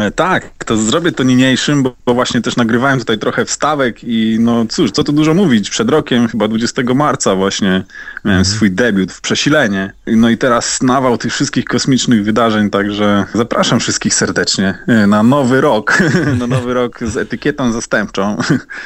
E, 0.00 0.10
tak, 0.10 0.50
to 0.64 0.76
zrobię 0.76 1.12
to 1.12 1.22
niniejszym, 1.22 1.82
bo, 1.82 1.96
bo, 2.06 2.14
właśnie 2.14 2.42
też 2.42 2.56
nagrywałem 2.56 2.98
tutaj 2.98 3.18
trochę 3.18 3.44
wstawek 3.44 4.04
i 4.04 4.36
no 4.40 4.66
cóż, 4.68 4.90
co 4.90 5.04
tu 5.04 5.12
dużo 5.12 5.34
mówić, 5.34 5.70
przed 5.70 5.90
rokiem, 5.90 6.28
chyba 6.28 6.48
20 6.48 6.82
marca 6.94 7.34
właśnie 7.34 7.84
miałem 8.24 8.38
mhm. 8.38 8.44
swój 8.44 8.70
debiut 8.70 9.12
w 9.12 9.20
Przesilenie. 9.20 9.92
No 10.06 10.30
i 10.30 10.38
teraz 10.38 10.82
nawał 10.82 11.18
tych 11.18 11.32
wszystkich 11.32 11.64
kosmicznych 11.64 12.24
wydarzeń, 12.24 12.70
także 12.70 13.24
zapraszam 13.34 13.80
wszystkich 13.80 14.14
serdecznie 14.14 14.78
e, 14.86 15.06
na 15.06 15.22
nowy 15.22 15.60
rok, 15.60 16.02
na 16.38 16.46
nowy 16.46 16.74
rok 16.74 16.98
z 17.00 17.16
etykietą 17.16 17.72
zastępczą. 17.72 18.36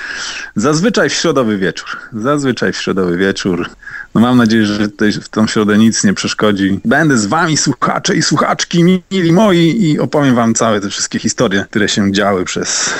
Zazwyczaj 0.57 1.09
w 1.09 1.13
środowy 1.13 1.59
wieczór, 1.59 1.89
zazwyczaj 2.13 2.73
w 2.73 2.77
środowy 2.77 3.17
wieczór. 3.17 3.71
No 4.15 4.21
mam 4.21 4.37
nadzieję, 4.37 4.67
że 4.67 4.89
tutaj 4.89 5.13
w 5.13 5.29
tą 5.29 5.47
środę 5.47 5.79
nic 5.79 6.05
nie 6.05 6.15
przeszkodzi. 6.15 6.81
Będę 6.85 7.19
z 7.19 7.27
wami, 7.27 7.57
słuchacze 7.57 8.17
i 8.17 8.23
słuchaczki, 8.23 8.85
mili 8.85 9.33
moi, 9.33 9.85
i 9.85 9.99
opowiem 9.99 10.35
wam 10.35 10.55
całe 10.55 10.81
te 10.81 10.90
wszystkie 10.91 11.19
historie, 11.19 11.65
które 11.71 11.89
się 11.89 12.13
działy 12.13 12.45
przez, 12.45 12.91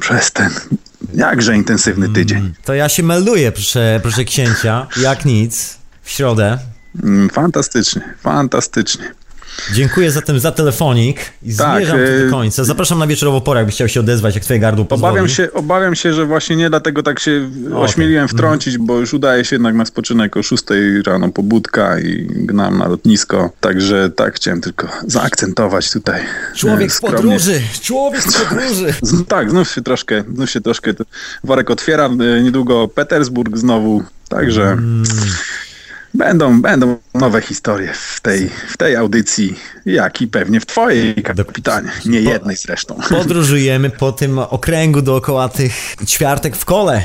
przez 0.00 0.32
ten 0.32 0.50
jakże 1.14 1.56
intensywny 1.56 2.08
tydzień. 2.08 2.38
Mm, 2.38 2.54
to 2.64 2.74
ja 2.74 2.88
się 2.88 3.02
melduję, 3.02 3.52
proszę, 3.52 4.00
proszę 4.02 4.24
księcia, 4.24 4.86
jak 4.96 5.24
nic, 5.24 5.78
w 6.02 6.10
środę. 6.10 6.58
Mm, 7.02 7.30
fantastycznie, 7.30 8.14
fantastycznie. 8.22 9.14
Dziękuję 9.72 10.10
zatem 10.10 10.40
za 10.40 10.52
telefonik 10.52 11.20
i 11.42 11.56
Tak, 11.56 11.76
zmierzam 11.76 11.98
tu 11.98 12.04
e, 12.04 12.24
do 12.24 12.30
końca. 12.30 12.64
Zapraszam 12.64 12.98
na 12.98 13.06
wieczorową 13.06 13.40
porę, 13.40 13.60
jakbyś 13.60 13.74
chciał 13.74 13.88
się 13.88 14.00
odezwać, 14.00 14.34
jak 14.34 14.44
twoje 14.44 14.58
gardło 14.60 14.84
pozwoli. 14.84 15.10
Obawiam 15.10 15.28
się, 15.28 15.52
obawiam 15.52 15.94
się, 15.94 16.12
że 16.14 16.26
właśnie 16.26 16.56
nie 16.56 16.70
dlatego 16.70 17.02
tak 17.02 17.20
się 17.20 17.50
ośmieliłem 17.74 18.28
wtrącić, 18.28 18.78
bo 18.78 18.98
już 19.00 19.14
udaje 19.14 19.44
się 19.44 19.56
jednak 19.56 19.74
na 19.74 19.84
spoczynek 19.86 20.36
o 20.36 20.42
6 20.42 20.64
rano 21.06 21.28
pobudka 21.28 21.98
i 21.98 22.26
gnam 22.30 22.78
na 22.78 22.88
lotnisko. 22.88 23.50
Także 23.60 24.10
tak 24.10 24.34
chciałem 24.36 24.60
tylko 24.60 24.88
zaakcentować 25.06 25.92
tutaj. 25.92 26.22
Człowiek 26.56 26.88
e, 26.90 26.92
z 26.92 26.96
skromnie. 26.96 27.16
podróży! 27.16 27.60
Człowiek 27.82 28.22
z 28.22 28.38
podróży! 28.44 28.94
Z- 29.02 29.28
Tak, 29.28 29.50
znów 29.50 29.70
się 29.70 29.82
troszkę, 29.82 30.24
znów 30.34 30.50
się 30.50 30.60
troszkę 30.60 30.90
worek 31.44 31.70
otwiera, 31.70 32.06
e, 32.06 32.42
niedługo 32.42 32.88
Petersburg 32.88 33.56
znowu, 33.58 34.02
także 34.28 34.76
będą, 36.14 36.62
będą 36.62 36.96
nowe 37.14 37.40
historie 37.40 37.92
w 37.94 38.20
tej, 38.20 38.50
w 38.68 38.76
tej 38.76 38.96
audycji, 38.96 39.54
jak 39.86 40.22
i 40.22 40.28
pewnie 40.28 40.60
w 40.60 40.66
twojej 40.66 41.14
kapitanie, 41.14 41.90
nie 42.06 42.20
jednej 42.20 42.56
zresztą. 42.56 42.98
Podróżujemy 43.18 43.90
po 43.90 44.12
tym 44.12 44.38
okręgu 44.38 45.02
dookoła 45.02 45.48
tych 45.48 45.96
ćwiartek 46.06 46.56
w 46.56 46.64
kole. 46.64 47.02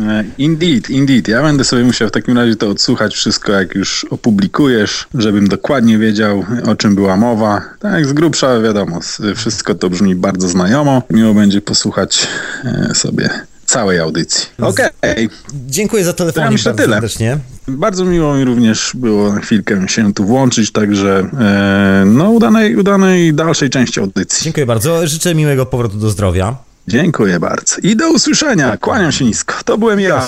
E, 0.00 0.24
Indeed, 0.38 0.90
indeed. 0.90 1.28
Ja 1.28 1.42
będę 1.42 1.64
sobie 1.64 1.84
musiał 1.84 2.08
w 2.08 2.12
takim 2.12 2.38
razie 2.38 2.56
to 2.56 2.68
odsłuchać 2.68 3.14
wszystko, 3.14 3.52
jak 3.52 3.74
już 3.74 4.06
opublikujesz, 4.10 5.06
żebym 5.14 5.48
dokładnie 5.48 5.98
wiedział, 5.98 6.44
o 6.66 6.76
czym 6.76 6.94
była 6.94 7.16
mowa. 7.16 7.62
Tak, 7.78 8.06
z 8.06 8.12
grubsza 8.12 8.60
wiadomo, 8.60 9.00
wszystko 9.36 9.74
to 9.74 9.90
brzmi 9.90 10.14
bardzo 10.14 10.48
znajomo. 10.48 11.02
Miło 11.10 11.34
będzie 11.34 11.60
posłuchać 11.60 12.26
e, 12.64 12.94
sobie 12.94 13.30
całej 13.72 13.98
audycji. 13.98 14.46
Okej, 14.60 15.28
Dziękuję 15.54 16.04
za 16.04 16.12
telefonik 16.12 16.44
Ja 16.44 16.50
myślę 16.50 16.70
bardzo 16.72 16.84
tyle. 16.84 16.94
serdecznie. 16.96 17.38
bardzo 17.68 18.04
miło 18.04 18.34
mi 18.34 18.44
również 18.44 18.90
było 18.94 19.32
na 19.32 19.40
chwilkę 19.40 19.88
się 19.88 20.14
tu 20.14 20.24
włączyć, 20.24 20.72
także 20.72 21.26
e, 21.40 22.04
no 22.06 22.30
udanej, 22.30 22.76
udanej 22.76 23.34
dalszej 23.34 23.70
części 23.70 24.00
audycji. 24.00 24.44
Dziękuję 24.44 24.66
bardzo. 24.66 25.06
Życzę 25.06 25.34
miłego 25.34 25.66
powrotu 25.66 25.96
do 25.96 26.10
zdrowia. 26.10 26.56
Dziękuję 26.88 27.40
bardzo 27.40 27.76
i 27.82 27.96
do 27.96 28.10
usłyszenia. 28.10 28.76
Kłaniam 28.76 29.12
się 29.12 29.24
nisko. 29.24 29.54
To 29.64 29.78
byłem 29.78 30.00
ja, 30.00 30.26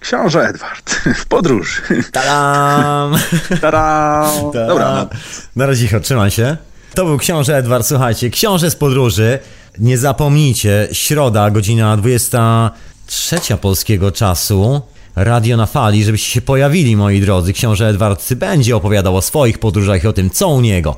książę 0.00 0.48
Edward, 0.48 0.90
w 1.16 1.26
podróży. 1.26 1.82
Tadam! 2.12 3.14
Tada! 3.60 4.30
Dobra, 4.52 4.94
no. 4.94 5.08
Na 5.56 5.66
razie, 5.66 6.00
trzymaj 6.00 6.30
się. 6.30 6.56
To 6.94 7.04
był 7.04 7.18
książę 7.18 7.56
Edward, 7.56 7.86
słuchajcie, 7.86 8.30
książę 8.30 8.70
z 8.70 8.76
podróży. 8.76 9.38
Nie 9.78 9.98
zapomnijcie, 9.98 10.88
środa, 10.92 11.50
godzina 11.50 11.96
23 11.96 13.36
polskiego 13.60 14.12
czasu, 14.12 14.82
radio 15.16 15.56
na 15.56 15.66
fali, 15.66 16.04
żebyście 16.04 16.30
się 16.30 16.42
pojawili, 16.42 16.96
moi 16.96 17.20
drodzy. 17.20 17.52
Książę 17.52 17.88
Edward 17.88 18.34
będzie 18.34 18.76
opowiadał 18.76 19.16
o 19.16 19.22
swoich 19.22 19.58
podróżach 19.58 20.04
i 20.04 20.06
o 20.06 20.12
tym, 20.12 20.30
co 20.30 20.48
u 20.48 20.60
niego. 20.60 20.96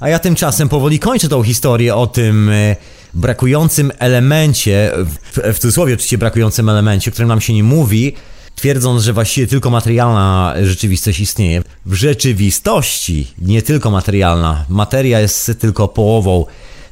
A 0.00 0.08
ja 0.08 0.18
tymczasem 0.18 0.68
powoli 0.68 0.98
kończę 0.98 1.28
tą 1.28 1.42
historię 1.42 1.94
o 1.94 2.06
tym 2.06 2.48
e, 2.48 2.76
brakującym 3.14 3.92
elemencie, 3.98 4.92
w, 4.96 5.54
w 5.54 5.58
cudzysłowie 5.58 5.94
oczywiście 5.94 6.18
brakującym 6.18 6.68
elemencie, 6.68 7.10
o 7.10 7.12
którym 7.12 7.28
nam 7.28 7.40
się 7.40 7.52
nie 7.52 7.64
mówi, 7.64 8.14
twierdząc, 8.54 9.02
że 9.02 9.12
właściwie 9.12 9.46
tylko 9.46 9.70
materialna 9.70 10.54
rzeczywistość 10.62 11.20
istnieje. 11.20 11.62
W 11.86 11.94
rzeczywistości 11.94 13.26
nie 13.38 13.62
tylko 13.62 13.90
materialna. 13.90 14.64
Materia 14.68 15.20
jest 15.20 15.50
tylko 15.58 15.88
połową 15.88 16.46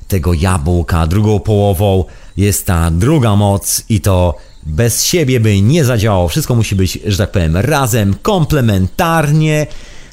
tego 0.08 0.34
jabłka, 0.34 1.06
drugą 1.06 1.40
połową 1.40 2.04
jest 2.36 2.66
ta 2.66 2.90
druga 2.90 3.36
moc 3.36 3.84
i 3.88 4.00
to 4.00 4.34
bez 4.66 5.04
siebie 5.04 5.40
by 5.40 5.62
nie 5.62 5.84
zadziałało. 5.84 6.28
Wszystko 6.28 6.54
musi 6.54 6.74
być, 6.74 6.98
że 7.06 7.16
tak 7.16 7.30
powiem, 7.30 7.56
razem, 7.56 8.14
komplementarnie, 8.22 9.66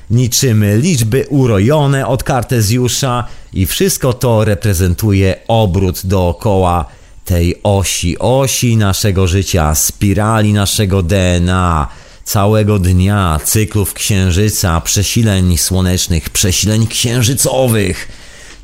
niczym 0.09 0.65
liczby 0.79 1.25
urojone 1.29 2.07
od 2.07 2.23
Kartezjusza 2.23 3.27
i 3.53 3.65
wszystko 3.65 4.13
to 4.13 4.45
reprezentuje 4.45 5.35
obrót 5.47 6.01
dookoła 6.03 6.85
tej 7.25 7.55
osi, 7.63 8.19
osi 8.19 8.77
naszego 8.77 9.27
życia, 9.27 9.75
spirali 9.75 10.53
naszego 10.53 11.03
DNA, 11.03 11.87
całego 12.23 12.79
dnia, 12.79 13.39
cyklów 13.43 13.93
księżyca, 13.93 14.81
przesileń 14.81 15.57
słonecznych, 15.57 16.29
przesileń 16.29 16.87
księżycowych. 16.87 18.07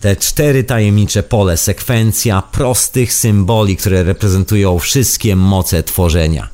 Te 0.01 0.15
cztery 0.15 0.63
tajemnicze 0.63 1.23
pole, 1.23 1.57
sekwencja 1.57 2.41
prostych 2.41 3.13
symboli, 3.13 3.77
które 3.77 4.03
reprezentują 4.03 4.79
wszystkie 4.79 5.35
moce 5.35 5.83
tworzenia. 5.83 6.49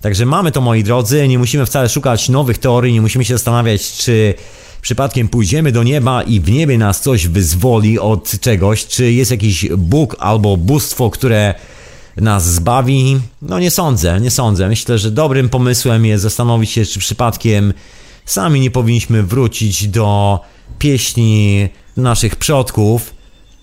Także 0.00 0.26
mamy 0.26 0.52
to, 0.52 0.60
moi 0.60 0.84
drodzy, 0.84 1.28
nie 1.28 1.38
musimy 1.38 1.66
wcale 1.66 1.88
szukać 1.88 2.28
nowych 2.28 2.58
teorii, 2.58 2.92
nie 2.92 3.00
musimy 3.00 3.24
się 3.24 3.34
zastanawiać, 3.34 3.92
czy 3.92 4.34
przypadkiem 4.80 5.28
pójdziemy 5.28 5.72
do 5.72 5.82
nieba 5.82 6.22
i 6.22 6.40
w 6.40 6.50
niebie 6.50 6.78
nas 6.78 7.00
coś 7.00 7.26
wyzwoli 7.26 7.98
od 7.98 8.40
czegoś, 8.40 8.86
czy 8.86 9.12
jest 9.12 9.30
jakiś 9.30 9.68
Bóg 9.76 10.16
albo 10.18 10.56
bóstwo, 10.56 11.10
które 11.10 11.54
nas 12.16 12.52
zbawi. 12.52 13.20
No 13.42 13.58
nie 13.58 13.70
sądzę, 13.70 14.20
nie 14.20 14.30
sądzę. 14.30 14.68
Myślę, 14.68 14.98
że 14.98 15.10
dobrym 15.10 15.48
pomysłem 15.48 16.06
jest 16.06 16.22
zastanowić 16.22 16.70
się, 16.70 16.86
czy 16.86 16.98
przypadkiem 16.98 17.74
sami 18.24 18.60
nie 18.60 18.70
powinniśmy 18.70 19.22
wrócić 19.22 19.88
do 19.88 20.40
pieśni 20.78 21.68
naszych 21.98 22.36
przodków 22.36 23.14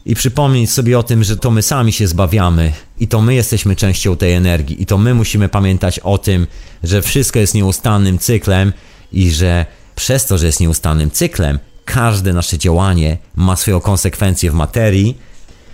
i 0.06 0.16
przypomnieć 0.16 0.72
sobie 0.72 1.00
o 1.00 1.04
tym, 1.04 1.24
że 1.24 1.38
to 1.38 1.52
my 1.52 1.62
sami 1.62 1.94
się 1.94 2.08
zbawiamy 2.08 2.72
i 3.00 3.08
to 3.08 3.22
my 3.22 3.36
jesteśmy 3.36 3.76
częścią 3.76 4.18
tej 4.18 4.34
energii 4.34 4.82
i 4.82 4.86
to 4.86 4.98
my 4.98 5.14
musimy 5.14 5.50
pamiętać 5.50 6.00
o 6.00 6.18
tym, 6.18 6.48
że 6.84 7.02
wszystko 7.02 7.40
jest 7.40 7.54
nieustannym 7.54 8.20
cyklem 8.20 8.74
i 9.12 9.32
że 9.32 9.66
przez 9.96 10.26
to, 10.26 10.38
że 10.38 10.46
jest 10.46 10.60
nieustannym 10.60 11.12
cyklem, 11.12 11.60
każde 11.86 12.34
nasze 12.34 12.58
działanie 12.58 13.18
ma 13.36 13.56
swoją 13.56 13.80
konsekwencję 13.80 14.52
w 14.52 14.54
materii. 14.54 15.18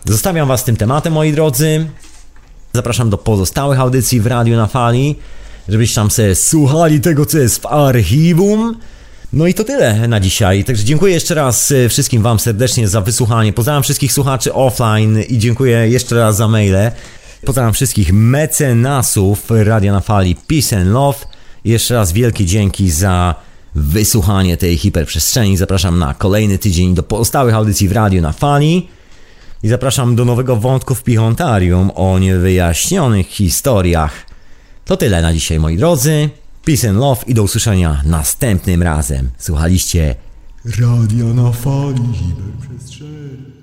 Zostawiam 0.06 0.48
Was 0.48 0.62
z 0.62 0.64
tym 0.64 0.78
tematem, 0.78 1.14
moi 1.14 1.34
drodzy. 1.34 1.88
Zapraszam 2.74 3.10
do 3.10 3.18
pozostałych 3.18 3.80
audycji 3.80 4.22
w 4.22 4.28
Radiu 4.28 4.56
na 4.56 4.68
Fali, 4.68 5.16
żebyście 5.70 5.96
tam 5.96 6.12
sobie 6.12 6.36
słuchali 6.36 7.02
tego, 7.02 7.26
co 7.26 7.38
jest 7.38 7.62
w 7.62 7.66
archiwum. 7.66 8.78
No 9.34 9.48
i 9.48 9.54
to 9.54 9.64
tyle 9.64 10.08
na 10.08 10.20
dzisiaj. 10.20 10.64
Także 10.64 10.84
dziękuję 10.84 11.14
jeszcze 11.14 11.36
raz 11.36 11.72
e, 11.72 11.90
wszystkim 11.90 12.22
Wam 12.22 12.40
serdecznie 12.40 12.88
za 12.88 13.02
wysłuchanie. 13.02 13.54
Pozdrawiam 13.54 13.84
wszystkich 13.84 14.14
słuchaczy 14.14 14.54
offline 14.54 15.22
i 15.22 15.38
dziękuję 15.38 15.90
jeszcze 15.90 16.16
raz 16.16 16.38
za 16.38 16.48
maile. 16.48 16.92
Pozdrawiam 17.46 17.74
wszystkich 17.74 18.14
mecenasów 18.14 19.46
Radia 19.50 19.92
na 19.92 20.00
Fali 20.00 20.36
Peace 20.36 20.78
and 20.78 20.88
Love. 20.88 21.18
Jeszcze 21.66 21.94
raz 21.94 22.12
wielkie 22.12 22.46
dzięki 22.46 22.90
za 22.90 23.36
wysłuchanie 23.76 24.58
tej 24.58 24.78
hiperprzestrzeni. 24.78 25.58
Zapraszam 25.58 26.00
na 26.00 26.14
kolejny 26.14 26.58
tydzień 26.58 26.96
do 26.96 27.04
pozostałych 27.04 27.56
audycji 27.56 27.88
w 27.88 27.92
Radiu 27.92 28.22
na 28.22 28.32
Fali. 28.32 28.90
I 29.64 29.68
zapraszam 29.68 30.16
do 30.16 30.26
nowego 30.26 30.56
wątku 30.56 30.96
w 30.96 31.04
Pichontarium 31.04 31.92
o 31.96 32.20
niewyjaśnionych 32.20 33.28
historiach. 33.28 34.26
To 34.86 34.98
tyle 34.98 35.22
na 35.22 35.34
dzisiaj, 35.34 35.60
moi 35.60 35.78
drodzy. 35.78 36.30
Peace 36.66 36.90
and 36.90 36.98
love 36.98 37.24
i 37.28 37.34
do 37.34 37.44
usłyszenia 37.44 38.02
następnym 38.06 38.84
razem. 38.84 39.30
Słuchaliście 39.38 40.16
Radia 40.66 41.26
na 41.26 41.52
fali 41.52 42.14
hiperprzestrzeni. 42.14 43.61